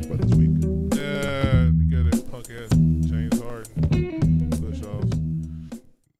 talk 0.00 0.10
about 0.14 0.20
this 0.28 0.34
week? 0.36 0.50
Yeah, 0.94 2.02
that 2.04 2.28
punk 2.30 2.50
ass 2.50 2.70
James 3.08 3.40
Harden 3.40 4.50
push 4.50 4.82
offs. 4.82 5.16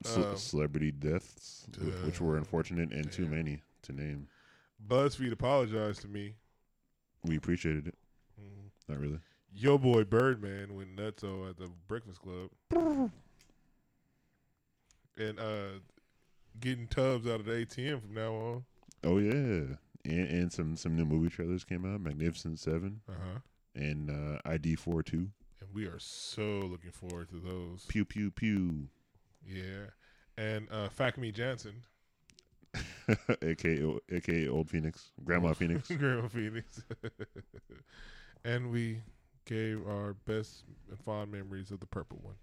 Ce- 0.04 0.16
Um, 0.16 0.36
celebrity 0.36 0.90
deaths, 0.92 1.66
wh- 1.78 2.04
which 2.06 2.20
uh, 2.20 2.24
were 2.24 2.36
unfortunate 2.36 2.92
and 2.92 3.10
too 3.10 3.26
many 3.26 3.62
to 3.82 3.92
name. 3.92 4.28
BuzzFeed 4.86 5.32
apologized 5.32 6.02
to 6.02 6.08
me. 6.08 6.34
We 7.24 7.36
appreciated 7.36 7.86
it. 7.88 7.94
Mm. 8.40 8.70
Not 8.88 8.98
really. 8.98 9.18
Yo 9.52 9.78
boy 9.78 10.04
Birdman 10.04 10.74
went 10.74 10.96
nutso 10.96 11.48
at 11.50 11.56
the 11.58 11.68
Breakfast 11.88 12.20
Club. 12.22 12.50
and 15.18 15.38
uh 15.38 15.78
getting 16.60 16.86
tubs 16.86 17.26
out 17.26 17.40
of 17.40 17.46
the 17.46 17.52
ATM 17.52 18.00
from 18.00 18.14
now 18.14 18.32
on. 18.34 18.64
Oh 19.04 19.18
yeah. 19.18 19.76
And, 20.04 20.28
and 20.28 20.52
some 20.52 20.76
some 20.76 20.96
new 20.96 21.04
movie 21.04 21.28
trailers 21.28 21.64
came 21.64 21.84
out. 21.84 22.00
Magnificent 22.00 22.58
Seven 22.58 23.00
Uh 23.08 23.12
huh. 23.12 23.38
And 23.74 24.10
uh, 24.10 24.38
ID 24.44 24.76
four 24.76 25.02
two. 25.02 25.28
And 25.60 25.68
we 25.74 25.86
are 25.86 25.98
so 25.98 26.60
looking 26.60 26.90
forward 26.90 27.28
to 27.30 27.36
those. 27.36 27.84
Pew 27.88 28.04
pew 28.04 28.30
pew. 28.30 28.88
Yeah. 29.46 29.90
And 30.36 30.68
uh 30.70 30.88
Fakami 30.88 31.32
Jansen. 31.32 31.82
aka 33.42 33.98
aka 34.12 34.48
Old 34.48 34.70
Phoenix, 34.70 35.10
Grandma 35.24 35.52
Phoenix. 35.54 35.88
Grandma 35.88 36.28
Phoenix. 36.28 36.82
and 38.44 38.70
we 38.70 39.02
gave 39.44 39.86
our 39.86 40.14
best 40.26 40.64
and 40.88 40.98
fond 41.00 41.32
memories 41.32 41.70
of 41.70 41.80
the 41.80 41.86
purple 41.86 42.18
one. 42.22 42.36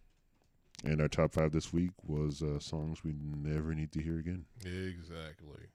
And 0.84 1.02
our 1.02 1.08
top 1.08 1.34
five 1.34 1.52
this 1.52 1.73
week 1.73 1.91
was 2.06 2.44
uh, 2.44 2.59
songs 2.59 3.03
we 3.03 3.14
never 3.19 3.73
need 3.73 3.91
to 3.94 4.02
hear 4.02 4.19
again. 4.19 4.45
Exactly. 4.64 5.66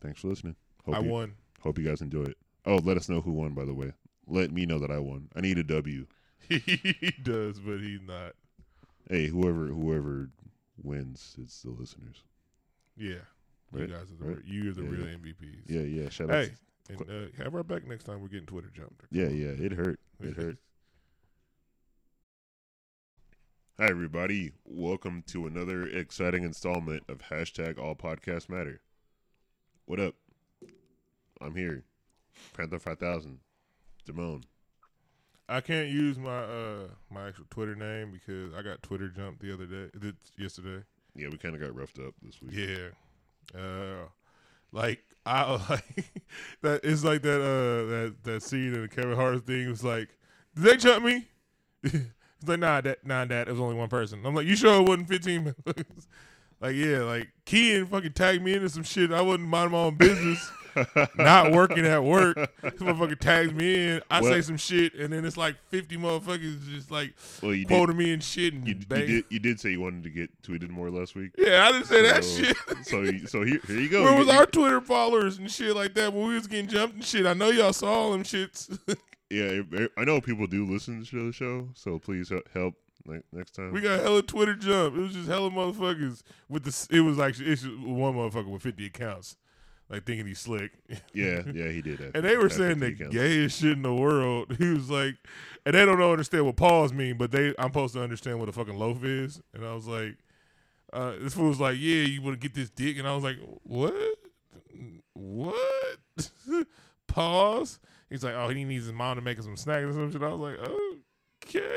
Thanks 0.00 0.20
for 0.20 0.28
listening. 0.28 0.56
Hope 0.86 0.94
I 0.94 1.00
you, 1.00 1.10
won. 1.10 1.34
Hope 1.60 1.78
you 1.78 1.84
guys 1.84 2.00
enjoy 2.00 2.22
it. 2.22 2.38
Oh, 2.64 2.76
let 2.76 2.96
us 2.96 3.08
know 3.08 3.20
who 3.20 3.32
won, 3.32 3.52
by 3.52 3.64
the 3.64 3.74
way. 3.74 3.92
Let 4.28 4.52
me 4.52 4.66
know 4.66 4.78
that 4.78 4.90
I 4.90 4.98
won. 4.98 5.28
I 5.34 5.40
need 5.40 5.58
a 5.58 5.64
W. 5.64 6.06
he 6.48 7.14
does, 7.22 7.58
but 7.60 7.78
he's 7.80 8.00
not. 8.06 8.32
Hey, 9.08 9.26
whoever 9.28 9.66
whoever 9.66 10.28
wins, 10.82 11.34
it's 11.40 11.62
the 11.62 11.70
listeners. 11.70 12.22
Yeah. 12.96 13.14
Right, 13.72 13.88
You 13.88 13.94
guys 13.94 14.06
are 14.12 14.24
the 14.24 14.30
right. 14.34 14.44
you 14.46 14.70
are 14.70 14.74
the 14.74 14.82
Yeah, 14.82 14.88
real 14.90 15.06
yeah. 15.08 15.14
MVPs. 15.16 15.62
Yeah, 15.66 15.80
yeah. 16.02 16.08
Shout 16.10 16.30
out. 16.30 16.44
Hey, 16.44 16.50
and 16.90 17.00
uh, 17.02 17.42
have 17.42 17.54
our 17.54 17.62
back 17.62 17.86
next 17.86 18.04
time 18.04 18.20
we're 18.22 18.28
getting 18.28 18.46
Twitter 18.46 18.70
jumped. 18.74 19.02
yeah, 19.10 19.28
yeah. 19.28 19.48
It 19.48 19.72
hurt. 19.72 19.98
It 20.20 20.36
hurt. 20.36 20.56
Hi, 23.78 23.86
everybody. 23.88 24.52
Welcome 24.64 25.22
to 25.28 25.46
another 25.46 25.86
exciting 25.86 26.42
installment 26.44 27.04
of 27.08 27.18
hashtag 27.30 27.78
All 27.78 27.94
Podcasts 27.94 28.48
Matter. 28.48 28.80
What 29.86 30.00
up? 30.00 30.14
I'm 31.40 31.54
here. 31.54 31.84
Panther 32.56 32.78
Five 32.78 32.98
Thousand. 32.98 33.38
Damone. 34.08 34.42
I 35.48 35.60
can't 35.60 35.88
use 35.88 36.18
my 36.18 36.42
uh 36.42 36.88
my 37.10 37.28
actual 37.28 37.46
Twitter 37.50 37.74
name 37.74 38.12
because 38.12 38.52
I 38.54 38.62
got 38.62 38.82
Twitter 38.82 39.08
jumped 39.08 39.40
the 39.40 39.52
other 39.52 39.66
day, 39.66 39.88
th- 40.00 40.14
yesterday. 40.36 40.84
Yeah, 41.14 41.28
we 41.30 41.38
kind 41.38 41.54
of 41.54 41.60
got 41.60 41.74
roughed 41.74 41.98
up 41.98 42.14
this 42.22 42.40
week. 42.42 42.52
Yeah. 42.54 43.58
Uh 43.58 44.08
like 44.72 45.00
I 45.24 45.52
like 45.70 46.12
that 46.62 46.80
it's 46.84 47.04
like 47.04 47.22
that 47.22 47.40
uh 47.40 47.86
that 47.90 48.14
that 48.24 48.42
scene 48.42 48.74
in 48.74 48.82
the 48.82 48.88
Kevin 48.88 49.16
Hart 49.16 49.46
thing 49.46 49.68
was 49.68 49.82
like, 49.84 50.10
Did 50.54 50.64
they 50.64 50.76
jump 50.76 51.04
me? 51.04 51.28
it's 51.82 52.04
like 52.46 52.58
nah 52.58 52.80
that 52.82 53.06
nah 53.06 53.24
that 53.24 53.48
it 53.48 53.52
was 53.52 53.60
only 53.60 53.76
one 53.76 53.88
person. 53.88 54.24
I'm 54.26 54.34
like, 54.34 54.46
You 54.46 54.56
sure 54.56 54.82
it 54.82 54.88
wasn't 54.88 55.08
fifteen 55.08 55.54
like, 56.60 56.76
yeah, 56.76 56.98
like 56.98 57.28
Kean 57.46 57.86
fucking 57.86 58.12
tagged 58.12 58.42
me 58.42 58.54
into 58.54 58.68
some 58.68 58.82
shit. 58.82 59.12
I 59.12 59.22
wasn't 59.22 59.48
mind 59.48 59.72
my 59.72 59.78
own 59.78 59.94
business. 59.94 60.50
Not 61.16 61.52
working 61.52 61.84
at 61.86 62.02
work. 62.02 62.36
This 62.62 62.72
motherfucker 62.74 63.18
tags 63.18 63.52
me 63.52 63.88
in. 63.88 64.02
I 64.10 64.20
say 64.22 64.40
some 64.42 64.56
shit, 64.56 64.94
and 64.94 65.12
then 65.12 65.24
it's 65.24 65.36
like 65.36 65.56
fifty 65.68 65.96
motherfuckers 65.96 66.64
just 66.68 66.90
like 66.90 67.14
Well, 67.42 67.54
you 67.54 67.64
did. 67.64 67.68
quoting 67.74 67.96
me 67.96 68.12
and 68.12 68.22
shit 68.22 68.54
and 68.54 68.66
You, 68.66 68.74
you 68.74 68.80
did. 68.84 69.24
You 69.30 69.38
did 69.38 69.60
say 69.60 69.70
you 69.70 69.80
wanted 69.80 70.04
to 70.04 70.10
get 70.10 70.30
tweeted 70.42 70.70
more 70.70 70.90
last 70.90 71.14
week. 71.14 71.32
Yeah, 71.38 71.66
I 71.66 71.72
didn't 71.72 71.86
say 71.86 72.02
that 72.02 72.24
shit. 72.24 72.56
So, 72.86 73.04
so 73.26 73.44
here, 73.44 73.60
here 73.66 73.80
you 73.80 73.88
go. 73.88 74.02
Where 74.04 74.12
You- 74.12 74.18
was 74.18 74.26
you- 74.28 74.32
our 74.34 74.46
Twitter 74.46 74.80
followers 74.80 75.38
and 75.38 75.50
shit 75.50 75.74
like 75.74 75.94
that 75.94 76.12
when 76.12 76.28
we 76.28 76.34
was 76.34 76.46
getting 76.46 76.68
jumped 76.68 76.94
and 76.96 77.04
shit? 77.04 77.26
I 77.26 77.32
know 77.34 77.50
y'all 77.50 77.72
saw 77.72 77.86
all 77.92 78.12
them 78.12 78.22
shits. 78.24 78.78
Yeah, 79.30 79.60
I 79.98 80.04
know 80.04 80.22
people 80.22 80.46
do 80.46 80.64
listen 80.64 81.04
to 81.04 81.26
the 81.26 81.32
show, 81.34 81.68
so 81.74 81.98
please 81.98 82.30
he- 82.30 82.40
help 82.54 82.76
like, 83.04 83.20
next 83.30 83.50
time. 83.50 83.72
we 83.72 83.82
got 83.82 84.00
hella 84.00 84.22
Twitter 84.22 84.54
jump. 84.54 84.96
It 84.96 85.00
was 85.00 85.12
just 85.12 85.28
hella 85.28 85.50
motherfuckers 85.50 86.22
with 86.48 86.64
the. 86.64 86.96
It 86.96 87.00
was 87.02 87.18
like 87.18 87.34
it's 87.38 87.62
one 87.64 88.14
motherfucker 88.14 88.48
with 88.48 88.62
fifty 88.62 88.86
accounts, 88.86 89.36
like 89.90 90.04
thinking 90.04 90.26
he's 90.26 90.38
slick. 90.38 90.72
yeah, 91.12 91.42
yeah, 91.54 91.68
he 91.68 91.82
did. 91.82 91.98
that. 91.98 92.16
And 92.16 92.24
they 92.24 92.36
were 92.36 92.44
have 92.44 92.52
saying 92.52 92.78
the 92.80 92.92
gayest 92.92 93.60
shit 93.60 93.72
in 93.72 93.82
the 93.82 93.94
world. 93.94 94.56
He 94.58 94.66
was 94.72 94.90
like, 94.90 95.16
and 95.64 95.74
they 95.74 95.84
don't 95.84 95.98
know 95.98 96.10
understand 96.10 96.46
what 96.46 96.56
pause 96.56 96.92
mean, 96.92 97.16
but 97.16 97.30
they 97.30 97.54
I'm 97.58 97.68
supposed 97.68 97.94
to 97.94 98.02
understand 98.02 98.40
what 98.40 98.48
a 98.48 98.52
fucking 98.52 98.78
loaf 98.78 99.04
is. 99.04 99.40
And 99.54 99.64
I 99.64 99.74
was 99.74 99.86
like, 99.86 100.16
uh, 100.92 101.12
this 101.20 101.34
fool 101.34 101.48
was 101.48 101.60
like, 101.60 101.76
yeah, 101.78 102.02
you 102.02 102.22
want 102.22 102.40
to 102.40 102.48
get 102.48 102.54
this 102.54 102.70
dick, 102.70 102.98
and 102.98 103.06
I 103.06 103.14
was 103.14 103.24
like, 103.24 103.38
what, 103.62 103.94
what? 105.14 105.54
pause. 107.06 107.78
He's 108.10 108.24
like, 108.24 108.34
oh, 108.34 108.48
he 108.48 108.64
needs 108.64 108.84
his 108.84 108.94
mom 108.94 109.16
to 109.16 109.22
make 109.22 109.36
him 109.36 109.44
some 109.44 109.56
snacks 109.56 109.84
or 109.84 109.92
some 109.92 110.12
shit. 110.12 110.22
I 110.22 110.28
was 110.28 110.40
like, 110.40 110.58
okay. 111.44 111.76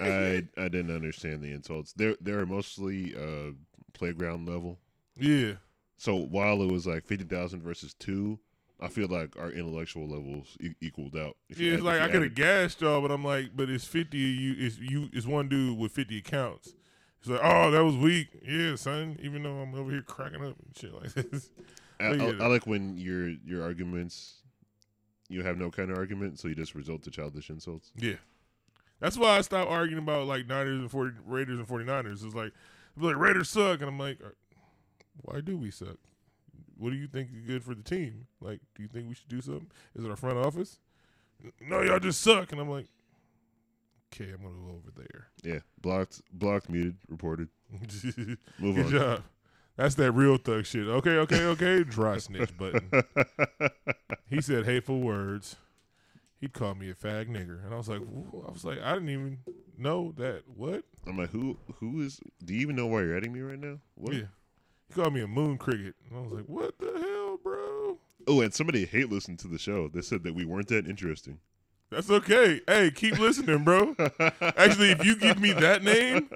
I 0.00 0.42
I 0.56 0.68
didn't 0.68 0.94
understand 0.94 1.42
the 1.42 1.52
insults. 1.52 1.92
They're 1.92 2.16
they're 2.20 2.46
mostly 2.46 3.14
uh, 3.14 3.52
playground 3.92 4.48
level. 4.48 4.78
yeah. 5.18 5.52
So 6.02 6.16
while 6.16 6.60
it 6.62 6.72
was 6.72 6.84
like 6.84 7.04
fifty 7.04 7.24
thousand 7.24 7.62
versus 7.62 7.94
two, 7.94 8.40
I 8.80 8.88
feel 8.88 9.06
like 9.06 9.36
our 9.38 9.52
intellectual 9.52 10.08
levels 10.08 10.56
e- 10.60 10.74
equaled 10.80 11.16
out. 11.16 11.36
If 11.48 11.60
Yeah, 11.60 11.74
it's 11.74 11.78
if 11.78 11.84
like 11.84 12.00
I 12.00 12.08
could 12.08 12.24
have 12.24 12.34
gassed 12.34 12.80
y'all, 12.80 13.00
but 13.00 13.12
I'm 13.12 13.24
like, 13.24 13.50
but 13.54 13.70
it's 13.70 13.84
fifty. 13.84 14.18
You, 14.18 14.56
it's 14.58 14.80
you, 14.80 15.10
it's 15.12 15.26
one 15.26 15.48
dude 15.48 15.78
with 15.78 15.92
fifty 15.92 16.18
accounts. 16.18 16.74
It's 17.20 17.28
like, 17.28 17.40
oh, 17.40 17.70
that 17.70 17.84
was 17.84 17.96
weak. 17.96 18.30
Yeah, 18.44 18.74
son. 18.74 19.16
Even 19.22 19.44
though 19.44 19.58
I'm 19.58 19.76
over 19.76 19.92
here 19.92 20.02
cracking 20.02 20.44
up 20.44 20.56
and 20.58 20.76
shit 20.76 20.92
like 20.92 21.12
this. 21.30 21.50
I, 22.00 22.06
I, 22.06 22.30
I 22.40 22.46
like 22.48 22.66
when 22.66 22.98
your 22.98 23.28
your 23.28 23.62
arguments, 23.62 24.42
you 25.28 25.44
have 25.44 25.56
no 25.56 25.70
kind 25.70 25.92
of 25.92 25.98
argument, 25.98 26.40
so 26.40 26.48
you 26.48 26.56
just 26.56 26.74
resort 26.74 27.02
to 27.02 27.12
childish 27.12 27.48
insults. 27.48 27.92
Yeah, 27.94 28.16
that's 28.98 29.16
why 29.16 29.38
I 29.38 29.40
stopped 29.42 29.70
arguing 29.70 30.02
about 30.02 30.26
like 30.26 30.48
Niners 30.48 30.80
and 30.80 30.90
40 30.90 31.18
Raiders 31.24 31.60
and 31.60 31.68
49ers. 31.68 32.24
It's 32.26 32.34
like, 32.34 32.50
like 32.96 33.16
Raiders 33.16 33.50
suck, 33.50 33.78
and 33.78 33.88
I'm 33.88 34.00
like, 34.00 34.18
"Uh, 34.20 34.30
why 35.20 35.40
do 35.40 35.56
we 35.56 35.70
suck? 35.70 35.96
What 36.76 36.90
do 36.90 36.96
you 36.96 37.06
think 37.06 37.30
is 37.34 37.46
good 37.46 37.62
for 37.64 37.74
the 37.74 37.82
team? 37.82 38.26
Like, 38.40 38.60
do 38.74 38.82
you 38.82 38.88
think 38.88 39.08
we 39.08 39.14
should 39.14 39.28
do 39.28 39.40
something? 39.40 39.70
Is 39.94 40.04
it 40.04 40.10
our 40.10 40.16
front 40.16 40.38
office? 40.38 40.78
No, 41.60 41.80
y'all 41.82 41.98
just 41.98 42.20
suck, 42.20 42.52
and 42.52 42.60
I'm 42.60 42.70
like, 42.70 42.86
okay, 44.12 44.30
I'm 44.32 44.42
gonna 44.42 44.54
go 44.54 44.74
over 44.76 44.90
there. 44.96 45.28
Yeah, 45.42 45.60
blocked, 45.80 46.22
blocked, 46.32 46.68
muted, 46.68 46.96
reported. 47.08 47.48
Move 48.58 48.76
Good 48.76 48.86
on. 48.86 48.90
job. 48.90 49.22
That's 49.76 49.94
that 49.96 50.12
real 50.12 50.36
thug 50.36 50.66
shit. 50.66 50.86
Okay, 50.86 51.16
okay, 51.18 51.44
okay. 51.46 51.82
Dry 51.84 52.18
snitch 52.18 52.56
button. 52.56 52.90
He 54.28 54.40
said 54.40 54.64
hateful 54.64 55.00
words. 55.00 55.56
He'd 56.40 56.54
call 56.54 56.74
me 56.74 56.88
a 56.88 56.94
fag 56.94 57.28
nigger, 57.28 57.62
and 57.66 57.74
I 57.74 57.76
was 57.76 57.86
like, 57.88 58.00
"Wh- 58.00 58.48
I 58.48 58.50
was 58.50 58.64
like, 58.64 58.78
I 58.82 58.94
didn't 58.94 59.10
even 59.10 59.38
know 59.76 60.12
that. 60.16 60.44
What? 60.56 60.84
I'm 61.06 61.18
like, 61.18 61.30
who 61.30 61.58
who 61.80 62.00
is? 62.00 62.18
Do 62.42 62.54
you 62.54 62.60
even 62.60 62.74
know 62.76 62.86
why 62.86 63.02
you're 63.02 63.14
adding 63.16 63.32
me 63.34 63.40
right 63.40 63.58
now? 63.58 63.78
What? 63.94 64.14
Yeah. 64.14 64.22
He 64.94 65.00
called 65.00 65.14
me 65.14 65.22
a 65.22 65.26
moon 65.26 65.56
cricket, 65.58 65.94
and 66.08 66.18
I 66.18 66.22
was 66.22 66.32
like, 66.32 66.44
what 66.46 66.78
the 66.78 66.92
hell, 67.00 67.38
bro? 67.42 67.98
Oh, 68.26 68.40
and 68.40 68.52
somebody 68.52 68.84
hate 68.84 69.10
listened 69.10 69.38
to 69.40 69.48
the 69.48 69.58
show. 69.58 69.88
They 69.88 70.02
said 70.02 70.22
that 70.24 70.34
we 70.34 70.44
weren't 70.44 70.68
that 70.68 70.86
interesting. 70.86 71.38
That's 71.90 72.10
okay. 72.10 72.60
Hey, 72.66 72.90
keep 72.90 73.18
listening, 73.18 73.64
bro. 73.64 73.94
Actually, 74.40 74.90
if 74.92 75.04
you 75.04 75.16
give 75.16 75.38
me 75.40 75.52
that 75.52 75.82
name, 75.82 76.30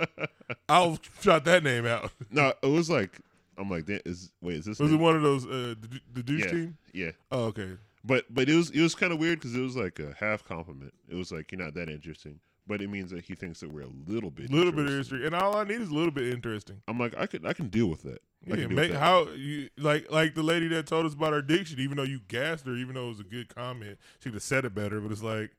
I'll 0.69 0.99
shout 1.21 1.45
that 1.45 1.63
name 1.65 1.87
out. 1.87 2.11
no, 2.31 2.53
it 2.63 2.67
was 2.67 2.91
like 2.91 3.19
I'm 3.59 3.71
like, 3.71 3.87
"Damn, 3.87 4.01
is 4.05 4.33
wait, 4.43 4.57
is 4.57 4.65
this? 4.67 4.79
Was 4.79 4.93
it 4.93 4.97
one 4.97 5.17
of 5.17 5.23
those 5.23 5.47
uh, 5.47 5.75
the, 5.81 6.01
the 6.13 6.23
douche 6.23 6.45
Yeah. 6.45 6.51
team? 6.51 6.77
Yeah, 6.93 7.11
Oh, 7.33 7.45
okay. 7.47 7.71
but 8.05 8.25
but 8.31 8.49
it 8.51 8.55
was 8.55 8.71
it 8.71 8.83
was 8.83 8.95
kind 8.95 9.13
of 9.15 9.19
weird 9.19 9.39
because 9.39 9.55
it 9.57 9.61
was 9.61 9.77
like 9.77 9.99
a 9.99 10.15
half 10.19 10.45
compliment. 10.45 10.93
It 11.09 11.15
was 11.15 11.33
like 11.33 11.51
you're 11.53 11.61
not 11.63 11.73
that 11.75 11.89
interesting, 11.89 12.41
but 12.67 12.81
it 12.83 12.89
means 12.91 13.11
that 13.11 13.25
he 13.25 13.35
thinks 13.35 13.61
that 13.61 13.71
we're 13.71 13.83
a 13.83 13.91
little 14.07 14.31
bit, 14.31 14.51
A 14.51 14.53
little 14.55 14.73
bit 14.73 14.87
interesting. 14.87 15.25
and 15.25 15.35
all 15.35 15.57
I 15.57 15.65
need 15.65 15.81
is 15.81 15.89
a 15.91 15.95
little 15.95 16.11
bit 16.11 16.33
interesting. 16.33 16.83
I'm 16.89 16.99
like, 16.99 17.15
I 17.17 17.27
could 17.27 17.47
I 17.47 17.53
can 17.53 17.69
deal 17.69 17.87
with 17.87 18.03
that. 18.03 18.21
I 18.51 18.57
Yeah, 18.57 18.67
make, 18.69 18.93
that. 18.93 18.99
how 19.01 19.29
you 19.31 19.69
like 19.79 20.11
like 20.11 20.35
the 20.35 20.43
lady 20.43 20.69
that 20.69 20.87
told 20.87 21.07
us 21.07 21.15
about 21.15 21.33
our 21.33 21.43
diction, 21.43 21.79
even 21.81 21.97
though 21.97 22.03
you 22.05 22.21
gassed 22.29 22.67
her, 22.67 22.75
even 22.75 22.95
though 22.95 23.07
it 23.07 23.11
was 23.11 23.21
a 23.21 23.25
good 23.25 23.55
comment, 23.55 23.99
she 24.21 24.31
could 24.31 24.35
have 24.35 24.43
said 24.43 24.65
it 24.65 24.75
better. 24.75 25.01
But 25.01 25.13
it's 25.13 25.23
like, 25.23 25.53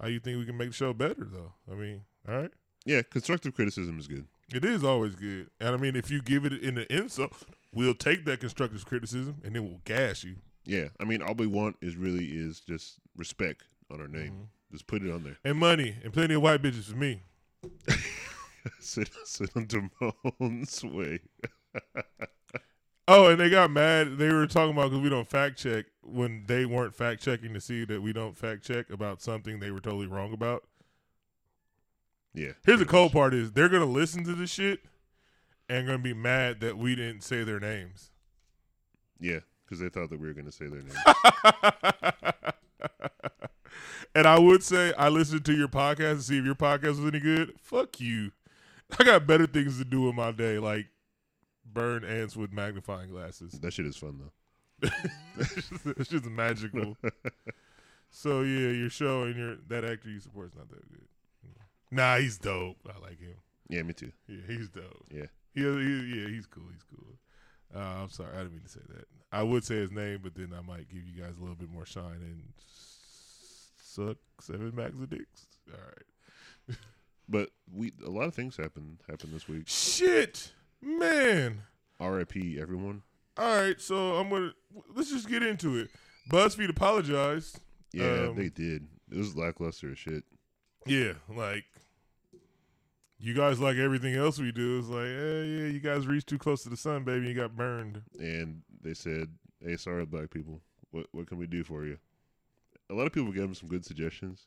how 0.00 0.08
you 0.08 0.20
think 0.20 0.38
we 0.38 0.46
can 0.46 0.56
make 0.56 0.68
the 0.70 0.74
show 0.74 0.92
better 0.92 1.24
though? 1.24 1.52
I 1.70 1.74
mean, 1.74 2.02
all 2.28 2.36
right, 2.36 2.50
yeah, 2.84 3.02
constructive 3.02 3.54
criticism 3.54 3.98
is 3.98 4.06
good. 4.06 4.26
it 4.52 4.64
is 4.64 4.82
always 4.84 5.14
good, 5.14 5.50
and 5.60 5.70
I 5.74 5.76
mean, 5.76 5.96
if 5.96 6.10
you 6.10 6.20
give 6.22 6.44
it 6.44 6.52
in 6.52 6.74
the 6.76 6.92
insult, 6.94 7.32
we'll 7.72 7.94
take 7.94 8.24
that 8.26 8.40
constructive 8.40 8.84
criticism 8.84 9.36
and 9.44 9.54
then 9.54 9.64
we'll 9.64 9.80
gas 9.84 10.24
you. 10.24 10.36
Yeah, 10.64 10.88
I 11.00 11.04
mean, 11.04 11.22
all 11.22 11.34
we 11.34 11.46
want 11.46 11.76
is 11.80 11.96
really 11.96 12.26
is 12.26 12.60
just 12.60 12.98
respect 13.16 13.64
on 13.90 14.00
our 14.00 14.08
name. 14.08 14.32
Mhm. 14.32 14.46
Just 14.72 14.86
put 14.86 15.02
it 15.02 15.10
on 15.10 15.24
there. 15.24 15.36
and 15.44 15.58
money 15.58 15.96
and 16.02 16.12
plenty 16.12 16.34
of 16.34 16.42
white 16.42 16.62
bitches 16.62 16.84
for 16.84 16.96
me. 16.96 17.22
sit 18.80 19.10
sit 19.24 19.50
on 19.56 19.66
Damone's 19.66 20.84
way. 20.84 21.20
Oh, 23.08 23.28
and 23.28 23.40
they 23.40 23.50
got 23.50 23.70
mad. 23.72 24.18
They 24.18 24.28
were 24.28 24.46
talking 24.46 24.72
about 24.72 24.90
because 24.90 25.02
we 25.02 25.08
don't 25.08 25.28
fact 25.28 25.58
check. 25.58 25.86
when 26.02 26.44
they 26.46 26.64
weren't 26.64 26.94
fact 26.94 27.20
checking 27.20 27.52
to 27.54 27.60
see 27.60 27.84
that 27.84 28.00
we 28.00 28.12
don't 28.12 28.36
fact 28.36 28.62
check 28.64 28.88
about 28.90 29.20
something 29.20 29.58
they 29.58 29.72
were 29.72 29.80
totally 29.80 30.06
wrong 30.06 30.32
about. 30.32 30.64
Yeah. 32.32 32.52
Here's 32.64 32.78
the 32.78 32.84
cold 32.84 33.06
much. 33.06 33.14
part: 33.14 33.34
is 33.34 33.52
they're 33.52 33.68
gonna 33.68 33.84
listen 33.84 34.22
to 34.24 34.34
this 34.34 34.50
shit 34.50 34.80
and 35.68 35.86
gonna 35.86 35.98
be 35.98 36.14
mad 36.14 36.60
that 36.60 36.78
we 36.78 36.94
didn't 36.94 37.22
say 37.22 37.42
their 37.42 37.58
names. 37.58 38.12
Yeah, 39.20 39.40
because 39.64 39.80
they 39.80 39.88
thought 39.88 40.10
that 40.10 40.18
we 40.18 40.26
were 40.26 40.34
going 40.34 40.46
to 40.46 40.52
say 40.52 40.66
their 40.66 40.82
name. 40.82 40.94
and 44.14 44.26
I 44.26 44.38
would 44.38 44.62
say 44.62 44.92
I 44.98 45.08
listened 45.08 45.44
to 45.46 45.54
your 45.54 45.68
podcast 45.68 46.16
to 46.16 46.22
see 46.22 46.38
if 46.38 46.44
your 46.44 46.54
podcast 46.54 47.02
was 47.02 47.06
any 47.06 47.20
good. 47.20 47.54
Fuck 47.60 48.00
you. 48.00 48.32
I 48.98 49.04
got 49.04 49.26
better 49.26 49.46
things 49.46 49.78
to 49.78 49.84
do 49.84 50.08
in 50.08 50.16
my 50.16 50.32
day, 50.32 50.58
like 50.58 50.86
burn 51.64 52.04
ants 52.04 52.36
with 52.36 52.52
magnifying 52.52 53.10
glasses. 53.10 53.52
that 53.52 53.72
shit 53.72 53.86
is 53.86 53.96
fun 53.96 54.18
though. 54.18 54.88
it's 55.38 56.08
just 56.08 56.24
magical. 56.24 56.96
so 58.10 58.42
yeah, 58.42 58.70
your 58.70 58.90
show 58.90 59.24
and 59.24 59.36
your 59.36 59.56
that 59.68 59.84
actor 59.84 60.08
you 60.08 60.20
support 60.20 60.48
is 60.48 60.54
not 60.56 60.68
that 60.70 60.88
good. 60.90 61.06
Nah, 61.92 62.18
he's 62.18 62.38
dope. 62.38 62.76
I 62.86 62.98
like 63.00 63.20
him. 63.20 63.34
Yeah, 63.68 63.82
me 63.82 63.92
too. 63.92 64.12
Yeah, 64.28 64.42
he's 64.46 64.68
dope. 64.68 65.06
Yeah. 65.12 65.26
He, 65.54 65.62
he, 65.62 66.20
yeah, 66.20 66.28
he's 66.28 66.46
cool. 66.46 66.64
He's 66.72 66.84
cool. 66.84 67.16
Uh, 67.74 68.02
I'm 68.02 68.10
sorry, 68.10 68.30
I 68.34 68.38
didn't 68.38 68.52
mean 68.52 68.62
to 68.62 68.68
say 68.68 68.80
that. 68.88 69.06
I 69.32 69.42
would 69.42 69.64
say 69.64 69.76
his 69.76 69.92
name, 69.92 70.20
but 70.22 70.34
then 70.34 70.52
I 70.56 70.60
might 70.60 70.88
give 70.88 71.02
you 71.04 71.20
guys 71.20 71.36
a 71.36 71.40
little 71.40 71.56
bit 71.56 71.70
more 71.70 71.86
shine 71.86 72.20
and 72.20 72.42
suck 73.90 74.16
seven 74.40 74.70
bags 74.70 75.00
of 75.00 75.10
dicks. 75.10 75.46
All 75.72 75.78
right. 75.80 76.76
But 77.28 77.50
we 77.72 77.92
a 78.04 78.10
lot 78.10 78.24
of 78.26 78.34
things 78.34 78.56
happened 78.56 78.98
happened 79.08 79.32
this 79.32 79.46
week. 79.46 79.62
Shit, 79.66 80.50
man. 80.82 81.62
R.I.P. 82.00 82.58
Everyone. 82.60 83.02
All 83.36 83.56
right, 83.56 83.80
so 83.80 84.16
I'm 84.16 84.28
gonna 84.30 84.52
let's 84.96 85.10
just 85.10 85.28
get 85.28 85.44
into 85.44 85.76
it. 85.78 85.90
BuzzFeed 86.28 86.70
apologized. 86.70 87.60
Yeah, 87.92 88.30
Um, 88.30 88.34
they 88.34 88.48
did. 88.48 88.88
It 89.12 89.16
was 89.18 89.36
lackluster 89.36 89.92
as 89.92 89.98
shit. 89.98 90.24
Yeah, 90.86 91.12
like 91.32 91.66
you 93.20 93.32
guys 93.34 93.60
like 93.60 93.76
everything 93.76 94.14
else 94.16 94.40
we 94.40 94.50
do. 94.50 94.78
It's 94.80 94.88
like, 94.88 95.06
eh, 95.06 95.44
yeah, 95.44 95.66
you 95.72 95.78
guys 95.80 96.06
reached 96.08 96.26
too 96.28 96.38
close 96.38 96.64
to 96.64 96.68
the 96.68 96.76
sun, 96.76 97.04
baby. 97.04 97.28
You 97.28 97.34
got 97.34 97.54
burned. 97.56 98.02
And 98.18 98.62
they 98.82 98.94
said, 98.94 99.28
"Hey, 99.64 99.76
sorry, 99.76 100.04
black 100.04 100.30
people. 100.30 100.62
What 100.90 101.06
what 101.12 101.28
can 101.28 101.38
we 101.38 101.46
do 101.46 101.62
for 101.62 101.84
you?" 101.84 101.98
A 102.90 102.94
lot 102.94 103.06
of 103.06 103.12
people 103.12 103.30
gave 103.32 103.42
them 103.42 103.54
some 103.54 103.68
good 103.68 103.84
suggestions. 103.84 104.46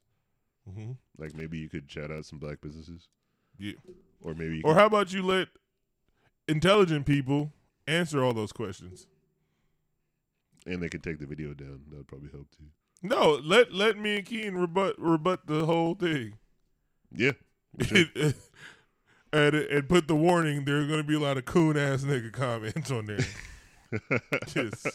Mm-hmm. 0.70 0.92
Like 1.18 1.34
maybe 1.36 1.58
you 1.58 1.70
could 1.70 1.90
shout 1.90 2.12
out 2.12 2.26
some 2.26 2.40
black 2.40 2.62
businesses, 2.62 3.08
Yeah. 3.58 3.74
or 4.22 4.34
maybe 4.34 4.62
Or 4.64 4.74
could, 4.74 4.80
how 4.80 4.86
about 4.86 5.14
you 5.14 5.22
let 5.24 5.48
intelligent 6.48 7.06
people 7.06 7.52
answer 7.88 8.24
all 8.24 8.34
those 8.34 8.52
questions? 8.54 9.08
and 10.66 10.82
they 10.82 10.88
could 10.88 11.04
take 11.04 11.20
the 11.20 11.26
video 11.26 11.54
down. 11.54 11.82
That 11.90 11.98
would 11.98 12.08
probably 12.08 12.30
help 12.32 12.48
too. 12.58 12.64
No, 13.02 13.38
let 13.44 13.74
let 13.74 13.98
me 13.98 14.16
and 14.18 14.26
Keen 14.26 14.54
rebut 14.56 14.96
rebut 14.98 15.46
the 15.46 15.66
whole 15.66 15.94
thing. 15.94 16.38
Yeah, 17.14 17.34
Sure. 17.82 18.06
and 19.34 19.54
and 19.56 19.90
put 19.90 20.08
the 20.08 20.16
warning. 20.16 20.64
There 20.64 20.78
are 20.82 20.88
going 20.88 21.02
to 21.02 21.04
be 21.08 21.16
a 21.16 21.20
lot 21.20 21.38
of 21.38 21.44
coon 21.44 21.76
ass 21.78 22.04
nigga 22.04 22.32
comments 22.32 22.90
on 22.92 23.08
there. 23.08 23.26
Just 24.48 24.88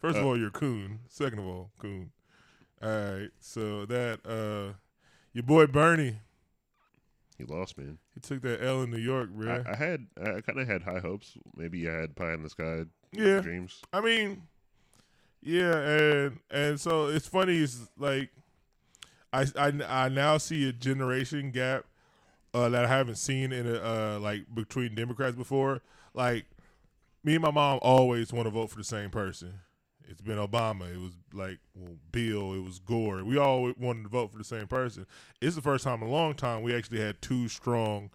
first 0.00 0.18
of 0.18 0.26
all, 0.26 0.36
you're 0.36 0.50
coon. 0.50 0.98
Second 1.08 1.38
of 1.38 1.46
all, 1.46 1.70
coon. 1.78 2.10
All 2.82 2.88
right, 2.88 3.30
so 3.38 3.86
that 3.86 4.20
uh, 4.26 4.74
your 5.32 5.44
boy 5.44 5.66
Bernie, 5.66 6.16
he 7.38 7.44
lost, 7.44 7.78
man. 7.78 7.98
he 8.12 8.20
took 8.20 8.42
that 8.42 8.62
L 8.62 8.82
in 8.82 8.90
New 8.90 8.98
York, 8.98 9.30
bro. 9.30 9.62
I, 9.64 9.72
I 9.72 9.76
had 9.76 10.06
I 10.20 10.40
kind 10.40 10.58
of 10.58 10.66
had 10.66 10.82
high 10.82 10.98
hopes. 10.98 11.36
Maybe 11.56 11.88
I 11.88 11.92
had 11.92 12.16
pie 12.16 12.32
in 12.34 12.42
the 12.42 12.50
sky 12.50 12.84
yeah, 13.12 13.40
dreams. 13.40 13.82
I 13.92 14.00
mean, 14.00 14.42
yeah, 15.42 15.76
and 15.76 16.38
and 16.50 16.80
so 16.80 17.06
it's 17.06 17.28
funny. 17.28 17.58
It's 17.58 17.88
like 17.96 18.30
I 19.32 19.46
I, 19.56 19.72
I 19.86 20.08
now 20.08 20.38
see 20.38 20.68
a 20.68 20.72
generation 20.72 21.52
gap 21.52 21.84
uh, 22.54 22.68
that 22.68 22.84
I 22.84 22.88
haven't 22.88 23.16
seen 23.16 23.52
in 23.52 23.66
a 23.66 23.76
uh, 23.76 24.18
like 24.20 24.52
between 24.52 24.94
Democrats 24.94 25.36
before. 25.36 25.82
Like 26.14 26.46
me 27.24 27.34
and 27.34 27.42
my 27.42 27.50
mom 27.50 27.78
always 27.82 28.32
want 28.32 28.46
to 28.46 28.50
vote 28.50 28.70
for 28.70 28.76
the 28.76 28.84
same 28.84 29.10
person. 29.10 29.60
It's 30.08 30.20
been 30.20 30.38
Obama. 30.38 30.92
It 30.92 30.98
was 30.98 31.12
like 31.32 31.58
well, 31.74 31.96
Bill. 32.10 32.54
It 32.54 32.62
was 32.62 32.78
Gore. 32.78 33.24
We 33.24 33.38
all 33.38 33.72
wanted 33.78 34.04
to 34.04 34.08
vote 34.08 34.32
for 34.32 34.38
the 34.38 34.44
same 34.44 34.66
person. 34.66 35.06
It's 35.40 35.56
the 35.56 35.62
first 35.62 35.84
time 35.84 36.02
in 36.02 36.08
a 36.08 36.12
long 36.12 36.34
time 36.34 36.62
we 36.62 36.74
actually 36.74 37.00
had 37.00 37.20
two 37.22 37.48
strong 37.48 38.10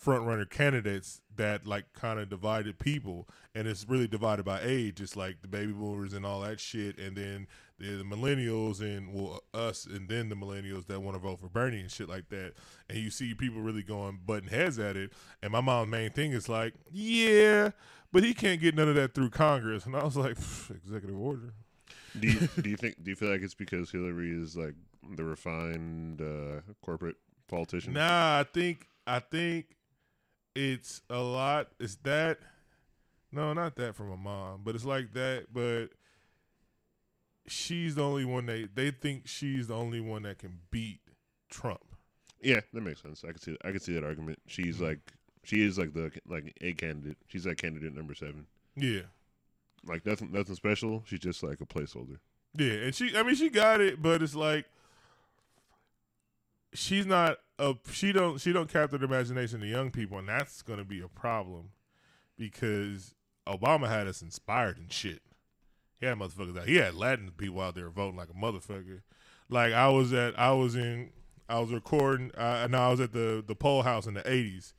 front 0.00 0.24
runner 0.24 0.46
candidates 0.46 1.20
that 1.36 1.66
like 1.66 1.92
kind 1.92 2.18
of 2.18 2.30
divided 2.30 2.78
people 2.78 3.28
and 3.54 3.68
it's 3.68 3.86
really 3.86 4.08
divided 4.08 4.44
by 4.44 4.58
age 4.62 4.98
it's 4.98 5.14
like 5.14 5.42
the 5.42 5.48
baby 5.48 5.72
boomers 5.72 6.14
and 6.14 6.24
all 6.24 6.40
that 6.40 6.58
shit 6.58 6.98
and 6.98 7.16
then 7.16 7.46
the, 7.78 7.96
the 7.96 8.04
millennials 8.04 8.80
and 8.80 9.12
well 9.12 9.42
us 9.52 9.84
and 9.84 10.08
then 10.08 10.30
the 10.30 10.34
millennials 10.34 10.86
that 10.86 11.02
want 11.02 11.14
to 11.14 11.20
vote 11.20 11.38
for 11.38 11.48
bernie 11.48 11.80
and 11.80 11.90
shit 11.90 12.08
like 12.08 12.30
that 12.30 12.54
and 12.88 12.96
you 12.98 13.10
see 13.10 13.34
people 13.34 13.60
really 13.60 13.82
going 13.82 14.18
butting 14.24 14.48
heads 14.48 14.78
at 14.78 14.96
it 14.96 15.12
and 15.42 15.52
my 15.52 15.60
mom's 15.60 15.90
main 15.90 16.10
thing 16.10 16.32
is 16.32 16.48
like 16.48 16.72
yeah 16.90 17.70
but 18.10 18.24
he 18.24 18.32
can't 18.32 18.62
get 18.62 18.74
none 18.74 18.88
of 18.88 18.94
that 18.94 19.14
through 19.14 19.28
congress 19.28 19.84
and 19.84 19.94
i 19.94 20.02
was 20.02 20.16
like 20.16 20.38
executive 20.70 21.18
order 21.20 21.52
Do 22.18 22.26
you 22.26 22.48
do 22.62 22.70
you 22.70 22.76
think 22.76 22.96
do 23.02 23.10
you 23.10 23.16
feel 23.16 23.30
like 23.30 23.42
it's 23.42 23.54
because 23.54 23.90
Hillary 23.90 24.30
is 24.30 24.56
like 24.56 24.74
the 25.16 25.24
refined 25.24 26.20
uh, 26.20 26.60
corporate 26.82 27.16
politician? 27.48 27.92
Nah, 27.92 28.40
I 28.40 28.44
think 28.52 28.88
I 29.06 29.20
think 29.20 29.66
it's 30.54 31.02
a 31.10 31.18
lot. 31.18 31.68
It's 31.78 31.96
that. 32.02 32.38
No, 33.32 33.52
not 33.52 33.76
that 33.76 33.94
from 33.94 34.10
a 34.10 34.16
mom, 34.16 34.62
but 34.64 34.74
it's 34.74 34.84
like 34.84 35.12
that. 35.12 35.46
But 35.52 35.90
she's 37.46 37.94
the 37.94 38.04
only 38.04 38.24
one 38.24 38.46
they 38.46 38.68
they 38.74 38.90
think 38.90 39.26
she's 39.26 39.68
the 39.68 39.74
only 39.74 40.00
one 40.00 40.22
that 40.22 40.38
can 40.38 40.58
beat 40.70 41.00
Trump. 41.48 41.84
Yeah, 42.42 42.60
that 42.72 42.80
makes 42.80 43.02
sense. 43.02 43.22
I 43.24 43.28
can 43.28 43.40
see 43.40 43.56
I 43.64 43.70
can 43.70 43.80
see 43.80 43.94
that 43.94 44.04
argument. 44.04 44.38
She's 44.46 44.76
mm-hmm. 44.76 44.84
like 44.84 45.12
she 45.42 45.64
is 45.64 45.78
like 45.78 45.94
the 45.94 46.10
like 46.28 46.54
a 46.60 46.72
candidate. 46.72 47.18
She's 47.28 47.46
like 47.46 47.58
candidate 47.58 47.94
number 47.94 48.14
seven. 48.14 48.46
Yeah, 48.76 49.02
Like 49.84 50.06
nothing 50.06 50.32
nothing 50.32 50.54
special. 50.54 51.02
She's 51.06 51.20
just 51.20 51.42
like 51.42 51.60
a 51.60 51.66
placeholder. 51.66 52.18
yeah, 52.56 52.72
and 52.72 52.94
she. 52.94 53.16
I 53.16 53.22
mean, 53.22 53.34
she 53.34 53.50
got 53.50 53.80
it, 53.80 54.00
but 54.00 54.22
it's 54.22 54.34
like 54.34 54.66
she's 56.72 57.06
not 57.06 57.38
She 57.92 58.12
don't. 58.12 58.40
She 58.40 58.52
don't 58.52 58.70
capture 58.70 58.98
the 58.98 59.04
imagination 59.04 59.62
of 59.62 59.68
young 59.68 59.90
people, 59.90 60.18
and 60.18 60.28
that's 60.28 60.62
to 60.62 60.84
be 60.84 61.00
a 61.00 61.08
problem 61.08 61.70
because 62.36 63.14
Obama 63.46 63.88
had 63.88 64.06
us 64.06 64.22
inspired 64.22 64.78
and 64.78 64.92
shit. 64.92 65.20
He 65.98 66.06
had 66.06 66.18
motherfuckers 66.18 66.58
out. 66.58 66.66
He 66.66 66.76
had 66.76 66.94
Latin 66.94 67.30
people 67.36 67.60
out 67.60 67.74
there 67.74 67.90
voting 67.90 68.16
like 68.16 68.30
a 68.30 68.32
motherfucker. 68.32 69.02
Like 69.48 69.72
I 69.72 69.88
was 69.88 70.12
at, 70.12 70.38
I 70.38 70.52
was 70.52 70.74
in, 70.74 71.10
I 71.48 71.58
was 71.58 71.70
recording. 71.70 72.30
Uh, 72.34 72.66
no, 72.70 72.78
I 72.78 72.90
was 72.90 73.00
at 73.00 73.12
the 73.12 73.44
the 73.46 73.54
poll 73.54 73.82
house 73.82 74.06
in 74.06 74.14
the 74.14 74.22
'80s, 74.22 74.72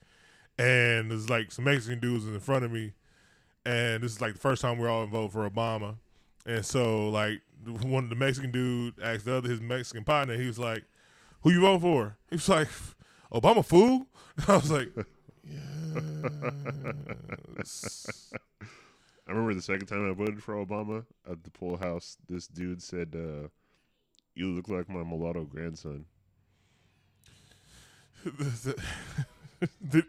and 0.57 1.11
there's 1.11 1.29
like 1.29 1.51
some 1.51 1.65
Mexican 1.65 1.99
dudes 1.99 2.25
in 2.25 2.39
front 2.39 2.65
of 2.65 2.71
me, 2.71 2.93
and 3.65 4.01
this 4.01 4.13
is 4.13 4.21
like 4.21 4.33
the 4.33 4.39
first 4.39 4.61
time 4.61 4.79
we're 4.79 4.89
all 4.89 5.05
voting 5.05 5.29
for 5.29 5.47
Obama, 5.47 5.97
and 6.45 6.65
so 6.65 7.09
like 7.09 7.41
one 7.83 8.05
of 8.05 8.09
the 8.09 8.15
Mexican 8.15 8.51
dude 8.51 8.95
asked 9.01 9.25
the 9.25 9.35
other 9.35 9.49
his 9.49 9.61
Mexican 9.61 10.03
partner, 10.03 10.35
he 10.35 10.47
was 10.47 10.57
like, 10.57 10.83
"Who 11.41 11.51
you 11.51 11.61
vote 11.61 11.81
for?" 11.81 12.17
He 12.29 12.35
was 12.35 12.49
like, 12.49 12.67
"Obama, 13.31 13.65
fool." 13.65 14.07
I 14.47 14.55
was 14.55 14.71
like, 14.71 14.89
"Yes." 17.57 18.31
I 19.27 19.31
remember 19.31 19.53
the 19.53 19.61
second 19.61 19.87
time 19.87 20.09
I 20.09 20.13
voted 20.13 20.43
for 20.43 20.55
Obama 20.55 21.05
at 21.29 21.43
the 21.43 21.51
poll 21.51 21.77
house. 21.77 22.17
This 22.27 22.47
dude 22.47 22.81
said, 22.81 23.15
uh, 23.15 23.47
"You 24.35 24.49
look 24.49 24.67
like 24.67 24.89
my 24.89 25.03
mulatto 25.03 25.45
grandson." 25.45 26.05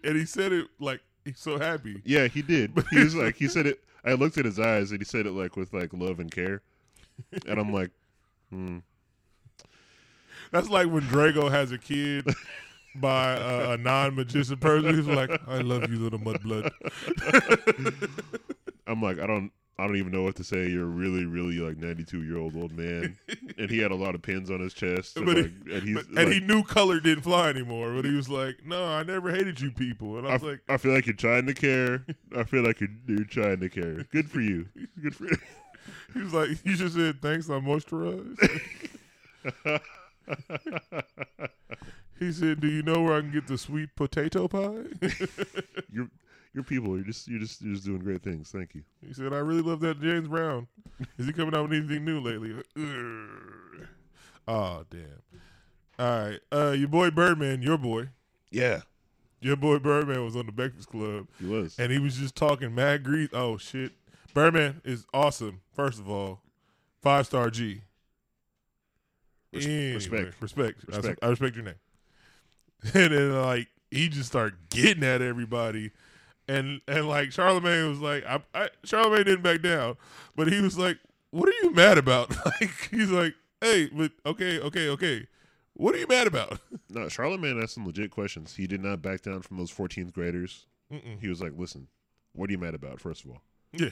and 0.05 0.17
he 0.17 0.25
said 0.25 0.53
it 0.53 0.69
like 0.79 1.01
he's 1.25 1.39
so 1.39 1.59
happy. 1.59 2.03
Yeah, 2.05 2.29
he 2.29 2.43
did. 2.43 2.73
He 2.91 2.99
was 2.99 3.15
like, 3.15 3.37
he 3.37 3.49
said 3.49 3.67
it. 3.67 3.83
I 4.05 4.15
looked 4.15 4.39
at 4.39 4.45
his 4.45 4.59
eyes 4.59 4.91
and 4.91 5.01
he 5.01 5.05
said 5.05 5.27
it 5.27 5.33
like 5.33 5.57
with 5.57 5.73
like 5.73 5.93
love 5.93 6.19
and 6.21 6.31
care, 6.31 6.63
and 7.47 7.59
I'm 7.59 7.73
like, 7.73 7.91
hmm. 8.51 8.79
That's 10.53 10.69
like 10.69 10.87
when 10.89 11.03
Draco 11.05 11.49
has 11.49 11.73
a 11.73 11.79
kid 11.79 12.27
by 12.97 13.33
a, 13.37 13.71
a 13.73 13.77
non-magician 13.79 14.59
person. 14.59 14.95
He's 14.95 15.07
like, 15.07 15.31
"I 15.49 15.59
love 15.63 15.91
you, 15.91 15.99
little 15.99 16.19
mudblood." 16.21 16.71
I'm 18.87 19.01
like, 19.01 19.19
I 19.19 19.27
don't, 19.27 19.51
I 19.79 19.87
don't 19.87 19.97
even 19.97 20.13
know 20.13 20.23
what 20.23 20.37
to 20.37 20.45
say. 20.45 20.69
You're 20.69 20.85
really, 20.85 21.25
really 21.25 21.57
like 21.59 21.79
92 21.79 22.23
year 22.25 22.37
old 22.37 22.55
old 22.57 22.73
man, 22.73 23.17
and 23.57 23.71
he 23.71 23.79
had 23.79 23.91
a 23.93 23.95
lot 23.95 24.15
of 24.15 24.21
pins 24.23 24.51
on 24.51 24.61
his 24.61 24.75
chest, 24.75 25.17
and, 25.17 25.25
But 25.27 25.37
he- 25.39 25.43
and 25.73 25.83
he's 25.85 25.95
But- 25.95 26.11
like, 26.11 26.25
and 26.25 26.33
he 26.35 26.41
knew 26.41 26.63
color 26.63 27.01
didn't 27.01 27.23
fly 27.25 27.49
anymore. 27.49 27.95
But 27.95 28.05
he 28.05 28.15
was 28.15 28.29
like, 28.29 28.57
"No, 28.67 28.85
I 28.85 29.03
never 29.05 29.31
hated 29.31 29.61
you 29.61 29.71
people." 29.71 30.19
And 30.19 30.27
I 30.27 30.31
I, 30.31 30.33
was 30.35 30.43
like, 30.43 30.61
I 30.69 30.77
feel 30.77 30.93
like 30.93 31.07
you're 31.07 31.17
trying 31.17 31.47
to 31.47 31.55
care. 31.55 32.05
I 32.37 32.45
feel 32.45 32.63
like 32.63 32.81
you're, 32.81 32.91
you're 33.07 33.25
trying 33.25 33.61
to 33.61 33.69
care. 33.71 34.05
Good 34.13 34.31
for 34.31 34.41
you. 34.41 34.69
Good 35.03 35.15
for 35.17 35.25
you. 35.25 35.37
He 36.15 36.21
was 36.21 36.33
like, 36.35 36.51
"You 36.65 36.77
just 36.77 36.95
said 36.95 37.21
thanks. 37.23 37.49
I 37.51 37.55
moisturized." 37.55 38.37
he 42.19 42.33
said, 42.33 42.61
"Do 42.61 42.69
you 42.69 42.83
know 42.83 43.03
where 43.03 43.15
I 43.17 43.21
can 43.21 43.33
get 43.33 43.47
the 43.47 43.59
sweet 43.59 43.95
potato 43.97 44.49
pie?" 44.49 44.85
You're 45.93 46.09
You're 46.55 46.65
people. 46.65 46.97
You're 46.97 47.07
just 47.07 47.29
you're 47.29 47.41
just 47.41 47.63
you're 47.63 47.75
just 47.75 47.87
doing 47.87 48.01
great 48.01 48.23
things. 48.23 48.51
Thank 48.51 48.75
you. 48.75 48.83
He 49.07 49.13
said, 49.13 49.33
"I 49.33 49.39
really 49.39 49.63
love 49.63 49.81
that 49.81 50.01
James 50.01 50.29
Brown. 50.29 50.69
Is 51.19 51.27
he 51.27 51.33
coming 51.33 51.55
out 51.55 51.69
with 51.69 51.79
anything 51.79 52.05
new 52.05 52.21
lately?" 52.21 52.55
Oh 54.49 54.85
damn! 54.91 55.23
All 55.99 56.27
right, 56.29 56.41
uh, 56.51 56.73
your 56.73 56.89
boy 56.89 57.11
Birdman, 57.11 57.63
your 57.63 57.79
boy, 57.79 58.09
Yeah, 58.51 58.81
your 59.41 59.57
boy 59.57 59.79
Birdman 59.79 60.25
was 60.25 60.35
on 60.37 60.47
the 60.47 60.53
Breakfast 60.53 60.89
Club, 60.89 61.29
he 61.39 61.47
was. 61.47 61.79
and 61.79 61.93
he 61.93 61.99
was 61.99 62.17
just 62.17 62.35
talking 62.35 62.75
mad 62.75 63.05
grease. 63.05 63.29
Oh 63.33 63.57
shit, 63.57 63.93
Birdman 64.35 64.81
is 64.85 65.07
awesome. 65.15 65.61
First 65.75 66.01
of 66.01 66.09
all, 66.11 66.41
five 67.01 67.27
star 67.27 67.51
G. 67.51 67.83
Res- 69.53 69.67
Anyway, 69.67 69.95
respect. 69.95 70.35
respect, 70.43 70.85
I 70.93 70.97
Respect. 70.97 71.19
I, 71.23 71.29
respect 71.29 71.57
your 71.57 71.65
name. 71.65 71.75
And 72.95 73.13
then 73.13 73.33
like 73.41 73.69
he 73.91 74.09
just 74.09 74.29
started 74.29 74.59
getting 74.71 75.05
at 75.05 75.23
everybody, 75.23 75.91
and 76.49 76.81
and 76.89 77.07
like 77.09 77.31
Charlemagne 77.33 77.89
was 77.89 78.01
like, 78.01 78.25
I, 78.27 78.41
I 78.55 78.69
Charlemagne 78.85 79.25
didn't 79.25 79.43
back 79.43 79.63
down, 79.63 79.97
but 80.35 80.51
he 80.53 80.61
was 80.61 80.77
like, 80.79 80.99
"What 81.31 81.49
are 81.49 81.55
you 81.63 81.73
mad 81.73 81.99
about?" 81.99 82.35
Like 82.45 82.89
he's 82.91 83.11
like, 83.11 83.35
"Hey, 83.61 83.89
but 83.93 84.11
okay, 84.27 84.59
okay, 84.59 84.89
okay, 84.89 85.27
what 85.75 85.95
are 85.95 85.99
you 85.99 86.07
mad 86.09 86.27
about?" 86.27 86.59
No, 86.91 87.09
Charlemagne 87.09 87.63
asked 87.63 87.75
some 87.75 87.87
legit 87.87 88.11
questions. 88.11 88.57
He 88.57 88.67
did 88.67 88.83
not 88.83 89.01
back 89.01 89.23
down 89.23 89.43
from 89.43 89.57
those 89.59 89.71
14th 89.73 90.13
graders. 90.13 90.67
Mm-mm. 90.93 91.21
He 91.21 91.29
was 91.29 91.41
like, 91.41 91.53
"Listen, 91.57 91.87
what 92.33 92.49
are 92.51 92.53
you 92.53 92.59
mad 92.59 92.75
about? 92.75 93.01
First 93.01 93.25
of 93.25 93.31
all, 93.31 93.43
Yeah. 93.73 93.91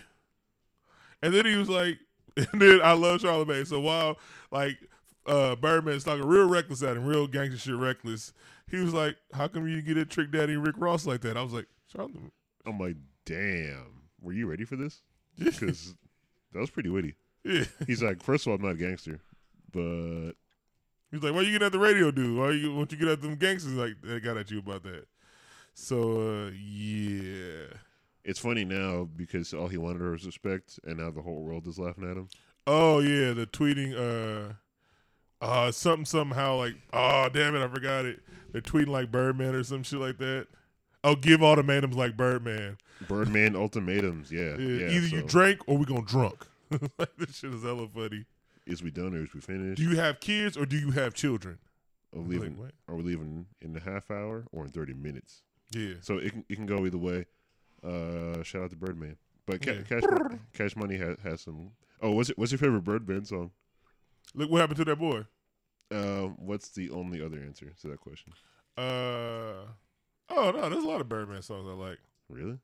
And 1.23 1.33
then 1.35 1.45
he 1.47 1.55
was 1.57 1.69
like, 1.69 1.99
and 2.37 2.61
then 2.61 2.81
I 2.83 2.93
love 2.93 3.21
Charlemagne. 3.21 3.67
So 3.67 3.79
while 3.81 4.19
like 4.51 4.79
uh 5.27 5.57
Birdman's 5.57 6.05
talking 6.05 6.27
real 6.27 6.49
reckless 6.49 6.83
at 6.83 6.97
him, 6.97 7.05
real 7.05 7.27
gangster 7.27 7.59
shit 7.59 7.77
reckless, 7.77 8.33
he 8.71 8.79
was 8.79 8.95
like, 8.95 9.17
How 9.33 9.49
come 9.49 9.69
you 9.69 9.83
get 9.83 9.99
at 9.99 10.11
Trick 10.11 10.31
Daddy 10.31 10.55
and 10.55 10.67
Rick 10.67 10.77
Ross 10.79 11.07
like 11.07 11.21
that? 11.23 11.37
I 11.37 11.43
was 11.43 11.53
like, 11.53 11.67
Charlemagne. 11.89 12.31
I'm 12.67 12.79
like, 12.79 12.97
damn, 13.25 14.03
were 14.21 14.33
you 14.33 14.47
ready 14.47 14.65
for 14.65 14.77
this? 14.77 15.03
Because 15.39 15.95
that 16.53 16.61
was 16.61 16.71
pretty 16.71 16.91
witty. 16.91 17.15
yeah. 17.45 17.65
He's 17.87 18.03
like, 18.03 18.23
first 18.23 18.47
of 18.47 18.51
all, 18.51 18.57
I'm 18.57 18.63
not 18.63 18.73
a 18.73 18.75
gangster, 18.75 19.21
but 19.73 20.33
He's 21.11 21.23
like, 21.23 21.35
Why 21.35 21.41
you 21.43 21.53
get 21.53 21.63
at 21.63 21.73
the 21.73 21.79
radio 21.79 22.11
dude? 22.11 22.39
Why 22.39 22.51
you 22.53 22.75
won't 22.75 22.93
you 22.93 22.99
get 22.99 23.09
at 23.09 23.21
them 23.21 23.37
gangsters 23.37 23.75
like 23.75 23.95
they 24.03 24.21
got 24.21 24.37
at 24.37 24.51
you 24.51 24.61
about 24.61 24.83
that? 24.85 25.07
So 25.75 26.47
uh 26.47 26.51
yeah. 26.51 27.67
it's 28.25 28.39
funny 28.39 28.65
now 28.65 29.09
because 29.17 29.53
all 29.53 29.69
he 29.69 29.77
wanted 29.77 30.03
was 30.03 30.27
respect, 30.27 30.79
and 30.85 30.99
now 30.99 31.11
the 31.11 31.23
whole 31.23 31.43
world 31.43 31.67
is 31.67 31.79
laughing 31.79 32.09
at 32.09 32.17
him. 32.17 32.29
Oh 32.67 33.01
yeah, 33.01 33.33
the 33.33 33.47
tweeting 33.47 33.95
uh 33.95 34.53
uh 35.41 35.71
something 35.73 36.05
somehow 36.05 36.57
like 36.57 36.75
oh 36.93 37.29
damn 37.33 37.55
it, 37.57 37.63
I 37.65 37.69
forgot 37.69 38.05
it. 38.05 38.21
They're 38.53 38.61
tweeting 38.63 38.89
like 38.89 39.11
Birdman 39.11 39.55
or 39.55 39.63
some 39.63 39.83
shit 39.83 40.01
like 40.01 40.19
that. 40.19 40.47
Oh, 41.03 41.15
give 41.15 41.43
ultimatums 41.43 41.97
like 41.97 42.17
Birdman. 42.17 42.77
Birdman 43.09 43.57
ultimatums, 43.57 44.31
yeah, 44.31 44.57
Yeah, 44.59 44.87
yeah. 44.87 44.89
Either 44.91 45.09
so 45.09 45.17
you 45.17 45.23
drink 45.23 45.61
or 45.67 45.79
we 45.79 45.85
gonna 45.87 46.03
drunk. 46.03 46.47
like 46.99 47.17
this 47.17 47.37
shit 47.39 47.55
is 47.55 47.63
hella 47.63 47.89
funny. 47.89 48.25
is 48.67 48.83
we 48.83 48.91
done 48.91 49.15
or 49.15 49.23
is 49.23 49.33
we 49.35 49.41
finished? 49.41 49.79
Do 49.79 49.89
you 49.89 49.97
have 49.97 50.21
kids 50.21 50.57
or 50.57 50.67
do 50.67 50.77
you 50.77 50.91
have 50.91 51.15
children? 51.15 51.59
Are 52.15 52.21
we 52.21 52.37
leaving? 52.39 52.57
what? 52.59 52.73
are 52.89 52.97
we 52.97 53.03
leaving 53.05 53.47
in 53.63 53.77
a 53.77 53.81
half 53.81 54.11
hour 54.11 54.45
or 54.53 54.65
in 54.65 54.71
30 54.71 54.95
minutes? 54.95 55.43
Yeah. 55.71 55.95
So 56.01 56.19
it 56.19 56.33
can, 56.33 56.45
it 56.49 56.57
can 56.57 56.67
go 56.67 56.85
either 56.85 56.99
way. 56.99 57.27
Uh, 57.83 58.43
shout 58.43 58.65
out 58.65 58.71
to 58.71 58.77
Birdman, 58.77 59.17
but 59.47 59.63
ca- 59.65 59.73
Yeah. 59.73 59.83
Cash 59.89 60.03
Cash 60.53 60.77
Money 60.77 60.97
has 60.97 61.17
has 61.23 61.41
some. 61.41 61.71
Oh, 62.03 62.11
what's 62.11 62.29
it, 62.31 62.37
what's 62.37 62.53
your 62.53 62.59
favorite 62.59 62.83
Birdman 62.85 63.25
song? 63.25 63.53
Look 64.35 64.51
what 64.51 64.61
happened 64.61 64.79
to 64.79 64.85
that 64.85 64.97
boy. 64.97 65.25
Um, 65.93 66.37
what's 66.39 66.69
the 66.71 66.91
only 66.91 67.23
other 67.23 67.39
answer 67.39 67.73
to 67.81 67.89
that 67.89 68.01
question? 68.01 68.33
Uh 68.79 69.67
oh 70.31 70.53
no, 70.55 70.69
there's 70.71 70.85
a 70.85 70.89
lot 70.89 71.01
of 71.01 71.09
Birdman 71.09 71.43
songs 71.43 71.67
I 71.69 71.73
like. 71.73 71.99
Really? 72.29 72.59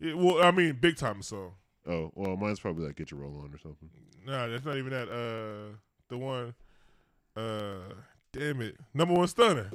Yeah, 0.00 0.14
well, 0.14 0.42
I 0.42 0.50
mean, 0.50 0.78
big 0.80 0.96
time 0.96 1.22
song. 1.22 1.52
Oh, 1.86 2.10
well, 2.14 2.36
mine's 2.36 2.60
probably 2.60 2.86
like 2.86 2.96
"Get 2.96 3.10
Your 3.10 3.20
Roll 3.20 3.38
On" 3.38 3.54
or 3.54 3.58
something. 3.58 3.88
Nah, 4.26 4.48
that's 4.48 4.64
not 4.64 4.76
even 4.76 4.90
that. 4.90 5.08
Uh, 5.08 5.76
the 6.08 6.18
one. 6.18 6.54
Uh, 7.36 7.94
damn 8.32 8.60
it, 8.60 8.76
number 8.92 9.14
one 9.14 9.28
stunner. 9.28 9.70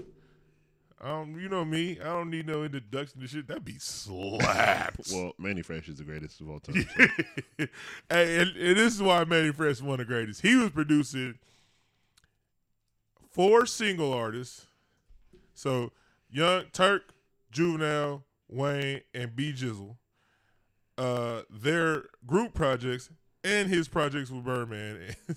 Um, 1.02 1.40
you 1.40 1.48
know 1.48 1.64
me. 1.64 1.98
I 2.02 2.06
don't 2.06 2.30
need 2.30 2.46
no 2.48 2.64
introduction 2.64 3.22
to 3.22 3.28
shit. 3.28 3.48
That'd 3.48 3.64
be 3.64 3.76
slaps. 3.80 5.14
Well, 5.14 5.32
Manny 5.38 5.62
Fresh 5.62 5.88
is 5.88 5.98
the 6.00 6.04
greatest 6.04 6.42
of 6.42 6.50
all 6.50 6.60
time. 6.60 6.86
so- 6.96 7.66
Hey, 8.10 8.38
and, 8.42 8.50
and 8.58 8.78
this 8.78 8.96
is 8.96 9.02
why 9.02 9.24
Manny 9.24 9.52
Fresh 9.54 9.72
is 9.74 9.84
one 9.84 10.00
of 10.00 10.08
the 10.08 10.14
greatest. 10.14 10.42
He 10.42 10.56
was 10.56 10.72
producing 10.72 11.38
four 13.32 13.66
single 13.66 14.14
artists. 14.14 14.66
So 15.54 15.92
Young 16.30 16.66
Turk, 16.74 17.14
Juvenile, 17.52 18.24
Wayne, 18.50 19.02
and 19.14 19.36
B 19.36 19.54
Jizzle. 19.54 19.96
Uh, 20.98 21.44
their 21.50 22.04
group 22.26 22.54
projects 22.54 23.10
and 23.44 23.70
his 23.70 23.88
projects 23.88 24.30
with 24.32 24.44
Birdman. 24.44 25.16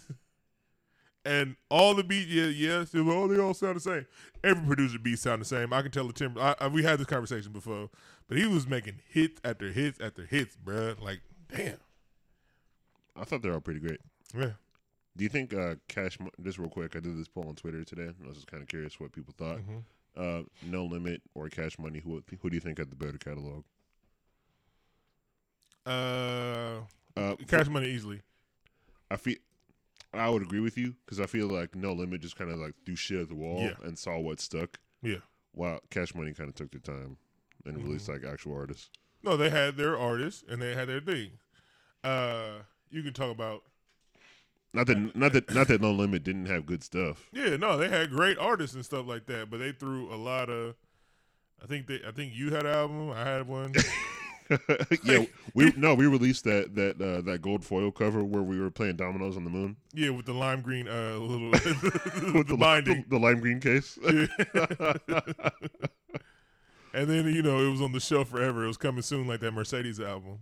and 1.25 1.57
all 1.71 1.95
the 1.95 2.03
beat, 2.05 2.29
yeah, 2.29 2.47
yes, 2.47 2.91
they 2.91 3.01
were- 3.01 3.13
oh, 3.15 3.29
they 3.29 3.39
all 3.41 3.55
sound 3.55 3.77
the 3.77 3.81
same. 3.81 4.07
Every 4.45 4.67
producer 4.67 4.99
beat 4.99 5.19
sound 5.19 5.41
the 5.41 5.47
same. 5.47 5.73
I 5.73 5.83
can 5.83 5.91
tell 5.91 6.07
the 6.07 6.13
timber. 6.13 6.41
I, 6.41 6.55
I, 6.61 6.69
we 6.69 6.83
had 6.83 6.99
this 6.99 7.07
conversation 7.07 7.53
before, 7.53 7.91
but 8.29 8.37
he 8.39 8.47
was 8.47 8.67
making 8.67 9.01
hits 9.09 9.41
after 9.45 9.71
hits 9.71 10.01
after 10.01 10.25
hits, 10.27 10.57
bruh. 10.65 11.01
Like, 11.01 11.21
damn. 11.55 11.77
I 13.15 13.25
thought 13.25 13.43
they're 13.43 13.53
all 13.55 13.61
pretty 13.61 13.81
great. 13.81 14.01
Yeah. 14.37 14.53
Do 15.17 15.25
you 15.25 15.29
think 15.29 15.53
uh, 15.55 15.75
Cash? 15.89 16.17
Just 16.43 16.59
real 16.59 16.71
quick, 16.71 16.97
I 16.97 17.01
did 17.01 17.19
this 17.19 17.29
poll 17.29 17.47
on 17.49 17.55
Twitter 17.55 17.85
today. 17.85 18.09
I 18.25 18.27
was 18.27 18.37
just 18.37 18.47
kind 18.47 18.63
of 18.63 18.69
curious 18.69 18.99
what 18.99 19.13
people 19.13 19.35
thought. 19.37 19.59
Mhm. 19.59 19.83
Uh, 20.17 20.43
no 20.67 20.85
Limit 20.87 21.21
or 21.35 21.49
Cash 21.51 21.79
Money? 21.79 22.01
Who 22.01 22.23
who 22.41 22.49
do 22.51 22.57
you 22.57 22.61
think 22.61 22.79
had 22.79 22.91
the 22.91 22.97
better 22.97 23.19
catalog? 23.19 23.65
Uh, 25.85 26.81
Uh, 27.17 27.37
Cash 27.47 27.69
Money 27.69 27.89
easily. 27.89 28.23
I 29.11 29.17
feel 29.17 29.37
I 30.15 30.29
would 30.29 30.43
agree 30.43 30.61
with 30.61 30.77
you 30.77 30.95
because 31.05 31.21
I 31.21 31.27
feel 31.27 31.47
like 31.49 31.75
No 31.75 31.93
Limit 31.93 32.21
just 32.21 32.37
kind 32.37 32.51
of 32.51 32.59
like 32.59 32.75
threw 32.85 32.97
shit 32.97 33.21
at 33.21 33.29
the 33.29 33.35
wall 33.35 33.61
Yeah. 33.63 33.75
and 33.87 33.99
saw 33.99 34.19
what 34.19 34.41
stuck. 34.41 34.79
Yeah. 35.03 35.19
While 35.53 35.81
Cash 35.91 36.15
Money 36.15 36.33
kind 36.33 36.49
of 36.49 36.55
took 36.55 36.71
their 36.71 36.81
time 36.81 37.17
and 37.65 37.77
Mhm. 37.79 37.85
released 37.85 38.09
like 38.09 38.25
actual 38.25 38.55
artists. 38.55 38.91
No, 39.23 39.37
they 39.37 39.51
had 39.51 39.77
their 39.77 39.97
artists 39.97 40.45
and 40.49 40.61
they 40.61 40.75
had 40.75 40.89
their 40.89 41.01
thing. 41.01 41.39
Uh, 42.05 42.61
you 42.91 43.03
can 43.03 43.13
talk 43.13 43.31
about. 43.31 43.63
Not 44.75 44.87
that 44.87 45.15
not 45.15 45.33
that 45.35 45.55
not 45.55 45.69
that 45.69 45.81
No 45.83 45.93
Limit 45.93 46.25
didn't 46.25 46.47
have 46.47 46.65
good 46.67 46.83
stuff. 46.83 47.29
Yeah, 47.33 47.57
no, 47.57 47.77
they 47.77 47.89
had 47.89 48.11
great 48.11 48.39
artists 48.39 48.75
and 48.75 48.85
stuff 48.85 49.07
like 49.07 49.27
that, 49.27 49.51
but 49.51 49.59
they 49.59 49.73
threw 49.73 50.13
a 50.13 50.17
lot 50.17 50.49
of. 50.51 50.77
I 51.63 51.67
think 51.67 51.87
they. 51.87 52.01
I 52.07 52.11
think 52.11 52.35
you 52.35 52.51
had 52.53 52.67
an 52.67 52.73
album. 52.75 53.11
I 53.11 53.23
had 53.25 53.47
one. 53.47 53.73
yeah, 55.05 55.25
we 55.55 55.73
no 55.77 55.95
we 55.95 56.07
released 56.07 56.45
that 56.45 56.75
that 56.75 57.01
uh, 57.01 57.21
that 57.23 57.41
gold 57.43 57.65
foil 57.65 57.91
cover 57.91 58.25
where 58.25 58.43
we 58.43 58.61
were 58.61 58.71
playing 58.71 58.97
dominoes 58.97 59.37
on 59.37 59.45
the 59.45 59.51
moon 59.51 59.77
yeah, 59.95 60.11
with 60.11 60.27
the 60.27 60.33
lime 60.33 60.61
green 60.61 60.89
uh 60.89 61.17
little 61.17 61.51
with 61.51 62.35
with 62.35 62.49
the 62.49 62.57
binding. 62.57 63.05
the, 63.09 63.19
lime 63.19 63.41
green 63.41 63.61
case. 63.61 63.99
And 66.95 67.09
then 67.09 67.27
you 67.35 67.43
know 67.43 67.67
it 67.67 67.71
was 67.71 67.81
on 67.81 67.93
the 67.93 68.01
shelf 68.01 68.29
forever. 68.29 68.65
It 68.65 68.67
was 68.67 68.77
coming 68.77 69.03
soon, 69.03 69.27
like 69.27 69.41
that 69.41 69.53
Mercedes 69.53 69.99
album. 69.99 70.39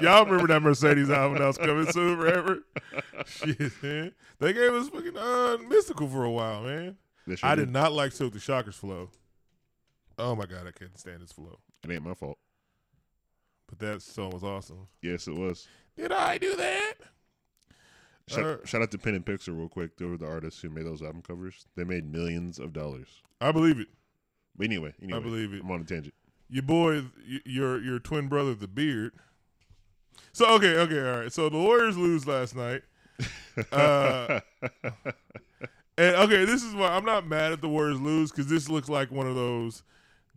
Y'all 0.00 0.24
remember 0.24 0.46
that 0.46 0.62
Mercedes 0.62 1.10
album 1.10 1.38
that 1.38 1.46
was 1.46 1.58
coming 1.58 1.90
soon 1.90 2.16
forever? 2.18 2.62
Shit, 3.26 3.82
man. 3.82 4.12
They 4.38 4.52
gave 4.52 4.72
us 4.74 4.88
fucking 4.90 5.16
uh, 5.16 5.56
Mystikal 5.68 6.10
for 6.10 6.24
a 6.24 6.30
while, 6.30 6.62
man. 6.62 6.96
I 7.42 7.56
did 7.56 7.70
not 7.70 7.92
like 7.92 8.12
Silk 8.12 8.32
the 8.32 8.38
Shocker's 8.38 8.76
flow. 8.76 9.10
Oh 10.18 10.34
my 10.34 10.46
god, 10.46 10.66
I 10.66 10.70
couldn't 10.70 10.98
stand 10.98 11.20
his 11.20 11.32
flow. 11.32 11.58
It 11.84 11.90
ain't 11.92 12.02
my 12.02 12.14
fault. 12.14 12.38
But 13.68 13.78
that 13.80 14.02
song 14.02 14.30
was 14.30 14.42
awesome. 14.44 14.88
Yes, 15.02 15.28
it 15.28 15.34
was. 15.34 15.68
Did 15.96 16.12
I 16.12 16.38
do 16.38 16.56
that? 16.56 16.94
Shout, 18.28 18.44
Uh, 18.44 18.56
shout 18.66 18.82
out 18.82 18.90
to 18.92 18.98
Pen 18.98 19.22
& 19.22 19.24
Pixel 19.24 19.56
real 19.58 19.68
quick. 19.68 19.96
They 19.96 20.04
were 20.04 20.16
the 20.16 20.26
artists 20.26 20.60
who 20.60 20.70
made 20.70 20.86
those 20.86 21.02
album 21.02 21.22
covers. 21.22 21.66
They 21.76 21.84
made 21.84 22.10
millions 22.10 22.58
of 22.58 22.72
dollars. 22.72 23.08
I 23.40 23.52
believe 23.52 23.78
it. 23.78 23.88
But 24.56 24.64
anyway, 24.66 24.94
anyway 25.02 25.18
I 25.18 25.22
believe 25.22 25.52
it. 25.54 25.62
I'm 25.62 25.70
on 25.70 25.80
a 25.82 25.84
tangent. 25.84 26.14
Your 26.50 26.62
boy, 26.62 27.04
your 27.44 27.80
your 27.82 27.98
twin 27.98 28.28
brother, 28.28 28.54
the 28.54 28.66
Beard. 28.68 29.12
So 30.32 30.48
okay, 30.54 30.76
okay, 30.78 31.00
all 31.10 31.20
right. 31.20 31.32
So 31.32 31.48
the 31.48 31.58
Warriors 31.58 31.96
lose 31.96 32.26
last 32.26 32.54
night. 32.56 32.82
Uh, 33.72 34.40
And 35.98 36.14
okay, 36.14 36.44
this 36.44 36.62
is 36.62 36.76
why 36.76 36.90
I'm 36.90 37.04
not 37.04 37.26
mad 37.26 37.50
at 37.52 37.60
the 37.60 37.68
Warriors 37.68 38.00
lose 38.00 38.30
because 38.30 38.46
this 38.46 38.68
looks 38.68 38.88
like 38.88 39.10
one 39.10 39.26
of 39.26 39.34
those 39.34 39.82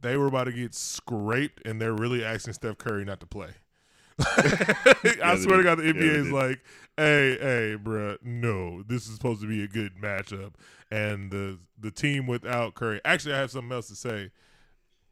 they 0.02 0.18
were 0.18 0.28
about 0.28 0.46
to 0.46 0.52
get 0.52 0.74
scraped 0.74 1.66
and 1.66 1.82
they're 1.82 1.94
really 1.94 2.24
asking 2.24 2.54
Steph 2.54 2.78
Curry 2.78 3.06
not 3.06 3.20
to 3.20 3.26
play. 3.26 3.50
I 4.20 5.38
swear 5.40 5.58
to. 5.58 5.64
God, 5.64 5.80
the 5.80 5.94
NBA 5.94 6.16
is 6.16 6.32
like, 6.32 6.60
hey, 6.98 7.38
hey, 7.40 7.78
bruh, 7.82 8.18
no, 8.24 8.84
this 8.84 9.08
is 9.08 9.16
supposed 9.16 9.42
to 9.42 9.48
be 9.48 9.64
a 9.64 9.68
good 9.68 9.96
matchup. 9.96 10.54
And 10.92 11.32
the 11.32 11.60
the 11.80 11.92
team 11.92 12.28
without 12.28 12.76
Curry. 12.76 13.02
Actually, 13.06 13.36
I 13.36 13.40
have 13.40 13.52
something 13.52 13.72
else 13.72 13.88
to 13.88 13.96
say 13.96 14.32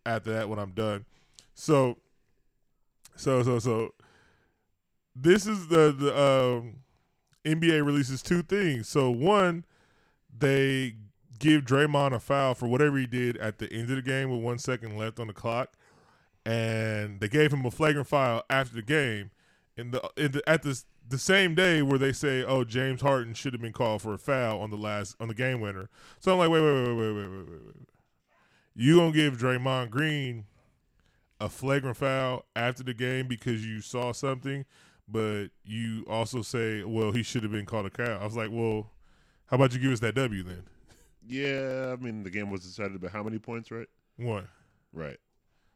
after 0.06 0.34
that 0.34 0.50
when 0.50 0.60
I'm 0.60 0.72
done. 0.72 1.06
So, 1.54 1.98
so, 3.16 3.44
so, 3.44 3.60
so, 3.60 3.94
this 5.16 5.48
is 5.48 5.68
the 5.68 5.96
the 5.98 6.22
um, 6.22 6.76
NBA 7.46 7.86
releases 7.86 8.22
two 8.22 8.44
things. 8.44 8.88
So 8.88 9.10
one, 9.10 9.66
they 10.38 10.96
give 11.40 11.64
Draymond 11.64 12.14
a 12.14 12.20
foul 12.20 12.54
for 12.54 12.68
whatever 12.68 12.98
he 12.98 13.08
did 13.08 13.38
at 13.38 13.58
the 13.58 13.72
end 13.72 13.90
of 13.90 13.96
the 13.96 14.02
game 14.02 14.30
with 14.30 14.42
one 14.42 14.60
second 14.60 14.98
left 14.98 15.20
on 15.20 15.28
the 15.28 15.34
clock, 15.34 15.74
and 16.46 17.20
they 17.20 17.28
gave 17.28 17.52
him 17.52 17.66
a 17.66 17.72
flagrant 17.72 18.08
foul 18.08 18.44
after 18.50 18.76
the 18.76 18.82
game. 18.82 19.32
In 19.78 19.92
the, 19.92 20.10
in 20.18 20.34
the 20.34 20.48
at 20.48 20.64
this 20.64 20.86
the 21.08 21.18
same 21.18 21.56
day 21.56 21.82
where 21.82 21.98
they 21.98 22.12
say, 22.12 22.44
"Oh, 22.44 22.64
James 22.64 23.02
Harden 23.02 23.34
should 23.34 23.54
have 23.54 23.62
been 23.62 23.74
called 23.74 24.02
for 24.02 24.14
a 24.14 24.18
foul 24.18 24.60
on 24.60 24.70
the 24.70 24.78
last 24.78 25.16
on 25.20 25.30
the 25.30 25.34
game 25.34 25.62
winner." 25.62 25.90
So 26.20 26.34
I'm 26.34 26.38
like, 26.38 26.50
"Wait, 26.50 26.62
wait, 26.62 26.74
wait, 26.74 26.88
wait, 26.88 27.14
wait, 27.14 27.14
wait, 27.14 27.30
wait, 27.30 27.66
wait." 27.66 27.90
You 28.76 28.98
gonna 28.98 29.12
give 29.12 29.38
Draymond 29.38 29.90
Green 29.90 30.46
a 31.40 31.50
flagrant 31.50 31.98
foul 31.98 32.46
after 32.56 32.84
the 32.84 32.94
game 32.94 33.28
because 33.28 33.66
you 33.66 33.82
saw 33.82 34.12
something, 34.12 34.66
but 35.08 35.48
you 35.64 36.06
also 36.10 36.42
say, 36.42 36.84
"Well, 36.84 37.12
he 37.12 37.24
should 37.24 37.44
have 37.44 37.52
been 37.52 37.66
called 37.66 37.86
a 37.86 37.90
cow." 37.90 38.20
I 38.20 38.26
was 38.26 38.36
like, 38.36 38.52
"Well, 38.52 38.92
how 39.48 39.56
about 39.56 39.74
you 39.74 39.80
give 39.80 39.94
us 39.94 40.02
that 40.02 40.16
W 40.16 40.44
then?" 40.44 40.64
Yeah, 41.30 41.94
I 41.94 42.04
mean 42.04 42.24
the 42.24 42.32
game 42.32 42.50
was 42.50 42.62
decided 42.62 43.00
by 43.00 43.08
how 43.10 43.22
many 43.22 43.38
points, 43.38 43.70
right? 43.70 43.88
One. 44.18 44.48
Right. 44.92 45.18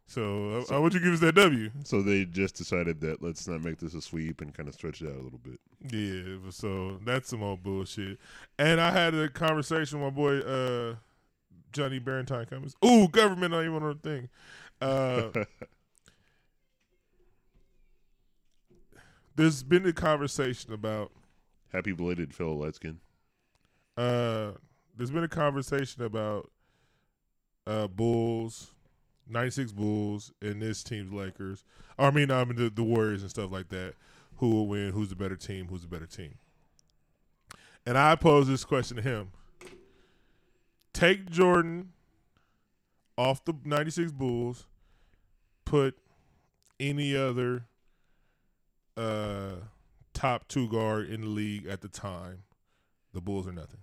So, 0.08 0.66
uh, 0.68 0.74
how 0.74 0.82
would 0.82 0.94
you 0.94 1.00
give 1.00 1.14
us 1.14 1.20
that 1.22 1.36
W? 1.36 1.70
So 1.86 2.02
they 2.02 2.26
just 2.26 2.56
decided 2.56 3.00
that 3.02 3.22
let's 3.22 3.48
not 3.48 3.62
make 3.64 3.78
this 3.78 3.94
a 3.94 4.02
sweep 4.02 4.42
and 4.42 4.54
kind 4.54 4.68
of 4.68 4.76
stretch 4.76 5.02
it 5.02 5.08
out 5.08 5.16
a 5.16 5.22
little 5.22 5.40
bit. 5.40 5.60
Yeah, 5.92 6.50
so 6.50 7.00
that's 7.06 7.30
some 7.30 7.42
old 7.42 7.64
bullshit. 7.64 8.20
And 8.60 8.82
I 8.82 8.92
had 8.92 9.14
a 9.14 9.30
conversation 9.30 10.02
with 10.02 10.14
my 10.14 10.16
boy 10.16 10.40
uh, 10.40 10.96
Johnny 11.72 12.00
Barrentine 12.00 12.50
Cummings. 12.50 12.76
Ooh, 12.84 13.08
government 13.08 13.52
not 13.52 13.62
even 13.62 13.82
on 13.82 14.00
the 14.02 14.10
thing. 14.10 14.30
Uh, 14.82 15.30
there's 19.36 19.64
been 19.64 19.86
a 19.86 19.94
conversation 19.94 20.74
about 20.74 21.12
Happy 21.72 21.92
belated 21.92 22.34
fellow 22.34 22.54
light 22.54 22.76
skin. 22.76 23.00
uh, 23.98 24.52
there's 24.96 25.12
been 25.12 25.24
a 25.24 25.30
conversation 25.30 26.04
about 26.04 26.52
uh, 27.66 27.88
Bulls, 27.88 28.72
96 29.28 29.72
Bulls, 29.72 30.32
and 30.42 30.62
this 30.62 30.84
team's 30.84 31.12
Lakers. 31.12 31.64
I 31.98 32.12
mean, 32.12 32.32
I 32.32 32.44
mean 32.44 32.56
the, 32.56 32.70
the 32.70 32.84
Warriors 32.84 33.22
and 33.22 33.30
stuff 33.30 33.52
like 33.52 33.70
that. 33.70 33.94
Who 34.38 34.50
will 34.50 34.68
win? 34.68 34.92
Who's 34.92 35.10
the 35.10 35.16
better 35.16 35.36
team? 35.36 35.68
Who's 35.68 35.82
the 35.82 35.88
better 35.88 36.06
team? 36.06 36.36
And 37.86 37.98
I 37.98 38.16
pose 38.16 38.48
this 38.48 38.66
question 38.66 38.98
to 38.98 39.04
him: 39.04 39.32
Take 40.94 41.30
Jordan 41.30 41.92
off 43.18 43.44
the 43.46 43.54
96 43.64 44.12
Bulls, 44.12 44.66
put 45.66 45.98
any 46.80 47.16
other 47.16 47.66
uh, 48.98 49.56
top 50.14 50.48
two 50.48 50.68
guard 50.68 51.10
in 51.10 51.22
the 51.22 51.28
league 51.28 51.68
at 51.68 51.82
the 51.82 51.88
time. 51.88 52.44
The 53.14 53.22
Bulls 53.22 53.48
are 53.48 53.52
nothing. 53.52 53.82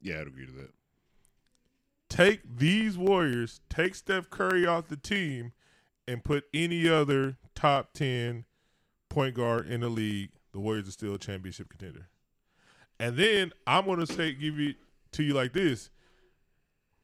Yeah, 0.00 0.20
I'd 0.20 0.26
agree 0.26 0.46
to 0.46 0.52
that. 0.52 0.70
take 2.08 2.40
these 2.58 2.96
Warriors, 2.98 3.60
take 3.68 3.94
Steph 3.94 4.30
Curry 4.30 4.66
off 4.66 4.88
the 4.88 4.96
team, 4.96 5.52
and 6.08 6.24
put 6.24 6.44
any 6.52 6.88
other 6.88 7.36
top 7.54 7.92
10 7.92 8.44
point 9.08 9.34
guard 9.34 9.68
in 9.68 9.80
the 9.80 9.88
league, 9.88 10.30
the 10.52 10.60
Warriors 10.60 10.88
are 10.88 10.92
still 10.92 11.14
a 11.14 11.18
championship 11.18 11.68
contender. 11.68 12.08
And 12.98 13.16
then 13.16 13.52
I'm 13.66 13.84
going 13.86 14.00
to 14.00 14.06
say, 14.06 14.32
give 14.32 14.58
it 14.58 14.76
to 15.12 15.22
you 15.22 15.34
like 15.34 15.52
this 15.52 15.90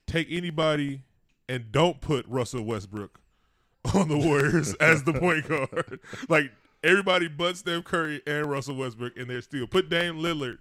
take 0.07 0.29
anybody 0.31 1.03
and 1.49 1.73
don't 1.73 2.01
put 2.01 2.27
Russell 2.29 2.63
Westbrook 2.63 3.21
on 3.95 4.09
the 4.09 4.19
Warriors 4.19 4.75
as 4.81 5.03
the 5.05 5.13
point 5.13 5.49
guard. 5.49 6.01
Like 6.29 6.53
everybody 6.83 7.29
but 7.29 7.57
Steph 7.57 7.85
Curry 7.85 8.23
and 8.27 8.47
Russell 8.47 8.77
Westbrook, 8.77 9.17
and 9.17 9.29
they're 9.29 9.43
still 9.43 9.67
put 9.67 9.89
Dame 9.89 10.17
Lillard 10.17 10.59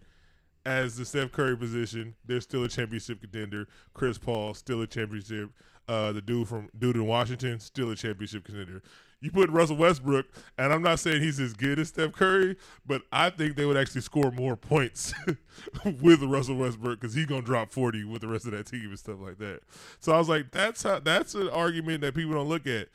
as 0.66 0.98
the 0.98 1.06
Steph 1.06 1.32
Curry 1.32 1.56
position. 1.58 2.16
They're 2.26 2.42
still 2.42 2.64
a 2.64 2.68
championship 2.68 3.22
contender. 3.22 3.68
Chris 3.94 4.18
Paul 4.18 4.54
still 4.54 4.82
a 4.82 4.88
championship. 4.88 5.51
Uh, 5.88 6.12
the 6.12 6.22
dude 6.22 6.48
from 6.48 6.70
dude 6.78 6.96
in 6.96 7.06
Washington 7.06 7.60
still 7.60 7.92
a 7.92 7.96
championship 7.96 8.44
contender. 8.44 8.82
You 9.22 9.32
put 9.32 9.50
Russell 9.50 9.78
Westbrook, 9.78 10.25
and 10.58 10.74
I'm 10.74 10.82
not 10.82 11.00
saying 11.00 11.22
he's 11.22 11.40
as 11.40 11.54
good 11.54 11.80
as 11.80 11.88
Steph 11.90 12.12
Curry, 12.12 12.58
but 12.86 13.04
I 13.12 13.30
think 13.30 13.56
they 13.56 13.66
would 13.66 13.78
actually 13.78 14.01
score 14.01 14.30
more 14.32 14.56
points 14.56 15.14
with 16.01 16.22
Russell 16.22 16.58
Westbrook 16.58 17.00
because 17.00 17.14
he's 17.16 17.25
gonna 17.25 17.42
drop 17.42 17.72
40 17.72 18.04
with 18.04 18.22
the 18.22 18.28
rest 18.28 18.46
of 18.46 18.51
that 18.51 18.66
team 18.68 18.88
and 18.90 19.00
stuff 19.00 19.18
like 19.20 19.38
that. 19.38 19.62
So 20.00 20.12
I 20.12 20.18
was 20.18 20.28
like, 20.30 20.51
that's 20.51 20.84
how 20.84 21.00
that's 21.00 21.34
an 21.36 21.50
argument 21.50 22.01
that 22.01 22.14
people 22.16 22.34
don't 22.34 22.50
look 22.50 22.68
at. 22.68 22.90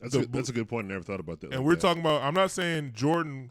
That's 0.00 0.12
The 0.14 0.20
a, 0.20 0.26
that's 0.26 0.48
a 0.50 0.52
good 0.52 0.68
point. 0.68 0.86
I 0.86 0.88
never 0.90 1.02
thought 1.04 1.20
about 1.20 1.40
that. 1.40 1.46
And 1.48 1.56
like 1.60 1.64
we're 1.66 1.74
that. 1.74 1.80
talking 1.80 2.00
about. 2.00 2.22
I'm 2.22 2.34
not 2.34 2.50
saying 2.50 2.92
Jordan, 2.94 3.50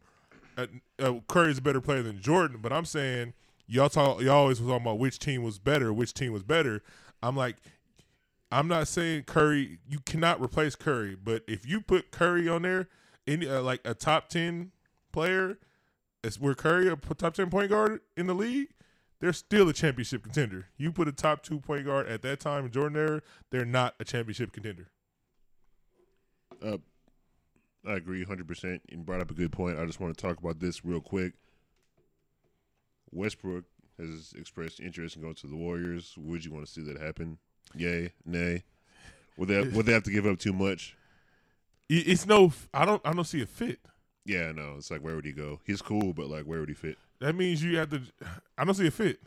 uh, 0.58 0.68
uh, 1.00 1.14
Curry 1.28 1.52
is 1.52 1.58
a 1.58 1.62
better 1.62 1.82
player 1.82 2.04
than 2.04 2.22
Jordan, 2.22 2.60
but 2.62 2.72
I'm 2.72 2.86
saying 2.86 3.34
y'all 3.68 3.90
talk. 3.90 4.22
Y'all 4.22 4.36
always 4.36 4.60
was 4.60 4.70
talking 4.70 4.86
about 4.86 5.00
which 5.00 5.20
team 5.20 5.44
was 5.44 5.60
better, 5.60 5.94
which 5.94 6.14
team 6.14 6.32
was 6.32 6.44
better. 6.44 6.82
I'm 7.22 7.36
like, 7.36 7.58
I'm 8.52 8.68
not 8.68 8.88
saying 8.88 9.24
Curry. 9.24 9.80
You 9.88 10.00
cannot 10.00 10.42
replace 10.42 10.76
Curry, 10.76 11.16
but 11.16 11.44
if 11.48 11.68
you 11.68 11.82
put 11.82 12.12
Curry 12.12 12.48
on 12.48 12.64
there, 12.64 12.90
any 13.28 13.48
uh, 13.48 13.62
like 13.62 13.82
a 13.86 13.94
top 13.94 14.30
ten 14.30 14.72
player, 15.12 15.58
it's 16.24 16.40
where 16.40 16.56
Curry 16.56 16.88
a 16.88 16.96
top 16.96 17.34
ten 17.34 17.50
point 17.50 17.70
guard 17.70 18.02
in 18.16 18.28
the 18.28 18.36
league. 18.36 18.70
They're 19.20 19.34
still 19.34 19.70
a 19.70 19.74
championship 19.74 20.24
contender. 20.24 20.68
You 20.78 20.92
put 20.92 21.08
a 21.08 21.12
top 21.12 21.42
two 21.42 21.60
point 21.60 21.86
guard 21.86 22.08
at 22.08 22.22
that 22.24 22.40
time 22.40 22.66
in 22.66 22.72
Jordan 22.72 22.98
era, 22.98 23.22
they're 23.50 23.66
not 23.66 23.96
a 24.00 24.04
championship 24.04 24.52
contender. 24.52 24.90
Uh, 26.64 26.78
I 27.88 27.94
agree 27.94 28.26
100%. 28.26 28.82
You 28.90 28.98
brought 28.98 29.22
up 29.22 29.32
a 29.32 29.34
good 29.34 29.52
point. 29.52 29.80
I 29.80 29.86
just 29.86 30.00
want 30.00 30.16
to 30.16 30.22
talk 30.22 30.40
about 30.40 30.60
this 30.60 30.84
real 30.84 31.02
quick. 31.02 31.34
Westbrook 33.16 33.64
has 33.98 34.34
expressed 34.38 34.80
interest 34.80 35.16
in 35.16 35.22
going 35.22 35.36
to 35.36 35.48
the 35.48 35.56
Warriors. 35.56 36.16
Would 36.18 36.44
you 36.44 36.52
want 36.52 36.66
to 36.66 36.72
see 36.72 36.82
that 36.84 37.02
happen? 37.02 37.38
Yay, 37.76 38.12
nay. 38.26 38.64
Would 39.38 39.50
they 39.50 39.62
would 39.64 39.86
they 39.86 39.94
have 39.94 40.04
to 40.04 40.12
give 40.12 40.26
up 40.26 40.40
too 40.40 40.54
much? 40.54 40.96
It's 41.90 42.26
no. 42.26 42.52
I 42.74 42.86
don't. 42.86 43.02
I 43.06 43.14
don't 43.14 43.26
see 43.26 43.42
a 43.42 43.46
fit. 43.46 43.80
Yeah, 44.26 44.52
no. 44.52 44.76
It's 44.78 44.90
like 44.90 45.02
where 45.02 45.16
would 45.16 45.26
he 45.26 45.34
go? 45.34 45.60
He's 45.66 45.82
cool, 45.82 46.14
but 46.14 46.28
like 46.28 46.46
where 46.46 46.60
would 46.60 46.70
he 46.70 46.76
fit? 46.76 46.98
That 47.20 47.36
means 47.36 47.64
you 47.64 47.78
have 47.78 47.90
to. 47.90 48.02
I 48.58 48.66
don't 48.66 48.74
see 48.74 48.88
a 48.88 48.92
fit. 48.92 49.20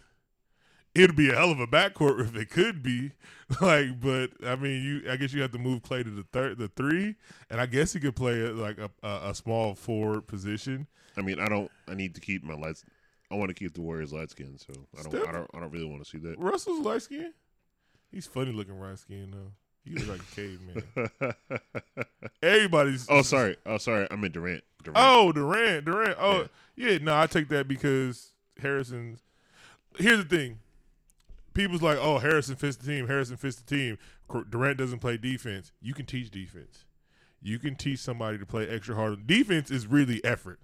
It'd 0.95 1.17
be 1.17 1.31
a 1.31 1.35
hell 1.35 1.53
of 1.53 1.61
a 1.61 1.67
backcourt 1.67 2.21
if 2.21 2.35
it 2.35 2.51
could 2.51 2.83
be, 2.83 3.13
like. 3.61 4.01
But 4.01 4.31
I 4.45 4.57
mean, 4.57 4.83
you. 4.83 5.11
I 5.11 5.17
guess 5.17 5.33
you 5.33 5.43
have 5.43 5.53
to 5.53 5.59
move 5.59 5.83
Clay 5.83 6.03
to 6.03 6.11
the 6.11 6.25
third, 6.33 6.59
the 6.59 6.69
three, 6.69 7.17
and 7.51 7.61
I 7.61 7.67
guess 7.67 7.93
he 7.93 8.01
could 8.01 8.17
play 8.17 8.41
like 8.49 8.79
a, 8.79 8.91
a, 9.03 9.31
a 9.31 9.35
small 9.35 9.75
forward 9.75 10.27
position. 10.27 10.87
I 11.17 11.23
mean, 11.23 11.39
I 11.39 11.49
don't. 11.49 11.71
I 11.87 11.95
need 11.95 12.15
to 12.15 12.21
keep 12.21 12.43
my 12.43 12.55
lights. 12.55 12.85
I 13.31 13.35
want 13.37 13.49
to 13.49 13.55
keep 13.55 13.75
the 13.75 13.83
Warriors 13.83 14.13
light 14.13 14.31
skin, 14.31 14.57
so 14.59 14.73
I 14.99 15.03
don't. 15.03 15.11
Steph- 15.13 15.29
I 15.29 15.33
don't. 15.33 15.51
I 15.55 15.61
don't 15.61 15.71
really 15.71 15.87
want 15.87 16.03
to 16.03 16.09
see 16.09 16.19
that. 16.19 16.39
Russell's 16.39 16.81
light 16.81 17.03
skin. 17.03 17.33
He's 18.11 18.27
funny 18.27 18.53
looking 18.53 18.81
light 18.81 18.99
skin 18.99 19.31
though. 19.31 19.53
He 19.85 19.95
looks 19.95 20.09
like 20.09 20.21
a 20.21 20.35
caveman. 20.35 21.63
Everybody's. 22.43 23.07
oh, 23.09 23.23
sorry. 23.23 23.57
Oh, 23.65 23.79
sorry. 23.79 24.07
I 24.11 24.17
meant 24.17 24.35
Durant. 24.35 24.63
Durant. 24.83 24.99
Oh, 24.99 25.33
Durant, 25.33 25.85
Durant. 25.85 26.17
Oh, 26.21 26.49
yeah. 26.77 26.99
no, 26.99 27.19
I 27.19 27.27
take 27.27 27.49
that 27.49 27.69
because 27.69 28.33
Harrison's. 28.61 29.21
Here's 29.97 30.19
the 30.19 30.37
thing. 30.37 30.59
People's 31.55 31.83
like, 31.83 31.99
oh, 31.99 32.19
Harrison 32.19 32.57
fits 32.57 32.77
the 32.77 32.87
team. 32.87 33.07
Harrison 33.07 33.37
fits 33.37 33.57
the 33.57 33.65
team. 33.65 33.99
Durant 34.51 34.79
doesn't 34.79 35.01
play 35.01 35.17
defense. 35.17 35.73
You 35.81 35.95
can 35.95 36.07
teach 36.07 36.31
defense. 36.31 36.85
You 37.41 37.59
can 37.59 37.75
teach 37.75 38.01
somebody 38.01 38.39
to 38.39 38.47
play 38.47 38.69
extra 38.69 38.95
hard. 38.95 39.27
Defense 39.27 39.71
is 39.71 39.87
really 39.87 40.23
effort. 40.25 40.61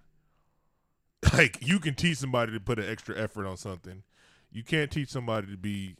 Like 1.32 1.66
you 1.66 1.78
can 1.80 1.94
teach 1.94 2.18
somebody 2.18 2.52
to 2.52 2.60
put 2.60 2.78
an 2.78 2.88
extra 2.88 3.18
effort 3.18 3.46
on 3.46 3.56
something. 3.56 4.02
You 4.50 4.62
can't 4.62 4.90
teach 4.90 5.08
somebody 5.08 5.48
to 5.48 5.56
be 5.56 5.96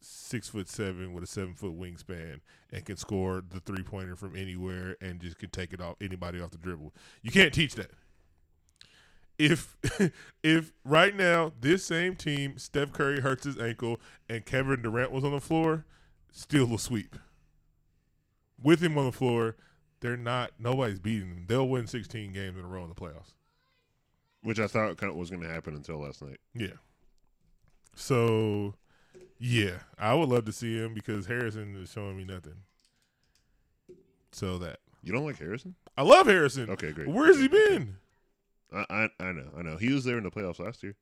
six 0.00 0.48
foot 0.48 0.68
seven 0.68 1.12
with 1.12 1.22
a 1.22 1.26
seven 1.26 1.54
foot 1.54 1.78
wingspan 1.78 2.40
and 2.72 2.84
can 2.84 2.96
score 2.96 3.42
the 3.48 3.60
three 3.60 3.82
pointer 3.82 4.16
from 4.16 4.34
anywhere 4.34 4.96
and 5.00 5.20
just 5.20 5.38
can 5.38 5.50
take 5.50 5.72
it 5.72 5.80
off 5.80 5.96
anybody 6.00 6.40
off 6.40 6.50
the 6.50 6.58
dribble. 6.58 6.92
You 7.22 7.30
can't 7.30 7.52
teach 7.52 7.74
that. 7.74 7.90
If 9.38 9.76
if 10.42 10.72
right 10.84 11.14
now 11.14 11.52
this 11.60 11.84
same 11.84 12.16
team, 12.16 12.58
Steph 12.58 12.92
Curry 12.92 13.20
hurts 13.20 13.44
his 13.44 13.58
ankle 13.58 14.00
and 14.28 14.44
Kevin 14.44 14.82
Durant 14.82 15.12
was 15.12 15.24
on 15.24 15.32
the 15.32 15.40
floor, 15.40 15.84
still 16.32 16.74
a 16.74 16.78
sweep. 16.78 17.16
With 18.60 18.80
him 18.80 18.96
on 18.96 19.06
the 19.06 19.12
floor, 19.12 19.56
they're 20.00 20.16
not 20.16 20.52
nobody's 20.58 20.98
beating 20.98 21.28
them. 21.30 21.44
They'll 21.46 21.68
win 21.68 21.86
16 21.86 22.32
games 22.32 22.56
in 22.58 22.64
a 22.64 22.68
row 22.68 22.82
in 22.82 22.88
the 22.88 22.94
playoffs. 22.94 23.34
Which 24.42 24.58
I 24.58 24.66
thought 24.66 24.96
kind 24.96 25.10
of 25.10 25.16
was 25.16 25.30
going 25.30 25.42
to 25.42 25.48
happen 25.48 25.74
until 25.74 25.98
last 25.98 26.20
night. 26.22 26.38
Yeah. 26.54 26.74
So, 27.94 28.74
yeah, 29.38 29.78
I 29.98 30.14
would 30.14 30.28
love 30.28 30.44
to 30.46 30.52
see 30.52 30.76
him 30.76 30.94
because 30.94 31.26
Harrison 31.26 31.76
is 31.76 31.90
showing 31.90 32.16
me 32.16 32.24
nothing. 32.24 32.56
So 34.32 34.58
that 34.58 34.80
You 35.02 35.12
don't 35.12 35.24
like 35.26 35.38
Harrison? 35.38 35.74
I 35.96 36.02
love 36.02 36.26
Harrison. 36.26 36.70
Okay, 36.70 36.92
great. 36.92 37.08
Where's 37.08 37.38
he 37.38 37.48
been? 37.48 37.96
I, 38.72 38.86
I 38.88 39.08
I 39.20 39.32
know, 39.32 39.50
I 39.56 39.62
know. 39.62 39.76
He 39.76 39.92
was 39.92 40.04
there 40.04 40.16
in 40.16 40.24
the 40.24 40.30
playoffs 40.30 40.58
last 40.58 40.82
year. 40.82 40.96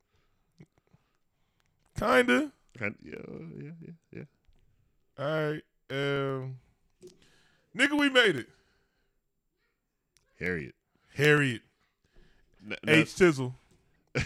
Kinda. 1.97 2.51
Kind 2.77 2.95
yeah, 3.03 3.15
yeah, 3.57 3.71
yeah, 3.81 3.91
yeah. 4.11 4.23
All 5.17 5.51
right. 5.51 5.63
Um, 5.89 6.57
nigga, 7.75 7.97
we 7.97 8.09
made 8.09 8.35
it. 8.35 8.47
Harriet. 10.39 10.75
Harriet 11.15 11.61
N- 12.65 12.75
H 12.87 13.15
Tizzle 13.15 13.53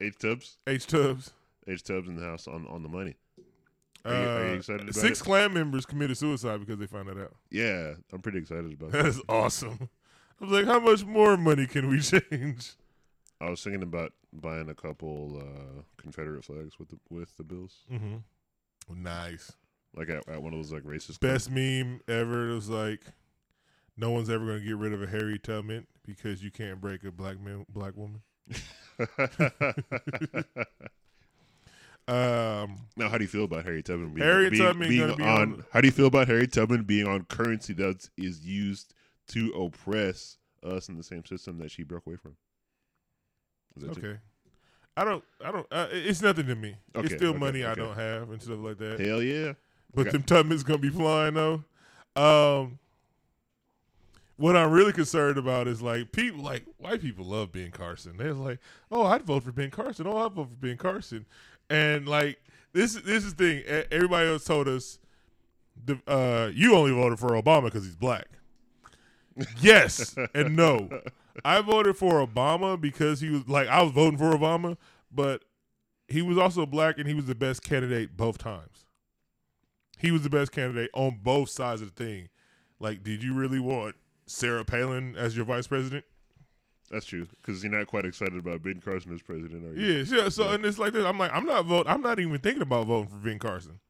H 0.00 0.18
Tubbs. 0.18 0.58
H 0.66 0.86
Tubbs. 0.86 1.32
H 1.66 1.82
Tubbs 1.82 2.08
in 2.08 2.16
the 2.16 2.22
house 2.24 2.46
on 2.46 2.66
on 2.68 2.82
the 2.82 2.88
money. 2.88 3.16
Are 4.04 4.12
you, 4.12 4.18
are 4.28 4.46
you 4.48 4.52
Uh, 4.52 4.56
excited 4.56 4.82
about 4.82 4.94
Six 4.94 5.20
it? 5.20 5.24
Klan 5.24 5.52
members 5.52 5.84
committed 5.84 6.16
suicide 6.16 6.60
because 6.60 6.78
they 6.78 6.86
found 6.86 7.08
that 7.08 7.18
out. 7.18 7.34
Yeah, 7.50 7.94
I'm 8.12 8.20
pretty 8.22 8.38
excited 8.38 8.72
about 8.72 8.92
that. 8.92 9.02
That's 9.02 9.20
awesome. 9.28 9.88
I 10.40 10.44
was 10.44 10.52
like, 10.52 10.66
how 10.66 10.78
much 10.78 11.04
more 11.04 11.36
money 11.36 11.66
can 11.66 11.88
we 11.88 12.00
change? 12.30 12.74
I 13.40 13.50
was 13.50 13.62
thinking 13.64 13.82
about 13.82 14.12
buying 14.32 14.68
a 14.68 14.74
couple 14.74 15.38
uh, 15.42 15.82
Confederate 15.96 16.44
flags 16.44 16.78
with 16.78 16.90
the 16.90 16.98
with 17.10 17.36
the 17.36 17.42
Bills, 17.42 17.78
Mm-hmm. 17.92 18.16
Nice. 19.02 19.52
like 19.96 20.08
at, 20.08 20.28
at 20.28 20.40
one 20.40 20.52
of 20.52 20.58
those 20.60 20.72
like 20.72 20.84
racist. 20.84 21.18
Best 21.18 21.50
meme 21.50 22.00
ever. 22.06 22.50
It 22.50 22.54
was 22.54 22.68
like, 22.68 23.00
no 23.96 24.10
one's 24.10 24.30
ever 24.30 24.44
going 24.44 24.60
to 24.60 24.64
get 24.64 24.76
rid 24.76 24.92
of 24.92 25.02
a 25.02 25.06
Harry 25.06 25.38
Tubman 25.38 25.86
because 26.04 26.42
you 26.42 26.50
can't 26.50 26.80
break 26.80 27.04
a 27.04 27.10
black 27.10 27.40
man, 27.40 27.66
black 27.68 27.94
woman. 27.96 28.22
Um, 32.08 32.76
now, 32.96 33.08
how 33.08 33.18
do 33.18 33.24
you 33.24 33.28
feel 33.28 33.44
about 33.44 33.64
Harry 33.64 33.82
Tubman 33.82 34.14
being, 34.14 34.24
Harriet 34.24 34.52
being, 34.52 34.62
Tubman 34.62 34.88
being 34.88 35.10
on, 35.10 35.22
on- 35.22 35.64
How 35.72 35.80
do 35.80 35.88
you 35.88 35.92
feel 35.92 36.06
about 36.06 36.28
Harry 36.28 36.46
Tubman 36.46 36.84
being 36.84 37.06
on 37.08 37.24
currency 37.24 37.72
that 37.74 38.08
is 38.16 38.46
used 38.46 38.94
to 39.28 39.50
oppress 39.54 40.38
us 40.62 40.88
in 40.88 40.96
the 40.96 41.02
same 41.02 41.24
system 41.26 41.58
that 41.58 41.72
she 41.72 41.82
broke 41.82 42.06
away 42.06 42.14
from? 42.16 42.36
Is 43.76 43.82
that 43.82 43.98
okay. 43.98 44.18
I 44.96 45.04
don't. 45.04 45.24
I 45.44 45.50
don't. 45.50 45.66
Uh, 45.70 45.88
it's 45.90 46.22
nothing 46.22 46.46
to 46.46 46.54
me. 46.54 46.76
it's 46.94 47.12
still 47.14 47.30
okay, 47.30 47.38
money 47.38 47.64
I 47.64 47.74
don't 47.74 47.96
have 47.96 48.30
and 48.30 48.40
stuff 48.40 48.60
like 48.60 48.78
that. 48.78 49.00
Hell 49.00 49.20
yeah! 49.20 49.54
But 49.92 50.02
Okay. 50.02 50.10
them 50.12 50.22
Tubman's 50.22 50.62
gonna 50.62 50.78
be 50.78 50.90
flying 50.90 51.34
though. 51.34 51.64
Um, 52.14 52.78
what 54.36 54.56
I'm 54.56 54.70
really 54.70 54.92
concerned 54.92 55.38
about 55.38 55.66
is 55.66 55.80
like 55.80 56.12
people, 56.12 56.42
like 56.42 56.64
white 56.78 57.00
people 57.00 57.24
love 57.24 57.52
Ben 57.52 57.70
Carson. 57.70 58.16
They're 58.16 58.34
like, 58.34 58.58
oh, 58.90 59.04
I'd 59.04 59.22
vote 59.22 59.44
for 59.44 59.52
Ben 59.52 59.70
Carson. 59.70 60.06
Oh, 60.06 60.18
I'd 60.18 60.32
vote 60.32 60.50
for 60.50 60.56
Ben 60.56 60.76
Carson. 60.76 61.26
And 61.70 62.06
like 62.06 62.38
this, 62.72 62.94
this 62.94 63.24
is 63.24 63.34
the 63.34 63.62
thing. 63.62 63.86
Everybody 63.90 64.28
else 64.28 64.44
told 64.44 64.68
us, 64.68 64.98
the, 65.84 65.98
uh, 66.06 66.50
you 66.54 66.74
only 66.74 66.92
voted 66.92 67.18
for 67.18 67.30
Obama 67.30 67.64
because 67.64 67.84
he's 67.84 67.96
black. 67.96 68.26
yes 69.60 70.16
and 70.34 70.56
no. 70.56 70.88
I 71.44 71.60
voted 71.60 71.96
for 71.96 72.26
Obama 72.26 72.80
because 72.80 73.20
he 73.20 73.28
was 73.28 73.46
like 73.46 73.68
I 73.68 73.82
was 73.82 73.92
voting 73.92 74.18
for 74.18 74.32
Obama, 74.32 74.78
but 75.12 75.44
he 76.08 76.22
was 76.22 76.38
also 76.38 76.64
black 76.64 76.98
and 76.98 77.06
he 77.06 77.14
was 77.14 77.26
the 77.26 77.34
best 77.34 77.62
candidate 77.62 78.16
both 78.16 78.38
times. 78.38 78.86
He 79.98 80.10
was 80.10 80.22
the 80.22 80.30
best 80.30 80.52
candidate 80.52 80.90
on 80.94 81.20
both 81.22 81.50
sides 81.50 81.82
of 81.82 81.94
the 81.94 82.04
thing. 82.04 82.28
Like, 82.78 83.02
did 83.02 83.22
you 83.22 83.34
really 83.34 83.60
want 83.60 83.96
Sarah 84.26 84.64
Palin 84.64 85.14
as 85.16 85.36
your 85.36 85.44
vice 85.44 85.66
president? 85.66 86.04
That's 86.90 87.06
true 87.06 87.26
because 87.40 87.62
you're 87.64 87.72
not 87.72 87.86
quite 87.88 88.04
excited 88.04 88.38
about 88.38 88.62
Ben 88.62 88.80
Carson 88.80 89.12
as 89.12 89.22
president, 89.22 89.64
are 89.64 89.78
you? 89.80 89.92
Yeah, 89.92 90.04
yeah. 90.22 90.28
So 90.28 90.44
Yeah. 90.48 90.54
and 90.54 90.64
it's 90.64 90.78
like 90.78 90.92
this. 90.92 91.04
I'm 91.04 91.18
like, 91.18 91.32
I'm 91.34 91.44
not 91.46 91.64
vote. 91.64 91.86
I'm 91.88 92.00
not 92.00 92.20
even 92.20 92.38
thinking 92.38 92.62
about 92.62 92.86
voting 92.86 93.08
for 93.10 93.16
Ben 93.16 93.38
Carson. 93.40 93.80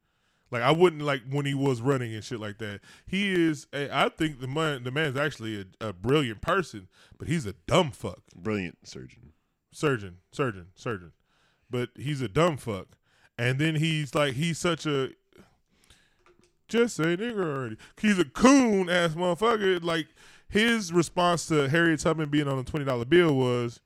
Like 0.51 0.62
I 0.62 0.70
wouldn't 0.70 1.03
like 1.03 1.22
when 1.29 1.44
he 1.44 1.55
was 1.55 1.83
running 1.83 2.14
and 2.14 2.25
shit 2.25 2.40
like 2.40 2.59
that. 2.59 2.81
He 3.07 3.33
is. 3.35 3.66
A, 3.75 3.90
I 3.94 4.09
think 4.09 4.40
the 4.40 4.46
man, 4.46 4.85
the 4.85 4.90
man's 4.90 5.16
actually 5.16 5.66
a, 5.81 5.88
a 5.88 5.92
brilliant 5.92 6.40
person, 6.40 6.88
but 7.18 7.29
he's 7.29 7.44
a 7.46 7.53
dumb 7.66 7.90
fuck. 7.90 8.20
Brilliant 8.35 8.79
surgeon. 8.87 9.33
surgeon, 9.72 10.18
surgeon, 10.33 10.68
surgeon. 10.75 11.12
But 11.68 11.90
he's 11.96 12.22
a 12.22 12.29
dumb 12.29 12.57
fuck. 12.57 12.96
And 13.37 13.59
then 13.59 13.75
he's 13.75 14.14
like, 14.14 14.35
he's 14.35 14.59
such 14.59 14.87
a 14.87 15.11
just 16.68 16.96
say 16.96 17.16
nigger 17.16 17.44
already. 17.44 17.76
He's 18.00 18.18
a 18.18 18.24
coon 18.24 18.88
ass 18.90 19.14
motherfucker. 19.14 19.83
Like 19.83 20.09
his 20.48 20.92
response 20.92 21.46
to 21.46 21.68
Harriet 21.68 22.00
Tubman 22.00 22.29
being 22.29 22.48
on 22.48 22.59
a 22.59 22.64
twenty 22.64 22.85
dollar 22.85 23.05
bill 23.05 23.35
was, 23.35 23.81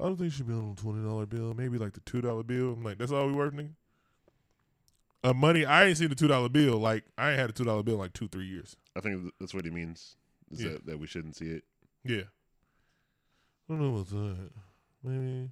I 0.00 0.04
don't 0.04 0.16
think 0.16 0.32
she 0.32 0.38
should 0.38 0.48
be 0.48 0.54
on 0.54 0.74
a 0.76 0.80
twenty 0.80 1.04
dollar 1.04 1.26
bill. 1.26 1.54
Maybe 1.54 1.78
like 1.78 1.92
the 1.94 2.00
two 2.00 2.20
dollar 2.20 2.42
bill. 2.42 2.72
I'm 2.74 2.82
like, 2.82 2.98
that's 2.98 3.12
all 3.12 3.26
we 3.26 3.32
worth, 3.32 3.54
nigga. 3.54 3.70
Uh, 5.24 5.32
money. 5.34 5.64
I 5.64 5.86
ain't 5.86 5.98
seen 5.98 6.08
the 6.10 6.14
two 6.14 6.28
dollar 6.28 6.48
bill. 6.48 6.76
Like 6.78 7.04
I 7.16 7.30
ain't 7.30 7.40
had 7.40 7.50
a 7.50 7.52
two 7.52 7.64
dollar 7.64 7.82
bill 7.82 7.94
in 7.94 8.00
like 8.00 8.12
two 8.12 8.28
three 8.28 8.46
years. 8.46 8.76
I 8.96 9.00
think 9.00 9.32
that's 9.40 9.52
what 9.54 9.64
he 9.64 9.70
means. 9.70 10.16
Is 10.50 10.62
Yeah. 10.62 10.70
that, 10.72 10.86
that 10.86 10.98
we 11.00 11.06
shouldn't 11.06 11.36
see 11.36 11.46
it? 11.46 11.64
Yeah. 12.04 12.22
I 13.68 13.74
don't 13.74 13.80
know 13.80 13.90
what's 13.90 14.10
that. 14.10 14.50
Maybe 15.04 15.50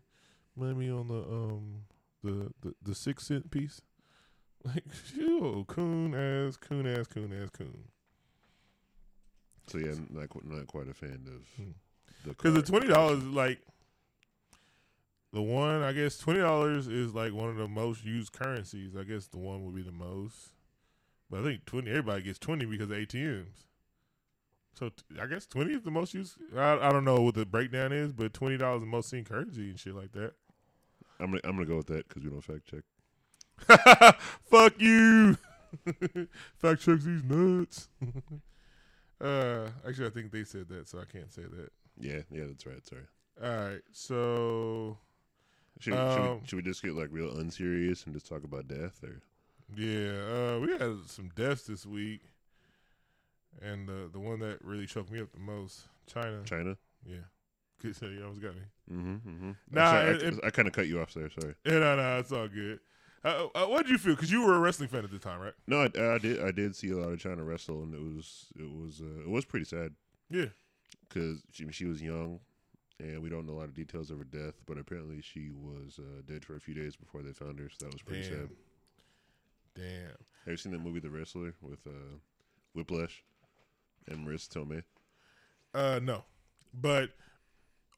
maybe 0.57 0.91
on 0.91 1.09
the 1.09 1.15
um 1.23 1.83
the 2.23 2.51
the, 2.63 2.75
the 2.83 2.95
six 2.95 3.27
cent 3.27 3.51
piece. 3.51 3.81
Like 4.67 4.85
yo, 5.15 5.65
coon 5.69 6.13
ass, 6.15 6.57
coon 6.57 6.87
ass, 6.89 7.07
coon 7.07 7.33
ass, 7.41 7.51
coon. 7.51 7.85
So 9.69 9.79
yeah, 9.79 9.93
I'm 9.93 10.09
not 10.11 10.29
not 10.45 10.67
quite 10.67 10.89
a 10.89 10.95
fan 10.95 11.25
of 11.27 11.47
Hmm. 11.57 11.71
the 12.25 12.31
Because 12.31 12.55
the 12.55 12.63
twenty 12.63 12.89
dollars 12.89 13.23
like 13.25 13.61
the 15.33 15.43
one. 15.43 15.83
I 15.83 15.93
guess 15.93 16.19
twenty 16.19 16.41
dollars 16.41 16.89
is 16.89 17.15
like 17.15 17.33
one 17.33 17.49
of 17.49 17.57
the 17.57 17.69
most 17.69 18.05
used 18.05 18.33
currencies. 18.33 18.97
I 18.97 19.05
guess 19.05 19.29
the 19.29 19.39
one 19.39 19.65
would 19.65 19.75
be 19.75 19.83
the 19.83 19.93
most. 19.93 20.55
But 21.31 21.41
I 21.41 21.43
think 21.45 21.65
twenty. 21.65 21.91
Everybody 21.91 22.23
gets 22.23 22.39
twenty 22.39 22.65
because 22.65 22.91
of 22.91 22.97
ATMs. 22.97 23.67
So 24.79 24.89
t- 24.89 25.21
I 25.21 25.27
guess 25.27 25.47
twenty 25.47 25.75
is 25.75 25.83
the 25.83 25.91
most 25.93 26.13
used. 26.15 26.39
I, 26.57 26.79
I 26.79 26.91
don't 26.91 27.05
know 27.05 27.21
what 27.21 27.35
the 27.35 27.47
breakdown 27.47 27.93
is, 27.93 28.13
but 28.13 28.33
twenty 28.35 28.57
dollars 28.57 28.79
is 28.79 28.87
the 28.87 28.91
most 28.91 29.11
seen 29.11 29.25
currency 29.25 29.71
and 29.71 29.79
shit 29.79 29.95
like 29.95 30.13
that. 30.13 30.33
I'm 31.21 31.27
gonna, 31.27 31.41
I'm 31.45 31.53
gonna 31.57 31.67
go 31.67 31.77
with 31.77 31.87
that 31.87 32.09
because 32.09 32.25
we 32.25 32.31
don't 32.31 32.41
fact 32.43 32.67
check. 32.69 32.83
Fuck 34.51 34.75
you. 34.81 35.37
Fact 36.59 36.81
checks 36.83 37.05
these 37.05 37.23
nuts. 37.25 37.89
uh, 39.21 39.69
actually, 39.87 40.07
I 40.07 40.11
think 40.11 40.31
they 40.33 40.45
said 40.45 40.69
that, 40.69 40.89
so 40.89 40.99
I 41.01 41.05
can't 41.05 41.33
say 41.33 41.43
that. 41.43 41.71
Yeah, 41.99 42.21
yeah, 42.31 42.45
that's 42.47 42.67
right. 42.67 42.87
Sorry. 42.87 43.03
All 43.43 43.69
right, 43.71 43.83
so 43.93 44.97
Should, 45.81 45.93
should, 45.93 45.99
Um, 45.99 46.41
we, 46.41 46.47
should 46.47 46.57
we 46.57 46.63
just 46.63 46.83
get 46.83 46.95
like 46.95 47.09
real 47.11 47.37
unserious 47.39 48.05
and 48.05 48.15
just 48.15 48.27
talk 48.27 48.45
about 48.45 48.67
death 48.69 49.03
or? 49.05 49.21
yeah, 49.77 50.55
uh, 50.55 50.59
we 50.61 50.71
had 50.73 51.09
some 51.09 51.31
deaths 51.35 51.65
this 51.65 51.85
week, 51.85 52.23
and 53.61 53.89
uh, 53.91 54.09
the 54.13 54.19
one 54.21 54.39
that 54.41 54.65
really 54.65 54.87
choked 54.87 55.11
me 55.11 55.21
up 55.21 55.33
the 55.33 55.41
most, 55.41 55.83
Chyna. 56.11 56.45
Chyna. 56.45 56.77
Yeah, 57.07 57.17
good. 57.83 57.95
So 57.97 58.07
you 58.07 58.23
almost 58.23 58.41
got 58.41 58.55
me. 58.55 58.63
Mm-hmm. 58.91 59.29
mm-hmm. 59.29 59.51
Nah, 59.71 59.91
sorry, 59.91 60.15
it- 60.17 60.41
I, 60.43 60.47
I 60.47 60.51
kind 60.51 60.69
of 60.69 60.73
cut 60.75 60.87
you 60.89 61.01
off 61.01 61.13
there. 61.13 61.29
Sorry. 61.39 61.55
Yeah, 61.67 61.79
no, 61.81 61.97
no, 61.97 62.19
it's 62.19 62.33
all 62.33 62.49
good. 62.49 62.81
Uh, 63.25 63.47
uh, 63.55 63.67
what 63.67 63.83
did 63.85 63.91
you 63.93 63.99
feel? 63.99 64.15
Because 64.15 64.31
you 64.31 64.45
were 64.47 64.55
a 64.55 64.59
wrestling 64.61 64.89
fan 64.89 65.03
at 65.05 65.11
the 65.11 65.19
time, 65.19 65.41
right? 65.41 65.55
No, 65.67 65.81
I, 65.83 66.15
I 66.15 66.19
did. 66.19 66.43
I 66.45 66.51
did 66.53 66.77
see 66.77 66.91
a 66.91 66.97
lot 66.97 67.13
of 67.13 67.19
Chyna 67.19 67.45
wrestle, 67.47 67.83
and 67.83 67.93
it 67.95 68.01
was 68.01 68.47
it 68.57 68.71
was 68.71 69.01
uh, 69.01 69.21
it 69.23 69.29
was 69.29 69.45
pretty 69.45 69.65
sad 69.65 69.95
Yeah. 70.31 70.47
because 71.09 71.43
she 71.51 71.71
she 71.73 71.87
was 71.87 72.01
young, 72.01 72.39
and 73.01 73.21
we 73.23 73.29
don't 73.29 73.47
know 73.47 73.55
a 73.55 73.59
lot 73.61 73.65
of 73.65 73.75
details 73.75 74.11
of 74.11 74.19
her 74.19 74.25
death. 74.25 74.55
But 74.67 74.79
apparently, 74.79 75.21
she 75.23 75.51
was 75.51 75.99
uh, 75.99 76.23
dead 76.27 76.45
for 76.45 76.55
a 76.57 76.61
few 76.61 76.75
days 76.75 76.95
before 76.95 77.23
they 77.23 77.33
found 77.33 77.59
her. 77.59 77.69
So 77.71 77.87
that 77.87 77.93
was 77.95 78.03
pretty 78.03 78.23
Damn. 78.29 78.31
sad. 78.39 78.49
Damn. 79.75 80.09
Have 80.45 80.53
you 80.53 80.57
seen 80.57 80.73
that 80.73 80.81
movie, 80.81 81.01
The 81.01 81.11
Wrestler, 81.11 81.53
with 81.61 81.87
uh, 81.87 82.19
Whiplash 82.75 83.25
and 84.09 84.27
Marisa 84.27 84.49
Tomei? 84.49 84.83
Uh, 85.75 85.99
no, 86.03 86.25
but 86.73 87.11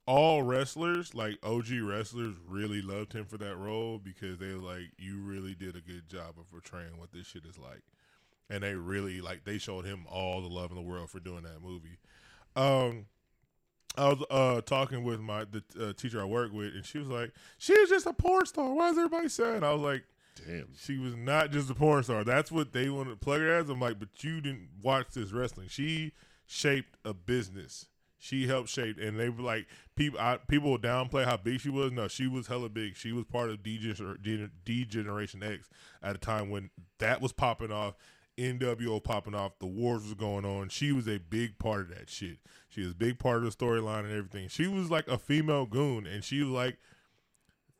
all 0.08 0.42
wrestlers, 0.42 1.14
like 1.14 1.38
OG 1.42 1.66
wrestlers, 1.82 2.34
really 2.48 2.80
loved 2.80 3.12
him 3.12 3.26
for 3.26 3.36
that 3.36 3.56
role 3.56 3.98
because 3.98 4.38
they 4.38 4.54
were 4.54 4.54
like, 4.54 4.90
"You 4.96 5.18
really 5.18 5.54
did 5.54 5.76
a 5.76 5.82
good 5.82 6.08
job 6.08 6.38
of 6.38 6.50
portraying 6.50 6.96
what 6.96 7.12
this 7.12 7.26
shit 7.26 7.44
is 7.44 7.58
like," 7.58 7.82
and 8.48 8.62
they 8.62 8.74
really 8.74 9.20
like 9.20 9.44
they 9.44 9.58
showed 9.58 9.84
him 9.84 10.06
all 10.08 10.40
the 10.40 10.48
love 10.48 10.70
in 10.70 10.76
the 10.76 10.82
world 10.82 11.10
for 11.10 11.20
doing 11.20 11.42
that 11.42 11.62
movie. 11.62 11.98
Um, 12.56 13.04
I 13.98 14.08
was 14.08 14.24
uh 14.30 14.62
talking 14.62 15.04
with 15.04 15.20
my 15.20 15.44
the 15.44 15.62
uh, 15.78 15.92
teacher 15.92 16.22
I 16.22 16.24
work 16.24 16.54
with, 16.54 16.74
and 16.74 16.86
she 16.86 16.98
was 16.98 17.08
like, 17.08 17.32
"She 17.58 17.78
was 17.78 17.90
just 17.90 18.06
a 18.06 18.14
porn 18.14 18.46
star. 18.46 18.72
Why 18.72 18.88
is 18.88 18.96
everybody 18.96 19.28
saying?" 19.28 19.62
I 19.62 19.74
was 19.74 19.82
like, 19.82 20.04
Damn. 20.46 20.68
she 20.74 20.96
was 20.96 21.16
not 21.16 21.50
just 21.50 21.68
a 21.68 21.74
porn 21.74 22.02
star. 22.02 22.24
That's 22.24 22.50
what 22.50 22.72
they 22.72 22.88
wanted 22.88 23.10
to 23.10 23.16
plug 23.16 23.40
her 23.40 23.56
as. 23.56 23.68
I'm 23.68 23.78
like, 23.78 23.98
but 23.98 24.24
you 24.24 24.40
didn't 24.40 24.70
watch 24.82 25.08
this 25.12 25.32
wrestling. 25.32 25.68
She 25.68 26.12
shaped 26.46 26.96
a 27.04 27.12
business. 27.12 27.88
She 28.18 28.46
helped 28.48 28.68
shape, 28.68 28.98
and 29.00 29.18
they 29.18 29.28
were 29.28 29.42
like 29.42 29.66
people. 29.94 30.18
I, 30.18 30.38
people 30.48 30.72
would 30.72 30.82
downplay 30.82 31.24
how 31.24 31.36
big 31.36 31.60
she 31.60 31.70
was. 31.70 31.92
No, 31.92 32.08
she 32.08 32.26
was 32.26 32.48
hella 32.48 32.68
big. 32.68 32.96
She 32.96 33.12
was 33.12 33.24
part 33.24 33.50
of 33.50 33.62
D, 33.62 33.78
Gen- 33.78 34.50
D 34.64 34.84
Generation 34.84 35.42
X 35.42 35.68
at 36.02 36.16
a 36.16 36.18
time 36.18 36.50
when 36.50 36.70
that 36.98 37.20
was 37.20 37.32
popping 37.32 37.72
off. 37.72 37.94
NWO 38.36 39.02
popping 39.02 39.34
off. 39.34 39.58
The 39.58 39.66
wars 39.66 40.04
was 40.04 40.14
going 40.14 40.44
on. 40.44 40.68
She 40.68 40.92
was 40.92 41.08
a 41.08 41.18
big 41.18 41.58
part 41.58 41.82
of 41.82 41.88
that 41.96 42.08
shit. 42.08 42.38
She 42.68 42.82
was 42.82 42.92
a 42.92 42.96
big 42.96 43.18
part 43.18 43.38
of 43.38 43.44
the 43.44 43.50
storyline 43.50 44.04
and 44.04 44.12
everything. 44.12 44.48
She 44.48 44.68
was 44.68 44.90
like 44.90 45.08
a 45.08 45.18
female 45.18 45.66
goon, 45.66 46.06
and 46.06 46.22
she 46.22 46.42
was 46.42 46.50
like 46.50 46.78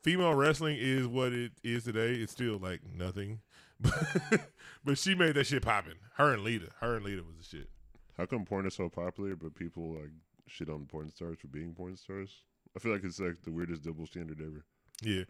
female 0.01 0.33
wrestling 0.33 0.77
is 0.79 1.07
what 1.07 1.33
it 1.33 1.51
is 1.63 1.83
today. 1.83 2.13
It's 2.15 2.31
still 2.31 2.57
like 2.57 2.81
nothing, 2.93 3.39
but 4.83 4.97
she 4.97 5.15
made 5.15 5.35
that 5.35 5.47
shit 5.47 5.63
popping. 5.63 5.95
Her 6.15 6.33
and 6.33 6.43
Lita, 6.43 6.69
her 6.81 6.95
and 6.95 7.05
Lita 7.05 7.23
was 7.23 7.37
the 7.37 7.57
shit. 7.57 7.69
How 8.17 8.25
come 8.25 8.43
porn 8.45 8.65
is 8.65 8.75
so 8.75 8.89
popular, 8.89 9.35
but 9.37 9.55
people 9.55 9.93
like 9.93 10.11
shit 10.49 10.69
on 10.69 10.85
porn 10.85 11.09
stars 11.09 11.37
for 11.39 11.47
being 11.47 11.73
porn 11.73 11.95
stars? 11.95 12.29
I 12.75 12.79
feel 12.79 12.91
like 12.91 13.03
it's 13.03 13.19
like 13.19 13.41
the 13.43 13.51
weirdest 13.51 13.83
double 13.83 14.05
standard 14.05 14.39
ever. 14.41 14.63
Yeah, 15.01 15.23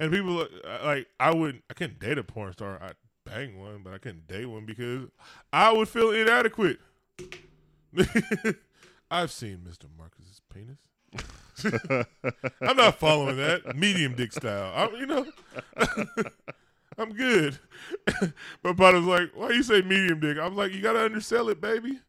and 0.00 0.12
people 0.12 0.40
uh, 0.40 0.84
like 0.84 1.06
I 1.18 1.34
would 1.34 1.62
I 1.70 1.74
couldn't 1.74 1.98
date 1.98 2.18
a 2.18 2.24
porn 2.24 2.52
star. 2.52 2.80
I 2.82 2.92
bang 3.24 3.58
one, 3.58 3.82
but 3.82 3.92
I 3.92 3.98
couldn't 3.98 4.26
date 4.26 4.46
one 4.46 4.64
because 4.64 5.08
I 5.52 5.72
would 5.72 5.88
feel 5.88 6.10
inadequate. 6.10 6.78
I've 9.10 9.32
seen 9.32 9.66
Mr. 9.68 9.86
Marcus's 9.96 10.40
penis. 10.52 10.78
I'm 12.60 12.76
not 12.76 12.98
following 12.98 13.36
that 13.38 13.74
medium 13.76 14.14
dick 14.14 14.32
style. 14.32 14.72
I'm, 14.76 14.94
you 15.00 15.06
know, 15.06 15.26
I'm 16.98 17.12
good. 17.12 17.58
my 18.64 18.72
partner's 18.72 19.04
like, 19.04 19.30
"Why 19.34 19.50
you 19.52 19.62
say 19.62 19.82
medium 19.82 20.18
dick?" 20.20 20.36
I'm 20.36 20.56
like, 20.56 20.72
"You 20.72 20.80
gotta 20.82 21.04
undersell 21.04 21.48
it, 21.48 21.60
baby. 21.60 22.00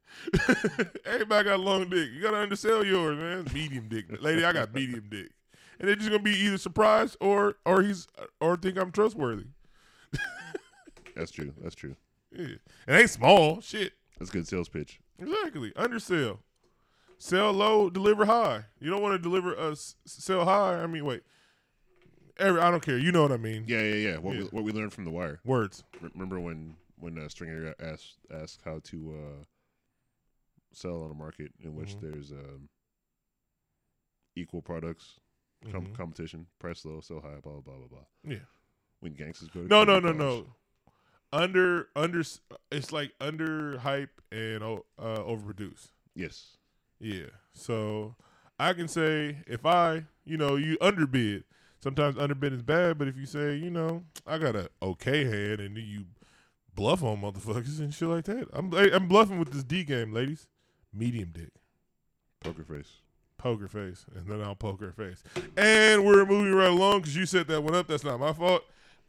Everybody 1.05 1.49
got 1.49 1.59
long 1.59 1.89
dick. 1.89 2.09
You 2.11 2.21
gotta 2.21 2.37
undersell 2.39 2.83
yours, 2.83 3.17
man. 3.17 3.47
Medium 3.53 3.87
dick, 3.87 4.05
lady. 4.21 4.43
I 4.43 4.51
got 4.51 4.73
medium 4.73 5.05
dick, 5.09 5.29
and 5.79 5.87
they're 5.87 5.95
just 5.95 6.09
gonna 6.09 6.23
be 6.23 6.31
either 6.35 6.57
surprised 6.57 7.17
or 7.21 7.55
or 7.65 7.83
he's 7.83 8.07
or 8.41 8.57
think 8.57 8.77
I'm 8.77 8.91
trustworthy. 8.91 9.45
That's 11.15 11.31
true. 11.31 11.53
That's 11.61 11.75
true. 11.75 11.95
Yeah, 12.31 12.45
it 12.87 12.91
ain't 13.01 13.09
small. 13.09 13.61
Shit, 13.61 13.93
That's 14.17 14.29
a 14.31 14.33
good 14.33 14.47
sales 14.47 14.69
pitch. 14.69 14.99
exactly. 15.19 15.71
Undersell, 15.75 16.39
sell 17.17 17.51
low, 17.51 17.89
deliver 17.89 18.25
high. 18.25 18.65
You 18.79 18.89
don't 18.89 19.01
want 19.01 19.13
to 19.13 19.19
deliver 19.19 19.57
uh, 19.57 19.69
a 19.69 19.71
s- 19.71 19.95
sell 20.05 20.45
high. 20.45 20.81
I 20.81 20.87
mean, 20.87 21.05
wait. 21.05 21.21
Every 22.39 22.61
I 22.61 22.71
don't 22.71 22.81
care. 22.81 22.97
You 22.97 23.11
know 23.11 23.21
what 23.21 23.31
I 23.31 23.37
mean. 23.37 23.65
Yeah, 23.67 23.81
yeah, 23.81 23.95
yeah. 24.11 24.17
What 24.17 24.35
Yeah. 24.35 24.41
we 24.43 24.47
what 24.47 24.63
we 24.63 24.71
learned 24.71 24.93
from 24.93 25.05
the 25.05 25.11
wire. 25.11 25.39
Words. 25.45 25.83
R- 26.01 26.09
Remember 26.13 26.39
when 26.39 26.75
when 26.97 27.17
uh, 27.17 27.27
Stringer 27.29 27.75
asked 27.79 28.17
asked 28.31 28.61
how 28.65 28.79
to 28.85 29.13
uh, 29.15 29.43
sell 30.73 31.03
on 31.03 31.11
a 31.11 31.13
market 31.13 31.51
in 31.61 31.75
which 31.75 31.95
Mhm. 31.95 32.01
there's 32.01 32.31
um, 32.31 32.69
equal 34.35 34.61
products, 34.61 35.19
com- 35.71 35.87
Mhm. 35.87 35.95
competition, 35.95 36.47
price 36.59 36.85
low, 36.85 36.99
sell 37.01 37.19
high, 37.21 37.39
blah 37.41 37.53
blah 37.53 37.61
blah 37.61 37.75
blah 37.77 37.87
blah. 37.87 38.05
Yeah. 38.23 38.45
When 38.99 39.13
gangsters 39.13 39.49
go 39.49 39.61
to 39.63 39.67
No, 39.67 39.83
no, 39.83 39.99
no, 39.99 40.11
no. 40.11 40.55
Under 41.31 41.89
under 41.95 42.23
it's 42.71 42.91
like 42.91 43.13
under 43.21 43.77
hype 43.79 44.21
and 44.31 44.63
o- 44.63 44.85
uh, 44.97 45.19
overproduced. 45.19 45.91
Yes. 46.15 46.57
Yeah. 46.99 47.27
So 47.53 48.15
I 48.59 48.73
can 48.73 48.87
say 48.87 49.43
if 49.47 49.65
I, 49.65 50.05
you 50.25 50.37
know, 50.37 50.55
you 50.55 50.77
underbid. 50.81 51.43
Sometimes 51.81 52.17
underbid 52.17 52.51
is 52.53 52.61
bad, 52.61 52.97
but 52.97 53.07
if 53.07 53.15
you 53.15 53.25
say, 53.25 53.55
you 53.55 53.69
know, 53.69 54.03
I 54.27 54.37
got 54.37 54.55
a 54.55 54.69
okay 54.81 55.23
hand, 55.23 55.61
and 55.61 55.77
you 55.77 56.05
bluff 56.75 57.03
on 57.03 57.21
motherfuckers 57.21 57.79
and 57.79 57.93
shit 57.93 58.07
like 58.09 58.25
that, 58.25 58.47
I'm 58.53 58.73
I'm 58.73 59.07
bluffing 59.07 59.39
with 59.39 59.51
this 59.51 59.63
D 59.63 59.83
game, 59.83 60.11
ladies. 60.13 60.47
Medium 60.93 61.29
dick, 61.31 61.51
Poker 62.41 62.63
face. 62.63 62.97
poker 63.37 63.67
face, 63.67 64.05
and 64.15 64.27
then 64.27 64.41
I'll 64.41 64.55
poker 64.55 64.91
face. 64.91 65.23
And 65.55 66.03
we're 66.05 66.25
moving 66.25 66.53
right 66.53 66.69
along 66.71 67.01
because 67.01 67.15
you 67.15 67.25
set 67.25 67.47
that 67.47 67.61
one 67.61 67.75
up. 67.75 67.87
That's 67.87 68.03
not 68.03 68.19
my 68.19 68.33
fault. 68.33 68.63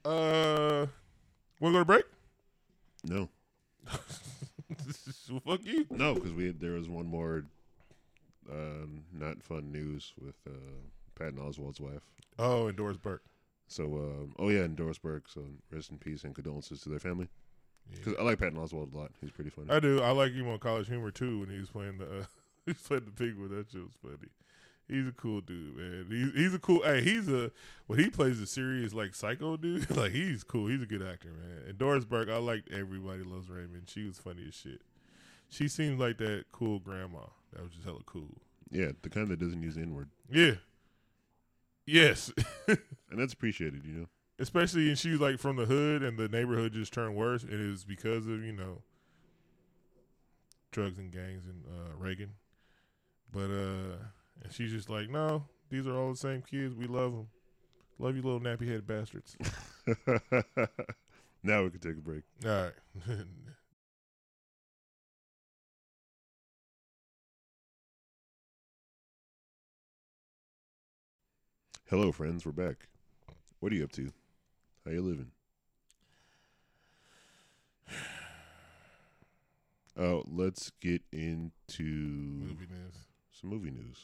Uh, 0.04 0.86
want 1.58 1.72
to 1.72 1.78
go 1.78 1.78
to 1.78 1.84
break? 1.84 2.04
No, 3.04 3.28
fuck 5.46 5.64
you. 5.64 5.86
no, 5.90 6.14
because 6.14 6.32
we 6.32 6.50
there 6.50 6.72
was 6.72 6.88
one 6.88 7.06
more 7.06 7.44
um, 8.50 9.04
not 9.12 9.42
fun 9.42 9.72
news 9.72 10.12
with 10.20 10.34
uh, 10.46 10.50
Patton 11.20 11.38
Oswalt's 11.38 11.80
wife. 11.80 12.02
Oh, 12.38 12.66
and 12.68 12.76
Doris 12.76 12.96
Burke. 12.96 13.22
So, 13.68 13.84
um, 13.84 14.34
oh 14.38 14.48
yeah, 14.48 14.62
and 14.62 14.74
Doris 14.74 14.98
Burke. 14.98 15.28
So 15.28 15.42
rest 15.70 15.90
in 15.90 15.98
peace 15.98 16.24
and 16.24 16.34
condolences 16.34 16.80
to 16.82 16.88
their 16.88 16.98
family. 16.98 17.28
Yeah. 17.90 17.96
Because 17.98 18.14
I 18.18 18.22
like 18.22 18.38
Patton 18.38 18.58
Oswalt 18.58 18.92
a 18.92 18.96
lot. 18.96 19.12
He's 19.20 19.30
pretty 19.30 19.50
funny. 19.50 19.68
I 19.70 19.78
do. 19.80 20.00
I 20.00 20.10
like 20.10 20.32
him 20.32 20.48
on 20.48 20.58
College 20.58 20.88
Humor 20.88 21.10
too 21.10 21.40
when 21.40 21.50
he 21.50 21.58
was 21.58 21.68
playing 21.70 21.98
the 21.98 22.04
uh, 22.04 22.24
he 22.66 22.72
was 22.72 22.78
playing 22.78 23.04
the 23.04 23.10
penguin. 23.12 23.50
That 23.56 23.70
shit 23.70 23.82
was 23.82 23.92
funny. 24.02 24.30
He's 24.88 25.06
a 25.06 25.12
cool 25.12 25.40
dude, 25.40 25.76
man. 25.76 26.06
He's 26.10 26.32
he's 26.34 26.54
a 26.54 26.58
cool. 26.58 26.82
Hey, 26.82 27.00
he's 27.02 27.28
a 27.28 27.52
when 27.86 27.98
he 28.00 28.10
plays 28.10 28.40
a 28.40 28.46
serious 28.46 28.92
like 28.92 29.14
psycho 29.14 29.56
dude. 29.56 29.88
Like 29.96 30.12
he's 30.12 30.42
cool. 30.42 30.66
He's 30.66 30.82
a 30.82 30.86
good 30.86 31.02
actor, 31.02 31.28
man. 31.28 31.68
And 31.68 31.78
Doris 31.78 32.04
Burke, 32.04 32.28
I 32.28 32.38
liked 32.38 32.72
Everybody 32.72 33.22
Loves 33.22 33.48
Raymond. 33.48 33.84
She 33.86 34.04
was 34.04 34.18
funny 34.18 34.46
as 34.48 34.54
shit. 34.54 34.80
She 35.48 35.68
seemed 35.68 36.00
like 36.00 36.18
that 36.18 36.46
cool 36.50 36.78
grandma. 36.80 37.20
That 37.52 37.62
was 37.62 37.72
just 37.72 37.84
hella 37.84 38.00
cool. 38.06 38.38
yeah, 38.70 38.92
the 39.02 39.10
kind 39.10 39.28
that 39.28 39.38
doesn't 39.40 39.62
use 39.62 39.74
the 39.76 39.82
N 39.82 39.94
word, 39.94 40.08
Yeah. 40.30 40.54
Yes. 41.90 42.32
and 42.68 42.78
that's 43.18 43.32
appreciated. 43.32 43.84
You 43.84 43.92
know. 43.92 44.06
especially 44.38 44.88
and 44.88 44.98
she 44.98 45.10
was 45.10 45.20
like 45.20 45.38
from 45.38 45.56
the 45.56 45.66
hood 45.66 46.02
and 46.02 46.16
the 46.18 46.28
neighborhood 46.28 46.72
just 46.72 46.92
turned 46.92 47.14
worse 47.16 47.42
and 47.42 47.52
it 47.52 47.70
was 47.70 47.84
because 47.84 48.26
of 48.26 48.42
you 48.44 48.52
know 48.52 48.82
drugs 50.72 50.98
and 50.98 51.10
gangs 51.12 51.44
and 51.46 51.64
uh, 51.66 51.96
Reagan 51.98 52.30
but 53.32 53.50
uh 53.50 53.96
and 54.42 54.52
she's 54.52 54.70
just 54.70 54.88
like 54.88 55.10
no 55.10 55.44
these 55.68 55.86
are 55.86 55.94
all 55.96 56.10
the 56.10 56.16
same 56.16 56.42
kids 56.42 56.74
we 56.74 56.86
love 56.86 57.12
them 57.12 57.26
love 57.98 58.14
you 58.16 58.22
little 58.22 58.40
nappy 58.40 58.66
headed 58.66 58.86
bastards 58.86 59.36
now 61.42 61.62
we 61.64 61.70
can 61.70 61.80
take 61.80 61.96
a 61.96 62.00
break. 62.00 62.22
all 62.44 62.50
right 62.50 62.72
Hello, 71.90 72.12
friends. 72.12 72.46
We're 72.46 72.52
back. 72.52 72.86
What 73.58 73.72
are 73.72 73.74
you 73.74 73.82
up 73.82 73.90
to? 73.92 74.12
How 74.84 74.92
you 74.92 75.02
living? 75.02 75.32
Oh, 79.98 80.22
let's 80.28 80.70
get 80.80 81.02
into 81.12 81.82
movie 81.82 82.68
news 82.70 82.94
some 83.32 83.50
movie 83.50 83.72
news. 83.72 83.98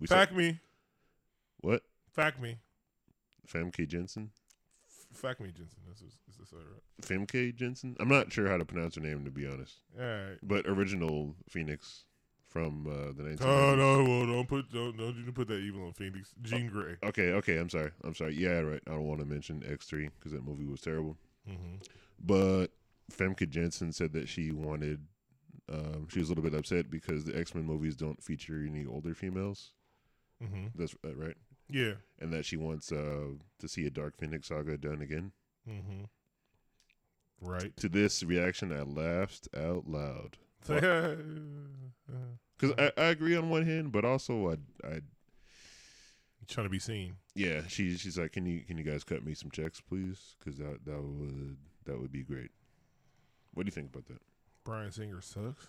We 0.00 0.06
saw, 0.06 0.14
fact 0.14 0.32
me 0.34 0.60
what? 1.58 1.82
fact 2.12 2.40
me 2.40 2.58
Famke 3.46 3.86
Janssen? 3.88 4.30
F- 4.88 5.18
fact 5.18 5.40
me 5.40 5.48
Jensen 5.48 5.80
this 5.88 5.98
is 6.00 6.14
is 6.30 6.36
this 6.38 6.52
all 6.52 6.60
right 6.60 6.80
Famke 7.02 7.54
Janssen? 7.54 7.96
I'm 7.98 8.08
not 8.08 8.32
sure 8.32 8.48
how 8.48 8.56
to 8.56 8.64
pronounce 8.64 8.94
her 8.94 9.00
name 9.02 9.24
to 9.24 9.30
be 9.30 9.46
honest. 9.46 9.80
all 9.98 10.06
right 10.06 10.38
But 10.42 10.64
original 10.66 11.34
Phoenix 11.50 12.04
from 12.56 12.86
uh, 12.86 13.12
the 13.12 13.22
1990s. 13.28 13.42
Oh 13.42 13.74
no! 13.74 14.04
Well, 14.04 14.26
don't 14.26 14.48
put 14.48 14.72
don't 14.72 14.96
don't 14.96 15.16
you 15.16 15.32
put 15.32 15.48
that 15.48 15.58
evil 15.58 15.86
on 15.86 15.92
Phoenix. 15.92 16.32
Jean 16.42 16.68
Grey. 16.68 16.96
Okay, 17.04 17.32
okay. 17.32 17.58
I'm 17.58 17.68
sorry. 17.68 17.90
I'm 18.02 18.14
sorry. 18.14 18.34
Yeah, 18.34 18.60
right. 18.60 18.80
I 18.86 18.92
don't 18.92 19.06
want 19.06 19.20
to 19.20 19.26
mention 19.26 19.60
X3 19.60 20.10
because 20.18 20.32
that 20.32 20.44
movie 20.44 20.64
was 20.64 20.80
terrible. 20.80 21.16
Mm-hmm. 21.48 21.76
But 22.24 22.68
Famke 23.12 23.48
Janssen 23.48 23.92
said 23.92 24.12
that 24.14 24.28
she 24.28 24.52
wanted, 24.52 25.00
um, 25.70 26.08
she 26.10 26.18
was 26.18 26.28
a 26.28 26.32
little 26.32 26.48
bit 26.48 26.58
upset 26.58 26.90
because 26.90 27.24
the 27.24 27.38
X 27.38 27.54
Men 27.54 27.64
movies 27.64 27.94
don't 27.94 28.22
feature 28.22 28.64
any 28.66 28.86
older 28.86 29.14
females. 29.14 29.72
Mm-hmm. 30.42 30.66
That's 30.74 30.94
uh, 31.04 31.14
right. 31.14 31.36
Yeah. 31.68 31.94
And 32.20 32.32
that 32.32 32.46
she 32.46 32.56
wants 32.56 32.90
uh, 32.90 33.28
to 33.58 33.68
see 33.68 33.86
a 33.86 33.90
Dark 33.90 34.16
Phoenix 34.18 34.48
saga 34.48 34.78
done 34.78 35.02
again. 35.02 35.32
Mm-hmm. 35.68 36.04
Right. 37.42 37.76
To 37.76 37.88
this 37.90 38.22
reaction, 38.22 38.72
I 38.72 38.80
laughed 38.80 39.48
out 39.54 39.86
loud. 39.86 40.38
Because 42.58 42.74
I, 42.78 42.90
I 42.98 43.04
agree 43.08 43.36
on 43.36 43.50
one 43.50 43.66
hand, 43.66 43.92
but 43.92 44.06
also 44.06 44.48
I, 44.50 44.86
I, 44.86 45.00
trying 46.48 46.64
to 46.64 46.70
be 46.70 46.78
seen. 46.78 47.16
yeah, 47.34 47.60
she, 47.68 47.98
she's 47.98 48.18
like, 48.18 48.32
can 48.32 48.46
you, 48.46 48.62
can 48.62 48.78
you 48.78 48.84
guys 48.84 49.04
cut 49.04 49.22
me 49.22 49.34
some 49.34 49.50
checks, 49.50 49.82
please? 49.82 50.36
Because 50.38 50.58
that, 50.58 50.78
that 50.86 51.02
would, 51.02 51.58
that 51.84 52.00
would 52.00 52.10
be 52.10 52.22
great. 52.22 52.50
What 53.52 53.64
do 53.64 53.66
you 53.66 53.72
think 53.72 53.90
about 53.90 54.06
that? 54.06 54.22
Bryan 54.64 54.90
Singer 54.90 55.20
sucks. 55.20 55.68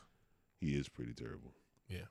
He 0.62 0.78
is 0.78 0.88
pretty 0.88 1.14
terrible. 1.14 1.52
Yeah. 1.90 2.06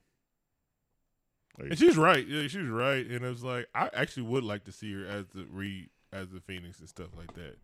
And 1.58 1.78
she's 1.78 1.96
right. 1.96 2.26
Yeah, 2.26 2.48
she's 2.48 2.68
right. 2.68 3.04
And 3.06 3.24
it 3.24 3.28
was 3.28 3.42
like 3.42 3.66
I 3.74 3.88
actually 3.94 4.24
would 4.24 4.44
like 4.44 4.64
to 4.64 4.72
see 4.72 4.92
her 4.92 5.06
as 5.06 5.26
the 5.28 5.46
re 5.50 5.88
as 6.12 6.30
the 6.30 6.40
Phoenix 6.40 6.80
and 6.80 6.88
stuff 6.88 7.08
like 7.16 7.32
that. 7.34 7.56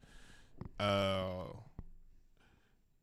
Uh 0.83 1.44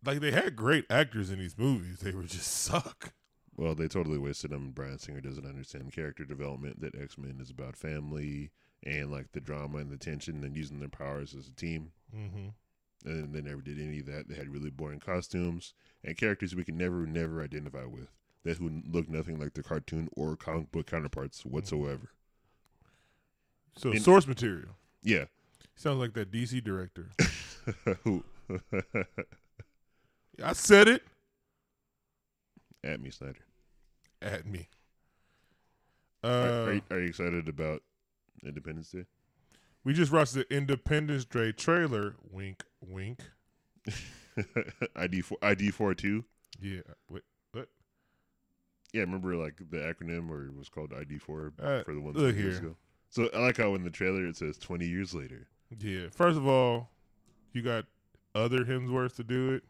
like 0.05 0.19
they 0.19 0.31
had 0.31 0.55
great 0.55 0.85
actors 0.89 1.29
in 1.29 1.39
these 1.39 1.57
movies. 1.57 1.99
They 1.99 2.11
were 2.11 2.23
just 2.23 2.47
suck. 2.51 3.13
Well, 3.55 3.75
they 3.75 3.87
totally 3.89 4.17
wasted 4.17 4.51
them. 4.51 4.71
Bryan 4.71 4.99
Singer 4.99 5.19
doesn't 5.21 5.45
understand 5.45 5.91
character 5.91 6.23
development. 6.23 6.79
That 6.81 6.95
X 6.99 7.17
Men 7.17 7.39
is 7.41 7.49
about 7.49 7.75
family 7.75 8.51
and 8.83 9.11
like 9.11 9.33
the 9.33 9.41
drama 9.41 9.79
and 9.79 9.91
the 9.91 9.97
tension 9.97 10.43
and 10.43 10.55
using 10.55 10.79
their 10.79 10.87
powers 10.89 11.35
as 11.37 11.47
a 11.47 11.51
team. 11.53 11.91
Mm-hmm. 12.15 12.47
And 13.09 13.33
they 13.33 13.41
never 13.41 13.61
did 13.61 13.79
any 13.79 13.99
of 13.99 14.05
that. 14.05 14.27
They 14.29 14.35
had 14.35 14.49
really 14.49 14.69
boring 14.69 14.99
costumes 14.99 15.73
and 16.03 16.17
characters 16.17 16.55
we 16.55 16.63
could 16.63 16.75
never, 16.75 17.05
never 17.05 17.41
identify 17.43 17.85
with. 17.85 18.09
That 18.45 18.57
who 18.57 18.81
look 18.89 19.09
nothing 19.09 19.37
like 19.39 19.53
their 19.53 19.63
cartoon 19.63 20.07
or 20.15 20.37
comic 20.37 20.71
book 20.71 20.87
counterparts 20.87 21.45
whatsoever. 21.45 22.11
So 23.77 23.91
And- 23.91 24.01
source 24.01 24.27
material. 24.27 24.77
Yeah. 25.03 25.25
Sounds 25.75 25.99
like 25.99 26.13
that 26.13 26.31
DC 26.31 26.63
director. 26.63 27.09
who? 28.03 28.23
I 30.43 30.53
said 30.53 30.87
it 30.87 31.03
At 32.83 33.01
me, 33.01 33.09
Snyder. 33.09 33.39
at 34.21 34.45
me. 34.45 34.67
Are, 36.23 36.29
Uh, 36.31 36.65
are, 36.65 36.73
you, 36.73 36.81
are 36.91 36.99
you 36.99 37.07
excited 37.07 37.47
about 37.49 37.81
Independence 38.43 38.91
Day? 38.91 39.05
we 39.83 39.93
just 39.93 40.11
watched 40.11 40.33
the 40.33 40.45
Independence 40.53 41.25
Day 41.25 41.51
trailer. 41.51 42.15
Wink, 42.31 42.63
wink. 42.81 43.19
ID 44.95 45.21
four 45.21 45.37
ID 45.41 45.71
four 45.71 45.93
two. 45.93 46.23
Yeah. 46.61 46.81
Wait, 47.09 47.23
Yeah, 48.93 49.01
remember 49.01 49.35
like 49.35 49.57
the 49.69 49.77
acronym 49.77 50.29
or 50.29 50.45
it 50.45 50.55
was 50.55 50.69
called 50.69 50.93
ID 50.93 51.17
four 51.19 51.53
Uh, 51.61 51.83
for 51.83 51.93
the 51.93 52.01
one 52.01 52.13
look 52.13 52.35
years 52.35 52.59
ago. 52.59 52.75
So 53.09 53.29
I 53.33 53.39
like 53.39 53.57
how 53.57 53.73
in 53.75 53.83
the 53.83 53.89
trailer 53.89 54.25
it 54.25 54.35
says 54.37 54.57
twenty 54.57 54.87
years 54.87 55.13
later. 55.13 55.47
Yeah. 55.79 56.07
First 56.11 56.37
of 56.37 56.47
all, 56.47 56.89
you 57.53 57.61
got 57.61 57.85
other 58.35 58.65
Hemsworths 58.65 59.15
to 59.17 59.23
do 59.23 59.53
it. 59.53 59.63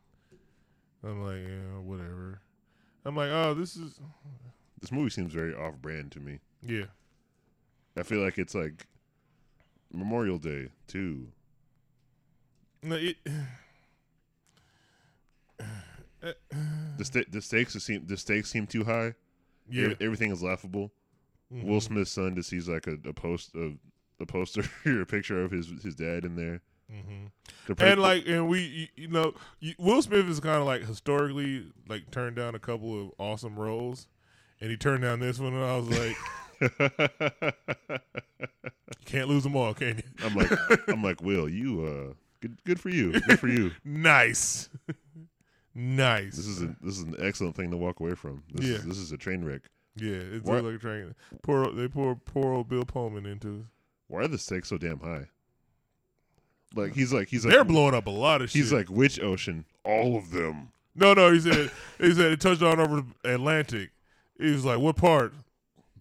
I'm 1.04 1.24
like, 1.24 1.38
yeah, 1.48 1.80
whatever. 1.82 2.42
I'm 3.06 3.16
like, 3.16 3.30
oh, 3.32 3.54
this 3.54 3.76
is 3.78 4.00
This 4.82 4.92
movie 4.92 5.10
seems 5.10 5.34
very 5.34 5.54
off 5.56 5.76
brand 5.78 6.12
to 6.14 6.20
me. 6.20 6.40
yeah. 6.62 6.86
I 7.98 8.04
feel 8.04 8.20
like 8.22 8.38
it's 8.38 8.56
like 8.56 8.88
Memorial 9.92 10.38
Day 10.38 10.70
too. 10.88 11.28
No, 12.84 12.96
it, 12.96 13.18
The 16.22 17.06
sta- 17.06 17.26
the 17.30 17.42
stakes 17.42 17.74
seem 17.82 18.06
the 18.06 18.18
stakes 18.18 18.50
seem 18.50 18.68
too 18.68 18.84
high. 18.84 19.14
yeah. 19.70 19.86
Ev- 19.92 19.98
everything 20.02 20.32
is 20.32 20.44
laughable. 20.44 20.92
Will 21.50 21.80
Mhm. 21.80 21.82
Smith's 21.82 22.12
son 22.12 22.36
just 22.36 22.50
sees 22.50 22.68
like 22.68 22.88
a, 22.88 22.98
a 23.08 23.14
post 23.14 23.56
of 23.56 23.78
a 24.20 24.26
poster 24.26 24.64
or 24.86 25.02
a 25.02 25.06
picture 25.06 25.42
of 25.44 25.52
his 25.52 25.68
his 25.82 25.96
dad 25.96 26.26
in 26.26 26.36
there. 26.36 26.62
Mhm. 26.92 27.32
And 27.80 28.02
like, 28.02 28.28
and 28.28 28.48
we, 28.50 28.90
you, 28.96 29.08
know, 29.10 29.34
Will 29.78 30.02
Smith 30.02 30.28
is 30.28 30.40
kind 30.40 30.58
of 30.60 30.66
like 30.66 30.84
historically 30.86 31.66
like 31.88 32.10
turned 32.12 32.36
down 32.36 32.56
a 32.56 32.60
couple 32.60 33.00
of 33.00 33.12
awesome 33.20 33.56
roles, 33.60 34.08
and 34.60 34.72
he 34.72 34.78
turned 34.78 35.04
down 35.04 35.20
this 35.20 35.38
one, 35.40 35.54
and 35.54 35.64
I 35.64 35.78
was 35.78 35.90
like, 35.90 36.18
you 38.20 39.06
can't 39.06 39.28
lose 39.30 39.44
them 39.44 39.56
all, 39.56 39.74
can 39.74 39.98
you? 39.98 40.04
I'm 40.24 40.36
like 40.36 40.52
I'm 40.90 41.04
like 41.04 41.22
Will, 41.22 41.48
you 41.48 41.86
uh 41.86 42.14
good 42.42 42.58
good 42.66 42.80
for 42.80 42.90
you. 42.90 43.12
Good 43.22 43.40
for 43.40 43.48
you. 43.48 43.72
Nice, 43.86 44.70
nice. 45.76 46.36
This 46.36 46.48
is 46.48 46.62
a, 46.64 46.76
this 46.82 46.98
is 46.98 47.04
an 47.04 47.16
excellent 47.20 47.56
thing 47.56 47.72
to 47.72 47.78
walk 47.78 48.00
away 48.00 48.16
from. 48.16 48.44
This 48.52 48.66
Yeah. 48.68 48.76
is, 48.78 48.86
this 48.86 48.98
is 48.98 49.12
a 49.12 49.18
train 49.18 49.44
wreck. 49.46 49.62
yeah, 49.96 50.18
it's 50.18 50.48
like 50.48 50.64
a 50.64 50.78
train. 50.78 51.14
Poor, 51.44 51.72
they 51.72 51.88
pour 51.88 52.16
poor 52.16 52.54
old 52.54 52.68
Bill 52.70 52.86
Pullman 52.86 53.26
into. 53.26 53.66
Why 54.08 54.22
are 54.22 54.28
the 54.28 54.38
stakes 54.40 54.70
so 54.70 54.78
damn 54.78 55.00
high? 55.00 55.28
Like 56.76 56.94
he's 56.94 57.12
like 57.14 57.28
he's 57.30 57.46
like 57.46 57.54
They're 57.54 57.64
blowing 57.64 57.96
up 57.96 58.06
a 58.08 58.12
lot 58.12 58.42
of 58.42 58.50
shit. 58.52 58.62
he's 58.62 58.74
like 58.74 58.88
which 58.90 59.20
ocean? 59.20 59.66
All 59.84 60.16
of 60.18 60.32
them. 60.32 60.72
no, 60.96 61.14
no. 61.14 61.32
He 61.32 61.40
said, 61.40 61.72
he 62.00 62.14
said 62.14 62.32
it 62.34 62.42
touched 62.42 62.62
on 62.62 62.80
over 62.80 63.04
the 63.24 63.34
Atlantic. 63.34 63.90
He 64.40 64.52
was 64.52 64.66
like, 64.66 64.80
what 64.80 64.96
part? 64.96 65.34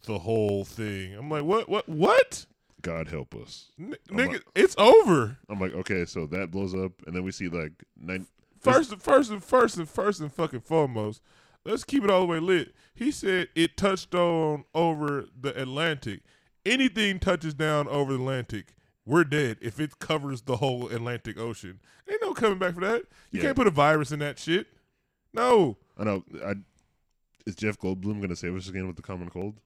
The 0.07 0.18
whole 0.18 0.64
thing. 0.64 1.14
I'm 1.14 1.28
like, 1.31 1.42
what, 1.44 1.68
what, 1.68 1.88
what? 1.88 2.46
God 2.83 3.09
help 3.09 3.35
us. 3.35 3.70
N- 3.78 3.94
I'm 4.11 4.16
nigga, 4.16 4.33
like- 4.35 4.44
it's 4.54 4.76
over. 4.78 5.38
I'm 5.48 5.59
like 5.61 5.74
okay, 5.74 6.04
so 6.04 6.26
that 6.26 6.50
blows 6.50 6.74
up, 6.74 6.92
and 7.07 7.14
then 7.16 7.24
we 7.24 7.33
see 7.33 7.48
like 7.48 7.72
nine. 8.00 8.26
First, 8.61 8.94
first, 9.00 9.31
and 9.31 9.42
first, 9.42 9.76
and 9.76 9.88
first, 9.88 10.20
and 10.20 10.33
fucking 10.33 10.61
foremost, 10.61 11.22
let's 11.64 11.85
keep 11.85 12.02
it 12.04 12.11
all 12.11 12.20
the 12.20 12.26
way 12.26 12.40
lit. 12.40 12.74
He 12.94 13.11
said 13.11 13.48
it 13.54 13.76
touched 13.76 14.14
on 14.14 14.64
over 14.74 15.26
the 15.40 15.61
Atlantic. 15.61 16.20
Anything 16.66 17.18
touches 17.20 17.54
down 17.54 17.87
over 17.88 18.12
the 18.12 18.18
Atlantic, 18.18 18.74
we're 19.09 19.25
dead. 19.25 19.59
If 19.61 19.81
it 19.81 19.99
covers 19.99 20.42
the 20.42 20.57
whole 20.57 20.88
Atlantic 20.88 21.38
Ocean, 21.38 21.81
ain't 22.11 22.23
no 22.23 22.35
coming 22.35 22.59
back 22.59 22.75
for 22.75 22.81
that. 22.83 23.03
You 23.31 23.38
Yeah. 23.40 23.42
can't 23.47 23.57
put 23.57 23.66
a 23.66 23.71
virus 23.71 24.12
in 24.12 24.18
that 24.21 24.38
shit. 24.38 24.66
No, 25.33 25.77
I 25.97 26.05
know. 26.05 26.25
I 26.44 26.55
is 27.47 27.55
Jeff 27.57 27.79
Goldblum 27.79 28.21
gonna 28.21 28.37
save 28.37 28.55
us 28.55 28.68
again 28.68 28.87
with 28.87 28.97
the 28.97 29.03
common 29.03 29.31
cold? 29.31 29.61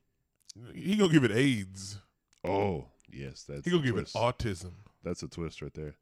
he 0.75 0.97
gonna 0.97 1.13
give 1.13 1.25
it 1.25 1.33
AIDS. 1.33 1.99
Oh 2.45 2.87
yes, 3.11 3.45
that's 3.45 3.65
He 3.65 3.71
gonna 3.71 3.83
give 3.83 3.97
it 3.97 4.07
autism. 4.15 4.73
That's 5.03 5.23
a 5.23 5.29
twist 5.29 5.63
right 5.63 5.73
there. 5.75 5.95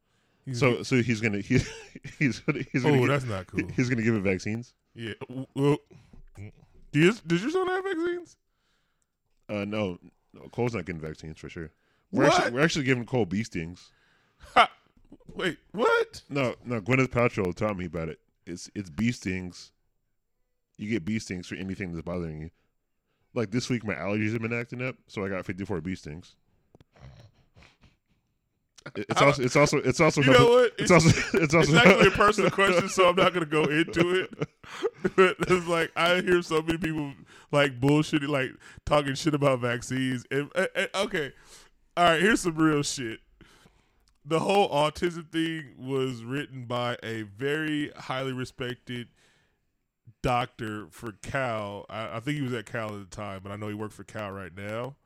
He's 0.44 0.58
So 0.58 0.82
so 0.82 1.02
he's 1.02 1.20
gonna 1.20 1.38
he, 1.40 1.60
he's 2.18 2.40
gonna 2.40 2.62
he's 2.72 2.82
gonna 2.82 2.96
oh, 2.98 3.00
gi- 3.02 3.06
that's 3.06 3.24
not 3.24 3.46
cool. 3.46 3.68
he's 3.76 3.88
gonna 3.88 4.02
give 4.02 4.14
it 4.14 4.20
vaccines. 4.22 4.74
Yeah. 4.94 5.14
Well, 5.54 5.78
do 6.92 6.98
you, 6.98 7.12
does 7.26 7.42
your 7.42 7.50
son 7.50 7.66
have 7.68 7.84
vaccines? 7.84 8.36
Uh 9.48 9.64
no, 9.64 9.98
no 10.34 10.42
Cole's 10.52 10.74
not 10.74 10.84
getting 10.84 11.00
vaccines 11.00 11.38
for 11.38 11.48
sure. 11.48 11.70
We're 12.12 12.24
What? 12.24 12.34
actually 12.34 12.52
we're 12.52 12.60
actually 12.64 12.84
giving 12.84 13.06
Cole 13.06 13.26
bee 13.26 13.44
stings. 13.44 13.90
Ha! 14.54 14.70
Wait, 15.34 15.58
what? 15.72 16.22
No, 16.28 16.54
no, 16.64 16.80
Gwyneth 16.80 17.08
Paltrow 17.08 17.54
taught 17.54 17.76
me 17.76 17.84
about 17.86 18.08
it. 18.08 18.18
It's 18.46 18.70
it's 18.74 18.90
bee 18.90 19.12
stings. 19.12 19.70
You 20.76 20.88
get 20.90 21.04
bee 21.04 21.18
stings 21.18 21.46
for 21.46 21.54
anything 21.56 21.92
that's 21.92 22.04
bothering 22.04 22.40
you. 22.40 22.50
Like 23.34 23.50
this 23.52 23.68
week, 23.70 23.84
my 23.84 23.94
allergies 23.94 24.32
have 24.32 24.42
been 24.42 24.52
acting 24.52 24.82
up, 24.82 24.96
so 25.06 25.24
I 25.24 25.28
got 25.28 25.44
54 25.46 25.80
bee 25.82 25.94
stings. 25.94 26.34
It's 28.96 29.20
also 29.20 29.42
it's 29.42 29.56
also 29.56 29.76
it's 29.76 30.00
also 30.00 30.22
You 30.22 30.32
know 30.32 30.48
what? 30.48 30.72
it's 30.78 30.90
also 30.90 31.08
it's 31.38 31.54
also 31.54 31.74
It's 31.74 31.86
actually 31.86 32.08
a 32.08 32.10
personal 32.12 32.50
question, 32.50 32.88
so 32.88 33.10
I'm 33.10 33.16
not 33.16 33.34
gonna 33.34 33.44
go 33.46 33.64
into 33.64 34.22
it. 34.22 34.48
But 35.14 35.36
it's 35.48 35.66
like 35.66 35.92
I 35.94 36.22
hear 36.22 36.40
so 36.40 36.62
many 36.62 36.78
people 36.78 37.12
like 37.52 37.78
bullshitting, 37.78 38.28
like 38.28 38.52
talking 38.86 39.14
shit 39.14 39.34
about 39.34 39.60
vaccines. 39.60 40.24
And, 40.30 40.50
and- 40.54 40.68
and- 40.74 40.88
okay, 40.94 41.32
all 41.96 42.04
right, 42.04 42.20
here's 42.20 42.40
some 42.40 42.56
real 42.56 42.82
shit. 42.82 43.20
The 44.24 44.40
whole 44.40 44.68
autism 44.70 45.30
thing 45.30 45.74
was 45.78 46.22
written 46.22 46.66
by 46.66 46.96
a 47.02 47.22
very 47.22 47.90
highly 47.96 48.32
respected 48.32 49.08
doctor 50.22 50.88
for 50.90 51.12
Cal. 51.22 51.86
I, 51.88 52.16
I 52.16 52.20
think 52.20 52.36
he 52.36 52.42
was 52.42 52.52
at 52.52 52.66
Cal 52.66 52.94
at 52.94 53.10
the 53.10 53.16
time, 53.16 53.40
but 53.42 53.50
I 53.50 53.56
know 53.56 53.68
he 53.68 53.74
worked 53.74 53.94
for 53.94 54.04
Cal 54.04 54.30
right 54.30 54.56
now. 54.56 54.96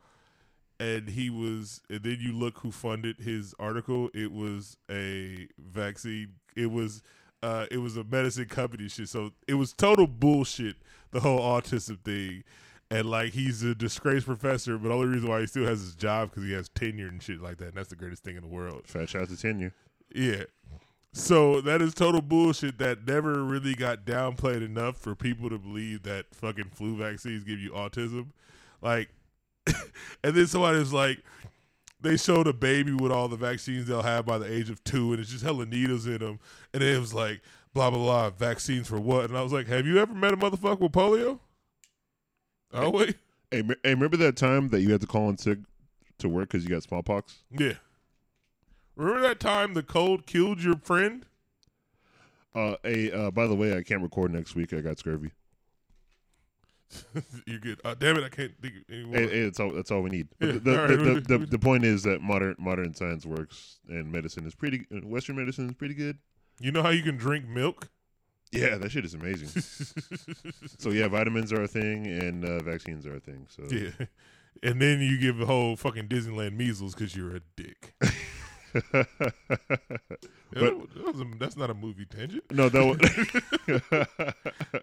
And 0.81 1.09
he 1.09 1.31
was, 1.31 1.81
and 1.89 2.03
then 2.03 2.19
you 2.21 2.33
look 2.33 2.59
who 2.59 2.73
funded 2.73 3.21
his 3.21 3.55
article. 3.59 4.11
It 4.13 4.33
was 4.33 4.77
a 4.91 5.47
vaccine. 5.59 6.35
It 6.57 6.71
was, 6.71 7.01
uh, 7.43 7.67
it 7.71 7.79
was 7.79 7.97
a 7.97 8.03
medicine 8.03 8.47
company 8.49 8.89
shit. 8.89 9.09
So 9.09 9.31
it 9.47 9.55
was 9.55 9.73
total 9.73 10.09
bullshit. 10.09 10.77
The 11.13 11.21
whole 11.21 11.39
autism 11.41 12.01
thing, 12.05 12.43
and 12.95 13.11
like 13.11 13.33
he's 13.33 13.65
a 13.65 13.75
disgraced 13.75 14.25
professor, 14.25 14.79
but 14.79 14.89
the 14.89 14.95
only 14.95 15.09
reason 15.09 15.29
why 15.29 15.41
he 15.41 15.47
still 15.47 15.67
has 15.67 15.81
his 15.81 15.97
job 15.97 16.31
because 16.31 16.45
he 16.45 16.53
has 16.53 16.69
tenure 16.69 17.09
and 17.09 17.21
shit 17.21 17.43
like 17.43 17.57
that. 17.57 17.69
And 17.69 17.75
that's 17.75 17.89
the 17.89 17.97
greatest 17.97 18.23
thing 18.23 18.37
in 18.37 18.43
the 18.43 18.49
world. 18.49 18.83
fat 18.85 19.09
shout 19.09 19.29
to 19.31 19.37
tenure. 19.37 19.75
Yeah. 20.15 20.45
So 21.13 21.61
that 21.63 21.83
is 21.83 21.93
total 21.93 22.23
bullshit 22.23 22.79
that 22.79 23.05
never 23.05 23.43
really 23.43 23.75
got 23.75 24.05
downplayed 24.05 24.65
enough 24.65 24.97
for 24.97 25.17
people 25.17 25.51
to 25.51 25.59
believe 25.59 26.05
that 26.05 26.27
fucking 26.33 26.71
flu 26.73 26.97
vaccines 26.97 27.43
give 27.43 27.59
you 27.59 27.73
autism. 27.73 28.27
Like, 28.81 29.09
and 29.67 30.37
then 30.37 30.47
somebody 30.47 30.79
was 30.79 30.93
like, 30.93 31.19
they 32.01 32.17
showed 32.17 32.47
a 32.47 32.53
baby 32.53 32.93
with 32.93 33.11
all 33.11 33.27
the 33.27 33.37
vaccines 33.37 33.87
they'll 33.87 34.03
have 34.03 34.25
by 34.25 34.39
the 34.39 34.53
age 34.53 34.71
of 34.71 34.85
two, 34.85 35.13
and 35.13 35.21
it's 35.21 35.31
just 35.31 35.43
hella 35.43 35.67
needles 35.67 36.07
in 36.07 36.19
them. 36.19 36.39
And 36.73 36.83
it 36.83 37.01
was 37.01 37.15
like, 37.15 37.41
blah, 37.73 37.91
blah, 37.91 37.99
blah, 37.99 38.31
vaccines 38.31 38.87
for 38.87 39.01
what? 39.01 39.25
And 39.31 39.37
I 39.37 39.43
was 39.43 39.53
like, 39.53 39.67
have 39.67 39.87
you 39.87 39.99
ever 39.99 40.15
met 40.15 40.35
a 40.35 40.37
motherfucker 40.37 40.81
with 40.81 40.93
polio? 40.93 41.41
Oh, 42.75 42.91
wait. 42.91 43.17
Hey, 43.51 43.63
hey, 43.85 43.95
remember 43.95 44.17
that 44.19 44.37
time 44.37 44.69
that 44.71 44.81
you 44.81 44.91
had 44.93 45.01
to 45.01 45.07
call 45.07 45.29
in 45.31 45.39
sick 45.39 45.59
to 46.19 46.29
work 46.29 46.49
because 46.51 46.65
you 46.65 46.71
got 46.71 46.83
smallpox? 46.83 47.39
Yeah. 47.51 47.75
Remember 48.97 49.21
that 49.23 49.41
time 49.41 49.75
the 49.75 49.83
cold 49.83 50.27
killed 50.27 50.63
your 50.63 50.77
friend? 50.77 51.25
Uh, 52.55 52.77
hey, 52.83 53.11
uh, 53.11 53.31
by 53.31 53.47
the 53.47 53.55
way, 53.55 53.77
I 53.77 53.83
can't 53.83 54.03
record 54.03 54.33
next 54.33 54.55
week. 54.55 54.73
I 54.73 54.81
got 54.81 54.99
scurvy. 54.99 55.31
You're 57.47 57.59
good. 57.59 57.81
Uh, 57.85 57.95
damn 57.99 58.17
it, 58.17 58.25
I 58.25 58.29
can't 58.29 58.53
think 58.61 58.75
anymore. 58.89 59.17
Hey, 59.19 59.29
hey, 59.29 59.43
that's 59.45 59.59
all. 59.59 59.71
That's 59.73 59.91
all 59.91 60.03
we 60.03 60.11
need. 60.11 60.29
Yeah, 60.41 60.53
the, 60.53 60.59
the, 60.61 60.77
right, 60.79 60.89
the, 60.89 60.97
we- 61.15 61.21
the, 61.21 61.39
we- 61.41 61.47
the 61.47 61.59
point 61.59 61.85
is 61.85 62.03
that 62.05 62.21
modern 62.23 62.55
modern 62.59 62.95
science 62.95 63.27
works 63.27 63.81
and 63.89 64.13
medicine 64.13 64.47
is 64.47 64.55
pretty. 64.55 64.87
uh, 64.95 64.99
Western 65.07 65.37
medicine 65.37 65.69
is 65.69 65.75
pretty 65.75 65.95
good. 65.95 66.19
You 66.61 66.71
know 66.71 66.83
how 66.83 66.91
you 66.91 67.03
can 67.03 67.17
drink 67.17 67.49
milk? 67.49 67.89
Yeah, 68.61 68.77
that 68.79 68.91
shit 68.91 69.05
is 69.05 69.15
amazing. 69.15 69.49
so 70.79 70.91
yeah, 70.91 71.09
vitamins 71.09 71.53
are 71.53 71.63
a 71.63 71.69
thing 71.69 72.07
and 72.07 72.45
uh, 72.45 72.63
vaccines 72.63 73.07
are 73.07 73.17
a 73.17 73.21
thing. 73.21 73.47
So 73.49 73.65
yeah. 73.71 73.91
And 74.63 74.81
then 74.81 75.01
you 75.01 75.19
give 75.19 75.37
the 75.39 75.47
whole 75.47 75.77
fucking 75.77 76.09
Disneyland 76.09 76.55
measles 76.57 76.95
because 76.95 77.15
you're 77.17 77.37
a 77.37 77.41
dick. 77.57 77.95
but 78.73 79.07
That- 80.53 80.89
that 80.95 81.05
was 81.05 81.21
a- 81.21 81.39
that's 81.39 81.57
not 81.57 81.71
a 81.71 81.75
movie 81.75 82.05
tangent. 82.07 82.45
no, 82.53 82.69
that 82.69 82.85
was, 82.85 82.99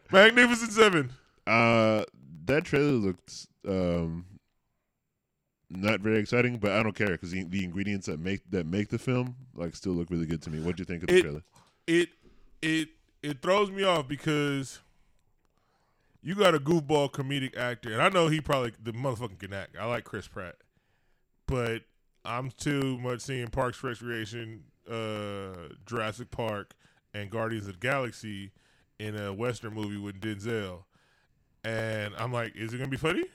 Magnificent 0.12 0.72
Seven. 0.74 1.12
uh, 1.48 2.04
that 2.46 2.66
trailer 2.66 2.92
looked 2.92 3.48
um 3.68 4.26
not 5.70 6.02
very 6.02 6.20
exciting, 6.20 6.58
but 6.58 6.72
I 6.72 6.84
don't 6.84 6.96
care 6.96 7.12
because 7.12 7.32
the, 7.32 7.44
the 7.46 7.64
ingredients 7.64 8.08
that 8.08 8.20
make 8.20 8.42
that 8.52 8.66
make 8.66 8.90
the 8.90 9.00
film 9.00 9.36
like 9.56 9.74
still 9.76 9.94
look 9.94 10.10
really 10.10 10.26
good 10.26 10.42
to 10.44 10.50
me. 10.50 10.60
What 10.60 10.76
do 10.76 10.82
you 10.82 10.86
think 10.86 11.04
of 11.04 11.08
the 11.08 11.18
It- 11.18 11.22
trailer? 11.22 11.44
It 11.88 12.10
it 12.62 12.90
it 13.24 13.42
throws 13.42 13.70
me 13.70 13.84
off 13.84 14.08
because 14.08 14.80
you 16.24 16.36
got 16.36 16.56
a 16.56 16.60
goofball 16.60 17.12
comedic 17.12 17.58
actor, 17.58 17.91
and 17.91 18.02
I 18.02 18.10
know 18.10 18.28
he 18.28 18.41
probably 18.41 18.74
the 18.82 18.93
motherfucking 18.93 19.39
can 19.39 19.54
act. 19.54 19.76
I 19.80 19.86
like 19.86 20.04
Chris 20.04 20.28
Pratt, 20.28 20.56
but 21.48 21.84
I'm 22.24 22.52
too 22.52 22.98
much 23.00 23.22
seeing 23.22 23.48
Parks 23.48 23.84
Recreation, 23.84 24.64
uh, 24.89 25.74
Jurassic 25.86 26.32
Park, 26.32 26.74
and 27.14 27.30
Guardians 27.30 27.68
of 27.68 27.74
the 27.74 27.80
Galaxy 27.80 28.52
in 29.00 29.16
a 29.16 29.34
Western 29.34 29.74
movie 29.74 29.98
with 29.98 30.20
Denzel, 30.20 30.84
and 31.64 32.14
I'm 32.18 32.32
like, 32.32 32.56
is 32.56 32.74
it 32.74 32.78
gonna 32.78 32.89
be 32.89 32.98
funny? 32.98 33.26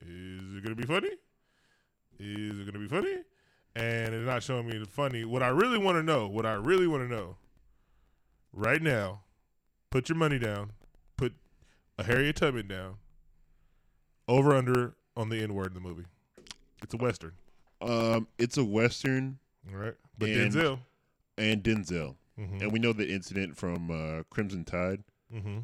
Is 0.00 0.56
it 0.56 0.62
gonna 0.62 0.76
be 0.76 0.86
funny? 0.86 1.10
Is 2.18 2.58
it 2.60 2.66
gonna 2.66 2.78
be 2.78 2.88
funny? 2.88 3.18
And 3.74 4.14
it's 4.14 4.26
not 4.26 4.42
showing 4.42 4.68
me 4.68 4.76
the 4.78 4.86
funny. 4.86 5.24
What 5.24 5.42
I 5.42 5.48
really 5.48 5.78
want 5.78 5.96
to 5.96 6.02
know, 6.02 6.28
what 6.28 6.44
I 6.44 6.52
really 6.54 6.86
want 6.86 7.08
to 7.08 7.14
know, 7.14 7.36
right 8.52 8.82
now, 8.82 9.20
put 9.90 10.08
your 10.08 10.16
money 10.16 10.38
down, 10.38 10.72
put 11.16 11.34
a 11.98 12.04
Harriet 12.04 12.36
Tubman 12.36 12.68
down, 12.68 12.96
over 14.28 14.54
under 14.54 14.94
on 15.16 15.28
the 15.28 15.42
N 15.42 15.54
word 15.54 15.68
in 15.68 15.74
the 15.74 15.80
movie. 15.80 16.04
It's 16.82 16.94
a 16.94 16.96
western, 16.96 17.32
Um, 17.80 18.26
it's 18.38 18.56
a 18.56 18.64
western 18.64 19.38
all 19.72 19.78
right? 19.78 19.94
But 20.18 20.28
And- 20.30 20.52
Denzel, 20.52 20.78
and 21.38 21.62
Denzel, 21.62 22.16
mm-hmm, 22.38 22.62
and 22.62 22.72
we 22.72 22.78
know 22.78 22.92
the 22.92 23.08
incident 23.10 23.56
from 23.56 23.90
uh, 23.90 24.22
Crimson 24.30 24.64
Tide. 24.64 25.02
mm-hmm. 25.32 25.58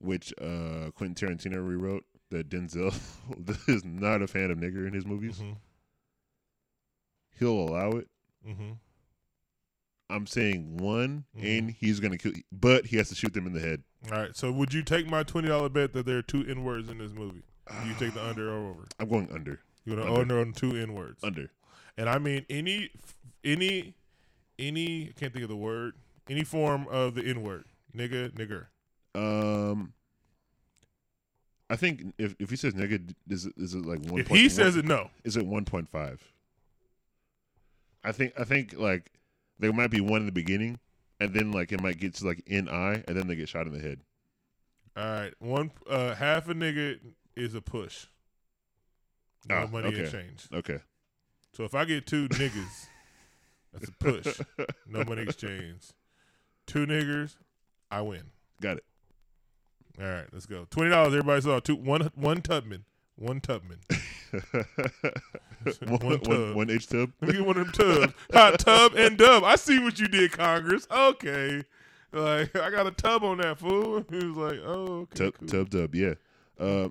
which 0.00 0.32
uh, 0.40 0.90
Quentin 0.94 1.14
Tarantino 1.14 1.66
rewrote. 1.66 2.04
That 2.30 2.50
Denzel 2.50 2.94
is 3.68 3.84
not 3.86 4.20
a 4.20 4.26
fan 4.26 4.50
of 4.50 4.58
nigger 4.58 4.86
in 4.86 4.92
his 4.92 5.06
movies. 5.06 5.38
Mm-hmm. 5.38 5.52
He'll 7.38 7.52
allow 7.68 7.92
it. 7.92 8.06
Mm-hmm. 10.08 10.16
I'm 10.16 10.26
saying 10.26 10.76
one, 10.78 11.24
Mhm. 11.36 11.58
and 11.58 11.70
he's 11.70 12.00
gonna 12.00 12.18
kill, 12.18 12.32
but 12.52 12.86
he 12.86 12.96
has 12.96 13.08
to 13.10 13.14
shoot 13.14 13.34
them 13.34 13.46
in 13.46 13.52
the 13.52 13.60
head. 13.60 13.82
All 14.10 14.18
right. 14.18 14.36
So 14.36 14.50
would 14.52 14.72
you 14.72 14.82
take 14.82 15.06
my 15.08 15.22
twenty 15.22 15.48
dollar 15.48 15.68
bet 15.68 15.92
that 15.92 16.06
there 16.06 16.18
are 16.18 16.22
two 16.22 16.44
N 16.48 16.64
words 16.64 16.88
in 16.88 16.98
this 16.98 17.12
movie? 17.12 17.42
Do 17.82 17.88
you 17.88 17.94
take 17.98 18.14
the 18.14 18.24
under 18.26 18.50
or 18.50 18.70
over? 18.70 18.86
I'm 18.98 19.08
going 19.08 19.30
under, 19.30 19.60
You 19.84 19.94
want 19.96 20.08
Under. 20.08 20.20
under 20.20 20.40
on 20.40 20.52
two 20.52 20.76
N 20.76 20.94
words? 20.94 21.22
under. 21.22 21.50
And 21.98 22.08
I 22.08 22.18
mean 22.18 22.46
any, 22.48 22.90
any, 23.44 23.94
any. 24.58 25.08
I 25.08 25.12
can't 25.18 25.32
think 25.32 25.42
of 25.42 25.48
the 25.50 25.56
word. 25.56 25.94
Any 26.30 26.44
form 26.44 26.86
of 26.88 27.14
the 27.14 27.22
N 27.24 27.42
word, 27.42 27.64
nigga, 27.94 28.30
nigger. 28.32 28.66
Um, 29.14 29.92
I 31.68 31.76
think 31.76 32.14
if 32.18 32.34
if 32.38 32.48
he 32.50 32.56
says 32.56 32.72
nigga, 32.74 33.14
is 33.28 33.46
it 33.46 33.52
is 33.58 33.74
it 33.74 33.84
like 33.84 34.00
one? 34.10 34.20
If 34.20 34.28
he 34.28 34.48
says 34.48 34.76
it, 34.76 34.84
no. 34.86 35.10
is 35.24 35.36
it 35.36 35.44
one 35.46 35.64
point 35.66 35.88
five? 35.90 36.22
I 38.04 38.12
think 38.12 38.32
I 38.38 38.44
think 38.44 38.74
like 38.78 39.10
there 39.58 39.72
might 39.72 39.90
be 39.90 40.00
one 40.00 40.20
in 40.20 40.26
the 40.26 40.32
beginning, 40.32 40.78
and 41.20 41.34
then 41.34 41.52
like 41.52 41.72
it 41.72 41.80
might 41.80 41.98
get 41.98 42.14
to 42.14 42.26
like 42.26 42.42
N 42.46 42.68
I, 42.68 43.02
and 43.06 43.16
then 43.16 43.26
they 43.28 43.36
get 43.36 43.48
shot 43.48 43.66
in 43.66 43.72
the 43.72 43.80
head. 43.80 44.00
All 44.96 45.04
right, 45.04 45.34
one 45.38 45.70
uh, 45.88 46.14
half 46.14 46.48
a 46.48 46.54
nigga 46.54 46.98
is 47.36 47.54
a 47.54 47.60
push. 47.60 48.06
No 49.48 49.54
Ah, 49.56 49.66
money 49.66 49.88
okay. 49.88 50.00
exchange. 50.00 50.48
Okay. 50.52 50.78
So 51.52 51.64
if 51.64 51.74
I 51.74 51.84
get 51.84 52.06
two 52.06 52.28
niggas, 52.28 52.86
that's 53.72 53.88
a 53.88 53.92
push. 53.92 54.40
No 54.88 55.04
money 55.04 55.22
exchange. 55.22 55.92
Two 56.66 56.86
niggers, 56.86 57.36
I 57.90 58.00
win. 58.02 58.24
Got 58.60 58.78
it. 58.78 58.84
All 60.00 60.06
right, 60.06 60.26
let's 60.32 60.46
go. 60.46 60.66
Twenty 60.70 60.90
dollars. 60.90 61.14
Everybody 61.14 61.40
saw 61.42 61.60
two 61.60 61.76
One 61.76 62.10
one 62.14 62.42
Tubman. 62.42 62.84
One 63.16 63.40
Tubman. 63.40 63.78
one, 65.80 65.98
One 66.00 66.00
one, 66.00 66.20
tub. 66.20 66.54
one 66.56 66.70
H 66.70 66.86
tub. 66.88 67.10
Let 67.20 67.28
me 67.30 67.36
get 67.38 67.46
one 67.46 67.58
of 67.58 67.72
them 67.72 68.00
tubs. 68.00 68.14
Hot 68.32 68.58
tub 68.58 68.94
and 68.94 69.16
dub. 69.18 69.44
I 69.44 69.56
see 69.56 69.78
what 69.78 69.98
you 69.98 70.08
did, 70.08 70.32
Congress. 70.32 70.86
Okay. 70.90 71.64
Like 72.12 72.56
I 72.56 72.70
got 72.70 72.86
a 72.86 72.90
tub 72.90 73.22
on 73.24 73.38
that 73.38 73.58
fool. 73.58 74.04
He 74.10 74.24
was 74.24 74.36
like, 74.36 74.60
oh, 74.64 75.00
okay, 75.12 75.24
Tub, 75.24 75.34
cool. 75.38 75.48
tub, 75.48 75.70
tub, 75.70 75.94
yeah. 75.94 76.14
Uh, 76.58 76.88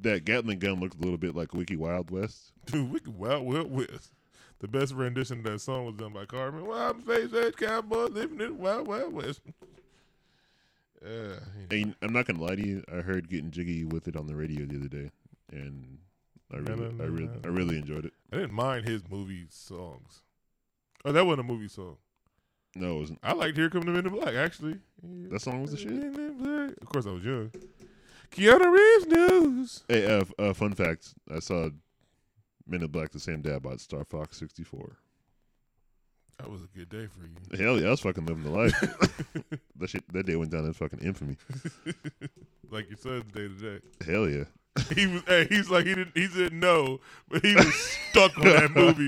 that 0.00 0.24
Gatling 0.24 0.58
gun 0.58 0.80
looked 0.80 0.96
a 0.96 1.02
little 1.02 1.18
bit 1.18 1.36
like 1.36 1.54
Wiki 1.54 1.76
Wild 1.76 2.10
West. 2.10 2.52
Dude, 2.66 3.04
could 3.04 3.16
Wild 3.16 3.44
Wild 3.46 3.70
West. 3.70 4.10
The 4.58 4.66
best 4.68 4.92
rendition 4.94 5.38
of 5.38 5.44
that 5.44 5.60
song 5.60 5.86
was 5.86 5.94
done 5.94 6.12
by 6.12 6.24
Carmen. 6.24 6.66
Well, 6.66 6.78
I'm 6.90 7.00
face 7.02 7.32
edge 7.34 7.56
cowboy 7.56 8.06
living 8.06 8.40
in 8.40 8.58
Wild 8.58 8.88
Wild 8.88 9.12
West. 9.12 9.40
Yeah, 11.04 11.34
And 11.70 11.94
I'm 12.02 12.12
not 12.14 12.26
gonna 12.26 12.42
lie 12.42 12.54
to 12.56 12.66
you, 12.66 12.82
I 12.90 12.96
heard 13.02 13.28
getting 13.28 13.50
jiggy 13.50 13.84
with 13.84 14.08
it 14.08 14.16
on 14.16 14.26
the 14.26 14.34
radio 14.34 14.64
the 14.64 14.76
other 14.78 14.88
day, 14.88 15.10
and 15.52 15.98
I 16.52 16.58
really, 16.58 16.86
I 17.00 17.04
really. 17.04 17.30
I 17.44 17.48
really 17.48 17.76
enjoyed 17.78 18.04
it. 18.04 18.12
I 18.32 18.36
didn't 18.36 18.52
mind 18.54 18.86
his 18.86 19.02
movie 19.08 19.46
songs. 19.50 20.22
Oh, 21.04 21.12
that 21.12 21.24
wasn't 21.24 21.48
a 21.48 21.52
movie 21.52 21.68
song. 21.68 21.96
No, 22.76 22.96
it 22.96 23.00
wasn't. 23.00 23.18
I 23.22 23.32
liked 23.32 23.56
Here 23.56 23.70
Come 23.70 23.82
the 23.82 23.92
Men 23.92 24.06
in 24.06 24.12
Black, 24.12 24.34
actually. 24.34 24.78
That 25.02 25.40
song 25.40 25.62
was 25.62 25.70
the 25.70 25.76
shit. 25.76 25.90
Men 25.90 26.14
in 26.14 26.38
Black. 26.38 26.76
Of 26.80 26.88
course, 26.88 27.06
I 27.06 27.10
was 27.10 27.24
young. 27.24 27.52
Keanu 28.30 28.72
Reeves 28.72 29.06
news. 29.06 29.84
Hey, 29.88 30.06
uh, 30.06 30.24
uh, 30.38 30.52
fun 30.54 30.74
fact: 30.74 31.14
I 31.30 31.38
saw 31.38 31.70
Men 32.66 32.82
in 32.82 32.88
Black, 32.88 33.12
the 33.12 33.20
same 33.20 33.42
day 33.42 33.54
I 33.54 33.58
bought 33.58 33.80
Star 33.80 34.04
Fox 34.04 34.38
64. 34.38 34.96
That 36.38 36.50
was 36.50 36.62
a 36.62 36.66
good 36.76 36.88
day 36.88 37.06
for 37.06 37.20
you. 37.26 37.64
Hell 37.64 37.80
yeah, 37.80 37.88
I 37.88 37.90
was 37.90 38.00
fucking 38.00 38.26
living 38.26 38.42
the 38.42 38.50
life. 38.50 38.80
that 39.76 39.90
shit, 39.90 40.12
that 40.12 40.26
day 40.26 40.34
went 40.34 40.50
down 40.50 40.64
in 40.64 40.72
fucking 40.72 40.98
infamy. 40.98 41.36
like 42.70 42.88
your 42.88 42.98
son's 42.98 43.30
day 43.30 43.48
today. 43.48 43.80
Hell 44.04 44.28
yeah. 44.28 44.44
He 44.94 45.06
was. 45.06 45.22
Hey, 45.28 45.46
he's 45.48 45.70
like 45.70 45.86
he 45.86 45.94
didn't. 45.94 46.16
He 46.16 46.26
said 46.26 46.52
no, 46.52 46.98
but 47.28 47.44
he 47.44 47.54
was 47.54 47.72
stuck 48.10 48.36
on 48.38 48.44
that 48.44 48.70
movie 48.74 49.06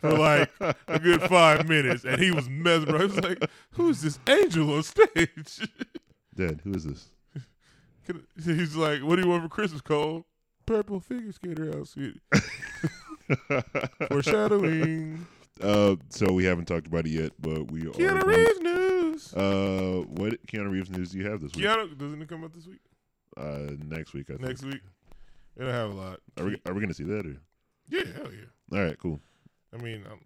for 0.00 0.12
like 0.12 0.50
a 0.88 0.98
good 0.98 1.20
five 1.22 1.68
minutes, 1.68 2.04
and 2.04 2.18
he 2.20 2.30
was 2.30 2.48
mesmerized. 2.48 3.12
He 3.12 3.16
was 3.20 3.24
like, 3.24 3.50
"Who's 3.72 4.00
this 4.00 4.18
angel 4.26 4.72
on 4.74 4.82
stage?" 4.82 5.68
Dad, 6.34 6.62
who 6.64 6.72
is 6.72 6.84
this? 6.84 7.08
He's 8.42 8.74
like, 8.74 9.02
"What 9.02 9.16
do 9.16 9.22
you 9.22 9.28
want 9.28 9.42
for 9.42 9.50
Christmas, 9.50 9.82
Cole?" 9.82 10.24
Purple 10.64 10.98
figure 11.00 11.32
skater 11.32 11.78
outfit. 11.78 12.14
Foreshadowing. 14.08 15.26
uh, 15.60 15.96
so 16.08 16.32
we 16.32 16.44
haven't 16.44 16.66
talked 16.66 16.86
about 16.86 17.06
it 17.06 17.10
yet, 17.10 17.32
but 17.38 17.70
we 17.70 17.82
are. 17.82 17.90
Keanu 17.90 18.22
Reeves 18.24 18.60
news. 18.60 19.34
Uh, 19.34 20.04
what 20.08 20.46
Keanu 20.46 20.70
Reeves 20.70 20.90
news 20.90 21.10
do 21.10 21.18
you 21.18 21.28
have 21.28 21.40
this 21.40 21.52
week? 21.54 21.66
Keanu 21.66 21.98
doesn't 21.98 22.22
it 22.22 22.28
come 22.28 22.44
out 22.44 22.52
this 22.54 22.66
week? 22.66 22.80
Uh, 23.36 23.72
next 23.84 24.12
week, 24.14 24.26
I 24.30 24.34
think. 24.34 24.42
Next 24.48 24.62
week. 24.64 24.80
It'll 25.56 25.70
have 25.72 25.90
a 25.90 25.94
lot. 25.94 26.20
Are 26.38 26.44
we 26.44 26.60
are 26.66 26.72
we 26.74 26.80
gonna 26.80 26.94
see 26.94 27.04
that? 27.04 27.26
Or? 27.26 27.36
Yeah, 27.88 28.04
hell 28.16 28.32
yeah. 28.32 28.46
All 28.78 28.84
right, 28.84 28.98
cool. 28.98 29.20
I 29.72 29.76
mean, 29.82 30.04
I'm, 30.10 30.20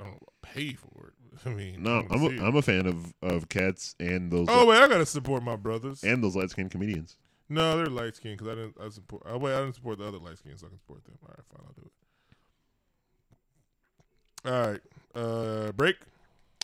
I 0.00 0.04
don't 0.04 0.22
pay 0.42 0.72
for 0.74 1.08
it. 1.08 1.14
I 1.46 1.50
mean, 1.50 1.82
No, 1.82 2.06
I'm 2.10 2.22
a, 2.22 2.26
it. 2.30 2.40
I'm 2.40 2.56
a 2.56 2.62
fan 2.62 2.86
of 2.86 3.12
of 3.22 3.48
cats 3.48 3.94
and 4.00 4.30
those 4.30 4.46
Oh 4.50 4.66
wait, 4.66 4.78
I 4.82 4.88
gotta 4.88 5.06
support 5.06 5.42
my 5.42 5.56
brothers. 5.56 6.02
and 6.04 6.22
those 6.24 6.36
light 6.36 6.50
skinned 6.50 6.70
comedians. 6.70 7.16
no, 7.48 7.76
they're 7.76 7.86
light 7.86 8.16
skinned 8.16 8.38
because 8.38 8.52
I 8.52 8.54
didn't. 8.54 8.76
I 8.80 8.88
support. 8.88 9.22
Oh 9.26 9.38
wait, 9.38 9.54
I 9.54 9.60
didn't 9.60 9.74
support 9.74 9.98
the 9.98 10.06
other 10.08 10.18
light 10.18 10.38
skinned, 10.38 10.58
so 10.58 10.66
I 10.66 10.70
can 10.70 10.78
support 10.78 11.04
them. 11.04 11.18
All 11.22 11.28
right, 11.36 11.44
fine, 11.50 11.66
I'll 11.66 11.74
do 11.74 11.82
it. 11.84 11.92
All 14.44 14.70
right, 14.70 15.68
uh, 15.68 15.72
break. 15.72 15.96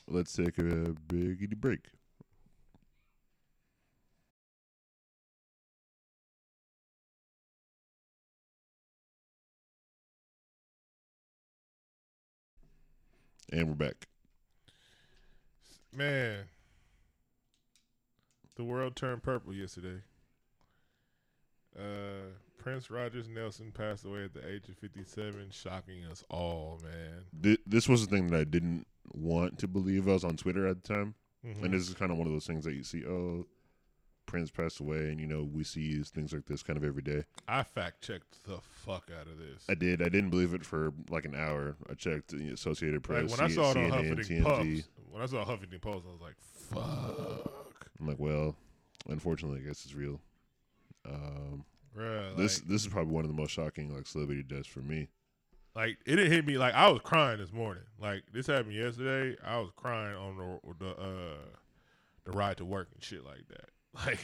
Let's 0.09 0.33
take 0.33 0.57
a 0.59 0.95
biggity 1.07 1.55
break. 1.57 1.81
And 13.53 13.69
we're 13.69 13.75
back. 13.75 14.07
Man, 15.93 16.45
the 18.57 18.65
world 18.65 18.95
turned 18.95 19.23
purple 19.23 19.55
yesterday. 19.55 20.03
Uh, 21.79 22.33
Prince 22.59 22.91
Rogers 22.91 23.29
Nelson 23.29 23.73
passed 23.73 24.05
away 24.05 24.25
at 24.25 24.35
the 24.35 24.47
age 24.47 24.69
of 24.69 24.77
57, 24.79 25.49
shocking 25.51 26.05
us 26.11 26.25
all, 26.29 26.81
man. 26.83 27.25
Th- 27.43 27.61
this 27.67 27.89
was 27.89 28.07
the 28.07 28.15
thing 28.15 28.27
that 28.29 28.41
I 28.41 28.45
didn't 28.45 28.87
want 29.15 29.59
to 29.61 29.69
believe. 29.69 30.09
I 30.09 30.13
was 30.13 30.25
on 30.25 30.37
Twitter 30.37 30.67
at 30.67 30.83
the 30.83 30.89
time, 30.95 31.15
Mhm. 31.45 31.63
and 31.65 31.75
this 31.75 31.89
is 31.89 31.95
kind 31.95 32.11
of 32.13 32.19
one 32.19 32.27
of 32.27 32.33
those 32.33 32.47
things 32.47 32.65
that 32.65 32.75
you 32.75 32.83
see. 32.83 33.07
Oh, 33.07 33.47
Prince 34.29 34.51
passed 34.51 34.79
away, 34.79 35.11
and 35.11 35.19
you 35.19 35.27
know 35.27 35.43
we 35.43 35.65
see 35.65 36.01
things 36.03 36.33
like 36.33 36.47
this 36.47 36.63
kind 36.63 36.77
of 36.77 36.85
every 36.85 37.03
day. 37.03 37.25
I 37.49 37.65
fact 37.65 38.03
checked 38.03 38.45
the 38.47 38.59
fuck 38.61 39.11
out 39.19 39.27
of 39.27 39.39
this. 39.39 39.65
I 39.69 39.75
did. 39.75 40.01
I 40.01 40.09
didn't 40.09 40.31
believe 40.31 40.55
it 40.55 40.65
for 40.65 40.93
like 41.11 41.25
an 41.25 41.35
hour. 41.35 41.75
I 41.91 41.95
checked 41.95 42.29
the 42.29 42.51
Associated 42.51 43.03
Press, 43.03 43.31
Like 43.31 43.41
when 43.41 43.47
I 43.47 43.49
C- 43.49 43.55
saw 43.57 43.71
it 43.73 43.77
on 43.79 43.91
CNN, 43.91 44.19
Huffington. 44.19 44.45
Post, 44.45 44.89
when 45.11 45.23
I 45.23 45.27
saw 45.27 45.45
Huffington 45.45 45.81
Post, 45.81 46.07
I 46.09 46.13
was 46.13 46.21
like, 46.21 46.37
"Fuck, 46.39 47.91
I'm 47.99 48.07
like, 48.07 48.19
well, 48.19 48.55
unfortunately, 49.09 49.61
I 49.61 49.67
guess 49.67 49.85
it's 49.85 49.95
real. 49.95 50.21
Um, 51.09 51.65
Bruh, 51.97 52.37
this 52.37 52.61
Like, 52.61 52.69
this 52.69 52.83
is 52.83 52.89
probably 52.89 53.13
one 53.15 53.25
of 53.25 53.31
the 53.31 53.37
most 53.41 53.51
shocking 53.51 53.93
like 53.95 54.07
celebrity 54.07 54.43
deaths 54.43 54.67
for 54.69 54.81
me. 54.81 55.09
like 55.75 55.97
it 56.07 56.17
didn't 56.17 56.31
hit 56.33 56.47
me. 56.47 56.59
Like 56.59 56.75
I 56.75 56.91
was 56.91 57.01
crying 57.03 57.39
this 57.39 57.53
morning. 57.53 57.85
Like 58.01 58.25
this 58.33 58.47
happened 58.47 58.75
yesterday. 58.75 59.37
I 59.45 59.59
was 59.59 59.71
crying 59.75 60.17
on 60.17 60.37
the 60.37 60.75
the 60.85 60.91
uh, 61.01 61.39
the 62.25 62.33
ride 62.33 62.59
to 62.59 62.65
work 62.65 62.89
and 62.95 63.03
shit 63.03 63.25
like 63.25 63.49
that. 63.49 63.71
Like 64.07 64.21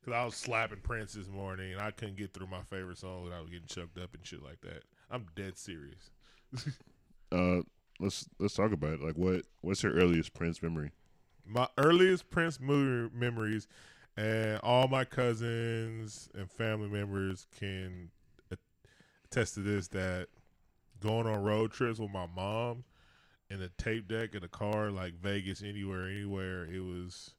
because 0.00 0.16
I 0.16 0.24
was 0.24 0.36
slapping 0.36 0.78
Prince 0.82 1.14
this 1.14 1.28
morning 1.28 1.72
and 1.72 1.82
I 1.82 1.90
couldn't 1.90 2.16
get 2.16 2.32
through 2.32 2.46
my 2.46 2.62
favorite 2.70 2.98
song 2.98 3.24
without 3.24 3.50
getting 3.50 3.66
choked 3.66 3.98
up 3.98 4.14
and 4.14 4.24
shit 4.24 4.40
like 4.42 4.60
that. 4.60 4.84
I'm 5.10 5.26
dead 5.34 5.58
serious. 5.58 6.10
Uh, 7.32 7.60
let's 7.98 8.28
let's 8.38 8.54
talk 8.54 8.70
about 8.70 8.92
it. 8.92 9.02
Like, 9.02 9.16
what 9.16 9.42
what's 9.60 9.82
your 9.82 9.94
earliest 9.94 10.32
Prince 10.32 10.62
memory? 10.62 10.92
my 11.46 11.68
earliest 11.78 12.28
Prince 12.30 12.60
movie 12.60 13.14
memories, 13.14 13.68
and 14.16 14.58
all 14.62 14.88
my 14.88 15.04
cousins 15.04 16.28
and 16.34 16.50
family 16.50 16.88
members 16.88 17.46
can 17.58 18.10
attest 19.24 19.54
to 19.54 19.60
this 19.60 19.88
that 19.88 20.28
going 21.00 21.26
on 21.26 21.42
road 21.42 21.72
trips 21.72 21.98
with 21.98 22.10
my 22.10 22.26
mom 22.34 22.84
in 23.50 23.60
a 23.62 23.68
tape 23.70 24.08
deck 24.08 24.34
in 24.34 24.42
a 24.42 24.48
car 24.48 24.90
like 24.90 25.14
Vegas 25.14 25.62
anywhere 25.62 26.08
anywhere 26.08 26.64
it 26.64 26.80
was 26.80 27.34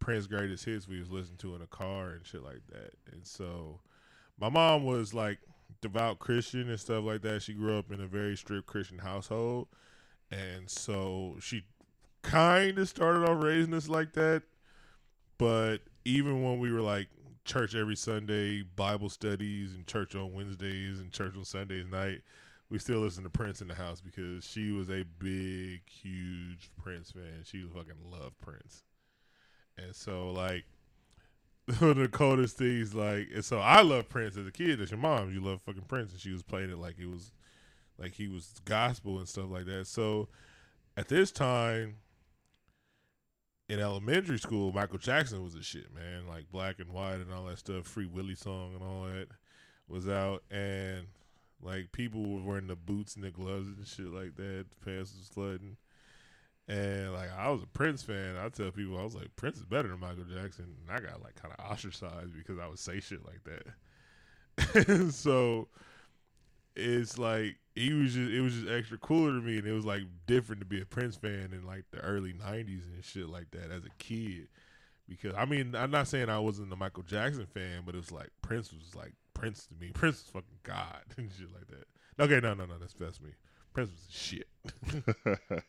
Prince 0.00 0.26
greatest 0.26 0.64
hits 0.64 0.88
we 0.88 0.98
was 0.98 1.10
listening 1.10 1.38
to 1.38 1.54
in 1.54 1.62
a 1.62 1.66
car 1.66 2.10
and 2.10 2.26
shit 2.26 2.42
like 2.42 2.66
that. 2.72 2.94
And 3.12 3.24
so 3.24 3.80
my 4.38 4.48
mom 4.48 4.84
was 4.84 5.14
like 5.14 5.38
devout 5.80 6.18
Christian 6.18 6.68
and 6.68 6.80
stuff 6.80 7.04
like 7.04 7.22
that. 7.22 7.42
She 7.42 7.52
grew 7.52 7.78
up 7.78 7.92
in 7.92 8.00
a 8.00 8.06
very 8.06 8.36
strict 8.36 8.66
Christian 8.66 8.98
household. 8.98 9.68
And 10.30 10.68
so 10.68 11.36
she 11.40 11.64
kind 12.22 12.78
of 12.78 12.88
started 12.88 13.28
off 13.28 13.42
raising 13.42 13.74
us 13.74 13.88
like 13.88 14.12
that. 14.14 14.42
But 15.38 15.78
even 16.04 16.42
when 16.42 16.58
we 16.58 16.72
were 16.72 16.80
like 16.80 17.08
church 17.44 17.74
every 17.74 17.96
Sunday, 17.96 18.62
Bible 18.62 19.08
studies, 19.08 19.74
and 19.74 19.86
church 19.86 20.14
on 20.14 20.32
Wednesdays 20.32 21.00
and 21.00 21.12
church 21.12 21.36
on 21.36 21.44
Sundays 21.44 21.86
night, 21.86 22.22
we 22.70 22.78
still 22.78 23.00
listen 23.00 23.24
to 23.24 23.30
Prince 23.30 23.60
in 23.60 23.68
the 23.68 23.74
house 23.74 24.00
because 24.00 24.44
she 24.44 24.70
was 24.70 24.88
a 24.90 25.04
big, 25.18 25.80
huge 25.88 26.70
Prince 26.80 27.10
fan. 27.10 27.42
She 27.44 27.62
fucking 27.62 28.10
loved 28.10 28.38
Prince, 28.38 28.84
and 29.84 29.94
so 29.94 30.30
like 30.30 30.64
one 31.78 31.90
of 31.90 31.96
the 31.98 32.08
coldest 32.08 32.56
things, 32.56 32.94
like, 32.94 33.28
and 33.32 33.44
so 33.44 33.58
I 33.58 33.82
love 33.82 34.08
Prince 34.08 34.36
as 34.36 34.46
a 34.46 34.52
kid. 34.52 34.80
As 34.80 34.90
your 34.90 34.98
mom, 34.98 35.32
you 35.32 35.40
love 35.40 35.60
fucking 35.62 35.84
Prince, 35.88 36.12
and 36.12 36.20
she 36.20 36.32
was 36.32 36.42
playing 36.42 36.70
it 36.70 36.78
like 36.78 36.98
it 36.98 37.08
was, 37.08 37.32
like 37.98 38.14
he 38.14 38.28
was 38.28 38.60
gospel 38.64 39.18
and 39.18 39.28
stuff 39.28 39.50
like 39.50 39.66
that. 39.66 39.86
So 39.86 40.28
at 40.96 41.08
this 41.08 41.30
time, 41.30 41.96
in 43.68 43.78
elementary 43.78 44.38
school, 44.38 44.72
Michael 44.72 44.98
Jackson 44.98 45.44
was 45.44 45.54
a 45.54 45.62
shit, 45.62 45.94
man. 45.94 46.26
Like 46.26 46.50
Black 46.50 46.80
and 46.80 46.92
White 46.92 47.16
and 47.16 47.32
all 47.32 47.44
that 47.44 47.58
stuff, 47.58 47.86
Free 47.86 48.06
Willy 48.06 48.34
song 48.34 48.72
and 48.74 48.82
all 48.82 49.04
that 49.04 49.28
was 49.86 50.08
out, 50.08 50.42
and 50.50 51.06
like 51.62 51.92
people 51.92 52.22
were 52.22 52.42
wearing 52.42 52.66
the 52.66 52.76
boots 52.76 53.14
and 53.14 53.24
the 53.24 53.30
gloves 53.30 53.68
and 53.68 53.86
shit 53.86 54.12
like 54.12 54.34
that. 54.36 54.66
The 54.70 54.84
pants 54.84 55.14
was 55.16 55.28
flooding, 55.28 55.76
and 56.70 57.12
like 57.12 57.30
I 57.36 57.50
was 57.50 57.62
a 57.62 57.66
Prince 57.66 58.02
fan. 58.02 58.36
I 58.36 58.48
tell 58.48 58.70
people 58.70 58.96
I 58.96 59.02
was 59.02 59.16
like 59.16 59.34
Prince 59.34 59.58
is 59.58 59.64
better 59.64 59.88
than 59.88 59.98
Michael 59.98 60.24
Jackson, 60.24 60.66
and 60.80 60.96
I 60.96 61.00
got 61.00 61.20
like 61.20 61.34
kind 61.34 61.52
of 61.58 61.64
ostracized 61.64 62.32
because 62.32 62.58
I 62.58 62.68
would 62.68 62.78
say 62.78 63.00
shit 63.00 63.20
like 63.26 63.42
that. 63.44 65.10
so 65.12 65.66
it's 66.76 67.18
like 67.18 67.56
he 67.74 67.92
was 67.92 68.14
just 68.14 68.30
it 68.30 68.40
was 68.40 68.54
just 68.54 68.68
extra 68.68 68.98
cooler 68.98 69.32
to 69.32 69.44
me, 69.44 69.58
and 69.58 69.66
it 69.66 69.72
was 69.72 69.84
like 69.84 70.02
different 70.26 70.60
to 70.60 70.66
be 70.66 70.80
a 70.80 70.86
Prince 70.86 71.16
fan 71.16 71.50
in 71.52 71.66
like 71.66 71.86
the 71.90 71.98
early 71.98 72.32
'90s 72.32 72.84
and 72.94 73.04
shit 73.04 73.28
like 73.28 73.50
that 73.50 73.72
as 73.72 73.84
a 73.84 73.90
kid. 73.98 74.46
Because 75.08 75.34
I 75.36 75.46
mean, 75.46 75.74
I'm 75.74 75.90
not 75.90 76.06
saying 76.06 76.28
I 76.28 76.38
wasn't 76.38 76.72
a 76.72 76.76
Michael 76.76 77.02
Jackson 77.02 77.46
fan, 77.46 77.82
but 77.84 77.96
it 77.96 77.98
was 77.98 78.12
like 78.12 78.30
Prince 78.42 78.72
was 78.72 78.94
like 78.94 79.14
Prince 79.34 79.66
to 79.66 79.74
me. 79.74 79.90
Prince 79.92 80.18
is 80.18 80.28
fucking 80.28 80.60
God 80.62 81.02
and 81.16 81.30
shit 81.36 81.48
like 81.52 81.66
that. 81.66 82.22
Okay, 82.22 82.38
no, 82.40 82.54
no, 82.54 82.66
no, 82.66 82.78
that's 82.78 82.94
that's 82.94 83.20
me. 83.20 83.30
Prince 83.72 83.90
was 83.90 84.06
shit. 84.08 84.46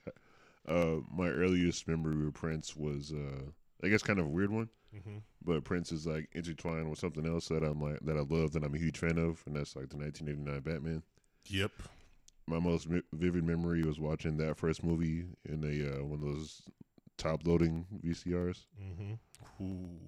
uh, 0.67 0.97
my 1.11 1.27
earliest 1.29 1.87
memory 1.87 2.25
of 2.27 2.33
Prince 2.33 2.75
was, 2.75 3.11
uh, 3.11 3.45
I 3.83 3.87
guess, 3.89 4.03
kind 4.03 4.19
of 4.19 4.25
a 4.25 4.29
weird 4.29 4.51
one. 4.51 4.69
hmm 4.91 5.17
But 5.43 5.63
Prince 5.63 5.91
is 5.91 6.05
like 6.05 6.29
intertwined 6.33 6.89
with 6.89 6.99
something 6.99 7.25
else 7.25 7.47
that 7.47 7.63
I'm 7.63 7.81
like 7.81 7.99
that 8.01 8.17
I 8.17 8.21
love 8.21 8.51
that 8.53 8.63
I'm 8.63 8.75
a 8.75 8.79
huge 8.79 8.97
fan 8.97 9.17
of, 9.17 9.43
and 9.45 9.55
that's 9.55 9.75
like 9.75 9.89
the 9.89 9.97
1989 9.97 10.61
Batman. 10.61 11.03
Yep. 11.47 11.71
My 12.47 12.59
most 12.59 12.89
mi- 12.89 13.01
vivid 13.13 13.43
memory 13.43 13.83
was 13.83 13.99
watching 13.99 14.37
that 14.37 14.57
first 14.57 14.83
movie 14.83 15.25
in 15.47 15.63
a 15.63 15.99
uh, 15.99 16.03
one 16.03 16.19
of 16.19 16.25
those 16.25 16.63
top 17.17 17.45
loading 17.45 17.85
VCRs 18.03 18.65
Mm-hmm. 18.81 19.13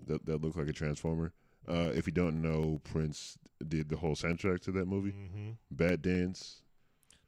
That 0.08 0.26
that 0.26 0.42
looked 0.42 0.58
like 0.58 0.68
a 0.68 0.74
transformer. 0.74 1.32
Uh, 1.68 1.92
if 1.96 2.08
you 2.08 2.14
don't 2.14 2.42
know, 2.42 2.82
Prince 2.84 3.38
did 3.68 3.88
the 3.90 3.96
whole 3.98 4.16
soundtrack 4.16 4.60
to 4.62 4.72
that 4.74 4.88
movie. 4.88 5.12
Mm-hmm. 5.14 5.52
Batdance. 5.76 6.56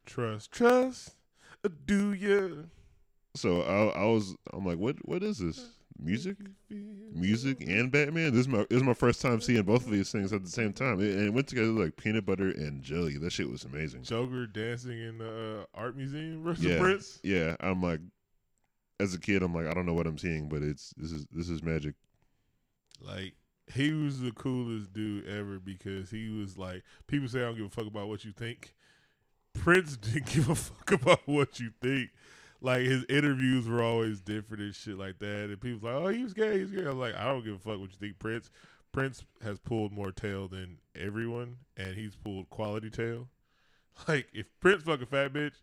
Trust, 0.05 0.51
trust. 0.51 1.13
Do 1.85 2.13
you 2.13 2.69
So 3.35 3.61
I, 3.61 4.01
I 4.01 4.05
was, 4.05 4.35
I'm 4.53 4.65
like, 4.65 4.77
what, 4.77 4.95
what 5.07 5.21
is 5.23 5.37
this? 5.39 5.65
Music, 5.97 6.35
music, 7.13 7.61
and 7.67 7.89
Batman. 7.91 8.31
This 8.31 8.41
is 8.41 8.47
my, 8.49 8.65
this 8.69 8.77
is 8.77 8.83
my 8.83 8.93
first 8.93 9.21
time 9.21 9.39
seeing 9.39 9.63
both 9.63 9.85
of 9.85 9.91
these 9.91 10.11
things 10.11 10.33
at 10.33 10.43
the 10.43 10.49
same 10.49 10.73
time, 10.73 10.99
It- 10.99 11.15
and 11.15 11.27
it 11.27 11.33
went 11.33 11.47
together 11.47 11.67
like 11.69 11.95
peanut 11.95 12.25
butter 12.25 12.49
and 12.49 12.81
jelly. 12.83 13.17
That 13.17 13.31
shit 13.31 13.49
was 13.49 13.63
amazing. 13.63 14.03
Joker 14.03 14.45
dancing 14.45 14.99
in 15.01 15.17
the 15.19 15.61
uh, 15.61 15.65
art 15.79 15.95
museum 15.95 16.43
versus 16.43 16.65
Yeah. 16.65 16.79
Prince. 16.79 17.19
Yeah, 17.23 17.55
I'm 17.61 17.81
like, 17.81 18.01
as 18.99 19.13
a 19.13 19.19
kid, 19.19 19.41
I'm 19.41 19.53
like, 19.53 19.67
I 19.67 19.73
don't 19.73 19.85
know 19.85 19.93
what 19.93 20.07
I'm 20.07 20.17
seeing, 20.17 20.49
but 20.49 20.61
it's 20.63 20.93
this 20.97 21.11
is 21.13 21.25
this 21.31 21.47
is 21.49 21.63
magic. 21.63 21.95
Like 23.01 23.33
he 23.73 23.91
was 23.91 24.19
the 24.21 24.31
coolest 24.31 24.93
dude 24.93 25.27
ever 25.27 25.59
because 25.59 26.09
he 26.09 26.29
was 26.29 26.57
like 26.57 26.83
people 27.07 27.27
say 27.27 27.39
I 27.39 27.43
don't 27.43 27.55
give 27.57 27.65
a 27.65 27.69
fuck 27.69 27.87
about 27.87 28.07
what 28.09 28.23
you 28.25 28.31
think. 28.31 28.73
Prince 29.53 29.95
didn't 29.97 30.25
give 30.27 30.49
a 30.49 30.55
fuck 30.55 30.91
about 30.91 31.25
what 31.25 31.59
you 31.59 31.71
think. 31.81 32.09
Like 32.65 32.81
his 32.81 33.05
interviews 33.09 33.67
were 33.67 33.81
always 33.83 34.19
different 34.21 34.63
and 34.63 34.73
shit 34.75 34.97
like 34.97 35.19
that. 35.19 35.49
And 35.49 35.61
people 35.61 35.87
like, 35.89 36.01
oh, 36.03 36.07
he 36.07 36.23
was 36.23 36.33
gay, 36.33 36.59
he's 36.59 36.71
gay. 36.71 36.83
I 36.85 36.89
was 36.89 36.95
like, 36.95 37.15
I 37.15 37.25
don't 37.25 37.43
give 37.45 37.53
a 37.55 37.59
fuck 37.59 37.79
what 37.79 37.91
you 37.91 37.97
think, 37.99 38.17
Prince. 38.19 38.49
Prince 38.91 39.23
has 39.43 39.59
pulled 39.59 39.91
more 39.91 40.11
tail 40.11 40.47
than 40.47 40.77
everyone, 40.95 41.57
and 41.77 41.95
he's 41.95 42.15
pulled 42.15 42.49
quality 42.49 42.89
tail. 42.89 43.27
Like 44.09 44.27
if 44.33 44.47
Prince 44.59 44.83
fuck 44.83 45.01
a 45.01 45.05
fat 45.05 45.31
bitch, 45.31 45.53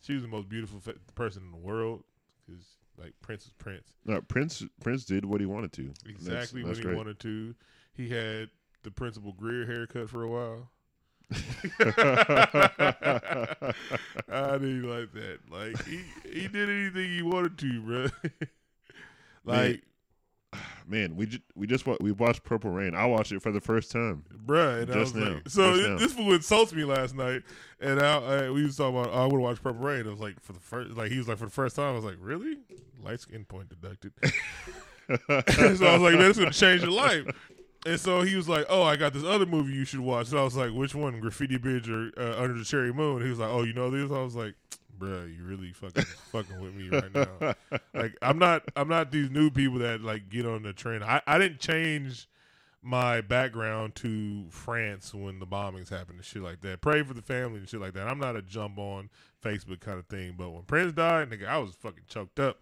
she 0.00 0.12
was 0.14 0.22
the 0.22 0.28
most 0.28 0.48
beautiful 0.48 0.78
fa- 0.78 0.94
person 1.16 1.42
in 1.42 1.50
the 1.50 1.56
world 1.66 2.04
because 2.46 2.62
like 2.96 3.14
Prince 3.20 3.46
is 3.46 3.52
Prince. 3.58 3.88
No, 4.04 4.20
Prince 4.20 4.62
Prince 4.80 5.04
did 5.04 5.24
what 5.24 5.40
he 5.40 5.46
wanted 5.46 5.72
to. 5.72 5.82
That's- 5.86 6.04
Exactly 6.06 6.62
that's 6.62 6.68
when 6.68 6.76
he 6.76 6.82
great. 6.82 6.96
wanted 6.96 7.18
to. 7.20 7.54
He 7.94 8.08
had 8.10 8.50
the 8.84 8.92
Principal 8.92 9.32
Greer 9.32 9.66
haircut 9.66 10.08
for 10.08 10.22
a 10.22 10.28
while. 10.28 10.70
I 14.30 14.52
didn't 14.58 14.82
like 14.88 15.12
that. 15.12 15.38
Like 15.50 15.84
he 15.86 16.00
he 16.30 16.48
did 16.48 16.68
anything 16.68 17.10
he 17.10 17.22
wanted 17.22 17.58
to, 17.58 17.80
bro. 17.82 18.06
like, 19.44 19.82
Man, 20.88 21.14
we 21.14 21.26
ju- 21.26 21.38
we 21.54 21.66
just 21.68 21.86
wa- 21.86 21.96
we 22.00 22.10
watched 22.10 22.42
Purple 22.42 22.70
Rain. 22.72 22.94
I 22.96 23.06
watched 23.06 23.30
it 23.30 23.40
for 23.40 23.52
the 23.52 23.60
first 23.60 23.92
time. 23.92 24.24
bro. 24.34 24.84
Just 24.84 24.98
was 24.98 25.14
now. 25.14 25.34
like, 25.34 25.48
so 25.48 25.74
Just 25.76 25.86
it- 25.86 25.90
now. 25.90 25.98
this 25.98 26.12
fool 26.12 26.32
insults 26.32 26.72
me 26.72 26.82
last 26.84 27.14
night, 27.14 27.42
and 27.80 28.00
I, 28.00 28.46
I 28.46 28.50
we 28.50 28.64
was 28.64 28.76
talking 28.76 28.98
about. 28.98 29.10
Oh, 29.12 29.22
I 29.22 29.26
would 29.26 29.40
watch 29.40 29.62
Purple 29.62 29.80
Rain. 29.86 30.06
I 30.06 30.10
was 30.10 30.18
like, 30.18 30.40
for 30.40 30.52
the 30.52 30.58
first, 30.60 30.90
like 30.96 31.12
he 31.12 31.18
was 31.18 31.28
like 31.28 31.38
for 31.38 31.44
the 31.44 31.50
first 31.52 31.76
time. 31.76 31.92
I 31.92 31.94
was 31.94 32.04
like, 32.04 32.16
really? 32.20 32.56
Light 33.04 33.20
skin 33.20 33.44
point 33.44 33.68
deducted. 33.68 34.12
so 35.28 35.86
I 35.86 35.92
was 35.92 36.02
like, 36.02 36.14
man, 36.14 36.18
that's 36.18 36.38
gonna 36.38 36.50
change 36.50 36.82
your 36.82 36.90
life. 36.90 37.24
And 37.86 37.98
so 37.98 38.22
he 38.22 38.36
was 38.36 38.48
like, 38.48 38.66
"Oh, 38.68 38.82
I 38.82 38.96
got 38.96 39.12
this 39.12 39.24
other 39.24 39.46
movie 39.46 39.72
you 39.72 39.84
should 39.84 40.00
watch." 40.00 40.30
And 40.30 40.38
I 40.38 40.44
was 40.44 40.56
like, 40.56 40.72
"Which 40.72 40.94
one? 40.94 41.18
Graffiti 41.20 41.56
Bridge 41.56 41.88
or 41.88 42.10
uh, 42.16 42.40
Under 42.40 42.58
the 42.58 42.64
Cherry 42.64 42.92
Moon?" 42.92 43.22
He 43.22 43.30
was 43.30 43.38
like, 43.38 43.50
"Oh, 43.50 43.62
you 43.62 43.72
know 43.72 43.90
this?" 43.90 44.10
I 44.10 44.22
was 44.22 44.36
like, 44.36 44.54
"Bruh, 44.98 45.34
you 45.34 45.42
really 45.44 45.72
fucking 45.72 46.04
fucking 46.32 46.60
with 46.60 46.74
me 46.74 46.88
right 46.90 47.14
now." 47.14 47.54
Like, 47.94 48.16
I'm 48.20 48.38
not 48.38 48.64
I'm 48.76 48.88
not 48.88 49.10
these 49.10 49.30
new 49.30 49.50
people 49.50 49.78
that 49.78 50.02
like 50.02 50.28
get 50.28 50.44
on 50.46 50.62
the 50.62 50.72
trend. 50.72 51.04
I 51.04 51.22
I 51.26 51.38
didn't 51.38 51.60
change 51.60 52.28
my 52.82 53.20
background 53.20 53.94
to 53.94 54.46
France 54.50 55.12
when 55.12 55.38
the 55.38 55.46
bombings 55.46 55.90
happened 55.90 56.16
and 56.16 56.24
shit 56.24 56.42
like 56.42 56.60
that. 56.62 56.80
Pray 56.80 57.02
for 57.02 57.14
the 57.14 57.22
family 57.22 57.58
and 57.58 57.68
shit 57.68 57.80
like 57.80 57.92
that. 57.94 58.08
I'm 58.08 58.18
not 58.18 58.36
a 58.36 58.42
jump 58.42 58.78
on 58.78 59.10
Facebook 59.42 59.80
kind 59.80 59.98
of 59.98 60.06
thing, 60.06 60.34
but 60.36 60.50
when 60.50 60.62
Prince 60.62 60.92
died, 60.92 61.30
nigga, 61.30 61.46
I 61.46 61.58
was 61.58 61.74
fucking 61.74 62.04
choked 62.08 62.40
up. 62.40 62.58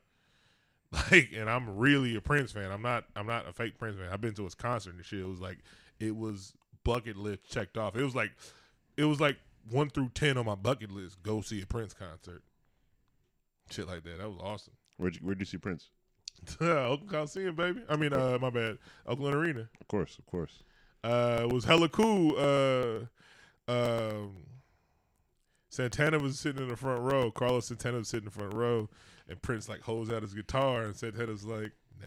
Like, 1.10 1.30
and 1.36 1.50
I'm 1.50 1.76
really 1.76 2.16
a 2.16 2.20
Prince 2.20 2.52
fan. 2.52 2.70
I'm 2.70 2.82
not. 2.82 3.04
I'm 3.14 3.26
not 3.26 3.46
a 3.46 3.52
fake 3.52 3.78
Prince 3.78 3.96
fan. 3.96 4.08
I've 4.10 4.20
been 4.20 4.34
to 4.34 4.44
his 4.44 4.54
concert 4.54 4.94
and 4.94 5.04
shit. 5.04 5.20
It 5.20 5.28
was 5.28 5.40
like, 5.40 5.58
it 6.00 6.16
was 6.16 6.54
bucket 6.82 7.16
list 7.16 7.50
checked 7.50 7.76
off. 7.76 7.94
It 7.94 8.02
was 8.02 8.14
like, 8.14 8.32
it 8.96 9.04
was 9.04 9.20
like 9.20 9.36
one 9.70 9.90
through 9.90 10.10
ten 10.14 10.38
on 10.38 10.46
my 10.46 10.54
bucket 10.54 10.90
list. 10.90 11.22
Go 11.22 11.42
see 11.42 11.60
a 11.60 11.66
Prince 11.66 11.92
concert. 11.92 12.42
Shit 13.70 13.86
like 13.86 14.02
that. 14.04 14.18
That 14.18 14.28
was 14.28 14.38
awesome. 14.42 14.74
Where'd 14.96 15.16
you, 15.16 15.20
where'd 15.20 15.40
you 15.40 15.46
see 15.46 15.58
Prince? 15.58 15.90
Oakland 16.60 17.10
Coliseum, 17.10 17.54
baby. 17.54 17.82
I 17.88 17.96
mean, 17.96 18.12
uh, 18.12 18.38
my 18.40 18.50
bad. 18.50 18.78
Oakland 19.06 19.34
Arena. 19.34 19.68
Of 19.80 19.88
course, 19.88 20.18
of 20.18 20.26
course. 20.26 20.62
Uh, 21.04 21.40
it 21.42 21.52
was 21.52 21.64
hella 21.64 21.88
cool. 21.88 22.34
Uh, 22.38 23.70
um, 23.70 24.36
Santana 25.68 26.18
was 26.18 26.38
sitting 26.38 26.62
in 26.62 26.68
the 26.68 26.76
front 26.76 27.02
row. 27.02 27.30
Carlos 27.30 27.66
Santana 27.66 27.98
was 27.98 28.08
sitting 28.08 28.26
in 28.26 28.32
the 28.32 28.38
front 28.38 28.54
row, 28.54 28.88
and 29.28 29.40
Prince 29.42 29.68
like 29.68 29.80
holds 29.80 30.10
out 30.10 30.22
his 30.22 30.34
guitar, 30.34 30.82
and 30.82 30.96
Santana's 30.96 31.44
like, 31.44 31.72
"Nah." 32.00 32.06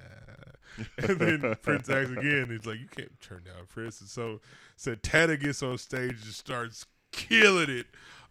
And 0.98 1.20
then 1.20 1.56
Prince 1.62 1.90
asks 1.90 2.12
again. 2.12 2.48
He's 2.50 2.66
like, 2.66 2.80
"You 2.80 2.88
can't 2.88 3.20
turn 3.20 3.44
down 3.44 3.66
Prince." 3.68 4.00
And 4.02 4.10
so 4.10 4.40
Santana 4.78 5.38
gets 5.38 5.62
on 5.62 5.78
stage 5.78 6.24
and 6.24 6.34
starts 6.34 6.86
killing 7.12 7.70
it 7.70 7.88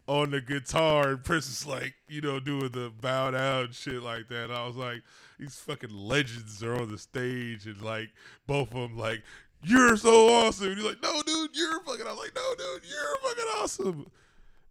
on 0.06 0.30
the 0.30 0.40
guitar, 0.40 1.10
and 1.10 1.22
Prince 1.22 1.48
is 1.48 1.66
like, 1.66 1.94
you 2.08 2.20
know, 2.20 2.40
doing 2.40 2.70
the 2.70 2.90
bow 3.00 3.30
down 3.30 3.70
shit 3.72 4.02
like 4.02 4.28
that. 4.28 4.44
And 4.44 4.52
I 4.52 4.66
was 4.66 4.74
like, 4.74 5.02
these 5.38 5.56
fucking 5.56 5.94
legends 5.94 6.62
are 6.64 6.74
on 6.74 6.90
the 6.90 6.98
stage, 6.98 7.66
and 7.66 7.80
like 7.82 8.08
both 8.46 8.68
of 8.68 8.74
them 8.74 8.96
like, 8.96 9.22
"You're 9.62 9.96
so 9.96 10.28
awesome." 10.28 10.68
And 10.68 10.76
he's 10.76 10.86
like, 10.86 11.02
"No, 11.02 11.22
dude, 11.22 11.50
you're 11.54 11.80
fucking." 11.82 12.06
I 12.06 12.10
was 12.10 12.18
like, 12.18 12.34
"No, 12.34 12.54
dude, 12.56 12.82
you're 12.88 13.16
fucking 13.22 13.52
awesome." 13.60 14.06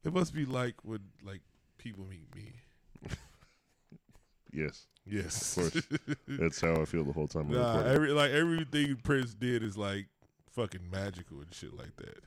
It 0.04 0.14
must 0.14 0.34
be 0.34 0.46
like 0.46 0.76
when 0.84 1.00
like 1.24 1.42
people 1.78 2.06
meet 2.06 2.34
me. 2.36 2.54
Yes, 4.52 4.88
Yes, 5.06 5.58
Of 5.58 5.72
course. 5.72 5.88
that's 6.28 6.60
how 6.62 6.82
I 6.82 6.86
feel 6.86 7.04
the 7.04 7.14
whole 7.14 7.28
time. 7.28 7.52
Nah, 7.52 7.82
every 7.84 8.12
like 8.12 8.32
everything 8.32 8.96
Prince 9.04 9.34
did 9.36 9.64
is 9.64 9.78
like 9.78 10.08
fucking 10.52 10.90
magical 10.92 11.40
and 11.40 11.54
shit 11.54 11.74
like 11.78 11.96
that. 11.98 12.24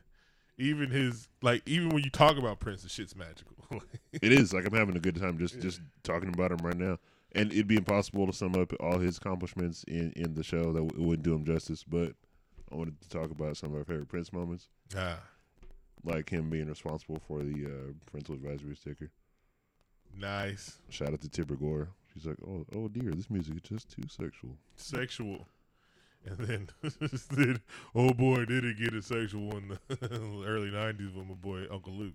Even 0.59 0.91
his 0.91 1.29
like 1.43 1.63
even 1.67 1.89
when 1.89 2.05
you 2.05 2.11
talk 2.11 2.37
about 2.39 2.61
Prince, 2.61 2.83
the 2.85 2.89
shit's 2.89 3.17
magical. 3.17 3.57
it 4.13 4.33
is 4.33 4.53
like 4.53 4.67
I'm 4.67 4.75
having 4.75 4.97
a 4.97 5.01
good 5.01 5.17
time 5.21 5.37
just 5.39 5.61
just 5.61 5.81
talking 6.05 6.29
about 6.29 6.53
him 6.53 6.59
right 6.63 6.77
now. 6.77 6.99
And 7.35 7.51
it'd 7.51 7.67
be 7.67 7.77
impossible 7.77 8.27
to 8.27 8.33
sum 8.33 8.55
up 8.55 8.73
all 8.79 8.99
his 8.99 9.17
accomplishments 9.19 9.85
in 9.89 10.13
in 10.15 10.35
the 10.35 10.45
show 10.45 10.73
that 10.73 10.81
w- 10.87 10.91
it 10.95 11.01
wouldn't 11.01 11.25
do 11.25 11.35
him 11.35 11.45
justice. 11.45 11.83
But 11.83 12.13
I 12.71 12.77
wanted 12.77 13.01
to 13.01 13.09
talk 13.09 13.31
about 13.33 13.57
some 13.57 13.73
of 13.73 13.79
our 13.79 13.85
favorite 13.85 14.09
Prince 14.09 14.33
moments, 14.33 14.69
ah, 14.97 15.19
like 16.05 16.31
him 16.31 16.51
being 16.51 16.69
responsible 16.69 17.21
for 17.27 17.43
the 17.43 17.67
uh, 17.67 17.93
parental 18.11 18.35
advisory 18.35 18.77
sticker. 18.77 19.11
nice, 20.19 20.79
Shout 20.89 21.13
out 21.13 21.21
to 21.23 21.29
Tipper 21.29 21.57
Gore. 21.57 21.89
She's 22.13 22.27
like, 22.27 22.37
oh, 22.47 22.67
oh 22.77 22.89
dear, 22.89 23.13
this 23.13 23.31
music 23.31 23.55
is 23.57 23.63
just 23.63 23.91
too 23.91 24.03
sexual. 24.09 24.57
sexual. 24.77 25.47
And 26.25 26.39
then, 26.39 26.69
then, 27.31 27.61
oh 27.95 28.13
boy, 28.13 28.45
did 28.45 28.65
it 28.65 28.79
get 28.79 28.95
it 28.95 29.05
sexual 29.05 29.49
one 29.49 29.77
in 29.89 29.99
the 29.99 30.45
early 30.47 30.71
'90s 30.71 31.15
with 31.17 31.27
my 31.27 31.35
boy 31.35 31.65
Uncle 31.71 31.95
Luke 31.95 32.15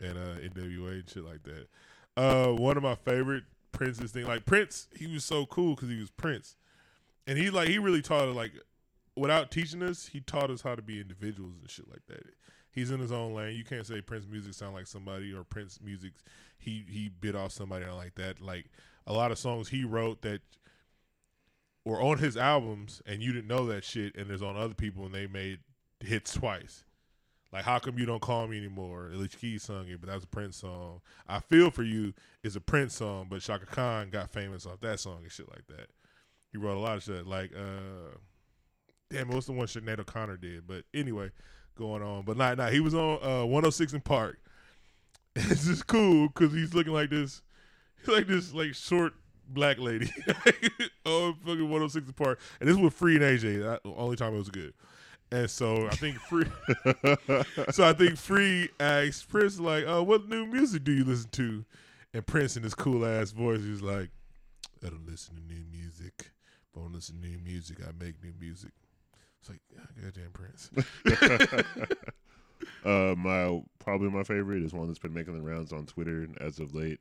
and 0.00 0.18
uh, 0.18 0.40
NWA 0.40 0.92
and 1.00 1.08
shit 1.08 1.24
like 1.24 1.42
that. 1.44 1.68
Uh, 2.16 2.52
one 2.52 2.76
of 2.76 2.82
my 2.82 2.96
favorite 2.96 3.44
Prince's 3.70 4.10
thing, 4.10 4.26
like 4.26 4.44
Prince, 4.44 4.88
he 4.96 5.06
was 5.06 5.24
so 5.24 5.46
cool 5.46 5.76
because 5.76 5.88
he 5.88 6.00
was 6.00 6.10
Prince, 6.10 6.56
and 7.28 7.38
he 7.38 7.50
like 7.50 7.68
he 7.68 7.78
really 7.78 8.02
taught 8.02 8.26
it 8.26 8.34
like 8.34 8.52
without 9.16 9.50
teaching 9.50 9.82
us, 9.82 10.06
he 10.12 10.20
taught 10.20 10.50
us 10.50 10.62
how 10.62 10.74
to 10.74 10.82
be 10.82 11.00
individuals 11.00 11.54
and 11.60 11.70
shit 11.70 11.88
like 11.88 12.02
that. 12.08 12.22
He's 12.72 12.90
in 12.90 13.00
his 13.00 13.12
own 13.12 13.34
lane. 13.34 13.56
You 13.56 13.64
can't 13.64 13.86
say 13.86 14.00
Prince 14.00 14.26
music 14.30 14.54
sound 14.54 14.74
like 14.74 14.86
somebody 14.86 15.32
or 15.32 15.44
Prince 15.44 15.80
music 15.82 16.12
he 16.58 16.84
he 16.88 17.08
bit 17.08 17.34
off 17.34 17.52
somebody 17.52 17.86
like 17.86 18.14
that. 18.16 18.40
Like 18.40 18.66
a 19.06 19.12
lot 19.12 19.32
of 19.32 19.38
songs 19.38 19.68
he 19.68 19.84
wrote 19.84 20.22
that 20.22 20.40
were 21.84 22.00
on 22.00 22.18
his 22.18 22.36
albums 22.36 23.02
and 23.06 23.22
you 23.22 23.32
didn't 23.32 23.48
know 23.48 23.66
that 23.66 23.84
shit, 23.84 24.16
and 24.16 24.28
there's 24.28 24.42
on 24.42 24.56
other 24.56 24.74
people 24.74 25.06
and 25.06 25.14
they 25.14 25.26
made 25.26 25.60
hits 26.00 26.34
twice. 26.34 26.84
Like, 27.52 27.64
how 27.64 27.80
come 27.80 27.98
you 27.98 28.06
don't 28.06 28.22
call 28.22 28.46
me 28.46 28.58
anymore? 28.58 29.10
Alicia 29.12 29.36
Keys 29.36 29.62
sung 29.64 29.88
it, 29.88 30.00
but 30.00 30.08
that 30.08 30.14
was 30.14 30.24
a 30.24 30.28
Prince 30.28 30.58
song. 30.58 31.00
I 31.28 31.40
Feel 31.40 31.70
for 31.70 31.82
You 31.82 32.14
is 32.44 32.54
a 32.54 32.60
Prince 32.60 32.94
song, 32.94 33.26
but 33.28 33.40
Chaka 33.40 33.66
Khan 33.66 34.10
got 34.10 34.30
famous 34.30 34.66
off 34.66 34.80
that 34.82 35.00
song 35.00 35.18
and 35.22 35.32
shit 35.32 35.48
like 35.50 35.66
that. 35.66 35.88
He 36.52 36.58
wrote 36.58 36.76
a 36.76 36.80
lot 36.80 36.96
of 36.98 37.02
shit. 37.02 37.26
Like, 37.26 37.50
uh, 37.52 38.16
damn, 39.10 39.28
what's 39.28 39.46
the 39.46 39.52
one 39.52 39.66
Sinead 39.66 39.98
O'Connor 39.98 40.36
did? 40.36 40.66
But 40.66 40.84
anyway, 40.94 41.30
going 41.80 42.02
on. 42.02 42.22
But 42.22 42.36
not, 42.36 42.58
nah, 42.58 42.68
he 42.68 42.78
was 42.78 42.94
on 42.94 43.18
uh, 43.22 43.44
106 43.44 43.94
& 43.98 44.04
Park. 44.04 44.38
It's 45.36 45.64
just 45.64 45.86
cool 45.86 46.26
because 46.26 46.52
he's 46.52 46.74
looking 46.74 46.92
like 46.92 47.08
this, 47.08 47.40
like 48.08 48.26
this, 48.26 48.52
like 48.52 48.74
short 48.74 49.14
black 49.48 49.78
lady. 49.78 50.12
oh, 51.06 51.34
fucking 51.44 51.70
106 51.70 52.10
& 52.12 52.16
Park. 52.16 52.40
And 52.58 52.68
this 52.68 52.76
was 52.76 52.92
Free 52.92 53.14
and 53.14 53.24
AJ. 53.24 53.62
That, 53.62 53.80
only 53.96 54.16
time 54.16 54.34
it 54.34 54.38
was 54.38 54.50
good. 54.50 54.74
And 55.32 55.48
so 55.48 55.86
I 55.86 55.90
think 55.90 56.16
Free, 56.18 56.46
so 57.70 57.84
I 57.84 57.92
think 57.92 58.16
Free 58.16 58.68
asked 58.80 59.28
Prince 59.28 59.60
like, 59.60 59.84
"Oh, 59.86 60.02
what 60.02 60.28
new 60.28 60.44
music 60.44 60.82
do 60.82 60.90
you 60.90 61.04
listen 61.04 61.30
to?" 61.30 61.64
And 62.12 62.26
Prince 62.26 62.56
in 62.56 62.64
his 62.64 62.74
cool 62.74 63.06
ass 63.06 63.30
voice, 63.30 63.62
he's 63.62 63.80
like, 63.80 64.10
"I 64.84 64.88
don't 64.88 65.06
listen 65.06 65.36
to 65.36 65.42
new 65.42 65.62
music. 65.70 66.14
If 66.18 66.76
I 66.76 66.80
don't 66.80 66.92
listen 66.92 67.20
to 67.22 67.28
new 67.28 67.38
music, 67.38 67.78
I 67.80 67.92
make 68.04 68.20
new 68.24 68.32
music." 68.40 68.72
It's 69.40 69.48
like, 69.48 69.60
yeah, 69.74 70.02
goddamn 70.04 70.30
Prince. 70.32 70.70
uh, 72.84 73.14
my 73.16 73.62
probably 73.78 74.10
my 74.10 74.22
favorite 74.22 74.62
is 74.62 74.72
one 74.72 74.86
that's 74.86 74.98
been 74.98 75.14
making 75.14 75.34
the 75.34 75.42
rounds 75.42 75.72
on 75.72 75.86
Twitter 75.86 76.28
as 76.40 76.58
of 76.58 76.74
late. 76.74 77.00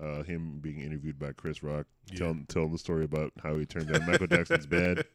Uh, 0.00 0.22
him 0.22 0.58
being 0.60 0.80
interviewed 0.80 1.18
by 1.18 1.32
Chris 1.32 1.60
Rock, 1.60 1.84
Yeah. 2.12 2.18
telling 2.18 2.46
telling 2.48 2.70
the 2.72 2.78
story 2.78 3.04
about 3.04 3.32
how 3.42 3.56
he 3.56 3.66
turned 3.66 3.92
down 3.92 4.06
Michael 4.06 4.28
Jackson's 4.28 4.66
Bad. 4.66 5.04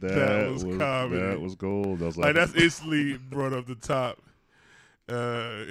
That, 0.00 0.08
That 0.12 0.50
was 0.50 0.64
was, 0.64 0.76
comedy. 0.76 1.20
that 1.22 1.40
was 1.40 1.54
gold. 1.54 2.02
I 2.02 2.06
was 2.06 2.16
like 2.16 2.26
like, 2.26 2.34
that's 2.34 2.54
instantly 2.60 3.16
brought 3.16 3.52
up 3.52 3.66
the 3.68 3.76
top. 3.76 4.18
Uh, 5.08 5.66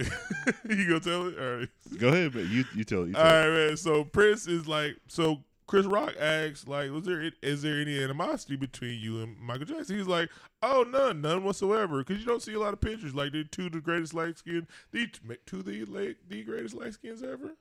you 0.70 0.88
gonna 0.88 0.99
tell 1.01 1.28
it? 1.28 1.38
All 1.38 1.57
right. 1.59 1.70
go 1.99 2.07
ahead, 2.07 2.34
man. 2.34 2.47
You 2.49 2.63
you 2.74 2.84
tell 2.86 3.03
it. 3.03 3.09
You 3.09 3.15
All 3.18 3.24
tell 3.24 3.43
it. 3.43 3.47
right, 3.49 3.68
man. 3.68 3.78
So 3.78 4.05
Prince 4.05 4.47
is 4.47 4.65
like, 4.65 4.95
so 5.09 5.43
Chris 5.68 5.86
Rock 5.86 6.15
asks, 6.18 6.65
like, 6.65 6.91
was 6.91 7.03
there 7.03 7.30
is 7.41 7.61
there 7.61 7.82
any 7.82 8.01
animosity 8.01 8.55
between 8.55 8.99
you 8.99 9.22
and 9.22 9.38
Michael 9.38 9.65
Jackson? 9.65 9.97
He's 9.97 10.07
like, 10.07 10.30
oh, 10.63 10.86
none, 10.89 11.22
none 11.22 11.43
whatsoever, 11.43 11.99
because 11.99 12.22
you 12.22 12.26
don't 12.26 12.41
see 12.41 12.53
a 12.53 12.59
lot 12.59 12.74
of 12.74 12.80
pictures. 12.80 13.13
Like, 13.13 13.34
they're 13.34 13.43
two 13.43 13.65
of 13.65 13.74
the 13.74 13.82
greatest 13.82 14.13
light 14.13 14.38
skin, 14.38 14.65
the 14.91 15.07
two 15.45 15.61
the 15.61 15.84
like 15.86 16.18
the 16.28 16.43
greatest 16.43 16.74
light 16.74 16.93
skins 16.93 17.22
ever, 17.22 17.57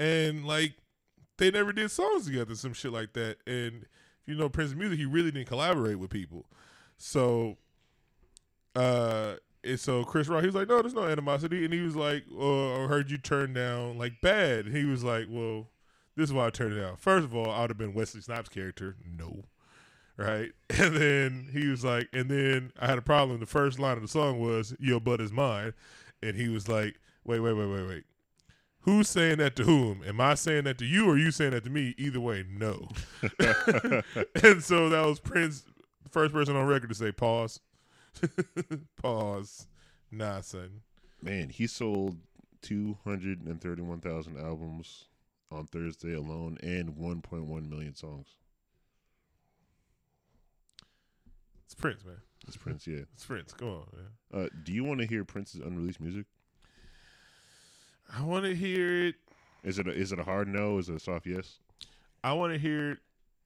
and 0.00 0.44
like 0.44 0.74
they 1.38 1.52
never 1.52 1.72
did 1.72 1.92
songs 1.92 2.26
together, 2.26 2.56
some 2.56 2.72
shit 2.72 2.92
like 2.92 3.12
that. 3.12 3.36
And 3.46 3.86
if 4.22 4.26
you 4.26 4.34
know 4.34 4.48
Prince's 4.48 4.74
music, 4.74 4.98
he 4.98 5.06
really 5.06 5.30
didn't 5.30 5.48
collaborate 5.48 6.00
with 6.00 6.10
people. 6.10 6.46
So, 6.96 7.56
uh, 8.74 9.34
and 9.62 9.78
so 9.78 10.02
Chris 10.02 10.26
Rock, 10.26 10.40
he 10.40 10.46
was 10.46 10.56
like, 10.56 10.68
no, 10.68 10.82
there's 10.82 10.92
no 10.92 11.04
animosity, 11.04 11.64
and 11.64 11.72
he 11.72 11.82
was 11.82 11.94
like, 11.94 12.24
oh, 12.36 12.82
I 12.82 12.88
heard 12.88 13.12
you 13.12 13.18
turn 13.18 13.52
down 13.52 13.96
like 13.96 14.20
bad. 14.20 14.66
And 14.66 14.76
he 14.76 14.84
was 14.84 15.04
like, 15.04 15.26
well, 15.30 15.68
this 16.18 16.30
is 16.30 16.34
why 16.34 16.46
I 16.46 16.50
turned 16.50 16.72
it 16.72 16.80
down. 16.80 16.96
First 16.96 17.26
of 17.26 17.34
all, 17.36 17.48
I 17.48 17.60
would 17.60 17.70
have 17.70 17.78
been 17.78 17.94
Wesley 17.94 18.20
Snipes' 18.20 18.48
character. 18.48 18.96
No. 19.16 19.44
Right? 20.16 20.50
And 20.76 20.96
then 20.96 21.48
he 21.52 21.68
was 21.68 21.84
like, 21.84 22.08
and 22.12 22.28
then 22.28 22.72
I 22.78 22.86
had 22.86 22.98
a 22.98 23.02
problem. 23.02 23.38
The 23.38 23.46
first 23.46 23.78
line 23.78 23.96
of 23.96 24.02
the 24.02 24.08
song 24.08 24.40
was, 24.40 24.74
Your 24.80 25.00
butt 25.00 25.20
is 25.20 25.30
mine. 25.30 25.74
And 26.20 26.36
he 26.36 26.48
was 26.48 26.68
like, 26.68 26.96
Wait, 27.24 27.38
wait, 27.38 27.52
wait, 27.52 27.66
wait, 27.66 27.86
wait. 27.86 28.04
Who's 28.80 29.08
saying 29.08 29.38
that 29.38 29.54
to 29.56 29.62
whom? 29.62 30.02
Am 30.04 30.20
I 30.20 30.34
saying 30.34 30.64
that 30.64 30.78
to 30.78 30.84
you 30.84 31.08
or 31.08 31.16
you 31.16 31.30
saying 31.30 31.52
that 31.52 31.62
to 31.64 31.70
me? 31.70 31.94
Either 31.98 32.20
way, 32.20 32.44
no. 32.50 32.88
and 34.42 34.62
so 34.62 34.88
that 34.88 35.06
was 35.06 35.20
Prince, 35.20 35.64
first 36.10 36.32
person 36.32 36.56
on 36.56 36.66
record 36.66 36.88
to 36.88 36.96
say, 36.96 37.12
Pause. 37.12 37.60
Pause. 39.00 39.68
Nah, 40.10 40.40
son. 40.40 40.80
Man, 41.22 41.48
he 41.50 41.68
sold 41.68 42.16
two 42.60 42.98
hundred 43.04 43.46
and 43.46 43.60
thirty-one 43.60 44.00
thousand 44.00 44.36
albums 44.36 45.04
on 45.50 45.66
Thursday 45.66 46.14
alone, 46.14 46.58
and 46.62 46.96
one 46.96 47.20
point 47.22 47.46
one 47.46 47.68
million 47.68 47.94
songs. 47.94 48.28
It's 51.64 51.74
Prince, 51.74 52.04
man. 52.04 52.16
It's 52.46 52.56
Prince, 52.56 52.86
yeah. 52.86 53.02
It's 53.12 53.26
Prince. 53.26 53.52
Come 53.52 53.68
on, 53.68 53.86
man. 53.94 54.44
Uh, 54.44 54.48
do 54.62 54.72
you 54.72 54.84
want 54.84 55.00
to 55.00 55.06
hear 55.06 55.24
Prince's 55.24 55.60
unreleased 55.60 56.00
music? 56.00 56.24
I 58.10 58.22
want 58.22 58.44
to 58.44 58.54
hear 58.54 59.06
it. 59.06 59.16
Is 59.62 59.78
it 59.78 59.86
a, 59.86 59.90
is 59.90 60.12
it 60.12 60.18
a 60.18 60.24
hard 60.24 60.48
no? 60.48 60.78
Is 60.78 60.88
it 60.88 60.96
a 60.96 61.00
soft 61.00 61.26
yes? 61.26 61.58
I 62.24 62.32
want 62.32 62.52
to 62.54 62.58
hear 62.58 62.92
it 62.92 62.98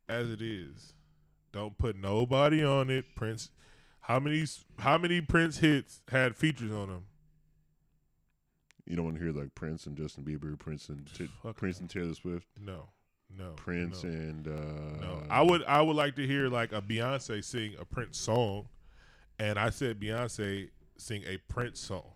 as 0.08 0.30
it 0.30 0.40
is. 0.40 0.92
Don't 1.52 1.76
put 1.76 1.96
nobody 1.96 2.64
on 2.64 2.90
it. 2.90 3.06
Prince. 3.16 3.50
How 4.02 4.18
many 4.20 4.44
how 4.78 4.98
many 4.98 5.20
Prince 5.20 5.58
hits 5.58 6.02
had 6.08 6.36
features 6.36 6.72
on 6.72 6.88
them? 6.88 7.04
You 8.92 8.96
don't 8.96 9.06
want 9.06 9.16
to 9.16 9.24
hear 9.24 9.32
like 9.32 9.54
Prince 9.54 9.86
and 9.86 9.96
Justin 9.96 10.22
Bieber, 10.22 10.58
Prince 10.58 10.90
and 10.90 11.08
T- 11.14 11.30
Prince 11.56 11.80
and 11.80 11.88
Taylor 11.88 12.12
Swift, 12.12 12.46
No, 12.62 12.90
no, 13.38 13.52
Prince 13.56 14.04
no, 14.04 14.10
and 14.10 14.46
uh, 14.46 15.00
no. 15.00 15.22
I 15.30 15.40
would 15.40 15.64
I 15.64 15.80
would 15.80 15.96
like 15.96 16.14
to 16.16 16.26
hear 16.26 16.48
like 16.48 16.72
a 16.74 16.82
Beyonce 16.82 17.42
sing 17.42 17.74
a 17.80 17.86
Prince 17.86 18.18
song, 18.18 18.68
and 19.38 19.58
I 19.58 19.70
said 19.70 19.98
Beyonce 19.98 20.68
sing 20.98 21.22
a 21.26 21.38
Prince 21.50 21.80
song. 21.80 22.12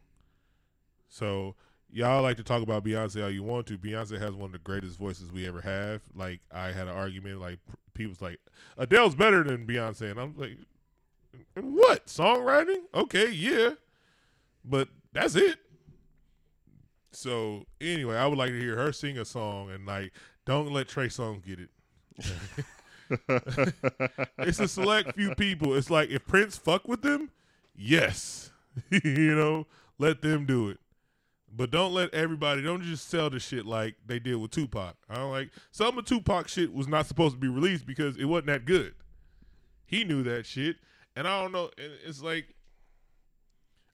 So 1.08 1.54
y'all 1.90 2.20
like 2.20 2.36
to 2.36 2.44
talk 2.44 2.62
about 2.62 2.84
Beyonce 2.84 3.24
all 3.24 3.30
you 3.30 3.42
want 3.42 3.66
to. 3.68 3.78
Beyonce 3.78 4.20
has 4.20 4.34
one 4.34 4.48
of 4.48 4.52
the 4.52 4.58
greatest 4.58 4.98
voices 4.98 5.32
we 5.32 5.48
ever 5.48 5.62
have. 5.62 6.02
Like 6.14 6.40
I 6.52 6.72
had 6.72 6.88
an 6.88 6.94
argument 6.94 7.40
like 7.40 7.58
people's 7.94 8.20
like 8.20 8.38
Adele's 8.76 9.14
better 9.14 9.42
than 9.42 9.66
Beyonce, 9.66 10.10
and 10.10 10.20
I'm 10.20 10.34
like, 10.36 10.58
what 11.54 12.04
songwriting? 12.08 12.82
Okay, 12.94 13.30
yeah, 13.30 13.70
but 14.62 14.88
that's 15.14 15.36
it. 15.36 15.56
So 17.16 17.64
anyway, 17.80 18.16
I 18.16 18.26
would 18.26 18.36
like 18.36 18.50
to 18.50 18.60
hear 18.60 18.76
her 18.76 18.92
sing 18.92 19.16
a 19.18 19.24
song, 19.24 19.70
and 19.70 19.86
like, 19.86 20.12
don't 20.44 20.70
let 20.70 20.86
Trey 20.86 21.06
Songz 21.06 21.42
get 21.44 21.58
it. 21.58 21.70
it's 24.38 24.60
a 24.60 24.68
select 24.68 25.16
few 25.16 25.34
people. 25.34 25.74
It's 25.74 25.88
like 25.88 26.10
if 26.10 26.26
Prince 26.26 26.58
fuck 26.58 26.86
with 26.86 27.00
them, 27.00 27.30
yes, 27.74 28.50
you 28.90 29.34
know, 29.34 29.66
let 29.98 30.20
them 30.20 30.44
do 30.44 30.68
it. 30.68 30.78
But 31.50 31.70
don't 31.70 31.94
let 31.94 32.12
everybody. 32.12 32.60
Don't 32.60 32.82
just 32.82 33.08
sell 33.08 33.30
the 33.30 33.40
shit 33.40 33.64
like 33.64 33.94
they 34.04 34.18
did 34.18 34.36
with 34.36 34.50
Tupac. 34.50 34.96
I 35.08 35.14
don't 35.14 35.30
like 35.30 35.50
some 35.70 35.96
of 35.96 36.04
Tupac 36.04 36.48
shit 36.48 36.74
was 36.74 36.86
not 36.86 37.06
supposed 37.06 37.34
to 37.36 37.40
be 37.40 37.48
released 37.48 37.86
because 37.86 38.18
it 38.18 38.26
wasn't 38.26 38.48
that 38.48 38.66
good. 38.66 38.94
He 39.86 40.04
knew 40.04 40.22
that 40.24 40.44
shit, 40.44 40.76
and 41.14 41.26
I 41.26 41.40
don't 41.40 41.52
know. 41.52 41.70
It's 41.78 42.20
like 42.22 42.54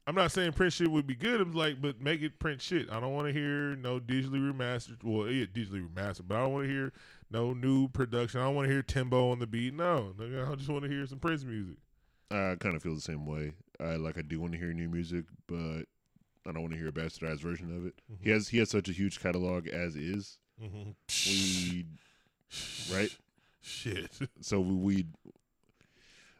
I'm 0.07 0.16
not 0.16 0.32
saying 0.32 0.53
Prince 0.53 0.74
shit 0.74 0.90
would 0.90 1.07
be 1.07 1.14
good. 1.14 1.40
I'm 1.40 1.53
like, 1.53 1.80
but 1.80 2.00
make 2.00 2.22
it 2.22 2.38
Prince 2.40 2.62
shit. 2.64 2.90
I 2.90 2.98
don't 2.98 3.14
want 3.14 3.28
to 3.28 3.32
hear 3.32 3.76
no 3.76 4.00
digitally 4.00 4.53
remastered. 4.53 5.05
Well, 5.05 5.28
yeah, 5.30 5.46
digitally 5.46 5.86
remastered, 5.88 6.22
but 6.26 6.36
I 6.36 6.40
don't 6.40 6.53
want 6.53 6.66
to 6.66 6.72
hear 6.72 6.92
no 7.30 7.53
new 7.53 7.88
production. 7.88 8.40
I 8.40 8.44
don't 8.44 8.57
want 8.57 8.66
to 8.66 8.72
hear 8.72 8.82
Timbo 8.82 9.30
on 9.30 9.38
the 9.38 9.46
beat. 9.46 9.74
No, 9.74 10.12
I 10.20 10.55
just 10.57 10.68
want 10.68 10.82
to 10.84 10.90
hear 10.90 11.07
some 11.07 11.20
Prince 11.20 11.44
music. 11.44 11.76
I 12.30 12.57
kind 12.59 12.74
of 12.74 12.82
feel 12.82 12.94
the 12.94 13.00
same 13.00 13.26
way. 13.26 13.53
I 13.78 13.96
like 13.96 14.18
I 14.18 14.22
do 14.22 14.40
want 14.40 14.53
to 14.53 14.59
hear 14.59 14.72
new 14.72 14.88
music, 14.88 15.26
but 15.46 15.82
I 16.46 16.53
don't 16.53 16.62
want 16.62 16.72
to 16.72 16.78
hear 16.78 16.88
a 16.88 16.92
bastardized 16.92 17.40
version 17.40 17.76
of 17.76 17.86
it. 17.86 17.94
He 18.20 18.30
has 18.30 18.48
he 18.48 18.59
has 18.59 18.70
such 18.70 18.88
a 18.88 18.92
huge 18.92 19.20
catalog 19.20 19.68
as 19.68 19.94
is. 19.94 20.38
Mm-hmm. 20.61 20.90
We 21.30 21.86
right, 22.92 23.16
Shit. 23.61 24.11
so 24.40 24.61
we, 24.61 24.74
we 24.74 25.07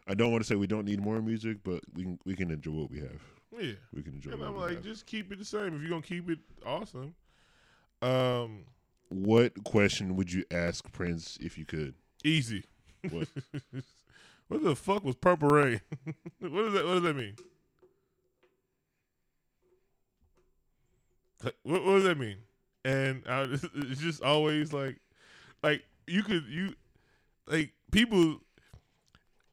I 0.09 0.15
don't 0.15 0.33
want 0.33 0.43
to 0.43 0.49
say 0.49 0.57
we 0.57 0.67
don't 0.67 0.85
need 0.85 1.01
more 1.01 1.21
music, 1.23 1.59
but 1.63 1.81
we 1.95 2.03
can 2.03 2.19
we 2.25 2.35
can 2.35 2.51
enjoy 2.51 2.73
what 2.73 2.91
we 2.91 2.99
have. 3.01 3.21
Yeah. 3.53 3.73
We 3.93 4.03
can 4.03 4.15
enjoy. 4.15 4.33
And 4.33 4.43
I'm 4.43 4.57
like, 4.57 4.83
just 4.83 5.07
keep 5.07 5.31
it 5.33 5.39
the 5.39 5.45
same. 5.45 5.75
If 5.75 5.81
you're 5.81 5.91
gonna 5.91 6.03
keep 6.03 6.31
it 6.31 6.39
awesome. 6.65 7.15
Um, 8.01 8.65
what 9.11 9.63
question 9.65 10.17
would 10.17 10.33
you 10.33 10.45
ask 10.51 10.91
Prince 10.93 11.39
if 11.41 11.59
you 11.59 11.65
could? 11.65 11.95
easy. 12.25 12.65
What? 13.11 13.29
what 14.49 14.63
the 14.63 14.77
fuck 14.77 15.05
was 15.05 15.17
Purple 15.17 15.49
Rain? 15.49 15.81
what 16.39 16.53
does 16.53 16.73
that? 16.75 16.87
What 16.87 16.95
does 16.95 17.03
that 17.03 17.17
mean? 17.17 17.35
What, 21.63 21.85
what 21.85 21.95
does 21.95 22.05
that 22.05 22.19
mean? 22.19 22.37
And 22.85 23.23
I, 23.29 23.43
it's 23.75 24.01
just 24.01 24.23
always 24.23 24.73
like, 24.73 24.99
like 25.63 25.83
you 26.07 26.23
could 26.23 26.45
you, 26.47 26.75
like 27.47 27.73
people. 27.91 28.41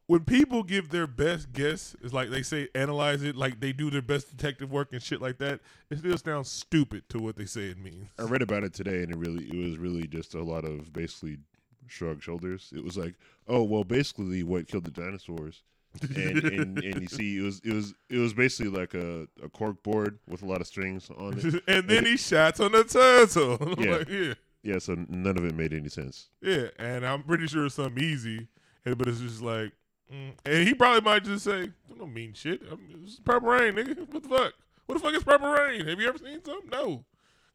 When 0.10 0.22
people 0.22 0.64
give 0.64 0.90
their 0.90 1.06
best 1.06 1.54
guess, 1.54 1.96
it's 2.02 2.16
like 2.16 2.32
they 2.32 2.42
say 2.42 2.68
analyze 2.74 3.22
it, 3.22 3.36
like 3.36 3.60
they 3.60 3.72
do 3.72 3.92
their 3.92 4.02
best 4.02 4.36
detective 4.36 4.72
work 4.72 4.92
and 4.92 5.04
shit 5.04 5.22
like 5.22 5.38
that. 5.38 5.60
It 5.92 6.00
still 6.00 6.18
sounds 6.18 6.50
stupid 6.50 7.08
to 7.10 7.20
what 7.20 7.36
they 7.36 7.46
say 7.46 7.66
it 7.66 7.78
means. 7.78 8.10
I 8.18 8.24
read 8.24 8.42
about 8.42 8.64
it 8.64 8.74
today, 8.74 9.04
and 9.04 9.12
it 9.12 9.18
really 9.20 9.46
it 9.46 9.56
was 9.56 9.78
really 9.78 10.08
just 10.08 10.34
a 10.34 10.42
lot 10.42 10.66
of 10.66 10.92
basically 10.92 11.38
shrug 11.86 12.24
shoulders. 12.24 12.74
It 12.76 12.84
was 12.84 12.98
like, 12.98 13.14
oh 13.48 13.62
well, 13.62 13.84
basically 13.84 14.42
what 14.42 14.68
killed 14.68 14.86
the 14.86 14.90
dinosaurs, 14.90 15.62
and 16.02 16.38
and, 16.44 16.80
and 16.80 17.02
you 17.04 17.08
see 17.08 17.38
it 17.38 17.44
was 17.44 17.62
it 17.64 17.74
was 17.74 17.94
it 18.10 18.18
was 18.18 18.34
basically 18.34 18.72
like 18.72 18.96
a, 18.96 19.28
a 19.44 19.50
cork 19.50 19.84
board 19.84 20.18
with 20.28 20.42
a 20.42 20.48
lot 20.48 20.60
of 20.60 20.66
strings 20.66 21.12
on 21.20 21.38
it. 21.38 21.64
and 21.68 21.88
then 21.88 22.08
he 22.08 22.18
shots 22.18 22.60
on 22.60 22.72
the 22.72 22.84
turtle. 22.84 23.60
Yeah. 23.80 23.98
like, 23.98 24.10
yeah. 24.10 24.34
Yeah, 24.64 24.80
so 24.80 25.06
none 25.08 25.38
of 25.38 25.46
it 25.46 25.54
made 25.54 25.72
any 25.72 25.90
sense. 25.90 26.30
Yeah, 26.42 26.70
and 26.80 27.06
I'm 27.06 27.22
pretty 27.22 27.46
sure 27.46 27.68
it's 27.68 27.76
something 27.76 28.04
easy, 28.04 28.48
but 28.84 29.08
it's 29.08 29.20
just 29.20 29.44
like, 29.44 29.72
mm. 30.12 30.32
and 30.46 30.68
he 30.68 30.74
probably 30.74 31.02
might 31.02 31.24
just 31.24 31.44
say, 31.44 31.72
"That 31.88 31.98
don't 31.98 32.14
mean 32.14 32.34
shit. 32.34 32.62
I 32.72 32.76
mean, 32.76 33.02
it's 33.04 33.20
purple 33.20 33.50
rain, 33.50 33.74
nigga. 33.74 34.12
What 34.12 34.24
the 34.24 34.30
fuck? 34.30 34.54
What 34.86 34.96
the 34.96 35.00
fuck 35.00 35.14
is 35.14 35.24
purple 35.24 35.52
rain? 35.52 35.86
Have 35.88 36.00
you 36.00 36.08
ever 36.08 36.18
seen 36.18 36.44
something? 36.44 36.70
No. 36.72 37.06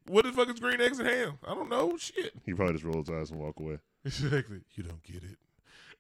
What 0.07 0.25
the 0.25 0.33
fuck 0.33 0.49
is 0.49 0.61
green 0.61 0.81
eggs 0.81 0.99
and 0.99 1.09
ham? 1.09 1.39
I 1.47 1.55
don't 1.55 1.71
know. 1.71 1.97
Shit. 1.97 2.33
He 2.45 2.53
probably 2.53 2.75
just 2.75 2.85
rolled 2.85 3.09
his 3.09 3.17
eyes 3.17 3.31
and 3.31 3.41
walk 3.41 3.59
away. 3.59 3.79
Exactly. 4.05 4.61
You 4.75 4.85
don't 4.85 5.03
get 5.03 5.23
it. 5.23 5.39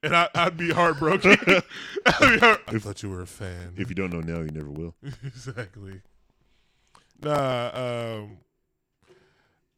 And 0.02 0.14
I, 0.14 0.28
I'd 0.34 0.57
be 0.59 0.70
heartbroken. 0.70 1.32
I'd 2.07 2.20
be 2.20 2.38
heart- 2.38 2.62
I 2.68 2.78
thought 2.78 3.02
you 3.02 3.09
were 3.09 3.22
a 3.22 3.26
fan. 3.26 3.72
If 3.76 3.88
you 3.88 3.94
don't 3.94 4.12
know 4.12 4.20
now, 4.20 4.42
you 4.42 4.50
never 4.50 4.70
will. 4.70 4.94
exactly. 5.24 6.02
Nah, 7.22 7.70
um, 7.74 8.38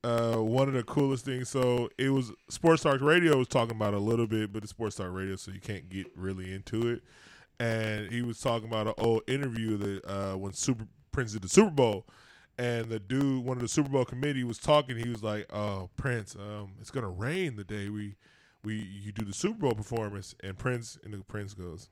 uh, 0.04 0.36
one 0.36 0.68
of 0.68 0.74
the 0.74 0.82
coolest 0.82 1.24
things. 1.24 1.48
So 1.48 1.88
it 1.98 2.10
was 2.10 2.32
Sports 2.48 2.82
Talk 2.82 3.00
Radio 3.00 3.36
was 3.36 3.48
talking 3.48 3.76
about 3.76 3.94
a 3.94 3.98
little 3.98 4.26
bit, 4.26 4.52
but 4.52 4.62
it's 4.62 4.70
Sports 4.70 4.96
Talk 4.96 5.12
Radio, 5.12 5.36
so 5.36 5.50
you 5.50 5.60
can't 5.60 5.88
get 5.88 6.06
really 6.16 6.52
into 6.52 6.88
it. 6.88 7.02
And 7.58 8.10
he 8.12 8.22
was 8.22 8.40
talking 8.40 8.68
about 8.68 8.86
an 8.86 8.94
old 8.98 9.22
interview 9.26 9.76
that 9.78 10.04
uh, 10.04 10.36
when 10.36 10.52
Super 10.52 10.86
Prince 11.10 11.32
did 11.32 11.42
the 11.42 11.48
Super 11.48 11.70
Bowl, 11.70 12.06
and 12.58 12.86
the 12.86 12.98
dude, 12.98 13.44
one 13.44 13.56
of 13.56 13.62
the 13.62 13.68
Super 13.68 13.88
Bowl 13.88 14.04
committee, 14.04 14.44
was 14.44 14.58
talking. 14.58 14.96
He 14.96 15.08
was 15.08 15.22
like, 15.22 15.46
"Oh, 15.52 15.90
Prince, 15.96 16.36
um, 16.36 16.74
it's 16.80 16.90
gonna 16.90 17.10
rain 17.10 17.56
the 17.56 17.64
day 17.64 17.88
we 17.88 18.16
we 18.64 18.76
you 18.76 19.12
do 19.12 19.24
the 19.24 19.32
Super 19.32 19.60
Bowl 19.60 19.74
performance." 19.74 20.34
And 20.42 20.58
Prince 20.58 20.98
and 21.02 21.12
the 21.12 21.18
Prince 21.24 21.54
goes, 21.54 21.88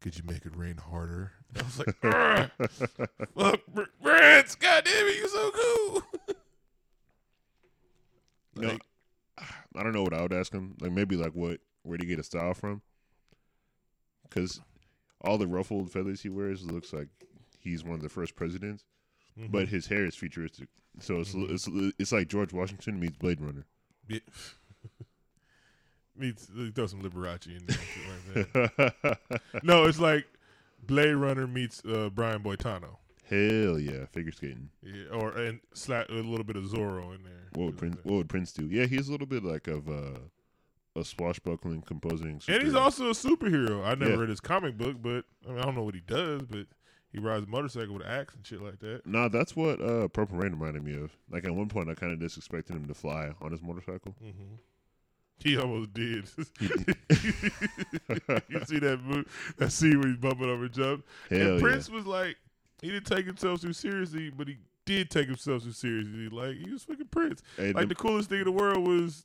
"Could 0.00 0.16
you 0.16 0.24
make 0.24 0.46
it 0.46 0.56
rain 0.56 0.76
harder?" 0.76 1.32
I 1.56 1.62
was 1.62 1.78
like, 1.78 2.00
Pr- 3.74 3.82
Prince, 4.02 4.54
goddamn 4.54 5.06
it, 5.06 5.16
you're 5.18 5.28
so 5.28 5.50
cool. 5.50 6.02
You 8.56 8.62
know, 8.62 8.78
I 9.76 9.82
don't 9.82 9.92
know 9.92 10.02
what 10.02 10.14
I 10.14 10.22
would 10.22 10.32
ask 10.32 10.52
him. 10.52 10.76
Like 10.80 10.92
maybe 10.92 11.16
like 11.16 11.32
what 11.34 11.60
where 11.82 11.98
do 11.98 12.04
you 12.06 12.10
get 12.10 12.20
a 12.20 12.24
style 12.24 12.54
from? 12.54 12.82
Because 14.24 14.60
all 15.20 15.38
the 15.38 15.46
ruffled 15.46 15.90
feathers 15.90 16.22
he 16.22 16.28
wears 16.28 16.64
looks 16.64 16.92
like 16.92 17.08
he's 17.58 17.84
one 17.84 17.94
of 17.94 18.02
the 18.02 18.08
first 18.08 18.34
presidents, 18.34 18.84
mhm. 19.38 19.50
but 19.50 19.68
his 19.68 19.86
hair 19.86 20.04
is 20.04 20.14
futuristic. 20.14 20.68
So 21.00 21.20
it's 21.20 21.34
Mhm. 21.34 21.50
it's 21.50 21.68
it's 21.98 22.12
like 22.12 22.28
George 22.28 22.52
Washington 22.52 22.98
meets 23.00 23.16
Blade 23.16 23.40
Runner. 23.40 23.64
Yeah. 24.08 24.18
Needs 26.14 26.50
throw 26.74 26.86
some 26.86 27.00
Liberace 27.02 27.46
in 27.46 27.66
there. 27.66 28.70
like 28.78 29.18
no, 29.64 29.84
it's 29.84 29.98
like 29.98 30.26
Blade 30.86 31.14
Runner 31.14 31.46
meets 31.46 31.82
uh, 31.86 32.10
Brian 32.12 32.42
Boitano. 32.42 32.96
Hell 33.32 33.78
yeah, 33.78 34.04
figure 34.12 34.32
skating. 34.32 34.68
Yeah, 34.82 35.04
or 35.12 35.30
and 35.32 35.60
slap 35.72 36.10
a 36.10 36.12
little 36.12 36.44
bit 36.44 36.56
of 36.56 36.64
Zorro 36.64 37.14
in 37.14 37.22
there. 37.24 37.48
What 37.54 37.66
would 37.66 37.78
Prince 37.78 37.96
What 38.02 38.16
would 38.16 38.28
Prince 38.28 38.52
do? 38.52 38.66
Yeah, 38.66 38.84
he's 38.86 39.08
a 39.08 39.12
little 39.12 39.26
bit 39.26 39.42
like 39.42 39.68
of 39.68 39.88
uh, 39.88 40.18
a 40.94 41.04
swashbuckling 41.04 41.82
composing. 41.82 42.40
And 42.48 42.62
he's 42.62 42.74
also 42.74 43.06
a 43.06 43.12
superhero. 43.14 43.84
I 43.86 43.94
never 43.94 44.12
Yeah. 44.12 44.18
read 44.18 44.28
his 44.28 44.40
comic 44.40 44.76
book, 44.76 44.96
but 45.00 45.24
I, 45.48 45.52
mean, 45.52 45.60
I 45.60 45.62
don't 45.62 45.74
know 45.74 45.82
what 45.82 45.94
he 45.94 46.02
does. 46.06 46.42
But 46.42 46.66
he 47.10 47.18
rides 47.20 47.46
a 47.46 47.48
motorcycle 47.48 47.94
with 47.94 48.04
an 48.06 48.10
axe 48.12 48.34
and 48.34 48.46
shit 48.46 48.60
like 48.62 48.78
that. 48.80 49.06
Nah, 49.06 49.28
that's 49.28 49.56
what 49.56 49.80
uh, 49.80 50.08
Purple 50.08 50.36
Rain 50.38 50.52
reminded 50.52 50.84
me 50.84 50.94
of. 50.94 51.10
Like 51.30 51.44
at 51.46 51.54
one 51.54 51.68
point, 51.68 51.88
I 51.88 51.94
kind 51.94 52.12
of 52.12 52.20
just 52.20 52.36
expected 52.36 52.76
him 52.76 52.86
to 52.86 52.94
fly 52.94 53.30
on 53.40 53.50
his 53.52 53.62
motorcycle. 53.62 54.14
hmm 54.20 54.56
He 55.38 55.56
almost 55.56 55.92
did. 55.94 56.28
You 56.60 56.68
see 58.66 58.78
that 58.78 59.00
move, 59.02 59.54
that 59.58 59.72
scene 59.72 59.98
where 60.00 60.08
he's 60.08 60.18
bumping 60.18 60.48
over 60.50 60.68
jump. 60.68 61.04
Hell 61.30 61.40
and 61.40 61.54
yeah. 61.54 61.60
Prince 61.60 61.88
was 61.90 62.06
like, 62.06 62.36
he 62.82 62.90
didn't 62.90 63.06
take 63.06 63.24
himself 63.26 63.62
too 63.62 63.72
seriously, 63.72 64.30
but 64.30 64.48
he 64.48 64.58
did 64.84 65.10
take 65.10 65.26
himself 65.28 65.62
too 65.62 65.72
seriously. 65.72 66.28
Like 66.28 66.56
he 66.56 66.70
was 66.70 66.82
fucking 66.82 67.06
Prince. 67.10 67.42
Hey, 67.56 67.72
Like 67.72 67.84
the- 67.88 67.94
the 67.94 67.94
coolest 67.94 68.28
thing 68.28 68.40
in 68.40 68.44
the 68.44 68.52
world 68.52 68.86
was 68.86 69.24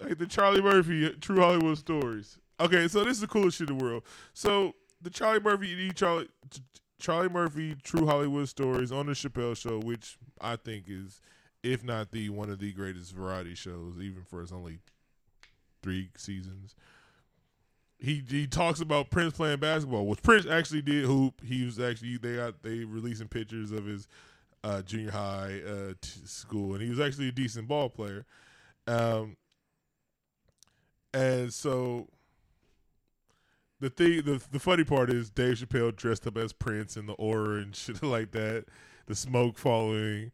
like 0.00 0.18
the 0.18 0.26
Charlie 0.26 0.62
Murphy 0.62 1.06
uh, 1.06 1.10
True 1.20 1.40
Hollywood 1.40 1.76
Stories. 1.78 2.38
Okay, 2.60 2.86
so 2.88 3.02
this 3.04 3.14
is 3.14 3.20
the 3.20 3.26
coolest 3.26 3.58
shit 3.58 3.68
in 3.70 3.78
the 3.78 3.84
world. 3.84 4.04
So 4.34 4.74
the 5.02 5.10
Charlie 5.10 5.40
Murphy 5.40 5.90
Charlie 5.92 6.28
Charlie 7.00 7.28
Murphy 7.28 7.76
True 7.82 8.06
Hollywood 8.06 8.48
Stories 8.48 8.90
on 8.92 9.06
the 9.06 9.12
Chappelle 9.12 9.56
Show, 9.56 9.78
which 9.80 10.18
I 10.40 10.56
think 10.56 10.84
is, 10.88 11.20
if 11.62 11.82
not 11.84 12.10
the 12.10 12.28
one 12.30 12.50
of 12.50 12.58
the 12.58 12.72
greatest 12.72 13.12
variety 13.12 13.54
shows, 13.54 13.94
even 14.00 14.22
for 14.24 14.42
its 14.42 14.52
only 14.52 14.78
three 15.82 16.10
seasons. 16.16 16.74
He 17.98 18.22
he 18.28 18.46
talks 18.46 18.80
about 18.80 19.10
Prince 19.10 19.34
playing 19.34 19.58
basketball, 19.58 20.06
which 20.06 20.22
Prince 20.22 20.46
actually 20.46 20.82
did 20.82 21.04
hoop. 21.04 21.42
He 21.44 21.64
was 21.64 21.80
actually 21.80 22.16
they 22.16 22.36
got 22.36 22.62
they 22.62 22.84
releasing 22.84 23.26
pictures 23.28 23.72
of 23.72 23.86
his 23.86 24.06
uh, 24.62 24.82
junior 24.82 25.10
high 25.10 25.60
uh, 25.66 25.94
t- 26.00 26.20
school, 26.24 26.74
and 26.74 26.82
he 26.82 26.90
was 26.90 27.00
actually 27.00 27.28
a 27.28 27.32
decent 27.32 27.66
ball 27.66 27.88
player. 27.88 28.24
Um, 28.86 29.36
and 31.12 31.52
so 31.52 32.08
the 33.80 33.90
thing, 33.90 34.22
the 34.22 34.42
the 34.50 34.58
funny 34.58 34.84
part 34.84 35.10
is 35.10 35.30
Dave 35.30 35.56
Chappelle 35.56 35.94
dressed 35.94 36.26
up 36.26 36.36
as 36.36 36.52
Prince 36.52 36.96
in 36.96 37.06
the 37.06 37.14
aura 37.14 37.56
and 37.62 37.74
shit 37.74 38.02
like 38.02 38.32
that, 38.32 38.66
the 39.06 39.14
smoke 39.14 39.58
following. 39.58 40.32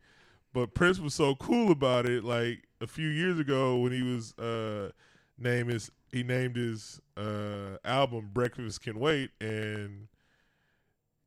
But 0.52 0.74
Prince 0.74 1.00
was 1.00 1.14
so 1.14 1.34
cool 1.34 1.72
about 1.72 2.06
it. 2.06 2.24
Like 2.24 2.64
a 2.80 2.86
few 2.86 3.08
years 3.08 3.38
ago, 3.38 3.78
when 3.78 3.92
he 3.92 4.02
was 4.02 4.34
uh, 4.38 4.90
name 5.38 5.68
his 5.68 5.90
he 6.14 6.22
named 6.22 6.56
his 6.56 7.00
uh, 7.16 7.76
album 7.84 8.30
"Breakfast 8.32 8.80
Can 8.82 8.98
Wait," 8.98 9.30
and 9.40 10.08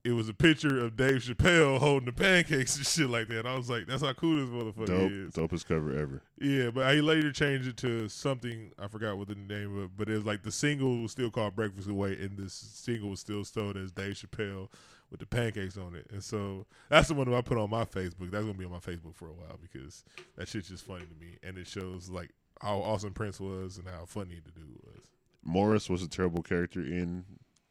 it 0.07 0.13
was 0.13 0.29
a 0.29 0.33
picture 0.33 0.79
of 0.79 0.95
Dave 0.95 1.21
Chappelle 1.21 1.77
holding 1.79 2.05
the 2.05 2.13
pancakes 2.13 2.77
and 2.77 2.85
shit 2.85 3.09
like 3.09 3.27
that. 3.27 3.45
I 3.45 3.57
was 3.57 3.69
like, 3.69 3.87
that's 3.87 4.01
how 4.01 4.13
cool 4.13 4.37
this 4.37 4.49
motherfucker 4.49 4.87
dope, 4.87 5.11
is. 5.11 5.33
dopest 5.33 5.67
cover 5.67 5.97
ever. 5.97 6.21
Yeah, 6.39 6.69
but 6.69 6.93
he 6.95 7.01
later 7.01 7.31
changed 7.33 7.67
it 7.67 7.75
to 7.77 8.07
something 8.07 8.71
I 8.79 8.87
forgot 8.87 9.17
what 9.17 9.27
the 9.27 9.35
name 9.35 9.77
of, 9.77 9.97
but 9.97 10.07
it 10.07 10.13
was 10.13 10.25
like 10.25 10.43
the 10.43 10.51
single 10.51 11.01
was 11.01 11.11
still 11.11 11.29
called 11.29 11.57
Breakfast 11.57 11.89
Away, 11.89 12.13
and 12.13 12.37
this 12.37 12.53
single 12.53 13.09
was 13.09 13.19
still 13.19 13.43
sold 13.43 13.75
as 13.75 13.91
Dave 13.91 14.13
Chappelle 14.13 14.69
with 15.11 15.19
the 15.19 15.25
pancakes 15.25 15.77
on 15.77 15.93
it. 15.93 16.07
And 16.11 16.23
so 16.23 16.65
that's 16.89 17.09
the 17.09 17.13
one 17.13 17.29
that 17.29 17.35
I 17.35 17.41
put 17.41 17.57
on 17.57 17.69
my 17.69 17.83
Facebook. 17.83 18.31
That's 18.31 18.45
gonna 18.45 18.57
be 18.57 18.65
on 18.65 18.71
my 18.71 18.77
Facebook 18.77 19.15
for 19.15 19.27
a 19.27 19.33
while 19.33 19.59
because 19.61 20.05
that 20.37 20.47
shit's 20.47 20.69
just 20.69 20.85
funny 20.85 21.05
to 21.05 21.15
me, 21.19 21.37
and 21.43 21.57
it 21.57 21.67
shows 21.67 22.09
like 22.09 22.31
how 22.61 22.77
awesome 22.79 23.13
Prince 23.13 23.39
was 23.39 23.77
and 23.77 23.87
how 23.87 24.05
funny 24.05 24.39
the 24.43 24.51
dude 24.51 24.77
was. 24.83 25.03
Morris 25.43 25.89
was 25.89 26.03
a 26.03 26.09
terrible 26.09 26.43
character 26.43 26.81
in 26.81 27.23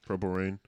Purple 0.07 0.30
Rain. 0.30 0.59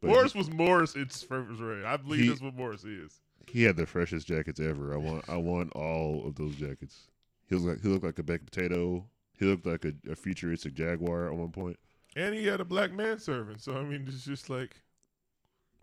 But 0.00 0.08
Morris 0.10 0.34
was 0.34 0.50
Morris. 0.50 0.94
It's 0.94 1.24
Purple 1.24 1.56
Rain. 1.56 1.84
I 1.84 1.96
believe 1.96 2.20
He- 2.20 2.28
that's 2.28 2.40
what 2.40 2.54
Morris 2.54 2.84
is. 2.84 3.20
He, 3.46 3.60
he 3.60 3.64
had 3.64 3.76
the 3.76 3.86
freshest 3.86 4.26
jackets 4.28 4.60
ever. 4.60 4.94
I 4.94 4.98
want 4.98 5.28
I 5.28 5.36
want 5.36 5.72
all 5.72 6.26
of 6.26 6.34
those 6.36 6.54
jackets. 6.54 7.08
He 7.48 7.54
was 7.54 7.64
like 7.64 7.80
he 7.80 7.88
looked 7.88 8.04
like 8.04 8.18
a 8.18 8.22
baked 8.22 8.44
potato. 8.44 9.04
He 9.38 9.46
looked 9.46 9.66
like 9.66 9.84
a, 9.84 9.92
a 10.10 10.14
futuristic 10.14 10.74
jaguar 10.74 11.28
at 11.28 11.34
one 11.34 11.50
point. 11.50 11.78
And 12.14 12.34
he 12.34 12.46
had 12.46 12.60
a 12.60 12.64
black 12.64 12.92
manservant. 12.92 13.60
So 13.62 13.76
I 13.76 13.82
mean, 13.82 14.04
it's 14.06 14.24
just 14.24 14.50
like 14.50 14.76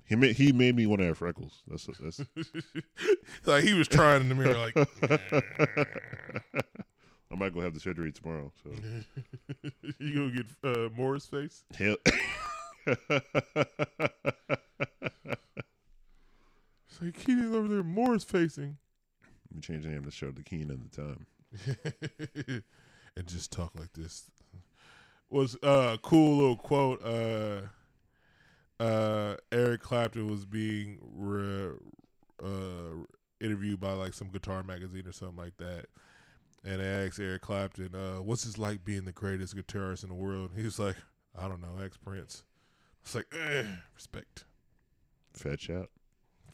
He 0.05 0.15
made 0.15 0.35
he 0.35 0.51
made 0.51 0.75
me 0.75 0.85
want 0.85 1.01
to 1.01 1.07
have 1.07 1.17
freckles. 1.17 1.63
That's 1.67 1.87
that's. 1.99 2.21
like 3.45 3.63
he 3.63 3.73
was 3.73 3.87
trying 3.87 4.21
in 4.21 4.29
the 4.29 4.35
mirror, 4.35 4.57
like. 4.57 4.75
I 7.55 7.57
might 7.57 7.61
go 7.61 7.65
have 7.65 7.73
the 7.73 7.79
surgery 7.79 8.11
tomorrow. 8.11 8.51
So 8.63 8.69
you 9.99 10.13
gonna 10.13 10.31
get 10.31 10.45
uh, 10.63 10.89
Morris 10.95 11.25
face? 11.25 11.63
hell. 11.77 11.97
It's 16.87 17.01
like 17.01 17.25
Keenan's 17.25 17.53
over 17.53 17.67
there, 17.67 17.83
Morris 17.83 18.23
facing, 18.23 18.77
Let 19.49 19.55
me 19.55 19.59
change 19.61 19.83
the 19.83 19.89
name 19.89 19.97
of 19.97 20.05
the 20.05 20.11
show 20.11 20.31
to 20.31 20.43
Keen 20.43 20.71
at 20.71 20.77
the 20.81 20.95
time. 20.95 21.25
and 23.17 23.27
just 23.27 23.51
talk 23.51 23.73
like 23.77 23.91
this. 23.91 24.31
Was 25.29 25.57
uh, 25.61 25.95
a 25.95 25.97
cool 26.01 26.37
little 26.37 26.55
quote. 26.55 27.03
Uh, 27.03 28.81
uh, 28.81 29.35
Eric 29.51 29.81
Clapton 29.81 30.31
was 30.31 30.45
being 30.45 30.99
re- 31.13 31.75
uh, 32.41 33.03
interviewed 33.41 33.81
by 33.81 33.91
like 33.91 34.13
some 34.13 34.29
guitar 34.29 34.63
magazine 34.63 35.05
or 35.05 35.11
something 35.11 35.35
like 35.37 35.57
that. 35.57 35.87
And 36.65 36.81
they 36.81 37.05
asked 37.05 37.19
Eric 37.19 37.43
Clapton, 37.43 37.93
uh, 37.93 38.23
"What's 38.23 38.45
it 38.45 38.57
like 38.57 38.83
being 38.83 39.05
the 39.05 39.11
greatest 39.11 39.55
guitarist 39.55 40.03
in 40.03 40.09
the 40.09 40.15
world?" 40.15 40.51
He 40.55 40.63
was 40.63 40.79
like, 40.79 40.95
"I 41.37 41.47
don't 41.47 41.61
know, 41.61 41.77
ex 41.83 41.95
Prince." 41.95 42.43
It's 43.03 43.13
like, 43.13 43.27
eh, 43.33 43.65
respect. 43.93 44.45
Fat 45.33 45.61
shot. 45.61 45.89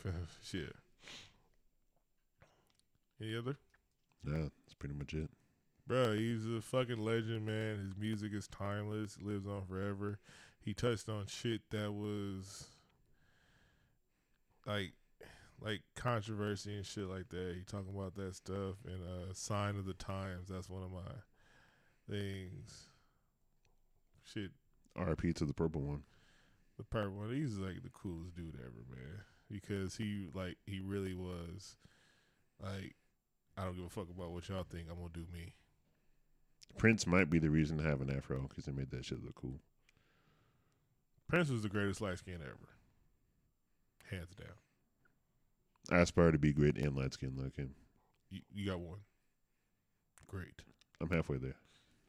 Shit. 0.44 0.76
Any 3.22 3.38
other? 3.38 3.56
Yeah, 4.26 4.50
that's 4.66 4.74
pretty 4.78 4.96
much 4.96 5.14
it. 5.14 5.30
Bro, 5.88 6.14
he's 6.14 6.46
a 6.46 6.62
fucking 6.62 7.04
legend, 7.04 7.46
man. 7.46 7.78
His 7.78 7.96
music 7.98 8.34
is 8.34 8.48
timeless, 8.48 9.18
lives 9.22 9.48
on 9.48 9.66
forever. 9.66 10.20
He 10.60 10.74
touched 10.74 11.08
on 11.08 11.26
shit 11.28 11.62
that 11.72 11.92
was 11.94 12.68
like 14.66 14.92
like 15.62 15.82
controversy 15.96 16.76
and 16.76 16.86
shit 16.86 17.08
like 17.08 17.30
that. 17.30 17.56
He 17.56 17.64
talking 17.64 17.94
about 17.96 18.16
that 18.16 18.36
stuff 18.36 18.76
and 18.86 19.02
uh 19.04 19.34
Sign 19.34 19.78
of 19.78 19.86
the 19.86 19.94
Times. 19.94 20.50
That's 20.50 20.70
one 20.70 20.84
of 20.84 20.92
my 20.92 21.12
things. 22.10 22.88
Shit, 24.24 24.52
RIP 24.98 25.36
to 25.36 25.46
the 25.46 25.54
purple 25.54 25.82
one. 25.82 26.04
the 26.78 26.84
purple 26.84 27.18
one. 27.20 27.34
He's 27.34 27.58
like 27.58 27.84
the 27.84 27.90
coolest 27.90 28.36
dude 28.36 28.56
ever, 28.60 28.84
man. 28.90 29.22
Because 29.50 29.96
he 29.96 30.28
like 30.34 30.58
he 30.66 30.80
really 30.80 31.14
was 31.14 31.76
like 32.62 32.96
I 33.58 33.66
don't 33.66 33.76
give 33.76 33.86
a 33.86 33.90
fuck 33.90 34.10
about 34.10 34.32
what 34.32 34.48
y'all 34.50 34.64
think. 34.64 34.88
I'm 34.90 34.98
gonna 34.98 35.10
do 35.14 35.26
me. 35.32 35.54
Prince 36.78 37.06
might 37.06 37.30
be 37.30 37.38
the 37.38 37.50
reason 37.50 37.78
to 37.78 37.84
have 37.84 38.02
an 38.02 38.10
afro 38.10 38.48
because 38.48 38.66
they 38.66 38.72
made 38.72 38.92
that 38.92 39.04
shit 39.06 39.24
look 39.24 39.36
cool. 39.36 39.60
Prince 41.28 41.50
was 41.50 41.62
the 41.62 41.70
greatest 41.70 42.02
light 42.02 42.18
skin 42.18 42.40
ever, 42.42 42.70
hands 44.10 44.34
down. 44.36 44.56
I 45.92 45.98
aspire 45.98 46.32
to 46.32 46.38
be 46.38 46.54
great 46.54 46.78
and 46.78 46.96
light 46.96 47.14
skinned 47.14 47.38
like 47.38 47.58
him. 47.58 47.76
You, 48.30 48.40
you 48.54 48.66
got 48.70 48.80
one. 48.80 49.00
Great. 50.26 50.62
I'm 51.02 51.10
halfway 51.10 51.38
there. 51.38 51.58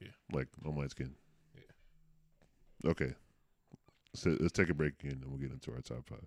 Yeah. 0.00 0.12
Like 0.32 0.46
on 0.64 0.76
light 0.76 0.92
skin. 0.92 1.12
Yeah. 1.56 2.90
Okay. 2.90 3.14
So 4.14 4.36
let's 4.38 4.52
take 4.52 4.68
a 4.68 4.74
break 4.74 4.94
again 5.02 5.20
and 5.22 5.26
we'll 5.26 5.40
get 5.40 5.50
into 5.50 5.72
our 5.72 5.80
top 5.80 6.08
five. 6.08 6.26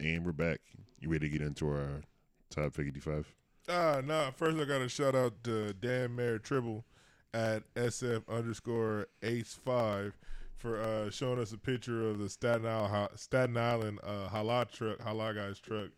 And 0.00 0.24
we're 0.24 0.32
back. 0.32 0.60
You 0.98 1.10
ready 1.10 1.28
to 1.28 1.38
get 1.38 1.46
into 1.46 1.68
our 1.68 2.00
top 2.48 2.72
55? 2.72 3.32
Ah, 3.68 4.00
nah. 4.04 4.30
First, 4.30 4.58
I 4.58 4.64
got 4.64 4.78
to 4.78 4.88
shout 4.88 5.14
out 5.14 5.42
to 5.44 5.72
Dan 5.74 6.16
Mayer 6.16 6.38
Tribble 6.38 6.84
at 7.32 7.62
SF 7.74 8.28
underscore 8.28 9.06
Ace 9.22 9.58
Five 9.64 10.16
for 10.56 10.80
uh, 10.80 11.10
showing 11.10 11.38
us 11.38 11.52
a 11.52 11.58
picture 11.58 12.08
of 12.08 12.18
the 12.18 12.28
Staten 12.28 12.66
Island 12.66 13.08
Staten 13.16 13.56
Island 13.56 13.98
uh, 14.02 14.28
Halal 14.28 14.70
truck, 14.70 14.98
Halal 14.98 15.34
guy's 15.34 15.58
truck. 15.58 15.90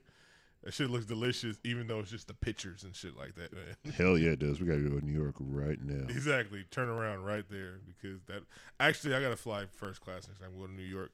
That 0.62 0.72
shit 0.72 0.90
looks 0.90 1.06
delicious, 1.06 1.58
even 1.64 1.88
though 1.88 1.98
it's 1.98 2.10
just 2.10 2.28
the 2.28 2.34
pictures 2.34 2.84
and 2.84 2.94
shit 2.94 3.16
like 3.16 3.34
that, 3.34 3.52
man. 3.52 3.94
Hell 3.96 4.16
yeah, 4.16 4.30
it 4.30 4.38
does. 4.38 4.60
We 4.60 4.66
got 4.68 4.76
to 4.76 4.88
go 4.88 5.00
to 5.00 5.04
New 5.04 5.12
York 5.12 5.34
right 5.40 5.82
now. 5.82 6.04
Exactly. 6.08 6.64
Turn 6.70 6.88
around 6.88 7.24
right 7.24 7.44
there 7.50 7.80
because 7.84 8.22
that. 8.26 8.42
Actually, 8.78 9.16
I 9.16 9.20
got 9.20 9.30
to 9.30 9.36
fly 9.36 9.64
first 9.72 10.00
class 10.00 10.28
next 10.28 10.40
time. 10.40 10.50
I 10.54 10.60
go 10.60 10.66
to 10.68 10.72
New 10.72 10.82
York. 10.82 11.10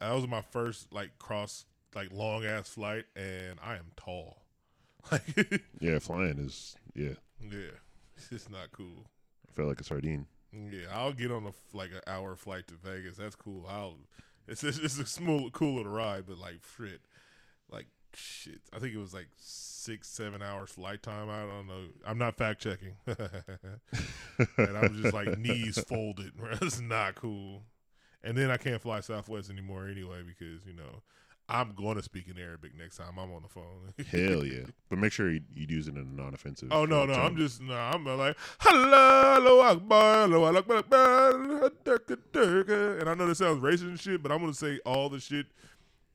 That 0.00 0.12
was 0.12 0.26
my 0.26 0.40
first 0.40 0.92
like 0.92 1.18
cross 1.18 1.66
like 1.94 2.10
long 2.10 2.46
ass 2.46 2.70
flight, 2.70 3.04
and 3.14 3.58
I 3.62 3.74
am 3.74 3.86
tall. 3.96 4.45
Like, 5.12 5.62
Yeah, 5.80 5.98
flying 5.98 6.38
is, 6.38 6.74
yeah. 6.94 7.14
yeah, 7.40 7.70
it's 8.16 8.28
just 8.28 8.50
not 8.50 8.72
cool. 8.72 9.06
I 9.48 9.52
felt 9.52 9.68
like 9.68 9.80
a 9.80 9.84
sardine. 9.84 10.26
Yeah, 10.52 10.86
I'll 10.92 11.12
get 11.12 11.30
on 11.30 11.44
a 11.46 11.52
like 11.76 11.90
an 11.92 12.00
hour 12.06 12.34
flight 12.36 12.66
to 12.68 12.74
Vegas. 12.74 13.16
That's 13.16 13.36
cool. 13.36 13.66
I'll. 13.68 13.96
It's 14.48 14.64
it's, 14.64 14.78
it's 14.78 14.98
a 14.98 15.06
smooth, 15.06 15.52
cool 15.52 15.76
little 15.76 15.92
ride, 15.92 16.24
but 16.26 16.38
like 16.38 16.60
shit, 16.76 17.00
like 17.70 17.86
shit. 18.14 18.60
I 18.72 18.78
think 18.78 18.94
it 18.94 18.98
was 18.98 19.12
like 19.12 19.28
six, 19.36 20.08
seven 20.08 20.40
hours 20.42 20.70
flight 20.70 21.02
time. 21.02 21.28
I 21.28 21.42
don't 21.42 21.66
know. 21.66 21.84
I'm 22.06 22.16
not 22.18 22.36
fact 22.36 22.62
checking, 22.62 22.94
and 23.06 24.76
I'm 24.76 25.02
just 25.02 25.12
like 25.14 25.36
knees 25.38 25.78
folded. 25.82 26.32
It's 26.62 26.80
not 26.80 27.16
cool. 27.16 27.62
And 28.24 28.36
then 28.36 28.50
I 28.50 28.56
can't 28.56 28.80
fly 28.80 29.00
Southwest 29.00 29.50
anymore 29.50 29.86
anyway 29.88 30.22
because 30.26 30.66
you 30.66 30.72
know 30.74 31.02
I'm 31.48 31.74
going 31.74 31.96
to 31.96 32.02
speak 32.02 32.26
in 32.28 32.38
Arabic 32.38 32.72
next 32.76 32.96
time 32.96 33.18
I'm 33.18 33.32
on 33.32 33.42
the 33.42 33.48
phone. 33.48 33.94
Hell 34.10 34.44
yeah. 34.44 34.64
But 34.88 34.98
make 34.98 35.12
sure 35.12 35.30
you, 35.30 35.42
you 35.54 35.66
use 35.68 35.86
it 35.86 35.94
in 35.94 36.00
a 36.00 36.22
non 36.22 36.34
offensive. 36.34 36.68
Oh 36.72 36.84
no, 36.84 37.02
uh, 37.02 37.06
no, 37.06 37.12
I'm 37.14 37.36
just 37.36 37.60
no, 37.62 37.74
I'm 37.74 38.04
like 38.04 38.36
hello 38.60 39.60
Akbar, 39.60 40.26
hello 40.28 40.44
Akbar, 40.44 40.78
Akbar, 40.78 41.32
durka, 41.84 42.18
durka." 42.32 43.00
and 43.00 43.08
I 43.08 43.14
know 43.14 43.26
this 43.26 43.38
sounds 43.38 43.62
racist 43.62 43.82
and 43.82 44.00
shit, 44.00 44.22
but 44.22 44.32
I'm 44.32 44.40
gonna 44.40 44.54
say 44.54 44.80
all 44.84 45.08
the 45.08 45.20
shit. 45.20 45.46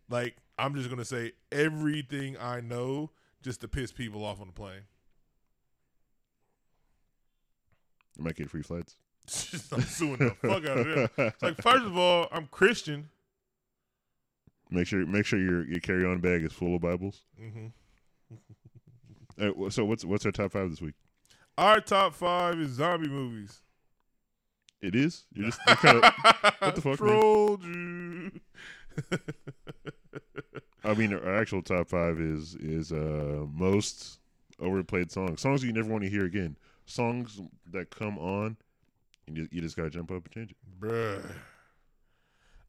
Like 0.09 0.35
I'm 0.59 0.75
just 0.75 0.89
gonna 0.89 1.05
say 1.05 1.31
everything 1.51 2.35
I 2.37 2.59
know 2.59 3.11
just 3.41 3.61
to 3.61 3.67
piss 3.69 3.93
people 3.93 4.25
off 4.25 4.41
on 4.41 4.47
the 4.47 4.53
plane. 4.53 4.81
You 8.17 8.25
might 8.25 8.35
get 8.35 8.49
free 8.49 8.63
flights. 8.63 8.95
I'm 9.71 9.81
suing 9.81 10.17
the 10.17 10.35
fuck 10.41 10.65
out 10.65 10.77
of 10.77 10.85
them. 10.85 11.09
It's 11.17 11.41
like 11.41 11.61
first 11.61 11.85
of 11.85 11.97
all, 11.97 12.27
I'm 12.33 12.47
Christian. 12.47 13.09
Make 14.71 14.87
sure 14.87 15.05
make 15.05 15.25
sure 15.25 15.39
your 15.39 15.65
your 15.65 15.79
carry 15.79 16.05
on 16.05 16.19
bag 16.21 16.43
is 16.43 16.53
full 16.53 16.75
of 16.75 16.81
Bibles. 16.81 17.21
hmm 17.37 17.67
Uh, 19.39 19.69
so 19.69 19.83
what's 19.85 20.03
what's 20.05 20.25
our 20.25 20.31
top 20.31 20.51
five 20.51 20.69
this 20.69 20.81
week? 20.81 20.95
Our 21.57 21.81
top 21.81 22.13
five 22.13 22.57
is 22.59 22.71
zombie 22.71 23.09
movies. 23.09 23.61
It 24.81 24.95
is. 24.95 25.25
You're 25.33 25.47
just 25.47 25.59
you're 25.67 25.75
kinda, 25.75 26.13
what 26.59 26.75
the 26.75 26.81
fuck, 26.81 26.99
man? 27.01 27.19
Trolled 27.19 27.63
you. 27.63 28.31
I 30.83 30.93
mean, 30.95 31.13
our 31.13 31.35
actual 31.35 31.61
top 31.61 31.89
five 31.89 32.19
is 32.19 32.55
is 32.55 32.91
uh 32.91 33.45
most 33.53 34.19
overplayed 34.59 35.11
songs, 35.11 35.41
songs 35.41 35.63
you 35.63 35.73
never 35.73 35.89
want 35.89 36.03
to 36.03 36.09
hear 36.09 36.25
again, 36.25 36.55
songs 36.85 37.39
that 37.71 37.89
come 37.89 38.17
on, 38.17 38.57
and 39.27 39.37
you, 39.37 39.47
you 39.51 39.61
just 39.61 39.75
gotta 39.77 39.89
jump 39.89 40.11
up 40.11 40.23
and 40.25 40.31
change 40.33 40.51
it. 40.51 40.57
Bruh. 40.79 41.23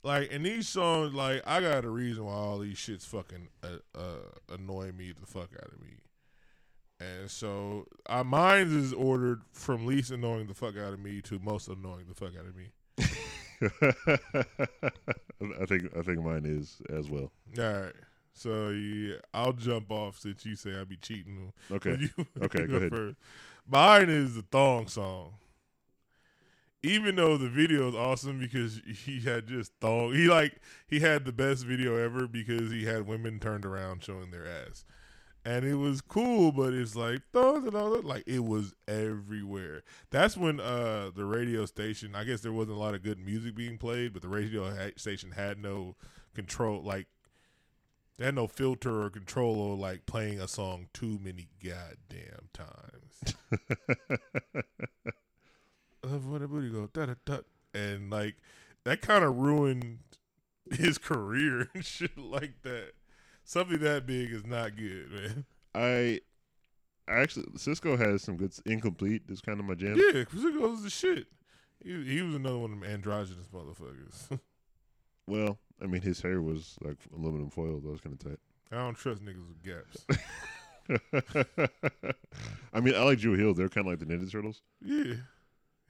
Like, 0.05 0.33
and 0.33 0.45
these 0.45 0.69
songs, 0.69 1.15
like, 1.15 1.43
I 1.47 1.61
got 1.61 1.85
a 1.85 1.91
reason 1.91 2.25
why 2.25 2.33
all 2.33 2.59
these 2.59 2.77
shits 2.77 3.07
fucking 3.07 3.49
uh, 3.63 3.69
uh, 3.97 4.55
annoy 4.55 4.91
me 4.93 5.13
the 5.19 5.27
fuck 5.27 5.51
out 5.57 5.73
of 5.73 5.81
me. 5.81 5.99
And 6.99 7.31
so, 7.31 7.87
uh, 8.07 8.25
mine 8.25 8.67
is 8.77 8.93
ordered 8.93 9.43
from 9.53 9.87
least 9.87 10.11
annoying 10.11 10.47
the 10.49 10.55
fuck 10.55 10.77
out 10.77 10.93
of 10.93 11.01
me 11.01 11.21
to 11.23 11.39
most 11.39 11.69
annoying 11.69 12.07
the 12.09 12.15
fuck 12.15 12.33
out 12.37 12.47
of 12.47 12.57
me. 12.57 12.73
I 15.61 15.67
think 15.67 15.97
I 15.97 16.03
think 16.03 16.23
mine 16.25 16.45
is 16.45 16.81
as 16.91 17.09
well. 17.11 17.31
All 17.59 17.65
right. 17.83 17.93
So, 18.35 18.71
yeah, 18.71 19.17
I'll 19.35 19.53
jump 19.53 19.91
off 19.91 20.19
since 20.19 20.45
you 20.47 20.57
say 20.57 20.75
I 20.81 20.85
be 20.85 20.97
cheating. 20.97 21.53
Okay. 21.71 21.97
You- 22.17 22.27
Okay, 22.43 22.61
you 22.63 22.67
go 22.69 22.77
ahead. 22.77 22.91
first. 22.91 23.17
Mine 23.69 24.09
is 24.09 24.35
the 24.35 24.43
thong 24.43 24.87
song. 24.89 25.35
Even 26.85 27.15
though 27.15 27.37
the 27.37 27.49
video 27.49 27.89
is 27.89 27.95
awesome 27.95 28.41
because 28.41 28.81
he 29.05 29.21
had 29.21 29.47
just 29.47 29.73
thong, 29.81 30.13
he 30.15 30.27
like 30.29 30.61
he 30.89 31.01
had 31.01 31.25
the 31.25 31.33
best 31.33 31.65
video 31.65 31.97
ever 31.97 32.27
because 32.27 32.73
he 32.73 32.85
had 32.85 33.07
women 33.07 33.39
turned 33.39 33.65
around 33.65 34.03
showing 34.03 34.33
their 34.33 34.47
ass, 34.47 34.85
and 35.45 35.65
it 35.65 35.77
was 35.77 36.01
cool. 36.01 36.51
But 36.51 36.73
it's 36.75 36.97
like 36.97 37.23
all 37.35 37.61
that, 37.61 38.05
like 38.05 38.25
it 38.27 38.45
was 38.45 38.75
everywhere. 38.89 39.83
That's 40.11 40.37
when 40.37 40.59
uh 40.61 41.11
the 41.15 41.25
radio 41.25 41.67
station, 41.67 42.17
I 42.17 42.25
guess 42.25 42.41
there 42.41 42.53
wasn't 42.53 42.77
a 42.79 42.81
lot 42.81 42.95
of 42.95 43.03
good 43.05 43.19
music 43.25 43.55
being 43.55 43.79
played, 43.79 44.13
but 44.13 44.23
the 44.23 44.29
radio 44.29 44.91
station 44.97 45.33
had 45.33 45.59
no 45.59 45.95
control, 46.35 46.83
like 46.83 47.07
they 48.19 48.27
had 48.27 48.35
no 48.35 48.47
filter 48.47 49.03
or 49.03 49.11
control 49.11 49.57
or 49.59 49.77
like 49.77 50.07
playing 50.07 50.41
a 50.41 50.49
song 50.49 50.89
too 50.93 51.19
many 51.23 51.49
goddamn 51.63 52.49
times. 52.53 53.35
Love 56.13 56.41
the 56.41 56.47
booty 56.47 56.69
go 56.69 56.91
da 56.93 57.07
da 57.07 57.15
da, 57.25 57.39
and 57.73 58.11
like 58.11 58.37
that 58.85 59.01
kind 59.01 59.25
of 59.25 59.35
ruined 59.37 60.01
his 60.71 60.99
career 60.99 61.69
and 61.75 61.83
shit 61.85 62.19
like 62.19 62.61
that. 62.63 62.93
Something 63.45 63.79
that 63.79 64.07
big 64.07 64.31
is 64.31 64.45
not 64.45 64.77
good, 64.77 65.11
man. 65.11 65.45
I 65.75 66.21
actually 67.09 67.47
Sisqó 67.57 67.99
has 67.99 68.23
some 68.23 68.37
good 68.37 68.53
incomplete. 68.67 69.23
Is 69.31 69.41
kind 69.41 69.59
of 69.59 69.65
my 69.65 69.75
jam. 69.75 69.97
Yeah, 69.97 70.25
goes 70.25 70.83
the 70.83 70.91
shit. 70.91 71.29
He, 71.83 72.05
he 72.05 72.21
was 72.21 72.35
another 72.35 72.59
one 72.59 72.75
of 72.75 72.81
them 72.81 72.89
androgynous 72.89 73.47
motherfuckers. 73.53 74.39
Well, 75.29 75.57
I 75.81 75.87
mean, 75.87 76.03
his 76.03 76.21
hair 76.21 76.43
was 76.43 76.77
like 76.83 76.97
aluminum 77.17 77.49
foil. 77.49 77.79
That 77.79 77.89
was 77.89 78.01
kind 78.01 78.13
of 78.13 78.19
tight. 78.29 78.41
I 78.73 78.79
don't 78.79 78.97
trust 78.97 79.23
niggas 79.25 79.47
with 79.47 79.63
gaps. 79.63 80.05
I 82.75 82.81
mean, 82.81 82.97
I 82.97 83.05
like 83.05 83.21
Dru 83.21 83.35
Hill. 83.35 83.55
They're 83.55 83.69
kind 83.69 83.87
of 83.87 83.93
like 83.93 84.01
the 84.01 84.07
Ninja 84.07 84.29
Turtles. 84.31 84.63
yeah. 84.85 85.15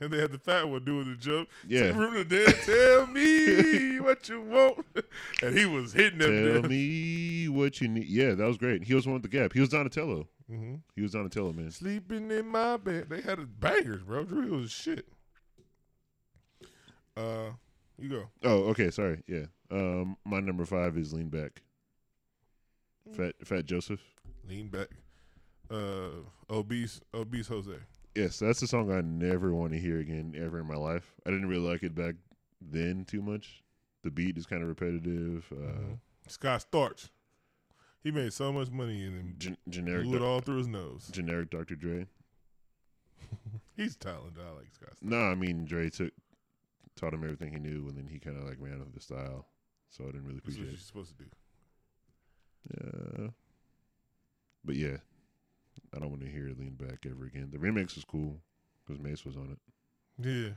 And 0.02 0.12
they 0.12 0.18
had 0.18 0.32
the 0.32 0.38
fat 0.38 0.68
one 0.68 0.84
doing 0.84 1.08
the 1.08 1.14
jump. 1.16 1.48
Yeah. 1.66 1.92
The 1.92 2.24
dead, 2.28 2.56
tell 2.64 3.06
me 3.12 4.00
what 4.00 4.28
you 4.28 4.40
want. 4.42 4.84
And 5.42 5.56
he 5.56 5.64
was 5.66 5.92
hitting 5.92 6.18
them. 6.18 6.62
Tell 6.62 6.68
me 6.68 7.48
what 7.48 7.80
you 7.80 7.88
need. 7.88 8.06
Yeah, 8.06 8.34
that 8.34 8.44
was 8.44 8.56
great. 8.58 8.84
He 8.84 8.94
was 8.94 9.06
one 9.06 9.14
with 9.14 9.22
the 9.22 9.28
gap. 9.28 9.52
He 9.52 9.60
was 9.60 9.68
Donatello. 9.68 10.26
hmm 10.48 10.74
He 10.96 11.02
was 11.02 11.12
Donatello, 11.12 11.52
man. 11.52 11.70
Sleeping 11.70 12.30
in 12.30 12.46
my 12.48 12.76
bed. 12.76 13.08
They 13.10 13.20
had 13.20 13.60
bangers, 13.60 14.02
bro. 14.02 14.24
Dru 14.24 14.58
was 14.60 14.70
shit. 14.72 15.06
Uh, 17.16 17.50
you 17.98 18.08
go. 18.08 18.24
Oh, 18.42 18.64
okay. 18.70 18.90
Sorry. 18.90 19.22
Yeah. 19.28 19.46
Um, 19.70 20.16
my 20.24 20.40
number 20.40 20.64
five 20.64 20.96
is 20.96 21.12
Lean 21.12 21.28
Back. 21.28 21.62
Fat 23.16 23.34
Fat 23.44 23.64
Joseph. 23.66 24.00
Lean 24.48 24.68
back. 24.68 24.88
Uh, 25.70 26.22
obese, 26.50 27.00
obese 27.14 27.48
Jose. 27.48 27.72
Yes, 28.14 28.38
that's 28.38 28.60
a 28.62 28.66
song 28.66 28.92
I 28.92 29.00
never 29.00 29.54
want 29.54 29.72
to 29.72 29.78
hear 29.78 29.98
again 29.98 30.34
ever 30.36 30.60
in 30.60 30.66
my 30.66 30.76
life. 30.76 31.14
I 31.26 31.30
didn't 31.30 31.48
really 31.48 31.66
like 31.66 31.82
it 31.82 31.94
back 31.94 32.14
then 32.60 33.04
too 33.06 33.22
much. 33.22 33.62
The 34.02 34.10
beat 34.10 34.36
is 34.36 34.44
kind 34.46 34.62
of 34.62 34.68
repetitive. 34.68 35.46
Uh, 35.50 35.54
Mhm. 35.56 35.98
Scott 36.28 36.66
Storch. 36.70 37.08
He 38.02 38.10
made 38.10 38.32
so 38.32 38.52
much 38.52 38.70
money 38.70 39.04
and 39.06 39.16
then 39.16 39.34
gen- 39.38 39.56
generic, 39.68 40.04
blew 40.04 40.16
it 40.16 40.20
doc- 40.20 40.28
all 40.28 40.40
through 40.40 40.58
his 40.58 40.66
nose. 40.68 41.08
generic 41.08 41.50
Dr. 41.50 41.76
Dre. 41.76 42.08
He's 43.76 43.96
talented. 43.96 44.42
I 44.44 44.50
like 44.50 44.72
Scott. 44.72 44.90
Storch. 44.96 45.02
No, 45.08 45.18
I 45.30 45.34
mean 45.34 45.64
Dre 45.64 45.88
took 45.88 46.12
taught 46.96 47.14
him 47.14 47.24
everything 47.24 47.52
he 47.54 47.58
knew, 47.58 47.88
and 47.88 47.96
then 47.96 48.06
he 48.08 48.18
kind 48.18 48.36
of 48.36 48.44
like 48.44 48.58
ran 48.60 48.80
with 48.80 48.92
the 48.92 49.00
style. 49.00 49.46
So 49.88 50.04
I 50.04 50.06
didn't 50.08 50.24
really 50.26 50.38
appreciate. 50.38 50.66
That's 50.70 50.92
what 50.94 51.06
you're 51.06 51.06
supposed 51.06 51.18
to 51.18 51.24
do. 51.24 51.30
Yeah, 53.22 53.30
but 54.64 54.76
yeah, 54.76 54.96
I 55.94 55.98
don't 55.98 56.10
want 56.10 56.22
to 56.22 56.28
hear 56.30 56.48
Lean 56.58 56.76
Back 56.78 57.04
ever 57.06 57.26
again. 57.26 57.48
The 57.52 57.58
remix 57.58 57.94
was 57.94 58.04
cool. 58.04 58.40
because 58.86 59.02
Mase 59.02 59.24
was 59.24 59.36
on 59.36 59.50
it. 59.52 59.58
Yeah, 60.26 60.50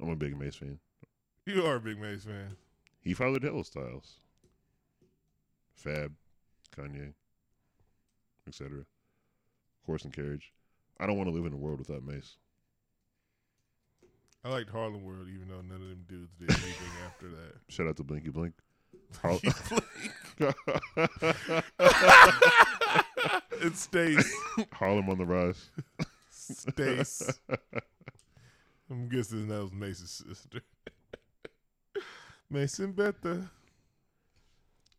I'm 0.00 0.10
a 0.10 0.16
big 0.16 0.38
Mase 0.38 0.56
fan. 0.56 0.78
you 1.46 1.64
are 1.64 1.76
a 1.76 1.80
big 1.80 1.98
Mase 1.98 2.24
fan. 2.24 2.56
He 3.00 3.14
followed 3.14 3.42
Hella 3.42 3.64
Styles, 3.64 4.18
Fab, 5.74 6.12
Kanye, 6.76 7.14
etc. 8.46 8.84
Horse 9.86 10.04
and 10.04 10.12
carriage. 10.12 10.52
I 11.00 11.06
don't 11.06 11.16
want 11.16 11.28
to 11.28 11.34
live 11.34 11.46
in 11.46 11.52
a 11.52 11.56
world 11.56 11.78
without 11.80 12.04
Mase. 12.04 12.36
I 14.44 14.48
liked 14.50 14.70
Harlem 14.70 15.04
World, 15.04 15.28
even 15.32 15.48
though 15.48 15.60
none 15.62 15.80
of 15.82 15.88
them 15.88 16.04
dudes 16.08 16.32
did 16.38 16.50
anything 16.50 16.92
after 17.06 17.28
that. 17.28 17.54
Shout 17.68 17.86
out 17.86 17.96
to 17.96 18.04
Blinky 18.04 18.30
Blink. 18.30 18.54
Har- 19.22 19.38
it's 23.60 23.80
Stace. 23.80 24.34
Harlem 24.72 25.08
on 25.08 25.18
the 25.18 25.26
rise. 25.26 25.70
Stace. 26.30 27.40
I'm 28.90 29.08
guessing 29.08 29.48
that 29.48 29.62
was 29.62 29.72
Mase's 29.72 30.10
sister. 30.10 30.60
Mason 32.50 32.92
Betha. 32.92 33.50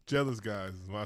Jealous 0.08 0.40
Guys 0.40 0.74
is 0.74 0.90
my 0.90 1.06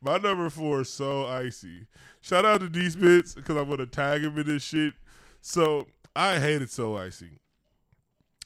my 0.00 0.18
number 0.18 0.50
four 0.50 0.82
is 0.82 0.90
So 0.90 1.26
Icy. 1.26 1.86
Shout 2.20 2.44
out 2.44 2.60
to 2.60 2.68
D 2.68 2.88
Spitz 2.90 3.34
because 3.34 3.56
I'm 3.56 3.66
going 3.66 3.78
to 3.78 3.86
tag 3.86 4.22
him 4.22 4.38
in 4.38 4.46
this 4.46 4.62
shit. 4.62 4.94
So 5.40 5.86
I 6.14 6.38
hated 6.38 6.70
So 6.70 6.96
Icy. 6.96 7.40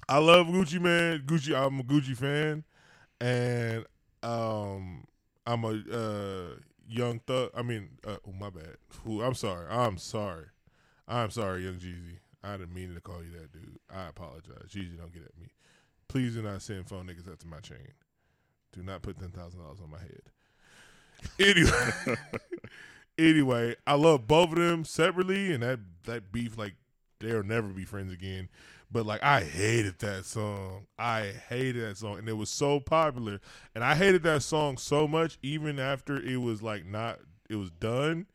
I 0.08 0.18
love 0.18 0.46
Gucci 0.46 0.80
Mane. 0.80 1.22
Gucci, 1.26 1.54
I'm 1.54 1.80
a 1.80 1.82
Gucci 1.82 2.16
fan. 2.16 2.64
And 3.20 3.84
um 4.22 5.04
I'm 5.46 5.64
a 5.64 5.68
uh 5.68 6.54
young 6.88 7.20
thug. 7.20 7.50
I 7.54 7.62
mean, 7.62 7.90
uh, 8.06 8.16
oh 8.26 8.32
my 8.32 8.50
bad. 8.50 8.76
Who? 9.04 9.22
I'm 9.22 9.34
sorry. 9.34 9.66
I'm 9.68 9.98
sorry. 9.98 10.46
I'm 11.06 11.30
sorry, 11.30 11.64
Young 11.64 11.76
Jeezy. 11.76 12.18
I 12.44 12.56
didn't 12.56 12.74
mean 12.74 12.94
to 12.94 13.00
call 13.00 13.22
you 13.22 13.32
that, 13.32 13.52
dude. 13.52 13.78
I 13.94 14.08
apologize. 14.08 14.68
Jeezy, 14.68 14.98
don't 14.98 15.12
get 15.12 15.22
at 15.24 15.38
me. 15.40 15.48
Please 16.08 16.34
do 16.34 16.42
not 16.42 16.62
send 16.62 16.88
phone 16.88 17.06
niggas 17.06 17.30
up 17.30 17.38
to 17.40 17.46
my 17.46 17.60
chain. 17.60 17.92
Do 18.72 18.82
not 18.82 19.02
put 19.02 19.18
ten 19.18 19.30
thousand 19.30 19.60
dollars 19.60 19.78
on 19.82 19.90
my 19.90 19.98
head. 19.98 20.22
Anyway, 21.40 22.16
anyway, 23.18 23.76
I 23.86 23.94
love 23.94 24.28
both 24.28 24.50
of 24.50 24.56
them 24.56 24.84
separately, 24.84 25.52
and 25.52 25.62
that 25.62 25.80
that 26.04 26.30
beef 26.30 26.56
like 26.56 26.74
they'll 27.18 27.42
never 27.42 27.68
be 27.68 27.84
friends 27.84 28.12
again. 28.12 28.48
But 28.90 29.06
like 29.06 29.22
I 29.22 29.42
hated 29.42 29.98
that 29.98 30.24
song. 30.24 30.86
I 30.98 31.32
hated 31.48 31.84
that 31.84 31.98
song. 31.98 32.18
And 32.18 32.28
it 32.28 32.36
was 32.36 32.50
so 32.50 32.80
popular. 32.80 33.40
And 33.74 33.84
I 33.84 33.94
hated 33.94 34.22
that 34.22 34.42
song 34.42 34.78
so 34.78 35.06
much 35.06 35.38
even 35.42 35.78
after 35.78 36.16
it 36.16 36.38
was 36.38 36.62
like 36.62 36.86
not 36.86 37.18
it 37.50 37.56
was 37.56 37.70
done. 37.70 38.26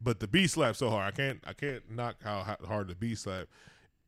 But 0.00 0.20
the 0.20 0.26
beat 0.26 0.50
slapped 0.50 0.78
so 0.78 0.90
hard. 0.90 1.12
I 1.12 1.16
can't 1.16 1.40
I 1.46 1.52
can't 1.52 1.88
knock 1.90 2.16
how 2.24 2.56
hard 2.66 2.88
the 2.88 2.94
beat 2.94 3.18
slap. 3.18 3.46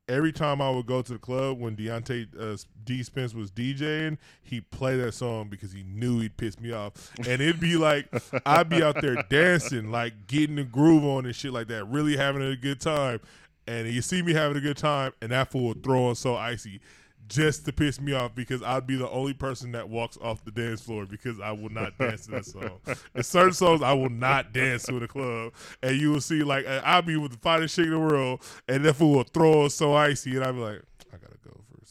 Every 0.09 0.33
time 0.33 0.61
I 0.61 0.69
would 0.69 0.87
go 0.87 1.01
to 1.01 1.13
the 1.13 1.19
club 1.19 1.61
when 1.61 1.77
Deontay 1.77 2.29
uh, 2.39 2.57
D 2.83 3.05
Spence 3.05 3.35
was 3.35 3.53
DJing, 3.53 4.19
he'd 4.43 4.69
play 4.73 4.97
that 4.97 5.13
song 5.13 5.49
because 5.49 5.73
he 5.73 5.85
knew 5.85 6.19
he'd 6.19 6.37
piss 6.37 6.59
me 6.59 6.73
off. 6.73 7.13
And 7.19 7.41
it'd 7.41 7.61
be 7.61 7.77
like 7.77 8.13
I'd 8.45 8.69
be 8.69 8.83
out 8.83 9.01
there 9.01 9.23
dancing, 9.31 9.93
like 9.93 10.27
getting 10.27 10.57
the 10.57 10.65
groove 10.65 11.05
on 11.05 11.25
and 11.27 11.35
shit 11.35 11.53
like 11.53 11.69
that, 11.69 11.85
really 11.85 12.17
having 12.17 12.43
a 12.43 12.57
good 12.57 12.81
time 12.81 13.21
and 13.67 13.89
you 13.89 14.03
see 14.03 14.23
me 14.23 14.33
having 14.33 14.57
a 14.57 14.61
good 14.61 14.77
time, 14.77 15.13
and 15.21 15.33
that 15.33 15.51
fool 15.51 15.69
would 15.69 15.83
throw 15.83 16.07
on 16.07 16.15
so 16.15 16.37
icy 16.37 16.81
just 17.29 17.65
to 17.65 17.73
piss 17.73 18.01
me 18.01 18.13
off 18.13 18.35
because 18.35 18.63
I'd 18.63 18.87
be 18.87 18.97
the 18.97 19.09
only 19.09 19.33
person 19.33 19.73
that 19.73 19.89
walks 19.89 20.19
off 20.21 20.45
the 20.45 20.51
dance 20.51 20.83
floor 20.83 21.07
because 21.07 21.41
I 21.41 21.53
will 21.53 21.71
not 21.71 21.97
dance 21.97 22.27
to 22.27 22.33
that 22.33 22.45
song. 22.45 22.81
In 23.15 23.23
certain 23.23 23.55
songs, 23.55 23.81
I 23.83 23.93
will 23.93 24.11
not 24.11 24.53
dance 24.53 24.83
to 24.85 24.95
in 24.95 25.01
the 25.01 25.09
club, 25.09 25.53
and 25.83 25.97
you 25.97 26.11
will 26.11 26.21
see 26.21 26.43
like 26.43 26.67
I'll 26.67 27.03
be 27.03 27.17
with 27.17 27.33
the 27.33 27.39
finest 27.39 27.77
chick 27.77 27.87
in 27.87 27.93
the 27.93 27.99
world, 27.99 28.43
and 28.69 28.85
that 28.85 28.95
fool 28.95 29.17
will 29.17 29.25
throw 29.25 29.63
on 29.65 29.71
so 29.71 29.95
icy, 29.95 30.37
and 30.37 30.45
I'll 30.45 30.53
be 30.53 30.59
like, 30.59 30.83
I 31.13 31.17
gotta 31.17 31.39
go 31.43 31.61
for 31.71 31.79
a 31.81 31.87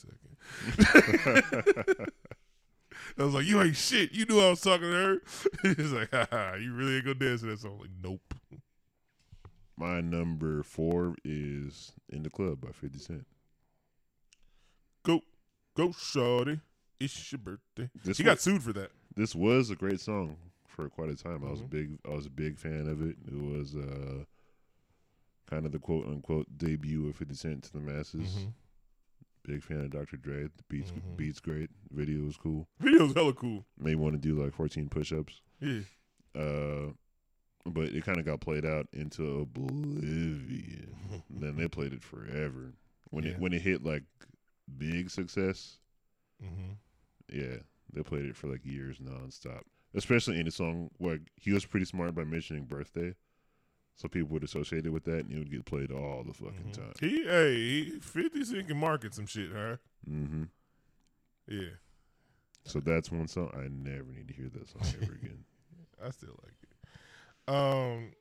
second. 1.95 2.07
I 3.17 3.24
was 3.24 3.34
like, 3.34 3.45
you 3.45 3.61
ain't 3.61 3.76
shit. 3.76 4.11
You 4.13 4.26
knew 4.26 4.39
I 4.39 4.49
was 4.49 4.61
talking 4.61 4.89
to 4.89 4.95
her. 4.95 5.22
He's 5.76 5.91
like, 5.91 6.11
Haha, 6.11 6.55
you 6.55 6.74
really 6.74 6.95
ain't 6.95 7.05
gonna 7.05 7.15
dance 7.15 7.41
to 7.41 7.47
that 7.47 7.59
song. 7.59 7.74
I'm 7.74 7.80
like, 7.80 7.89
nope. 8.03 8.34
My 9.82 10.00
number 10.00 10.62
four 10.62 11.16
is 11.26 11.94
"In 12.10 12.22
the 12.22 12.30
Club" 12.30 12.62
by 12.62 12.72
Fifty 12.72 13.00
Cent. 13.00 13.26
Go, 15.04 15.22
go, 15.76 15.92
shorty! 15.92 16.60
It's 17.00 17.32
your 17.32 17.40
birthday. 17.40 17.90
This 18.06 18.18
he 18.18 18.24
was, 18.24 18.30
got 18.32 18.40
sued 18.42 18.62
for 18.62 18.74
that. 18.74 18.92
This 19.16 19.34
was 19.34 19.72
a 19.72 19.76
great 19.76 20.00
song 20.00 20.38
for 20.68 20.88
quite 20.88 21.10
a 21.10 21.16
time. 21.16 21.44
I 21.44 21.50
was 21.50 21.62
a 21.62 21.64
Mhm. 21.64 21.70
big, 21.72 21.98
I 22.06 22.10
was 22.12 22.28
a 22.28 22.30
big 22.30 22.60
fan 22.60 22.88
of 22.88 23.02
it. 23.02 23.18
It 23.26 23.34
was 23.42 23.76
uh, 23.76 24.26
kind 25.48 25.66
of 25.66 25.72
the 25.72 25.80
quote 25.80 26.06
unquote 26.06 26.60
debut 26.60 27.10
of 27.10 27.16
Fifty 27.16 27.34
Cent 27.34 27.64
to 27.64 27.74
the 27.74 27.80
masses. 27.80 28.30
Mm-hmm. 28.36 28.50
Big 29.44 29.64
fan 29.64 29.80
of 29.80 29.90
Dr. 29.90 30.18
Dre. 30.18 30.44
The 30.44 30.64
beats, 30.70 30.92
Mhm. 30.92 31.18
beats 31.18 31.40
great. 31.40 31.72
Video 31.90 32.24
was 32.26 32.38
cool. 32.38 32.68
Video's 32.80 33.16
hella 33.16 33.34
cool. 33.34 33.66
Made 33.80 33.96
want 33.96 34.14
to 34.14 34.20
do 34.20 34.36
like 34.40 34.54
fourteen 34.54 34.90
push-ups. 34.90 35.42
Yeah. 35.60 35.80
Uh, 36.36 36.92
but 37.66 37.86
it 37.86 38.03
kind 38.03 38.18
of 38.20 38.26
got 38.26 38.39
played 38.41 38.66
out 38.66 38.88
into 38.93 39.41
oblivion. 39.41 40.95
then 41.30 41.55
they 41.57 41.68
played 41.68 41.93
it 41.93 42.03
forever. 42.03 42.74
When 43.09 43.24
Yeah. 43.26 43.32
it 43.32 43.39
when 43.39 43.53
it 43.53 43.62
hit 43.62 43.84
like 43.84 44.03
big 44.78 45.09
success, 45.09 45.78
Mm-hmm. 46.43 46.72
yeah, 47.32 47.57
they 47.93 48.01
played 48.03 48.26
it 48.26 48.36
for 48.36 48.47
like 48.47 48.66
years 48.66 48.97
nonstop. 48.97 49.62
Especially 49.93 50.39
in 50.39 50.45
the 50.45 50.51
song 50.51 50.89
where 50.97 51.20
he 51.36 51.51
was 51.51 51.66
pretty 51.66 51.86
smart 51.86 52.16
by 52.16 52.24
mentioning 52.24 52.64
birthday, 52.64 53.14
so 53.95 54.07
people 54.07 54.30
would 54.30 54.43
associate 54.43 54.86
it 54.86 54.89
with 54.89 55.03
that, 55.03 55.26
and 55.26 55.32
it 55.32 55.38
would 55.38 55.51
get 55.51 55.66
played 55.66 55.91
all 55.91 56.24
the 56.26 56.34
fucking 56.34 56.72
time. 56.72 56.93
He, 56.99 57.24
hey, 57.26 57.53
he, 57.55 57.99
50 57.99 58.43
Cent 58.45 58.68
can 58.70 58.78
market 58.78 59.14
some 59.14 59.26
shit, 59.28 59.49
huh? 59.53 59.76
Mm-hmm. 60.09 60.43
Yeah. 61.49 61.70
So 62.64 62.80
that's 62.80 63.12
one 63.12 63.28
song 63.28 63.51
I 63.53 63.68
never 63.68 64.12
need 64.12 64.30
to 64.30 64.34
hear 64.34 64.49
that 64.49 64.70
song 64.70 64.82
ever 65.03 65.14
again. 65.14 65.43
I 66.03 66.09
still 66.12 66.39
like 66.41 66.55
it. 66.64 66.70
Um, 67.52 68.14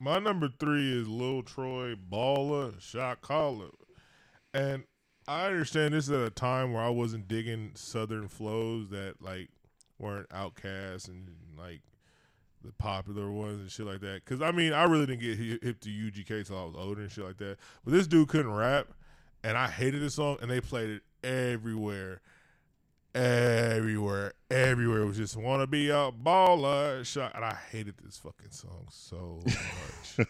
my 0.00 0.18
number 0.18 0.48
three 0.58 0.92
is 0.92 1.06
Lil 1.06 1.42
Troy 1.42 1.94
Baller 1.94 2.80
Shot 2.80 3.20
Caller, 3.20 3.70
and 4.52 4.82
I 5.28 5.46
understand 5.46 5.94
this 5.94 6.06
is 6.06 6.10
at 6.10 6.20
a 6.20 6.30
time 6.30 6.72
where 6.72 6.82
I 6.82 6.88
wasn't 6.88 7.28
digging 7.28 7.70
Southern 7.76 8.26
flows 8.26 8.88
that 8.88 9.22
like 9.22 9.50
weren't 10.00 10.26
outcasts 10.32 11.06
and 11.06 11.28
like 11.56 11.82
the 12.64 12.72
popular 12.72 13.30
ones 13.30 13.60
and 13.60 13.70
shit 13.70 13.86
like 13.86 14.00
that. 14.00 14.24
Because 14.24 14.42
I 14.42 14.50
mean, 14.50 14.72
I 14.72 14.82
really 14.82 15.06
didn't 15.06 15.20
get 15.20 15.38
hip 15.38 15.78
to 15.82 15.88
UGK 15.88 16.44
till 16.48 16.58
I 16.58 16.64
was 16.64 16.74
older 16.76 17.02
and 17.02 17.10
shit 17.12 17.24
like 17.24 17.38
that. 17.38 17.56
But 17.84 17.92
this 17.92 18.08
dude 18.08 18.26
couldn't 18.26 18.52
rap, 18.52 18.88
and 19.44 19.56
I 19.56 19.68
hated 19.68 20.02
this 20.02 20.16
song, 20.16 20.38
and 20.42 20.50
they 20.50 20.60
played 20.60 20.90
it 20.90 21.02
everywhere 21.22 22.20
everywhere, 23.14 24.32
everywhere. 24.50 25.02
It 25.02 25.06
was 25.06 25.16
just 25.16 25.36
wanna 25.36 25.66
be 25.66 25.90
a 25.90 26.10
baller 26.12 27.04
shot, 27.04 27.34
and 27.34 27.44
I 27.44 27.56
hated 27.70 27.94
this 28.04 28.16
fucking 28.18 28.50
song 28.50 28.86
so 28.90 29.42
much, 29.46 30.26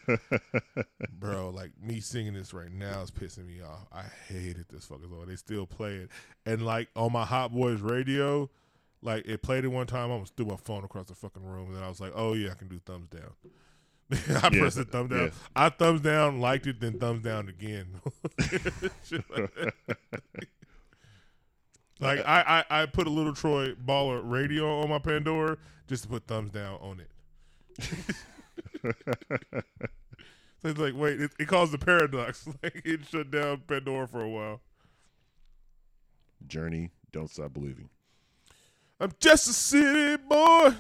bro. 1.19 1.51
Like 1.51 1.73
me 1.83 2.01
singing 2.01 2.35
this 2.35 2.53
right 2.55 2.73
now 2.73 3.03
is 3.03 3.11
pissing 3.11 3.47
me 3.47 3.61
off. 3.63 3.87
I 3.93 4.05
hated 4.29 4.67
this 4.71 4.85
fucking 4.87 5.09
song. 5.09 5.25
They 5.27 5.37
still 5.37 5.67
play 5.67 5.95
it, 5.97 6.11
and 6.47 6.65
like 6.65 6.89
on 6.97 7.13
my 7.13 7.25
Hot 7.25 7.53
Boys 7.53 7.81
radio, 7.81 8.49
like 9.03 9.27
it 9.27 9.43
played 9.43 9.65
it 9.65 9.69
one 9.69 9.87
time. 9.87 10.11
I 10.11 10.15
almost 10.15 10.37
threw 10.37 10.47
my 10.47 10.57
phone 10.57 10.85
across 10.85 11.09
the 11.09 11.15
fucking 11.15 11.45
room, 11.45 11.69
and 11.69 11.77
then 11.77 11.83
I 11.83 11.89
was 11.89 12.01
like, 12.01 12.13
oh 12.15 12.35
yeah, 12.35 12.51
I 12.53 12.55
can 12.55 12.69
do 12.69 12.81
thumbs 12.85 13.09
down. 13.09 13.33
I 14.13 14.51
Yeah, 14.53 14.61
pressed 14.61 14.77
the 14.77 14.85
thumb 14.85 15.07
down. 15.09 15.21
yeah. 15.21 15.31
I 15.55 15.69
thumbs 15.69 16.01
down, 16.01 16.41
liked 16.41 16.67
it, 16.67 16.81
then 16.81 16.99
thumbs 16.99 17.23
down 17.23 17.49
again. 17.49 17.87
Like. 19.31 19.75
Like 22.01 22.21
I, 22.27 22.65
I, 22.71 22.83
I 22.83 22.87
put 22.87 23.07
a 23.07 23.11
little 23.11 23.35
Troy 23.35 23.75
Baller 23.75 24.23
radio 24.25 24.81
on 24.81 24.89
my 24.89 24.99
Pandora 24.99 25.59
just 25.87 26.05
to 26.05 26.09
put 26.09 26.27
thumbs 26.27 26.51
down 26.51 26.79
on 26.81 27.01
it. 27.01 27.11
So 30.63 30.69
it's 30.69 30.79
like, 30.79 30.95
wait, 30.95 31.21
it, 31.21 31.31
it 31.39 31.49
caused 31.49 31.73
a 31.75 31.79
paradox. 31.79 32.47
Like 32.63 32.83
it 32.85 33.07
shut 33.07 33.31
down 33.31 33.63
Pandora 33.67 34.07
for 34.07 34.23
a 34.23 34.29
while. 34.29 34.61
Journey, 36.47 36.91
don't 37.13 37.31
stop 37.31 37.55
believing. 37.55 37.89
I'm 39.01 39.13
just 39.19 39.49
a 39.49 39.53
city 39.53 40.23
boy, 40.29 40.75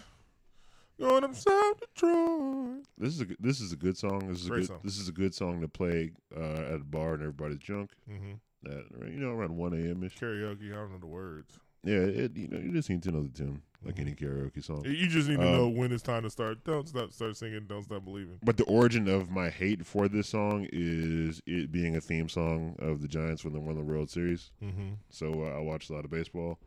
going 0.98 1.24
up 1.24 1.34
South 1.34 1.80
Detroit. 1.80 2.84
This 2.98 3.14
is 3.14 3.20
a 3.22 3.26
this 3.38 3.60
is 3.60 3.72
a 3.72 3.76
good 3.76 3.96
song. 3.96 4.28
This 4.28 4.40
is 4.40 4.46
a 4.46 4.50
good 4.50 4.66
song. 4.66 4.80
this 4.84 4.98
is 4.98 5.08
a 5.08 5.12
good 5.12 5.34
song 5.34 5.62
to 5.62 5.68
play 5.68 6.10
uh, 6.36 6.74
at 6.74 6.74
a 6.74 6.84
bar 6.84 7.14
and 7.14 7.22
everybody's 7.22 7.58
drunk. 7.60 7.92
Mm-hmm. 8.10 8.32
At, 8.66 9.08
you 9.08 9.18
know, 9.20 9.30
around 9.30 9.56
one 9.56 9.72
a.m. 9.72 10.02
ish. 10.04 10.16
Karaoke, 10.18 10.72
I 10.72 10.76
don't 10.76 10.92
know 10.92 10.98
the 10.98 11.06
words. 11.06 11.58
Yeah, 11.82 11.94
it, 12.00 12.36
you 12.36 12.46
know, 12.48 12.58
you 12.58 12.72
just 12.72 12.90
need 12.90 13.02
to 13.04 13.10
know 13.10 13.22
the 13.22 13.30
tune, 13.30 13.62
like 13.82 13.98
any 13.98 14.12
karaoke 14.14 14.62
song. 14.62 14.84
You 14.84 15.06
just 15.06 15.30
need 15.30 15.38
to 15.40 15.46
Um, 15.46 15.52
know 15.52 15.68
when 15.70 15.92
it's 15.92 16.02
time 16.02 16.24
to 16.24 16.30
start. 16.30 16.62
Don't 16.64 16.86
stop, 16.86 17.10
start 17.10 17.38
singing. 17.38 17.64
Don't 17.66 17.84
stop 17.84 18.04
believing. 18.04 18.38
But 18.42 18.58
the 18.58 18.64
origin 18.64 19.08
of 19.08 19.30
my 19.30 19.48
hate 19.48 19.86
for 19.86 20.06
this 20.06 20.28
song 20.28 20.66
is 20.72 21.40
it 21.46 21.72
being 21.72 21.96
a 21.96 22.00
theme 22.02 22.28
song 22.28 22.76
of 22.80 23.00
the 23.00 23.08
Giants 23.08 23.44
when 23.44 23.54
they 23.54 23.58
won 23.60 23.76
the 23.76 23.82
World 23.82 24.10
Series. 24.10 24.50
Mm-hmm. 24.62 24.90
So 25.08 25.44
uh, 25.44 25.56
I 25.56 25.60
watched 25.60 25.88
a 25.88 25.94
lot 25.94 26.04
of 26.04 26.10
baseball, 26.10 26.58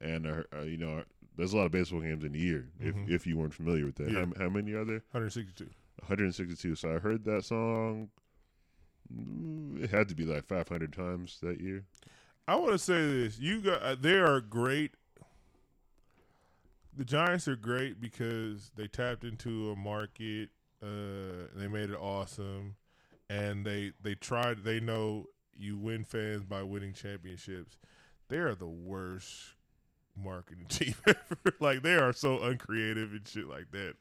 and 0.00 0.26
uh, 0.26 0.42
uh, 0.52 0.62
you 0.62 0.76
know, 0.76 1.04
there's 1.36 1.52
a 1.52 1.56
lot 1.56 1.66
of 1.66 1.70
baseball 1.70 2.00
games 2.00 2.24
in 2.24 2.34
a 2.34 2.38
year. 2.38 2.68
Mhm. 2.82 3.04
If 3.06 3.10
if 3.12 3.26
you 3.28 3.38
weren't 3.38 3.54
familiar 3.54 3.86
with 3.86 3.94
that, 3.96 4.10
Yeah. 4.10 4.24
how, 4.36 4.44
how 4.44 4.48
many 4.48 4.72
are 4.72 4.84
there? 4.84 5.04
162. 5.12 5.70
162. 6.00 6.74
So 6.74 6.96
I 6.96 6.98
heard 6.98 7.24
that 7.26 7.44
song 7.44 8.08
It 9.80 9.90
had 9.90 10.08
to 10.08 10.14
be 10.14 10.24
like 10.24 10.44
500 10.44 10.92
times 10.92 11.38
that 11.42 11.60
year. 11.60 11.84
I 12.46 12.56
want 12.56 12.72
to 12.72 12.78
say 12.78 12.94
this: 12.94 13.38
you 13.38 13.60
got 13.60 13.82
uh, 13.82 13.94
they 13.94 14.14
are 14.14 14.40
great. 14.40 14.92
The 16.96 17.04
Giants 17.04 17.46
are 17.46 17.56
great 17.56 18.00
because 18.00 18.70
they 18.74 18.88
tapped 18.88 19.22
into 19.22 19.70
a 19.70 19.76
market. 19.76 20.50
Uh, 20.82 21.48
they 21.54 21.68
made 21.68 21.90
it 21.90 21.98
awesome, 22.00 22.76
and 23.28 23.64
they 23.64 23.92
they 24.02 24.14
tried. 24.14 24.64
They 24.64 24.80
know 24.80 25.26
you 25.56 25.76
win 25.76 26.04
fans 26.04 26.44
by 26.44 26.62
winning 26.62 26.94
championships. 26.94 27.76
They 28.28 28.38
are 28.38 28.54
the 28.54 28.66
worst 28.66 29.54
marketing 30.16 30.66
team 30.68 30.94
ever. 31.06 31.54
like 31.60 31.82
they 31.82 31.94
are 31.94 32.12
so 32.12 32.42
uncreative 32.42 33.12
and 33.12 33.26
shit 33.26 33.48
like 33.48 33.70
that. 33.72 33.94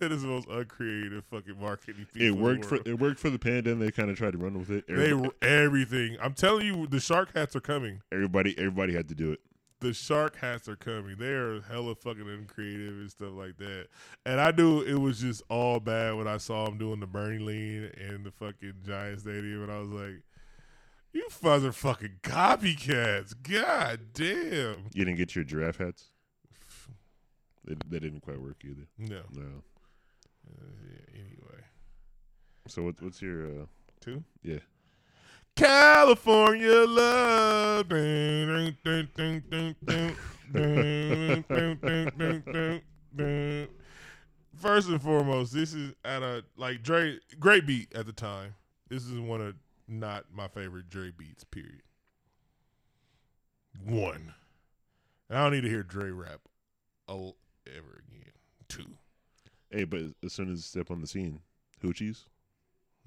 That 0.10 0.12
is 0.12 0.22
the 0.22 0.28
most 0.28 0.48
uncreative 0.48 1.24
fucking 1.26 1.60
marketing. 1.60 2.06
It 2.14 2.30
worked 2.32 2.64
for 2.64 2.76
it 2.86 2.98
worked 2.98 3.20
for 3.20 3.28
the 3.28 3.38
panda, 3.38 3.70
and 3.72 3.82
they 3.82 3.90
kind 3.90 4.10
of 4.10 4.16
tried 4.16 4.32
to 4.32 4.38
run 4.38 4.58
with 4.58 4.70
it. 4.70 4.84
They 4.88 5.12
everything. 5.46 6.16
I'm 6.22 6.32
telling 6.32 6.64
you, 6.66 6.86
the 6.86 7.00
shark 7.00 7.34
hats 7.34 7.54
are 7.54 7.60
coming. 7.60 8.00
everybody, 8.10 8.58
everybody 8.58 8.94
had 8.94 9.08
to 9.08 9.14
do 9.14 9.30
it. 9.32 9.40
the 9.80 9.92
shark 9.92 10.36
hats 10.36 10.68
are 10.68 10.76
coming. 10.76 11.16
They 11.18 11.28
are 11.32 11.60
hella 11.62 11.94
fucking 11.94 12.28
uncreative 12.28 12.94
and 12.94 13.10
stuff 13.10 13.32
like 13.32 13.58
that. 13.58 13.88
And 14.24 14.40
I 14.40 14.50
knew 14.52 14.80
it 14.80 14.94
was 14.98 15.20
just 15.20 15.42
all 15.50 15.80
bad 15.80 16.14
when 16.16 16.26
I 16.28 16.38
saw 16.38 16.66
him 16.66 16.78
doing 16.78 17.00
the 17.00 17.06
Bernie 17.06 17.38
lean 17.38 17.90
in 17.96 18.22
the 18.24 18.30
fucking 18.30 18.74
Giant 18.86 19.20
Stadium, 19.20 19.62
and 19.64 19.70
I 19.72 19.78
was 19.80 19.90
like, 19.90 20.22
"You 21.12 21.28
fuzz 21.28 21.62
are 21.64 21.72
fucking 21.72 22.20
copycats." 22.22 23.34
God 23.42 24.00
damn. 24.14 24.86
You 24.94 25.04
didn't 25.04 25.16
get 25.16 25.34
your 25.34 25.44
giraffe 25.44 25.76
hats. 25.76 26.06
They, 27.66 27.74
they 27.86 27.98
didn't 27.98 28.20
quite 28.20 28.40
work 28.40 28.62
either. 28.64 28.86
No. 28.98 29.20
No 29.32 29.62
anyway. 31.14 31.62
So 32.68 32.82
what, 32.82 33.00
what's 33.00 33.20
your 33.22 33.46
uh, 33.46 33.66
two? 34.00 34.22
Yeah. 34.42 34.58
California 35.56 36.84
love. 36.86 37.88
First 44.56 44.88
and 44.88 45.02
foremost, 45.02 45.52
this 45.52 45.74
is 45.74 45.94
at 46.04 46.22
a 46.22 46.44
like 46.56 46.82
Dre 46.82 47.18
great 47.38 47.66
beat 47.66 47.94
at 47.94 48.06
the 48.06 48.12
time. 48.12 48.54
This 48.88 49.04
is 49.04 49.18
one 49.18 49.40
of 49.40 49.54
not 49.88 50.26
my 50.32 50.48
favorite 50.48 50.88
Dre 50.88 51.10
beats. 51.16 51.44
Period. 51.44 51.82
One, 53.84 54.34
and 55.28 55.38
I 55.38 55.42
don't 55.42 55.52
need 55.52 55.62
to 55.62 55.68
hear 55.68 55.82
Dre 55.82 56.10
rap 56.10 56.40
ever 57.66 58.02
again. 58.08 58.32
Two, 58.68 58.86
Hey, 59.70 59.84
but 59.84 60.00
as 60.24 60.32
soon 60.32 60.50
as 60.52 60.58
you 60.58 60.62
step 60.62 60.90
on 60.90 61.00
the 61.00 61.06
scene, 61.06 61.40
hoochies 61.82 62.24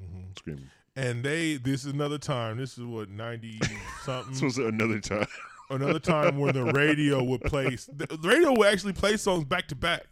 mm-hmm. 0.01 0.31
screaming. 0.37 0.69
and 0.95 1.23
they. 1.23 1.57
This 1.57 1.85
is 1.85 1.93
another 1.93 2.17
time. 2.17 2.57
This 2.57 2.77
is 2.77 2.83
what 2.83 3.09
ninety 3.09 3.59
something. 4.03 4.33
So 4.35 4.45
it's 4.47 4.57
another 4.57 4.99
time. 4.99 5.27
another 5.69 5.99
time 5.99 6.37
where 6.37 6.53
the 6.53 6.65
radio 6.65 7.23
would 7.23 7.41
play 7.41 7.75
the 7.75 8.05
the 8.07 8.27
radio 8.27 8.53
would 8.57 8.67
actually 8.67 8.93
play 8.93 9.17
songs 9.17 9.45
back 9.45 9.67
to 9.69 9.75
back. 9.75 10.05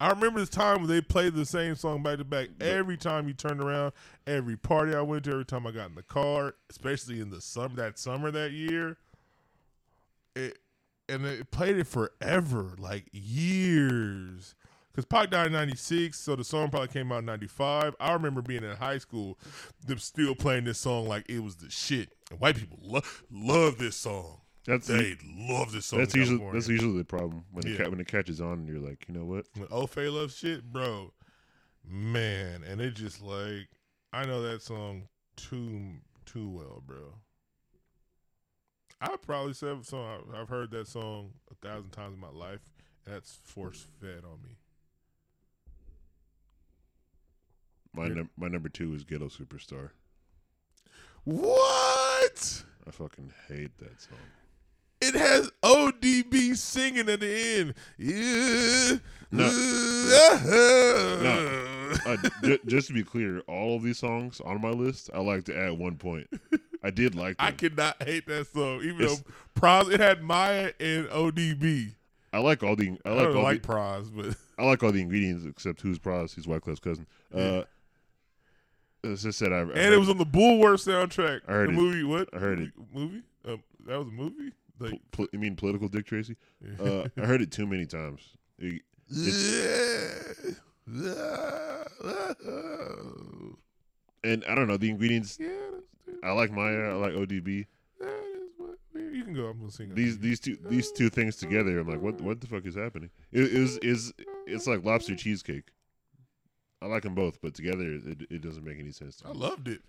I 0.00 0.08
remember 0.10 0.40
this 0.40 0.48
time 0.48 0.80
when 0.80 0.88
they 0.88 1.00
played 1.00 1.34
the 1.34 1.46
same 1.46 1.76
song 1.76 2.02
back 2.02 2.18
to 2.18 2.24
back 2.24 2.48
every 2.60 2.96
time 2.96 3.28
you 3.28 3.34
turned 3.34 3.60
around, 3.60 3.92
every 4.26 4.56
party 4.56 4.96
I 4.96 5.00
went 5.00 5.22
to, 5.24 5.30
every 5.30 5.44
time 5.44 5.64
I 5.64 5.70
got 5.70 5.90
in 5.90 5.94
the 5.94 6.02
car, 6.02 6.56
especially 6.70 7.20
in 7.20 7.30
the 7.30 7.40
summer 7.40 7.76
that 7.76 8.00
summer 8.00 8.32
that 8.32 8.50
year. 8.50 8.96
It 10.34 10.58
and 11.08 11.24
it 11.24 11.50
played 11.52 11.76
it 11.76 11.86
forever, 11.86 12.74
like 12.78 13.06
years. 13.12 14.56
Cause 14.94 15.06
Pac 15.06 15.30
died 15.30 15.46
in 15.46 15.52
'96, 15.54 16.18
so 16.18 16.36
the 16.36 16.44
song 16.44 16.68
probably 16.70 16.88
came 16.88 17.10
out 17.12 17.20
in 17.20 17.24
'95. 17.24 17.96
I 17.98 18.12
remember 18.12 18.42
being 18.42 18.62
in 18.62 18.76
high 18.76 18.98
school, 18.98 19.38
them 19.86 19.96
still 19.98 20.34
playing 20.34 20.64
this 20.64 20.78
song 20.78 21.08
like 21.08 21.28
it 21.30 21.38
was 21.42 21.56
the 21.56 21.70
shit. 21.70 22.12
And 22.30 22.38
white 22.40 22.56
people 22.56 22.78
lo- 22.82 23.00
love 23.30 23.78
this 23.78 23.96
song. 23.96 24.40
That's 24.66 24.86
They 24.86 25.16
love 25.24 25.72
this 25.72 25.86
song. 25.86 26.00
that's 26.00 26.14
usually 26.14 26.38
California. 26.38 26.60
that's 26.60 26.68
usually 26.68 26.98
the 26.98 27.04
problem 27.04 27.44
when 27.50 27.66
it 27.66 27.80
Yeah. 27.80 27.88
when 27.88 28.00
it 28.00 28.06
catches 28.06 28.40
on 28.40 28.52
and 28.60 28.68
you're 28.68 28.78
like, 28.86 29.06
you 29.08 29.14
know 29.14 29.24
what? 29.24 29.46
When 29.56 29.66
Ofe 29.68 30.12
loves 30.12 30.36
shit, 30.36 30.62
bro. 30.70 31.12
Man, 31.84 32.62
and 32.62 32.80
it 32.80 32.94
just 32.94 33.20
like 33.22 33.68
I 34.12 34.26
know 34.26 34.42
that 34.42 34.60
song 34.62 35.08
too 35.36 35.94
too 36.26 36.48
well, 36.50 36.82
bro. 36.86 37.14
I 39.00 39.16
probably 39.16 39.54
said 39.54 39.84
song 39.84 40.32
I've 40.34 40.48
heard 40.48 40.70
that 40.72 40.86
song 40.86 41.32
a 41.50 41.54
thousand 41.66 41.90
times 41.90 42.14
in 42.14 42.20
my 42.20 42.28
life. 42.28 42.60
That's 43.04 43.40
force 43.42 43.86
fed 44.00 44.22
on 44.24 44.40
me. 44.44 44.58
My 47.94 48.08
num- 48.08 48.30
my 48.36 48.48
number 48.48 48.68
two 48.68 48.94
is 48.94 49.04
Ghetto 49.04 49.28
Superstar. 49.28 49.90
What? 51.24 52.64
I 52.86 52.90
fucking 52.90 53.32
hate 53.48 53.76
that 53.78 54.00
song. 54.00 54.18
It 55.00 55.14
has 55.14 55.50
ODB 55.62 56.56
singing 56.56 57.08
at 57.08 57.20
the 57.20 57.58
end. 57.58 57.74
Yeah. 57.98 58.98
No. 59.30 59.48
no. 61.22 61.92
Uh, 62.06 62.16
j- 62.42 62.58
just 62.66 62.88
to 62.88 62.94
be 62.94 63.02
clear, 63.02 63.40
all 63.40 63.76
of 63.76 63.82
these 63.82 63.98
songs 63.98 64.40
on 64.40 64.60
my 64.60 64.70
list, 64.70 65.10
I 65.12 65.18
like 65.20 65.44
to 65.44 65.56
add 65.58 65.72
one 65.78 65.96
point. 65.96 66.28
I 66.82 66.90
did 66.90 67.14
like 67.14 67.36
them. 67.38 67.46
I 67.46 67.52
cannot 67.52 68.02
hate 68.02 68.26
that 68.26 68.46
song, 68.48 68.80
even 68.82 69.00
It's- 69.02 69.20
though 69.20 69.60
Pras 69.60 69.92
it 69.92 70.00
had 70.00 70.22
Mya 70.22 70.72
and 70.80 71.08
ODB. 71.08 71.94
I 72.32 72.38
like 72.38 72.62
all 72.62 72.74
the 72.76 72.96
I 73.04 73.10
I, 73.10 73.12
like 73.12 73.24
don't 73.26 73.36
all 73.36 73.42
like 73.42 73.62
the 73.62 73.68
Pras, 73.68 74.10
but 74.16 74.36
I 74.58 74.64
like 74.64 74.82
all 74.82 74.90
the 74.92 75.00
ingredients 75.02 75.44
except 75.44 75.80
who's 75.82 75.98
Pras, 75.98 76.34
who's 76.34 76.46
Wyclef's 76.46 76.80
cousin. 76.80 77.06
Uh, 77.34 77.64
as 79.04 79.26
I 79.26 79.30
said, 79.30 79.52
I, 79.52 79.58
I 79.58 79.60
and 79.62 79.94
it 79.94 79.98
was 79.98 80.08
on 80.08 80.18
the 80.18 80.26
Bulworth 80.26 80.86
soundtrack. 80.86 81.40
I 81.48 81.52
heard 81.52 81.68
the 81.70 81.72
it. 81.72 81.76
movie. 81.76 82.04
What? 82.04 82.28
I 82.32 82.38
heard 82.38 82.58
movie, 82.58 82.72
Movie? 82.94 83.22
Um, 83.46 83.62
that 83.86 83.98
was 83.98 84.08
a 84.08 84.12
movie. 84.12 84.52
Like, 84.78 85.00
pol- 85.12 85.26
you 85.32 85.38
mean 85.38 85.54
political 85.56 85.88
Dick 85.88 86.06
Tracy? 86.06 86.36
Uh, 86.80 87.04
I 87.16 87.20
heard 87.26 87.42
it 87.42 87.50
too 87.50 87.66
many 87.66 87.86
times. 87.86 88.20
It- 88.58 88.82
and 94.24 94.44
I 94.48 94.54
don't 94.54 94.68
know 94.68 94.76
the 94.76 94.90
ingredients. 94.90 95.38
yeah, 95.40 95.48
I 96.22 96.32
like 96.32 96.50
Mya. 96.52 96.90
I 96.90 96.94
like 96.94 97.12
ODB. 97.12 97.66
that 98.00 98.08
is 98.08 98.50
what 98.56 98.76
you 98.94 99.24
can 99.24 99.34
go. 99.34 99.46
I'm 99.46 99.58
gonna 99.58 99.70
sing. 99.70 99.94
These 99.94 100.18
these 100.18 100.40
two 100.40 100.56
these 100.68 100.92
two 100.92 101.08
things 101.10 101.36
together. 101.36 101.78
I'm 101.80 101.88
like, 101.88 102.00
what 102.00 102.20
what 102.20 102.40
the 102.40 102.46
fuck 102.46 102.64
is 102.66 102.74
happening? 102.74 103.10
It, 103.32 103.42
it 103.44 103.52
is 103.84 104.12
it's 104.46 104.66
like 104.66 104.84
lobster 104.84 105.16
cheesecake. 105.16 105.64
I 106.82 106.86
like 106.86 107.02
them 107.04 107.14
both, 107.14 107.40
but 107.40 107.54
together 107.54 107.84
it, 107.84 108.26
it 108.30 108.42
doesn't 108.42 108.64
make 108.64 108.78
any 108.80 108.90
sense 108.90 109.16
to 109.16 109.28
I 109.28 109.32
loved 109.32 109.68
it. 109.68 109.80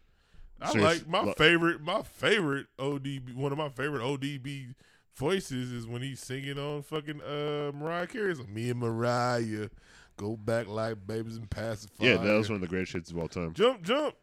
I 0.62 0.72
Serious- 0.72 1.00
like 1.00 1.08
my 1.10 1.24
lo- 1.24 1.34
favorite. 1.38 1.82
My 1.82 2.04
favorite 2.04 2.68
ODB. 2.80 3.34
One 3.34 3.52
of 3.52 3.58
my 3.58 3.70
favorite 3.70 4.02
ODB 4.04 4.76
voices 5.16 5.72
is 5.72 5.86
when 5.88 6.02
he's 6.02 6.20
singing 6.20 6.58
on 6.60 6.84
fucking 6.84 7.22
uh 7.22 7.72
Mariah 7.74 8.08
Carey's 8.08 8.46
"Me 8.48 8.70
and 8.70 8.80
Mariah 8.80 9.70
Go 10.18 10.38
Back 10.38 10.68
Like 10.68 11.06
Babies 11.08 11.38
and 11.38 11.50
Pacify." 11.50 12.06
Yeah, 12.06 12.18
that 12.18 12.34
was 12.34 12.50
one 12.50 12.56
of 12.56 12.62
the 12.62 12.68
greatest 12.68 12.94
hits 12.94 13.12
of 13.12 13.18
all 13.18 13.28
time. 13.28 13.54
jump, 13.54 13.82
jump. 13.84 14.16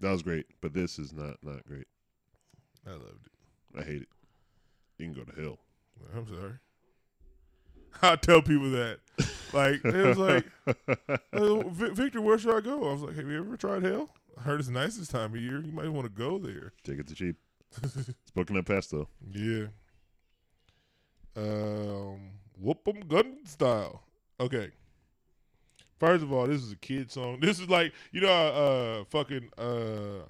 That 0.00 0.10
was 0.10 0.22
great, 0.22 0.46
but 0.60 0.72
this 0.72 0.98
is 0.98 1.12
not 1.12 1.36
not 1.42 1.64
great. 1.66 1.86
I 2.86 2.92
loved 2.92 3.26
it. 3.26 3.78
I 3.80 3.82
hate 3.84 4.02
it. 4.02 4.08
You 4.98 5.06
can 5.06 5.14
go 5.14 5.22
to 5.24 5.40
hell. 5.40 5.58
I'm 6.16 6.26
sorry. 6.26 6.54
I 8.02 8.16
tell 8.16 8.42
people 8.42 8.70
that. 8.70 8.98
Like 9.52 9.84
it 9.84 10.06
was 10.06 10.16
like, 10.16 10.46
"Oh, 11.34 11.62
Victor, 11.68 12.20
where 12.22 12.38
should 12.38 12.56
I 12.56 12.60
go? 12.60 12.88
I 12.88 12.92
was 12.92 13.02
like, 13.02 13.16
Have 13.16 13.28
you 13.28 13.38
ever 13.38 13.56
tried 13.56 13.82
hell? 13.82 14.08
I 14.38 14.42
heard 14.42 14.60
it's 14.60 14.68
nice 14.70 14.96
this 14.96 15.08
time 15.08 15.34
of 15.34 15.40
year. 15.40 15.60
You 15.60 15.72
might 15.72 15.88
want 15.88 16.06
to 16.06 16.12
go 16.12 16.38
there. 16.38 16.72
Take 16.84 16.98
it 16.98 17.06
to 17.08 17.14
cheap. 17.14 17.36
It's 17.84 18.30
booking 18.34 18.56
up 18.56 18.66
fast 18.66 18.90
though. 18.90 19.08
Yeah. 19.30 19.66
Um, 21.36 22.30
whoop 22.58 22.86
'em 22.86 23.00
gun 23.08 23.38
style. 23.44 24.02
Okay. 24.40 24.70
First 25.98 26.22
of 26.22 26.32
all, 26.32 26.46
this 26.46 26.62
is 26.62 26.72
a 26.72 26.76
kid 26.76 27.10
song. 27.12 27.38
This 27.40 27.60
is 27.60 27.68
like 27.68 27.92
you 28.10 28.20
know, 28.22 28.28
uh, 28.32 29.04
fucking 29.10 29.50
uh, 29.56 30.24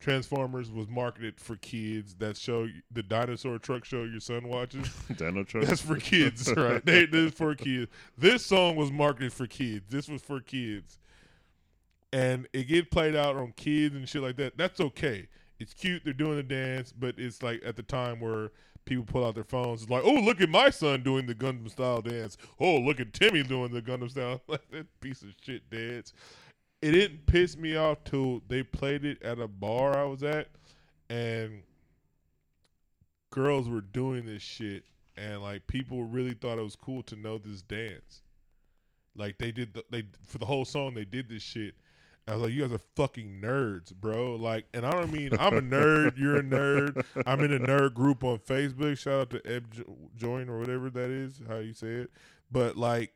Transformers 0.00 0.70
was 0.70 0.88
marketed 0.88 1.38
for 1.38 1.56
kids. 1.56 2.14
That 2.14 2.36
show, 2.36 2.66
the 2.90 3.02
dinosaur 3.02 3.58
truck 3.58 3.84
show 3.84 4.04
your 4.04 4.20
son 4.20 4.48
watches. 4.48 4.88
Dino 5.16 5.44
truck. 5.44 5.64
That's 5.66 5.82
for 5.82 5.96
kids, 5.96 6.50
right? 6.56 6.84
They, 6.84 7.04
this 7.04 7.32
is 7.32 7.34
for 7.34 7.54
kids. 7.54 7.90
This 8.16 8.44
song 8.44 8.76
was 8.76 8.90
marketed 8.90 9.32
for 9.32 9.46
kids. 9.46 9.84
This 9.90 10.08
was 10.08 10.22
for 10.22 10.40
kids, 10.40 10.98
and 12.12 12.48
it 12.54 12.64
get 12.64 12.90
played 12.90 13.14
out 13.14 13.36
on 13.36 13.52
kids 13.52 13.94
and 13.94 14.08
shit 14.08 14.22
like 14.22 14.36
that. 14.36 14.56
That's 14.56 14.80
okay. 14.80 15.28
It's 15.58 15.74
cute. 15.74 16.02
They're 16.02 16.14
doing 16.14 16.36
the 16.36 16.42
dance, 16.42 16.92
but 16.92 17.16
it's 17.18 17.42
like 17.42 17.60
at 17.64 17.76
the 17.76 17.82
time 17.82 18.20
where 18.20 18.50
people 18.86 19.04
pull 19.04 19.26
out 19.26 19.34
their 19.34 19.44
phones. 19.44 19.82
It's 19.82 19.90
like, 19.90 20.02
oh, 20.04 20.14
look 20.14 20.40
at 20.40 20.48
my 20.48 20.70
son 20.70 21.02
doing 21.02 21.26
the 21.26 21.34
Gundam 21.34 21.70
style 21.70 22.00
dance. 22.00 22.38
Oh, 22.58 22.78
look 22.78 23.00
at 23.00 23.12
Timmy 23.12 23.42
doing 23.42 23.70
the 23.72 23.82
Gundam 23.82 24.10
style. 24.10 24.40
Like 24.48 24.68
that 24.70 25.00
piece 25.00 25.22
of 25.22 25.28
shit 25.42 25.68
dance. 25.70 26.14
It 26.82 26.92
didn't 26.92 27.26
piss 27.26 27.56
me 27.56 27.76
off 27.76 28.04
till 28.04 28.42
they 28.48 28.62
played 28.62 29.04
it 29.04 29.22
at 29.22 29.38
a 29.38 29.48
bar 29.48 29.98
I 29.98 30.04
was 30.04 30.22
at, 30.22 30.48
and 31.10 31.62
girls 33.30 33.68
were 33.68 33.80
doing 33.80 34.24
this 34.26 34.42
shit 34.42 34.84
and 35.16 35.42
like 35.42 35.66
people 35.66 36.04
really 36.04 36.34
thought 36.34 36.58
it 36.58 36.62
was 36.62 36.76
cool 36.76 37.02
to 37.02 37.16
know 37.16 37.38
this 37.38 37.62
dance 37.62 38.22
like 39.14 39.38
they 39.38 39.52
did 39.52 39.72
the, 39.74 39.84
they 39.90 40.04
for 40.26 40.38
the 40.38 40.46
whole 40.46 40.64
song 40.64 40.94
they 40.94 41.04
did 41.04 41.28
this 41.28 41.42
shit 41.42 41.74
I 42.28 42.34
was 42.34 42.42
like, 42.42 42.52
you 42.52 42.62
guys 42.62 42.72
are 42.72 42.80
fucking 42.94 43.40
nerds, 43.42 43.92
bro. 43.92 44.36
Like, 44.36 44.66
and 44.72 44.86
I 44.86 44.92
don't 44.92 45.12
mean 45.12 45.30
I'm 45.40 45.56
a 45.56 45.60
nerd. 45.60 46.16
You're 46.16 46.36
a 46.36 46.42
nerd. 46.42 47.04
I'm 47.26 47.40
in 47.40 47.52
a 47.52 47.58
nerd 47.58 47.94
group 47.94 48.22
on 48.22 48.38
Facebook. 48.38 48.98
Shout 48.98 49.20
out 49.20 49.30
to 49.30 49.44
Eb 49.44 49.72
Jo- 49.72 49.96
Join 50.16 50.48
or 50.48 50.60
whatever 50.60 50.90
that 50.90 51.10
is, 51.10 51.40
how 51.48 51.56
you 51.56 51.72
say 51.72 51.88
it. 51.88 52.10
But 52.52 52.76
like, 52.76 53.12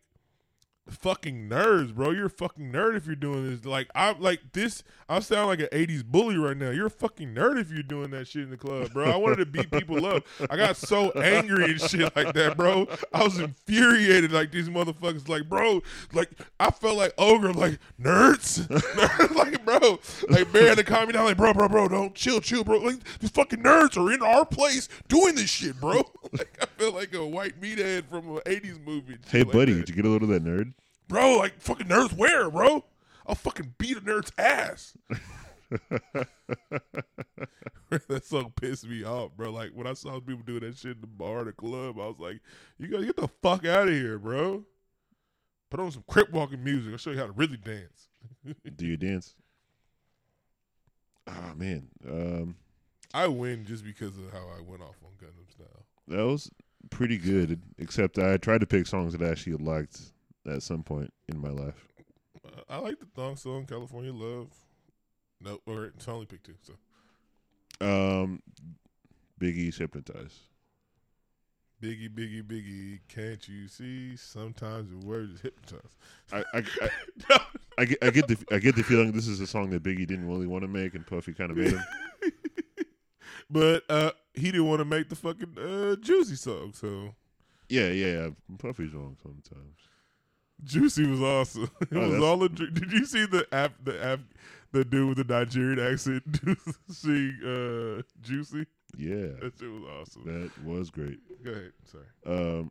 fucking 0.89 1.49
nerds, 1.49 1.95
bro. 1.95 2.11
You're 2.11 2.27
a 2.27 2.31
fucking 2.31 2.73
nerd 2.73 2.97
if 2.97 3.07
you're 3.07 3.17
doing 3.17 3.51
this. 3.51 3.65
Like, 3.65 3.89
I'm 3.95 4.21
like 4.21 4.53
this. 4.53 4.83
I 5.09 5.21
sound 5.21 5.49
like 5.49 5.61
an 5.61 5.69
'80s 5.73 6.05
bully 6.05 6.37
right 6.37 6.57
now. 6.57 6.71
You're 6.71 6.87
a 6.87 6.91
fucking 6.91 7.35
nerd 7.35 7.61
if 7.61 7.71
you're 7.71 7.83
doing 7.83 8.11
that 8.11 8.29
shit 8.29 8.43
in 8.43 8.51
the 8.51 8.57
club, 8.57 8.93
bro. 8.93 9.11
I 9.11 9.17
wanted 9.17 9.37
to 9.39 9.47
beat 9.47 9.71
people 9.71 10.07
up. 10.07 10.25
I 10.51 10.57
got 10.57 10.77
so 10.77 11.11
angry 11.13 11.65
and 11.65 11.81
shit 11.81 12.15
like 12.17 12.35
that, 12.35 12.57
bro. 12.57 12.87
I 13.13 13.25
was 13.25 13.39
infuriated. 13.39 14.33
Like 14.33 14.51
these 14.51 14.69
motherfuckers, 14.69 15.29
like, 15.29 15.49
bro, 15.49 15.83
like 16.13 16.31
I 16.61 16.71
felt 16.71 16.97
like 16.97 17.15
ogre, 17.19 17.53
like 17.53 17.79
nerds, 18.01 18.69
like, 19.37 19.65
bro, 19.65 19.99
like 20.29 20.53
man, 20.53 20.77
calm 20.85 21.07
me 21.07 21.13
down, 21.13 21.25
like, 21.25 21.37
bro, 21.37 21.53
bro, 21.53 21.69
bro, 21.69 21.89
don't 21.89 22.15
chill, 22.15 22.41
chill, 22.41 22.65
bro. 22.65 22.79
Like 22.79 22.97
these 23.19 23.31
fucking 23.31 23.63
nerds 23.63 23.97
are 23.97 24.13
in 24.13 24.23
our 24.23 24.45
place 24.45 24.89
doing 25.09 25.35
this 25.35 25.51
shit, 25.51 25.81
bro. 25.81 26.03
like 26.33 26.57
I 26.61 26.67
feel 26.79 26.93
like 26.93 27.15
a 27.15 27.27
white 27.27 27.61
meathead 27.61 28.09
from 28.09 28.37
an 28.37 28.43
'80s 28.47 28.85
movie. 28.85 29.17
Hey, 29.29 29.43
like 29.43 29.53
buddy, 29.53 29.75
did 29.75 29.89
you 29.89 29.95
get 29.95 30.05
a 30.05 30.09
little 30.09 30.31
of 30.31 30.43
that 30.43 30.45
nerd? 30.49 30.74
Bro. 31.09 31.39
Like 31.39 31.61
fucking 31.61 31.87
nerds 31.87 32.13
where, 32.13 32.51
bro? 32.51 32.85
I'll 33.27 33.35
fucking 33.35 33.75
beat 33.79 33.97
a 33.97 34.01
nerd's 34.01 34.33
ass. 34.37 34.97
that 38.09 38.25
song 38.25 38.53
pissed 38.61 38.87
me 38.87 39.05
off, 39.05 39.33
bro. 39.37 39.51
Like 39.51 39.71
when 39.71 39.87
I 39.87 39.95
saw 39.95 40.21
people 40.21 40.43
doing 40.45 40.61
that 40.61 40.77
shit 40.77 40.97
in 40.97 41.01
the 41.01 41.07
bar, 41.07 41.41
or 41.41 41.45
the 41.45 41.53
club, 41.53 41.99
I 41.99 42.07
was 42.07 42.19
like, 42.19 42.41
"You 42.79 42.89
gotta 42.89 43.07
get 43.07 43.17
the 43.17 43.29
fuck 43.43 43.65
out 43.65 43.89
of 43.89 43.95
here, 43.95 44.19
bro." 44.19 44.65
Put 45.71 45.81
on 45.81 45.91
some 45.91 46.05
crip 46.09 46.31
walking 46.31 46.63
music. 46.63 46.93
I'll 46.93 46.99
show 46.99 47.11
you 47.11 47.19
how 47.19 47.27
to 47.27 47.33
really 47.33 47.57
dance. 47.57 48.09
Do 48.77 48.87
you 48.87 48.97
dance? 48.97 49.35
Ah 51.27 51.53
man, 51.57 51.89
um, 52.07 52.57
I 53.15 53.27
win 53.29 53.65
just 53.65 53.85
because 53.85 54.17
of 54.19 54.31
how 54.33 54.47
I 54.57 54.61
went 54.61 54.83
off 54.83 54.97
on 55.03 55.13
Gundam 55.13 55.51
Style. 55.51 55.87
that 56.09 56.27
was 56.27 56.51
pretty 56.91 57.17
good. 57.17 57.63
Except 57.79 58.19
I 58.19 58.37
tried 58.37 58.61
to 58.61 58.67
pick 58.67 58.87
songs 58.87 59.13
that 59.15 59.23
I 59.23 59.31
actually 59.31 59.57
liked 59.57 60.13
at 60.47 60.63
some 60.63 60.83
point 60.83 61.13
in 61.29 61.39
my 61.41 61.51
life. 61.51 61.89
I 62.69 62.79
like 62.79 63.01
the 63.01 63.07
thong 63.15 63.37
song 63.37 63.67
"California 63.67 64.13
Love." 64.13 64.49
Nope, 65.41 65.63
or 65.67 65.87
it's 65.87 66.07
only 66.09 66.27
picked 66.27 66.47
two. 66.47 66.55
So 66.63 66.75
Um, 67.81 68.43
Biggie's 69.41 69.77
"Hypnotize." 69.77 70.41
Biggie, 71.83 72.09
Biggie, 72.09 72.43
Biggie, 72.43 73.01
can't 73.09 73.47
you 73.47 73.69
see? 73.69 74.17
Sometimes 74.17 74.89
the 74.91 75.07
word 75.07 75.33
is 75.33 75.41
hypnotized. 75.41 75.97
I 76.33 76.45
I, 76.55 76.65
I, 77.31 77.41
I 77.79 77.85
get 77.85 77.99
I 78.03 78.11
get 78.11 78.29
the 78.29 78.39
I 78.51 78.59
get 78.59 78.77
the 78.77 78.83
feeling 78.83 79.13
this 79.13 79.29
is 79.29 79.41
a 79.41 79.47
song 79.47 79.71
that 79.71 79.83
Biggie 79.83 80.07
didn't 80.07 80.29
really 80.29 80.47
want 80.47 80.63
to 80.63 80.69
make, 80.69 80.95
and 80.95 81.07
Puffy 81.07 81.33
kind 81.35 81.51
of 81.51 81.57
made 81.57 81.73
him. 81.73 81.85
but 83.51 83.83
uh, 83.91 84.13
he 84.33 84.51
didn't 84.51 84.67
want 84.67 84.81
to 84.81 84.85
make 84.85 85.09
the 85.09 85.17
fucking 85.17 85.59
uh, 85.59 85.97
Juicy 85.97 86.37
song, 86.37 86.73
so 86.75 87.15
Yeah, 87.69 87.89
yeah, 87.89 88.07
yeah. 88.07 88.29
Puffy's 88.59 88.95
wrong 88.95 89.17
sometimes. 89.23 89.77
Juicy 90.65 91.07
was 91.07 91.21
awesome. 91.21 91.71
It 91.81 91.89
Oh, 91.97 92.09
was 92.11 92.23
all 92.23 92.43
a 92.45 92.49
dr- 92.49 92.73
Did 92.75 92.93
you 92.93 93.05
see 93.07 93.27
the 93.27 93.47
app? 93.53 93.73
The 93.85 94.03
app, 94.05 94.21
the 94.73 94.85
dude 94.85 95.17
with 95.17 95.27
the 95.27 95.33
Nigerian 95.35 95.79
accent 95.79 96.23
sing 96.91 97.39
uh, 97.45 98.03
Juicy. 98.23 98.67
Yeah, 98.97 99.35
That 99.43 99.53
shit 99.59 99.71
was 99.71 99.83
awesome. 99.85 100.25
that 100.27 100.65
was 100.65 100.91
great. 100.91 101.19
Go 101.45 101.51
ahead. 101.51 101.73
Sorry. 101.85 102.05
Um, 102.27 102.71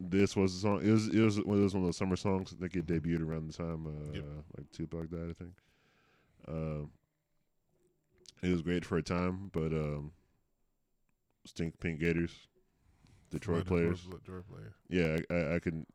this 0.00 0.34
was 0.34 0.54
a 0.56 0.58
song. 0.58 0.80
It 0.84 0.90
was 0.90 1.08
it 1.08 1.20
was 1.20 1.40
one 1.40 1.56
of 1.56 1.62
those 1.62 1.74
one 1.74 1.82
of 1.84 1.88
those 1.88 1.96
summer 1.96 2.16
songs. 2.16 2.52
I 2.56 2.60
think 2.60 2.74
it 2.76 2.86
debuted 2.86 3.26
around 3.26 3.46
the 3.48 3.52
time 3.56 3.86
uh, 3.86 4.12
Yep. 4.14 4.24
like 4.56 4.72
Tupac 4.72 5.10
died. 5.10 5.30
I 5.30 5.32
think. 5.34 5.52
Um, 6.48 6.90
it 8.42 8.50
was 8.50 8.62
great 8.62 8.84
for 8.84 8.96
a 8.98 9.02
time, 9.02 9.50
but 9.52 9.72
um, 9.72 10.10
Stink 11.44 11.78
Pink 11.78 12.00
Gators, 12.00 12.32
Detroit 13.32 13.66
players. 13.66 14.02
Detroit 14.02 14.44
players. 14.48 14.74
Yeah, 14.88 15.18
I, 15.30 15.34
I, 15.34 15.54
I 15.56 15.58
can. 15.58 15.86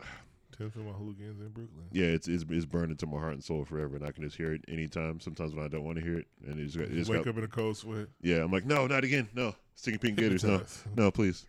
Ten 0.56 0.70
for 0.70 0.80
my 0.80 0.90
hooligans 0.90 1.40
in 1.40 1.50
Brooklyn. 1.50 1.84
Yeah, 1.92 2.06
it's, 2.06 2.26
it's 2.26 2.44
it's 2.48 2.64
burned 2.64 2.90
into 2.90 3.06
my 3.06 3.18
heart 3.18 3.34
and 3.34 3.44
soul 3.44 3.64
forever, 3.64 3.94
and 3.94 4.04
I 4.04 4.10
can 4.10 4.24
just 4.24 4.36
hear 4.36 4.52
it 4.54 4.64
anytime. 4.66 5.20
Sometimes 5.20 5.54
when 5.54 5.64
I 5.64 5.68
don't 5.68 5.84
want 5.84 5.98
to 5.98 6.04
hear 6.04 6.18
it, 6.18 6.26
and 6.44 6.58
it's 6.58 6.74
it 6.74 6.90
just 6.90 7.10
Wake 7.10 7.24
got, 7.24 7.30
up 7.30 7.38
in 7.38 7.44
a 7.44 7.48
cold 7.48 7.76
sweat. 7.76 8.08
yeah, 8.22 8.42
I'm 8.42 8.50
like, 8.50 8.64
no, 8.64 8.88
not 8.88 9.04
again, 9.04 9.28
no, 9.34 9.54
Stinking 9.76 10.00
Pink 10.00 10.18
Gators, 10.18 10.42
no, 10.42 10.62
no, 10.96 11.10
please. 11.12 11.46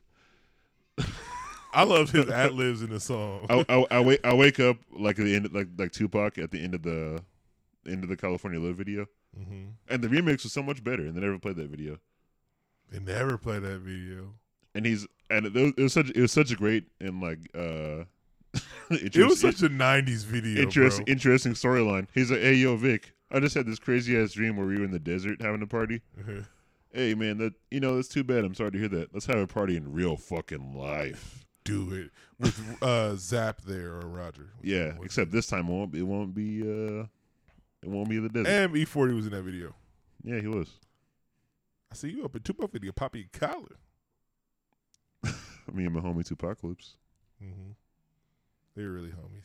I 1.73 1.83
love 1.83 2.11
his 2.11 2.27
ad 2.29 2.53
libs 2.53 2.81
in 2.81 2.89
the 2.89 2.99
song. 2.99 3.45
I, 3.49 3.65
I, 3.69 3.85
I 3.91 3.99
wake 4.01 4.19
I 4.23 4.33
wake 4.33 4.59
up 4.59 4.77
like 4.91 5.17
at 5.17 5.25
the 5.25 5.35
end 5.35 5.51
like 5.53 5.69
like 5.77 5.91
Tupac 5.91 6.37
at 6.37 6.51
the 6.51 6.59
end 6.63 6.75
of 6.75 6.83
the 6.83 7.23
end 7.87 8.03
of 8.03 8.09
the 8.09 8.17
California 8.17 8.59
Love 8.59 8.75
video, 8.75 9.07
hmm 9.35 9.69
and 9.87 10.03
the 10.03 10.07
remix 10.07 10.43
was 10.43 10.53
so 10.53 10.61
much 10.61 10.83
better, 10.83 11.03
and 11.03 11.15
they 11.15 11.21
never 11.21 11.39
played 11.39 11.55
that 11.55 11.69
video. 11.69 11.97
They 12.91 12.99
never 12.99 13.37
play 13.37 13.59
that 13.59 13.79
video. 13.79 14.33
And 14.75 14.85
he's 14.85 15.07
and 15.29 15.45
it 15.47 15.53
was, 15.53 15.73
it 15.77 15.81
was 15.83 15.93
such 15.93 16.09
it 16.11 16.21
was 16.21 16.31
such 16.31 16.51
a 16.51 16.55
great 16.55 16.85
and 16.99 17.21
like 17.21 17.39
uh, 17.55 18.03
It 18.91 19.15
was 19.17 19.39
such 19.41 19.61
a 19.61 19.69
'90s 19.69 20.25
video. 20.25 20.61
interesting 20.63 21.05
bro. 21.05 21.11
interesting 21.11 21.53
storyline. 21.53 22.07
He's 22.13 22.31
like, 22.31 22.41
hey 22.41 22.53
yo 22.55 22.75
Vic, 22.75 23.13
I 23.31 23.39
just 23.39 23.55
had 23.55 23.65
this 23.65 23.79
crazy 23.79 24.17
ass 24.19 24.31
dream 24.33 24.57
where 24.57 24.65
we 24.67 24.77
were 24.77 24.85
in 24.85 24.91
the 24.91 24.99
desert 24.99 25.41
having 25.41 25.61
a 25.61 25.67
party. 25.67 26.01
Hey 26.91 27.13
man, 27.13 27.37
that 27.37 27.53
you 27.71 27.79
know 27.79 27.95
that's 27.95 28.07
too 28.07 28.23
bad. 28.23 28.43
I'm 28.43 28.55
sorry 28.55 28.71
to 28.71 28.77
hear 28.79 28.87
that. 28.89 29.13
Let's 29.13 29.25
have 29.27 29.37
a 29.37 29.47
party 29.47 29.75
in 29.77 29.91
real 29.93 30.15
fucking 30.17 30.73
life. 30.75 31.45
Do 31.65 31.93
it 31.93 32.09
with 32.39 32.81
uh, 32.81 33.15
Zapp 33.15 33.61
there 33.61 33.93
or 33.93 34.07
Roger. 34.07 34.49
Yeah, 34.63 34.93
except 35.03 35.27
his- 35.31 35.33
this 35.33 35.47
time 35.47 35.67
it 35.67 35.71
won't 35.71 35.95
it 35.95 36.03
won't 36.03 36.33
be 36.33 36.61
uh 36.63 37.03
it 37.83 37.89
won't 37.89 38.09
be 38.09 38.17
the 38.19 38.29
desert. 38.29 38.47
and 38.49 38.73
E40 38.73 39.15
was 39.15 39.25
in 39.27 39.31
that 39.33 39.43
video. 39.43 39.75
yeah, 40.23 40.39
he 40.39 40.47
was. 40.47 40.69
I 41.91 41.95
see 41.95 42.09
you 42.09 42.25
up 42.25 42.35
in 42.35 42.41
two 42.41 42.53
Tupac 42.53 42.71
video, 42.71 42.91
Poppy 42.91 43.27
Collar. 43.31 43.77
Me 45.73 45.85
and 45.85 45.93
my 45.93 46.01
homie 46.01 46.27
Tupacalypse. 46.27 46.95
Mm-hmm. 47.43 47.71
They 48.75 48.83
were 48.83 48.91
really 48.91 49.09
homies. 49.09 49.43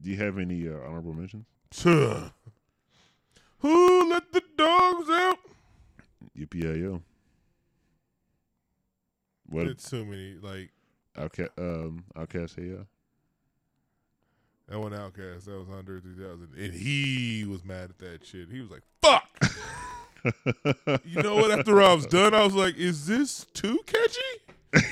Do 0.00 0.10
you 0.10 0.16
have 0.16 0.38
any 0.38 0.68
uh, 0.68 0.72
honorable 0.86 1.14
mentions? 1.14 1.46
Who 3.62 4.10
let 4.10 4.32
the 4.32 4.42
dogs 4.56 5.08
out? 5.08 5.38
Yippee 6.36 7.00
What 9.46 9.66
It's 9.68 9.88
too 9.88 10.04
many. 10.04 10.34
Like 10.42 10.70
OutKast? 11.16 11.50
Um, 11.58 12.04
OutKast. 12.16 12.58
Yeah. 12.58 12.84
that 14.68 14.80
one 14.80 14.92
OutKast, 14.92 15.44
that 15.44 15.58
was 15.58 15.68
André 15.68 16.02
3000, 16.02 16.48
and 16.58 16.74
he 16.74 17.44
was 17.44 17.64
mad 17.64 17.90
at 17.90 17.98
that 17.98 18.26
shit. 18.26 18.48
He 18.50 18.60
was 18.60 18.70
like, 18.70 18.82
"Fuck." 19.02 19.28
you 21.04 21.22
know 21.22 21.36
what? 21.36 21.50
After 21.50 21.80
I 21.82 21.94
was 21.94 22.06
done, 22.06 22.34
I 22.34 22.44
was 22.44 22.54
like, 22.54 22.76
"Is 22.76 23.06
this 23.06 23.46
too 23.52 23.78
catchy?" 23.86 24.88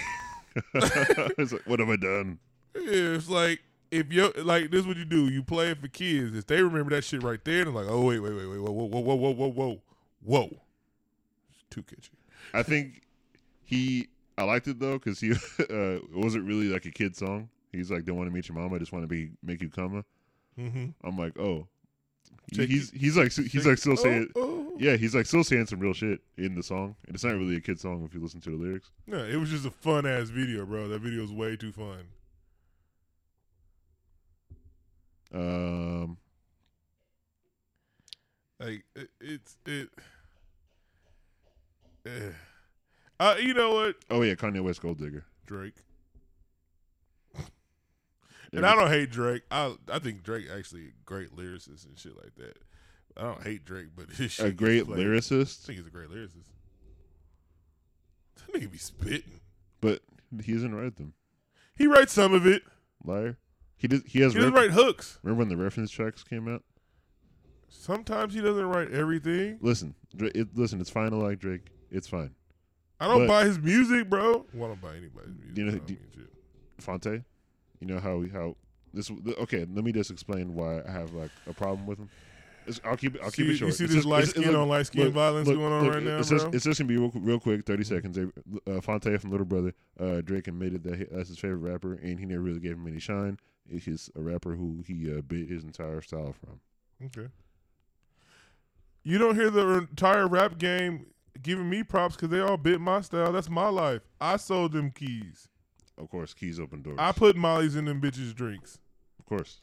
It's 0.75 1.53
like, 1.53 1.67
what 1.67 1.81
have 1.81 1.89
I 1.89 1.97
done? 1.97 2.39
Yeah, 2.75 3.15
it's 3.15 3.29
like 3.29 3.61
if 3.91 4.13
you 4.13 4.31
like 4.37 4.71
this, 4.71 4.81
is 4.81 4.87
what 4.87 4.97
you 4.97 5.05
do? 5.05 5.29
You 5.29 5.43
play 5.43 5.71
it 5.71 5.81
for 5.81 5.89
kids. 5.89 6.37
If 6.37 6.47
they 6.47 6.63
remember 6.63 6.91
that 6.95 7.03
shit 7.03 7.23
right 7.23 7.43
there, 7.45 7.65
they're 7.65 7.73
like, 7.73 7.87
oh 7.89 8.07
wait, 8.07 8.21
wait, 8.21 8.35
wait, 8.35 8.47
wait, 8.47 8.61
whoa, 8.61 8.71
whoa, 8.71 8.87
whoa, 8.87 9.15
whoa, 9.15 9.31
whoa, 9.33 9.49
whoa, 9.49 9.83
whoa. 10.23 10.47
It's 11.51 11.65
too 11.71 11.83
kitschy. 11.83 12.11
I 12.55 12.63
think 12.63 13.03
he. 13.65 14.09
I 14.39 14.45
liked 14.45 14.69
it 14.69 14.79
though 14.79 14.99
because 14.99 15.21
he 15.21 15.33
uh, 15.33 15.37
it 15.69 16.17
wasn't 16.17 16.47
really 16.47 16.69
like 16.69 16.87
a 16.87 16.91
kid 16.91 17.17
song. 17.17 17.49
He's 17.73 17.91
like, 17.91 18.05
don't 18.05 18.17
want 18.17 18.29
to 18.29 18.35
meet 18.35 18.49
your 18.49 18.57
mom. 18.57 18.73
I 18.75 18.79
just 18.79 18.93
want 18.93 19.05
to 19.05 19.09
be 19.09 19.31
make 19.43 19.63
you 19.63 19.69
come. 19.69 20.05
Mm-hmm. 20.59 20.87
I'm 21.05 21.19
like, 21.19 21.39
oh, 21.39 21.67
Take 22.53 22.69
he's 22.69 22.91
he's 22.91 23.17
like 23.17 23.33
he's 23.33 23.67
like 23.67 23.79
still 23.79 23.93
oh, 23.93 23.97
saying 23.97 24.29
oh, 24.35 24.50
yeah, 24.81 24.97
he's 24.97 25.15
like 25.15 25.27
still 25.27 25.45
saying 25.45 25.67
some 25.67 25.79
real 25.79 25.93
shit 25.93 26.21
in 26.39 26.55
the 26.55 26.63
song, 26.63 26.97
and 27.07 27.15
it's 27.15 27.23
not 27.23 27.35
really 27.35 27.57
a 27.57 27.61
kid 27.61 27.79
song 27.79 28.03
if 28.09 28.15
you 28.15 28.21
listen 28.23 28.41
to 28.41 28.51
the 28.51 28.57
lyrics. 28.57 28.91
No, 29.07 29.19
it 29.23 29.37
was 29.37 29.51
just 29.51 29.67
a 29.67 29.71
fun 29.71 30.07
ass 30.07 30.31
video, 30.31 30.65
bro. 30.65 30.89
That 30.89 31.01
video 31.03 31.21
was 31.21 31.33
way 31.33 31.55
too 31.55 31.71
fun. 31.71 32.07
Um, 35.33 36.17
Like 38.59 38.85
it, 38.97 39.11
it's 39.21 39.57
it. 39.67 39.91
eh. 42.07 42.31
Uh, 43.21 43.37
you 43.39 43.53
know 43.53 43.75
what, 43.75 43.97
oh 44.11 44.23
yeah, 44.23 44.35
Kanye 44.35 44.63
West 44.63 44.81
Gold 44.81 44.99
Digger. 44.99 45.25
Drake. 45.47 45.77
And 48.53 48.67
I 48.67 48.75
don't 48.75 48.89
hate 48.91 49.11
Drake. 49.11 49.43
I 49.51 49.77
I 49.93 49.99
think 50.01 50.23
Drake 50.23 50.47
actually 50.53 50.95
great 51.05 51.37
lyricist 51.37 51.87
and 51.87 51.97
shit 51.99 52.17
like 52.17 52.35
that. 52.37 52.57
I 53.17 53.23
don't 53.23 53.43
hate 53.43 53.65
Drake, 53.65 53.89
but 53.97 54.11
his 54.17 54.33
shit 54.33 54.47
a 54.47 54.53
great 54.53 54.85
lyricist. 54.87 55.65
I 55.65 55.67
think 55.67 55.79
he's 55.79 55.87
a 55.87 55.91
great 55.91 56.09
lyricist. 56.11 56.47
That 58.37 58.55
nigga 58.55 58.71
be 58.71 58.79
spitting. 58.79 59.41
but 59.81 60.01
he 60.43 60.53
doesn't 60.53 60.75
write 60.75 60.97
them. 60.97 61.15
He 61.77 61.87
writes 61.87 62.13
some 62.13 62.33
of 62.35 62.47
it. 62.47 62.63
Liar. 63.05 63.37
He 63.77 63.89
did. 63.89 64.03
He 64.07 64.21
has. 64.21 64.33
He 64.33 64.39
doesn't 64.39 64.55
ref- 64.55 64.63
write 64.63 64.71
hooks. 64.73 65.19
remember 65.23 65.41
when 65.41 65.49
the 65.49 65.57
reference 65.57 65.91
tracks 65.91 66.23
came 66.23 66.47
out? 66.53 66.63
Sometimes 67.69 68.35
he 68.35 68.41
doesn't 68.41 68.67
write 68.67 68.91
everything. 68.93 69.59
Listen, 69.63 69.95
it, 70.19 70.49
listen. 70.57 70.81
It's 70.81 70.91
fine 70.91 71.11
to 71.13 71.17
like 71.17 71.39
Drake. 71.39 71.69
It's 71.91 72.09
fine. 72.09 72.35
I 72.99 73.07
don't 73.09 73.21
But- 73.21 73.29
buy 73.29 73.45
his 73.45 73.59
music, 73.59 74.11
bro. 74.11 74.45
Well, 74.53 74.65
I 74.65 74.69
don't 74.69 74.81
buy 74.83 74.97
anybody's 74.97 75.35
music. 75.39 75.57
You 75.57 75.65
know, 75.65 75.73
mean. 75.73 75.99
Phonte, 76.79 77.23
you 77.81 77.87
know 77.87 77.99
how 77.99 78.17
we 78.17 78.29
how 78.29 78.57
This 78.93 79.11
okay. 79.39 79.67
Let 79.73 79.85
me 79.85 79.93
just 79.93 80.11
explain 80.11 80.55
why 80.55 80.83
I 80.87 80.91
have 80.91 81.15
like 81.15 81.31
a 81.47 81.55
problem 81.55 81.87
with 81.87 81.99
him. 81.99 82.11
It's, 82.67 82.81
I'll 82.85 82.97
keep 82.97 83.15
it. 83.17 83.21
I'll 83.23 83.31
See- 83.31 83.43
keep 83.45 83.53
it 83.53 83.57
short. 83.57 83.69
You 83.69 83.73
see 83.73 83.85
It's 83.85 83.93
this 83.95 84.03
just- 84.05 84.07
light 84.09 84.27
skin 84.29 84.45
look- 84.53 84.57
on 84.57 84.69
light 84.69 84.87
skin 84.87 85.05
look- 85.05 85.15
violence 85.15 85.49
look- 85.49 85.57
going 85.59 85.73
on 85.73 85.89
right 85.89 86.03
now, 86.03 86.19
it's 86.19 86.29
bro. 86.29 86.39
Just, 86.39 86.55
it's 86.55 86.65
just 86.65 86.79
gonna 86.81 86.89
be 86.89 86.97
real, 86.99 87.11
real 87.15 87.41
quick, 87.41 87.65
thirty 87.65 87.85
seconds. 87.85 88.17
They, 88.17 88.73
uh, 88.73 88.81
Phonte 88.81 89.19
from 89.21 89.31
Little 89.31 89.47
Brother, 89.47 89.73
uh, 89.99 90.21
Drake 90.21 90.47
admitted 90.49 90.83
that 90.85 90.97
he, 90.99 91.05
that's 91.11 91.29
his 91.29 91.39
favorite 91.39 91.59
rapper, 91.71 91.95
and 91.95 92.19
he 92.19 92.27
never 92.27 92.43
really 92.43 92.61
gave 92.61 92.73
him 92.73 92.87
any 92.87 92.99
shine. 92.99 93.39
He's 93.69 94.11
a 94.17 94.21
rapper 94.21 94.55
who 94.57 94.83
he 94.87 95.11
uh, 95.17 95.21
bit 95.23 95.49
his 95.49 95.65
entire 95.65 96.01
style 96.03 96.35
from. 96.35 96.61
Okay. 97.07 97.29
You 99.03 99.19
don't 99.19 99.35
hear 99.35 99.51
the 99.51 99.67
entire 99.79 100.29
rap 100.29 100.59
game 100.59 101.07
giving 101.41 101.71
me 101.71 101.83
props 101.83 102.17
because 102.17 102.29
they 102.29 102.41
all 102.41 102.57
bit 102.57 102.81
my 102.81 103.01
style. 103.01 103.33
That's 103.33 103.49
my 103.49 103.69
life. 103.69 104.03
I 104.21 104.37
sold 104.37 104.73
them 104.73 104.91
keys. 104.91 105.49
Of 105.97 106.11
course, 106.11 106.35
keys 106.35 106.59
open 106.61 106.83
doors. 106.83 106.97
I 106.99 107.13
put 107.13 107.37
molly's 107.37 107.77
in 107.77 107.85
them 107.87 108.01
bitches' 108.01 108.35
drinks. 108.35 108.79
of 109.19 109.25
course, 109.27 109.61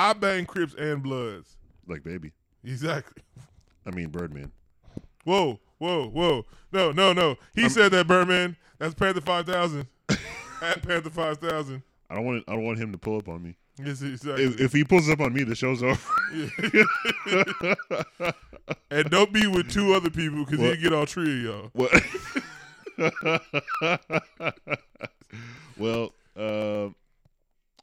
I 0.00 0.14
bang 0.14 0.46
Crips 0.46 0.72
and 0.74 1.02
Bloods. 1.02 1.58
like 1.86 2.02
baby. 2.02 2.32
Exactly. 2.64 3.22
I 3.84 3.90
mean 3.90 4.08
Birdman. 4.08 4.50
Whoa, 5.24 5.60
whoa, 5.76 6.08
whoa. 6.08 6.46
No, 6.72 6.90
no, 6.90 7.12
no. 7.12 7.36
He 7.54 7.62
I'm- 7.62 7.70
said 7.70 7.92
that, 7.92 8.06
Birdman. 8.06 8.56
That's 8.78 8.94
Panther 8.94 9.20
5000. 9.20 9.86
At 10.62 10.82
Panther 10.82 11.10
5000. 11.10 11.82
I 12.08 12.14
don't 12.14 12.24
want. 12.24 12.44
I 12.48 12.52
don't 12.52 12.64
want 12.64 12.78
him 12.78 12.92
to 12.92 12.98
pull 12.98 13.18
up 13.18 13.28
on 13.28 13.42
me. 13.42 13.56
Yes, 13.78 14.00
exactly. 14.00 14.44
If, 14.44 14.58
if 14.60 14.72
he 14.72 14.84
pulls 14.84 15.10
up 15.10 15.20
on 15.20 15.34
me, 15.34 15.44
the 15.44 15.54
show's 15.54 15.82
over. 15.82 16.00
and 18.90 19.10
don't 19.10 19.32
be 19.34 19.46
with 19.46 19.70
two 19.70 19.92
other 19.94 20.08
people 20.10 20.46
because 20.46 20.60
you 20.60 20.76
get 20.78 20.92
all 20.94 21.04
three 21.06 21.46
of 21.46 21.70
y'all. 21.70 21.70
What? 21.72 21.92
well, 25.78 26.12
uh, 26.36 26.86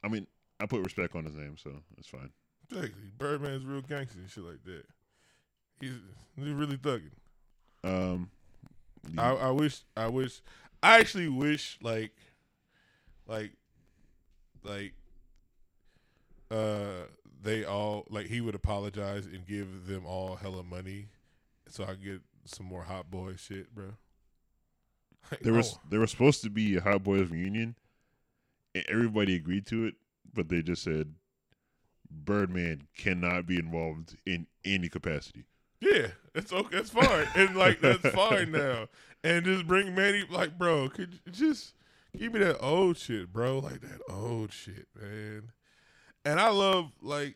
I 0.03 0.07
mean, 0.09 0.27
I 0.59 0.65
put 0.65 0.83
respect 0.83 1.15
on 1.15 1.25
his 1.25 1.35
name, 1.35 1.55
so 1.57 1.71
it's 1.97 2.07
fine. 2.07 2.31
Exactly. 2.71 3.11
Birdman's 3.17 3.65
real 3.65 3.81
gangster 3.81 4.19
and 4.19 4.29
shit 4.29 4.43
like 4.43 4.63
that. 4.65 4.83
He's, 5.79 5.93
he's 6.35 6.49
really 6.49 6.77
thugging. 6.77 7.11
Um, 7.83 8.29
the- 9.03 9.21
I, 9.21 9.33
I 9.33 9.51
wish 9.51 9.81
I 9.95 10.07
wish 10.07 10.41
I 10.81 10.99
actually 10.99 11.29
wish 11.29 11.77
like 11.81 12.11
like 13.27 13.51
like 14.63 14.93
uh 16.51 17.05
they 17.41 17.63
all 17.63 18.05
like 18.09 18.25
he 18.25 18.41
would 18.41 18.55
apologize 18.55 19.25
and 19.25 19.45
give 19.45 19.87
them 19.87 20.05
all 20.05 20.35
hella 20.35 20.63
money 20.63 21.07
so 21.69 21.83
I 21.83 21.93
get 21.95 22.21
some 22.45 22.65
more 22.65 22.83
hot 22.83 23.11
boy 23.11 23.35
shit, 23.37 23.73
bro. 23.73 23.93
Like, 25.31 25.41
there 25.41 25.53
was 25.53 25.75
oh, 25.75 25.81
there 25.89 25.99
was 25.99 26.11
supposed 26.11 26.41
to 26.43 26.49
be 26.49 26.77
a 26.77 26.81
Hot 26.81 27.03
Boys 27.03 27.29
reunion, 27.29 27.75
and 28.73 28.85
everybody 28.87 29.35
agreed 29.35 29.65
to 29.67 29.85
it, 29.85 29.95
but 30.33 30.49
they 30.49 30.61
just 30.61 30.83
said 30.83 31.13
Birdman 32.09 32.87
cannot 32.97 33.45
be 33.45 33.57
involved 33.57 34.17
in 34.25 34.47
any 34.65 34.89
capacity. 34.89 35.45
yeah, 35.79 36.07
it's 36.33 36.53
okay, 36.53 36.77
it's 36.77 36.89
fine, 36.89 37.27
and 37.35 37.55
like 37.55 37.79
that's 37.81 38.07
fine 38.09 38.51
now, 38.51 38.87
and 39.23 39.45
just 39.45 39.67
bring 39.67 39.93
Mannie 39.95 40.25
like, 40.29 40.57
bro, 40.57 40.89
could 40.89 41.19
you 41.25 41.31
just 41.31 41.73
give 42.17 42.33
me 42.33 42.39
that 42.39 42.59
old 42.59 42.97
shit, 42.97 43.31
bro, 43.31 43.59
like 43.59 43.81
that 43.81 44.01
old 44.09 44.51
shit, 44.51 44.87
man. 44.99 45.51
And 46.25 46.39
I 46.39 46.49
love 46.49 46.91
like, 47.01 47.35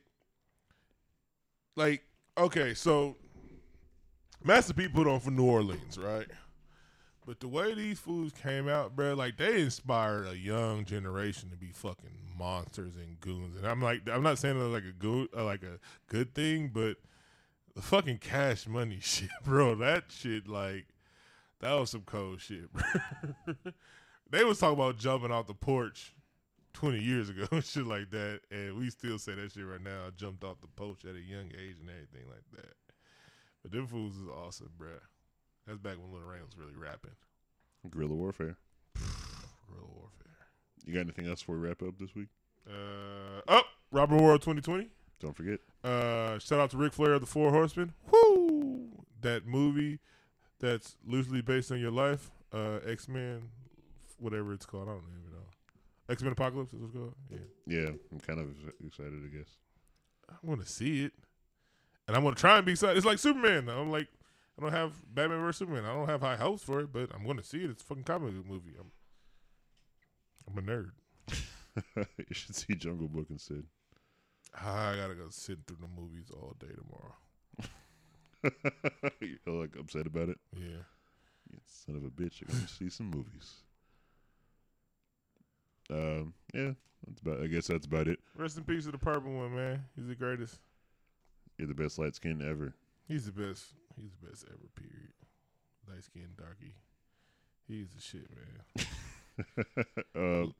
like 1.76 2.04
okay, 2.38 2.74
so 2.74 3.18
Master 4.44 4.74
P 4.74 4.88
put 4.88 5.08
on 5.08 5.20
for 5.20 5.32
New 5.32 5.46
Orleans, 5.46 5.98
right? 5.98 6.28
But 7.26 7.40
the 7.40 7.48
way 7.48 7.74
these 7.74 8.00
foods 8.00 8.34
came 8.34 8.68
out, 8.68 8.96
bro, 8.96 9.14
like 9.14 9.38
they 9.38 9.62
inspired 9.62 10.28
a 10.28 10.38
young 10.38 10.86
generation 10.86 11.52
to 11.52 11.56
be 11.56 11.72
fucking 11.72 12.34
monsters 12.38 12.96
and 12.96 13.20
goons. 13.20 13.56
And 13.56 13.68
I'm 13.68 13.82
like, 13.82 14.10
I'm 14.10 14.24
not 14.24 14.40
saying 14.40 14.58
that 14.58 14.66
like 14.66 14.86
a 14.86 14.92
good, 14.92 15.30
uh, 15.38 15.46
like 15.46 15.62
a 15.64 15.80
good 16.08 16.34
thing, 16.34 16.72
but 16.74 16.98
the 17.76 17.82
fucking 17.82 18.18
cash 18.18 18.68
money 18.68 19.00
shit, 19.02 19.30
bro. 19.44 19.76
That 19.76 20.06
shit, 20.10 20.48
like, 20.48 20.88
that 21.60 21.74
was 21.74 21.92
some 21.92 22.02
cold 22.02 22.42
shit, 22.42 22.72
bro. 22.74 22.84
they 24.30 24.44
was 24.44 24.60
talking 24.60 24.80
about 24.80 24.98
jumping 24.98 25.32
off 25.32 25.46
the 25.46 25.54
porch 25.54 26.16
20 26.74 27.00
years 27.00 27.30
ago 27.30 27.46
and 27.52 27.64
shit 27.64 27.86
like 27.86 28.10
that, 28.12 28.42
and 28.50 28.78
we 28.78 28.90
still 28.90 29.20
say 29.20 29.36
that 29.36 29.52
shit 29.52 29.66
right 29.66 29.84
now. 29.84 30.08
I 30.08 30.10
jumped 30.16 30.44
off 30.44 30.62
the 30.62 30.68
porch 30.68 31.06
at 31.06 31.16
a 31.16 31.22
young 31.22 31.48
age 31.48 31.78
and 31.80 31.90
everything 31.90 32.28
like 32.28 32.46
that. 32.56 32.74
But 33.62 33.72
them 33.72 33.86
fools 33.86 34.16
is 34.16 34.28
awesome, 34.28 34.72
bro. 34.78 34.90
That's 35.68 35.80
back 35.80 35.98
when 35.98 36.12
Lil 36.12 36.28
Wayne 36.28 36.42
was 36.44 36.58
really 36.58 36.76
rapping. 36.76 37.12
Guerrilla 37.90 38.16
warfare. 38.16 38.58
Real 38.96 39.90
warfare. 39.96 40.48
You 40.86 40.94
got 40.94 41.02
anything 41.02 41.28
else 41.28 41.42
for 41.42 41.54
we 41.58 41.68
wrap 41.68 41.82
up 41.82 41.98
this 42.00 42.14
week? 42.16 42.28
Uh, 42.68 43.42
up, 43.48 43.66
Robert 43.92 44.22
World 44.22 44.42
2020. 44.42 44.90
Don't 45.20 45.36
forget. 45.36 45.60
Uh, 45.84 46.40
shout 46.40 46.60
out 46.60 46.72
to 46.72 46.78
Ric 46.78 46.94
Flair 46.94 47.14
of 47.14 47.22
the 47.22 47.28
Four 47.28 47.52
Horsemen. 47.52 47.94
Woo! 48.12 48.90
That 49.22 49.46
movie 49.46 50.00
that's 50.60 50.96
loosely 51.06 51.42
based 51.42 51.72
on 51.72 51.80
your 51.80 51.92
life. 51.92 52.32
Uh, 52.52 52.80
X 52.86 53.08
Men, 53.08 53.50
whatever 54.20 54.54
it's 54.54 54.66
called. 54.66 54.88
I 54.90 54.94
don't 54.94 55.04
even 55.20 55.32
know. 55.32 55.46
X 56.10 56.24
Men 56.24 56.32
Apocalypse 56.32 56.74
is 56.74 56.80
what 56.80 56.88
it's 56.88 56.96
called. 56.96 57.16
Yeah, 57.30 57.38
Yeah, 57.68 57.90
I'm 58.12 58.20
kind 58.20 58.40
of 58.40 58.48
excited. 58.86 59.14
I 59.24 59.38
guess. 59.38 59.50
I 60.30 60.34
want 60.44 60.62
to 60.62 60.68
see 60.68 61.04
it, 61.06 61.14
and 62.08 62.18
I'm 62.18 62.24
gonna 62.24 62.36
try 62.36 62.58
and 62.58 62.66
be 62.66 62.72
excited. 62.74 62.98
It's 62.98 63.06
like 63.06 63.20
Superman. 63.20 63.66
Though. 63.68 63.80
I'm 63.80 63.92
like, 63.92 64.08
I 64.62 64.66
don't 64.66 64.74
have 64.74 64.94
Batman 65.12 65.42
vs 65.42 65.58
Superman. 65.58 65.86
I 65.86 65.94
don't 65.96 66.08
have 66.08 66.22
high 66.22 66.36
hopes 66.36 66.62
for 66.62 66.82
it, 66.82 66.94
but 66.94 67.10
I'm 67.16 67.26
gonna 67.26 67.42
see 67.42 67.64
it. 67.64 67.72
It's 67.72 67.82
a 67.82 67.86
fucking 67.86 68.04
comic 68.04 68.36
book 68.36 68.48
movie. 68.48 68.76
I'm, 68.80 68.92
I'm 70.48 70.58
a 70.60 70.62
nerd. 70.62 70.92
you 71.96 72.26
should 72.32 72.56
see 72.56 72.76
Jungle 72.76 73.08
Book 73.08 73.28
instead. 73.32 73.64
I 74.54 74.96
gotta 74.96 75.16
go 75.16 75.30
sit 75.30 75.60
through 75.66 75.78
the 75.82 76.02
movies 76.02 76.30
all 76.32 76.56
day 76.60 76.68
tomorrow. 76.76 77.16
You're 79.20 79.62
like 79.62 79.76
upset 79.80 80.06
about 80.06 80.30
it. 80.30 80.38
Yeah. 80.56 80.84
You 81.50 81.58
son 81.66 81.96
of 81.96 82.04
a 82.04 82.10
bitch! 82.10 82.42
You're 82.42 82.54
gonna 82.54 82.68
see 82.68 82.90
some 82.90 83.10
movies. 83.10 83.64
Um, 85.90 86.34
yeah, 86.54 86.72
that's 87.08 87.22
about. 87.22 87.42
I 87.42 87.48
guess 87.48 87.68
that's 87.68 87.88
about 87.88 88.08
it. 88.08 88.20
Rest 88.38 88.58
in 88.58 88.64
peace 88.64 88.86
to 88.86 88.92
the 88.92 89.00
purple 89.00 89.32
one, 89.32 89.56
man. 89.56 89.86
He's 89.96 90.08
the 90.08 90.16
greatest. 90.16 90.60
You're 91.58 91.68
the 91.68 91.74
best 91.74 91.98
light 91.98 92.16
skin 92.16 92.48
ever. 92.48 92.76
He's 93.08 93.26
the 93.26 93.32
best. 93.32 93.74
He's 94.00 94.12
the 94.22 94.28
best 94.28 94.46
ever. 94.48 94.70
Period. 94.76 95.14
Light 95.88 96.04
skinned 96.04 96.38
darky. 96.38 96.76
He's 97.68 97.90
the 97.90 98.02
shit, 98.02 98.28
man. 99.56 99.86
uh, 100.16 100.52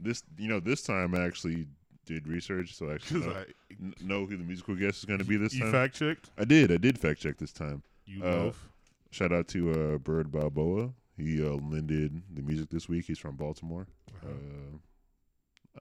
this, 0.00 0.22
you 0.38 0.48
know, 0.48 0.60
this 0.60 0.82
time 0.82 1.14
I 1.14 1.20
actually 1.24 1.66
did 2.06 2.28
research, 2.28 2.74
so 2.74 2.90
I 2.90 2.94
actually 2.94 3.26
know, 3.26 3.32
I, 3.32 3.44
n- 3.80 3.94
know 4.02 4.26
who 4.26 4.36
the 4.36 4.44
musical 4.44 4.74
guest 4.74 4.98
is 4.98 5.04
going 5.06 5.20
to 5.20 5.24
be 5.24 5.36
this 5.36 5.54
you 5.54 5.62
time. 5.62 5.72
fact 5.72 5.94
checked. 5.94 6.30
I 6.38 6.44
did. 6.44 6.70
I 6.70 6.76
did 6.76 6.98
fact 6.98 7.20
check 7.20 7.38
this 7.38 7.52
time. 7.52 7.82
You 8.06 8.22
Uh, 8.22 8.28
loaf. 8.36 8.68
Shout 9.10 9.32
out 9.32 9.48
to 9.48 9.70
uh, 9.94 9.98
Bird 9.98 10.30
Balboa. 10.30 10.90
He 11.16 11.42
uh, 11.42 11.50
lended 11.52 12.20
the 12.34 12.42
music 12.42 12.68
this 12.70 12.88
week. 12.88 13.04
He's 13.06 13.18
from 13.18 13.36
Baltimore. 13.36 13.86
Uh-huh. 14.10 14.32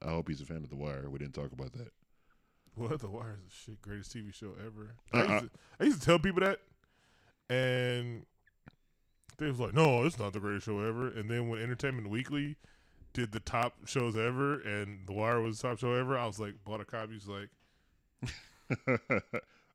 Uh, 0.02 0.08
I 0.08 0.12
hope 0.12 0.28
he's 0.30 0.42
a 0.42 0.46
fan 0.46 0.58
of 0.58 0.70
The 0.70 0.76
Wire. 0.76 1.10
We 1.10 1.20
didn't 1.20 1.34
talk 1.34 1.52
about 1.52 1.74
that. 1.74 1.92
What 2.76 3.00
the 3.02 3.08
Wire 3.10 3.38
is 3.46 3.52
the 3.52 3.72
shit 3.72 3.82
greatest 3.82 4.16
TV 4.16 4.34
show 4.34 4.54
ever. 4.66 4.96
Uh, 5.14 5.18
I, 5.18 5.34
used 5.34 5.44
to, 5.44 5.50
I 5.80 5.84
used 5.84 6.00
to 6.00 6.06
tell 6.06 6.20
people 6.20 6.42
that, 6.42 6.60
and 7.54 8.26
they 9.38 9.48
was 9.48 9.60
like, 9.60 9.74
"No, 9.74 10.04
it's 10.06 10.20
not 10.20 10.34
the 10.34 10.40
greatest 10.40 10.66
show 10.66 10.80
ever." 10.80 11.08
And 11.08 11.30
then 11.30 11.50
when 11.50 11.62
Entertainment 11.62 12.10
Weekly 12.10 12.58
did 13.14 13.32
the 13.32 13.40
top 13.40 13.88
shows 13.88 14.18
ever, 14.18 14.60
and 14.62 15.06
The 15.08 15.14
Wire 15.14 15.42
was 15.42 15.60
the 15.60 15.70
top 15.70 15.80
show 15.80 15.94
ever, 15.94 16.18
I 16.18 16.26
was 16.26 16.40
like, 16.40 16.56
bought 16.66 16.82
a 16.82 16.86
copy. 16.86 17.14
Was 17.14 17.28
like, 17.28 17.50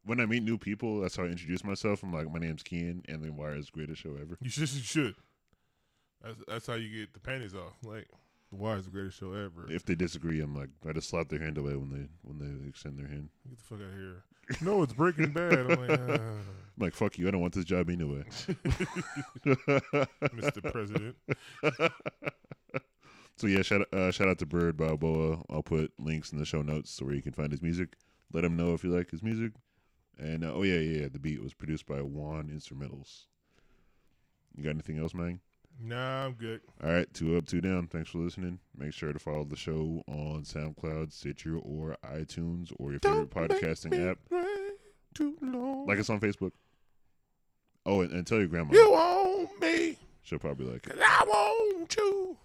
when 0.05 0.21
I 0.21 0.27
meet 0.27 0.43
new 0.43 0.59
people, 0.59 1.01
that's 1.01 1.17
how 1.17 1.25
I 1.25 1.27
introduce 1.27 1.65
myself. 1.65 2.03
I'm 2.03 2.13
like, 2.13 2.31
my 2.33 2.39
name's 2.39 2.63
Kian, 2.63 3.03
and 3.09 3.23
The 3.23 3.31
Wire 3.31 3.57
is 3.57 3.67
the 3.67 3.73
greatest 3.73 4.03
show 4.03 4.17
ever. 4.21 4.39
You 4.41 4.51
should. 4.51 4.73
You 4.73 4.83
should. 4.83 5.15
That's 6.23 6.39
that's 6.49 6.67
how 6.67 6.75
you 6.75 7.01
get 7.01 7.15
the 7.15 7.21
panties 7.21 7.55
off. 7.55 7.75
Like 7.85 8.09
the 8.51 8.57
Wire 8.57 8.79
is 8.79 8.87
the 8.87 8.91
greatest 8.91 9.19
show 9.19 9.33
ever. 9.33 9.67
If 9.71 9.85
they 9.85 9.95
disagree, 9.95 10.41
I'm 10.41 10.55
like, 10.55 10.71
I 10.89 10.93
just 10.93 11.09
slap 11.09 11.29
their 11.29 11.39
hand 11.39 11.59
away 11.59 11.77
when 11.77 11.91
they 11.91 12.09
when 12.23 12.39
they 12.39 12.69
extend 12.69 12.99
their 12.99 13.07
hand. 13.07 13.29
Get 13.49 13.59
the 13.59 13.65
fuck 13.65 13.79
out 13.79 13.93
of 13.93 13.99
here. 13.99 14.25
No, 14.61 14.83
it's 14.83 14.93
Breaking 14.93 15.33
Bad. 15.33 15.71
I'm 15.71 15.89
like, 15.89 16.01
ah, 16.01 16.15
I'm 16.15 16.45
like, 16.79 16.95
fuck 16.95 17.19
you. 17.19 17.29
I 17.29 17.31
don't 17.31 17.41
want 17.41 17.55
this 17.55 17.65
job 17.65 17.91
anyway. 17.91 18.25
Mr. 19.47 20.73
President. 20.73 21.17
so 23.37 23.47
yeah, 23.47 23.63
shout 23.63 23.83
uh, 23.93 24.11
shout 24.11 24.29
out 24.29 24.39
to 24.39 24.47
Bird 24.47 24.77
Balboa. 24.77 25.43
I'll 25.51 25.63
put 25.63 25.93
links 25.99 26.33
in 26.33 26.39
the 26.39 26.45
show 26.45 26.63
notes 26.63 26.91
so 26.91 27.05
where 27.05 27.15
you 27.15 27.23
can 27.23 27.33
find 27.33 27.51
his 27.51 27.63
music. 27.63 27.97
Let 28.33 28.45
him 28.45 28.57
know 28.57 28.75
if 28.75 28.85
you 28.85 28.91
like 28.91 29.11
his 29.11 29.23
music. 29.23 29.53
And 30.19 30.45
uh, 30.45 30.53
oh 30.53 30.63
yeah, 30.63 30.79
yeah, 30.79 31.03
yeah, 31.03 31.09
the 31.09 31.19
beat 31.19 31.43
was 31.43 31.55
produced 31.55 31.87
by 31.87 32.03
Juan 32.03 32.49
Instrumentals. 32.49 33.25
You 34.55 34.65
got 34.65 34.71
anything 34.71 34.99
else, 34.99 35.15
man? 35.15 35.41
Nah, 35.81 36.25
I'm 36.27 36.33
good. 36.33 36.61
All 36.83 36.91
right, 36.91 37.13
two 37.15 37.37
up, 37.37 37.47
two 37.47 37.61
down. 37.61 37.87
Thanks 37.87 38.11
for 38.11 38.19
listening. 38.19 38.59
Make 38.77 38.93
sure 38.93 39.13
to 39.13 39.19
follow 39.19 39.45
the 39.45 39.57
show 39.57 40.03
on 40.09 40.43
SoundCloud, 40.43 41.13
Stitcher, 41.13 41.57
or 41.59 41.97
iTunes, 42.05 42.73
or 42.79 42.91
your 42.91 43.01
favorite 43.01 43.31
Don't 43.33 43.51
make 43.51 43.61
podcasting 43.63 44.11
app. 44.11 44.19
wait 44.31 44.47
Too 45.15 45.37
long. 45.41 45.87
Like 45.87 46.01
us 46.01 46.11
on 46.11 46.19
Facebook. 46.21 46.53
Oh, 47.87 48.01
and, 48.01 48.13
and 48.13 48.27
tell 48.27 48.39
your 48.39 48.49
grandma. 48.49 48.75
you 48.75 48.91
want 48.91 49.61
me, 49.61 49.97
She'll 50.23 50.39
probably 50.39 50.67
like 50.67 50.87
it. 50.89 50.99
I 51.01 51.25
want 51.27 51.97
you. 51.97 52.37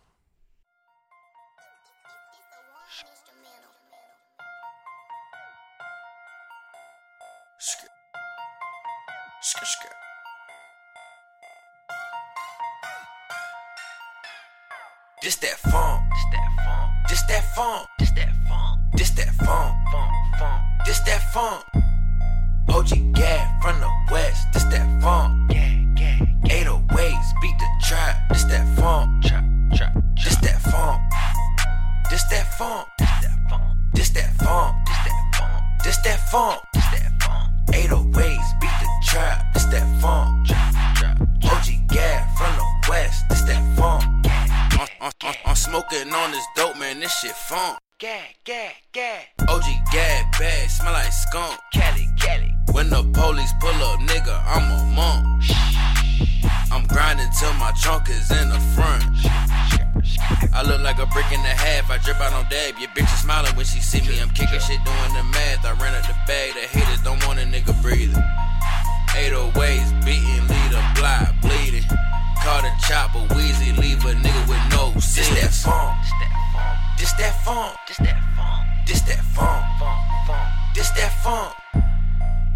This 15.33 15.49
that 15.49 15.71
funk. 15.71 16.03
This 17.09 17.23
that 17.23 17.43
funk. 17.55 17.89
This 17.97 18.09
that 18.11 18.35
funk. 18.45 18.79
This 18.93 19.09
that 19.09 19.33
funk. 19.33 19.75
This 20.85 20.99
that 20.99 21.33
funk. 21.33 21.63
OG 22.69 23.13
Gad 23.15 23.61
from 23.63 23.79
the 23.79 23.89
west. 24.11 24.45
This 24.53 24.63
that 24.65 25.01
funk. 25.01 25.49
Gad. 25.49 25.95
Gad. 25.95 26.19
808s 26.43 27.41
beat 27.41 27.57
the 27.57 27.65
trap. 27.81 28.29
This 28.29 28.43
that 28.43 28.77
funk. 28.77 29.23
This 30.23 30.35
that 30.37 30.61
funk. 30.61 31.01
This 32.11 32.23
that 32.29 32.53
funk. 32.59 32.87
This 33.91 34.09
that 34.11 34.33
funk. 34.37 34.87
This 35.83 35.97
that 36.03 36.29
funk. 36.29 36.61
This 36.75 36.85
that 36.93 37.11
funk. 37.19 37.49
808s 37.69 38.62
smoking 45.63 46.11
on 46.13 46.31
this 46.31 46.45
dope, 46.55 46.77
man. 46.77 46.99
This 46.99 47.13
shit 47.19 47.31
funk. 47.31 47.79
Gad, 47.97 48.35
gad, 48.43 48.73
gad. 48.91 49.25
OG 49.47 49.63
gag 49.91 50.25
bad, 50.37 50.69
smell 50.69 50.91
like 50.91 51.11
skunk. 51.13 51.57
Cali, 51.73 52.07
Cali. 52.19 52.51
When 52.73 52.89
the 52.89 53.01
police 53.13 53.53
pull 53.61 53.79
up, 53.87 53.99
nigga, 54.01 54.35
I'm 54.45 54.67
a 54.75 54.83
monk. 54.91 55.43
I'm 56.71 56.85
grinding 56.87 57.29
till 57.39 57.53
my 57.53 57.71
trunk 57.81 58.09
is 58.09 58.29
in 58.31 58.49
the 58.49 58.59
front. 58.75 59.03
I 60.53 60.63
look 60.67 60.81
like 60.81 60.99
a 60.99 61.05
brick 61.07 61.31
and 61.31 61.45
a 61.45 61.55
half. 61.55 61.89
I 61.89 61.97
drip 61.99 62.19
out 62.19 62.33
on 62.33 62.49
dab. 62.49 62.77
Your 62.77 62.89
bitch 62.89 63.11
is 63.13 63.21
smiling 63.21 63.55
when 63.55 63.65
she 63.65 63.79
see 63.79 64.01
me. 64.01 64.19
I'm 64.19 64.31
kicking 64.31 64.59
shit, 64.59 64.83
doing 64.83 65.13
the 65.15 65.23
math. 65.31 65.63
I 65.63 65.71
ran 65.79 65.95
up 65.95 66.05
the 66.07 66.15
bag. 66.27 66.53
The 66.55 66.67
haters 66.67 67.01
don't 67.03 67.23
want 67.25 67.39
a 67.39 67.43
nigga 67.43 67.79
breathing. 67.81 68.23
808s 69.15 70.03
beating, 70.03 70.47
lead 70.47 70.71
a 70.75 70.83
block 70.99 71.29
bleeding. 71.41 71.87
Call 72.43 72.61
the 72.61 72.71
chopper, 72.85 73.23
Wheezy, 73.35 73.71
leave 73.71 74.03
a 74.03 74.11
nigga 74.19 74.49
with 74.49 74.59
no 74.71 74.99
sense. 74.99 75.29
This 75.29 75.39
that 75.39 75.53
funk. 75.53 75.95
This 76.99 77.13
that 77.13 77.33
funk. 77.45 77.77
This 77.87 77.97
that 77.99 78.19
funk. 78.35 78.85
This 78.85 79.01
that 79.01 79.23
funk. 79.33 79.65
Funk. 80.27 80.49
This 80.75 80.89
that 80.91 81.23
funk. 81.23 81.53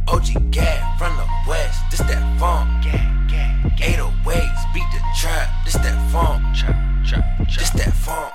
OG 0.09 0.51
Gad 0.51 0.84
from 0.99 1.15
the 1.15 1.26
west. 1.47 1.80
This 1.89 2.01
that 2.01 2.19
funk. 2.38 2.84
Gad, 2.84 3.30
gad. 3.30 3.80
808s 3.80 4.73
beat 4.73 4.84
the 4.91 5.01
trap. 5.22 5.49
This 5.64 5.76
that 5.76 6.11
funk. 6.11 6.43
Trap, 6.53 6.76
trap, 7.07 7.23
trap. 7.38 7.55
This 7.55 7.69
that 7.69 7.93
funk. 7.93 8.34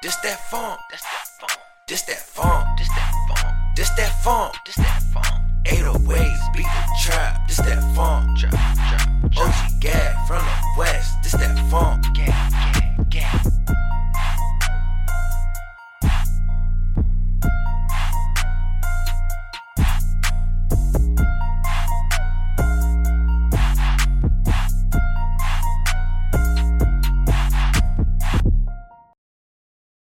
This 0.00 0.14
that 0.22 0.38
funk. 0.48 0.80
This 0.92 1.02
that 1.02 1.26
funk. 1.26 1.58
This 1.88 2.02
that 2.02 2.18
funk. 2.18 2.66
This 2.78 2.88
that 2.88 3.12
funk. 3.26 3.56
This 3.74 3.90
that 3.96 4.22
funk. 4.22 4.54
This 4.64 4.76
that 4.76 5.02
funk. 5.12 5.42
808s 5.64 6.54
beat 6.54 6.62
the 6.62 6.84
trap. 7.02 7.48
This 7.48 7.56
that 7.56 7.82
funk. 7.96 8.38
trap, 8.38 8.52
Trap. 8.52 9.15
Oh, 9.36 9.42
OG 9.42 9.80
Gab 9.80 10.26
from 10.26 10.44
the 10.44 10.80
West, 10.80 11.22
this 11.22 11.32
that 11.32 11.58
funk. 11.70 12.04
Gang, 12.14 12.50
gang, 12.50 13.06
gang. 13.10 13.85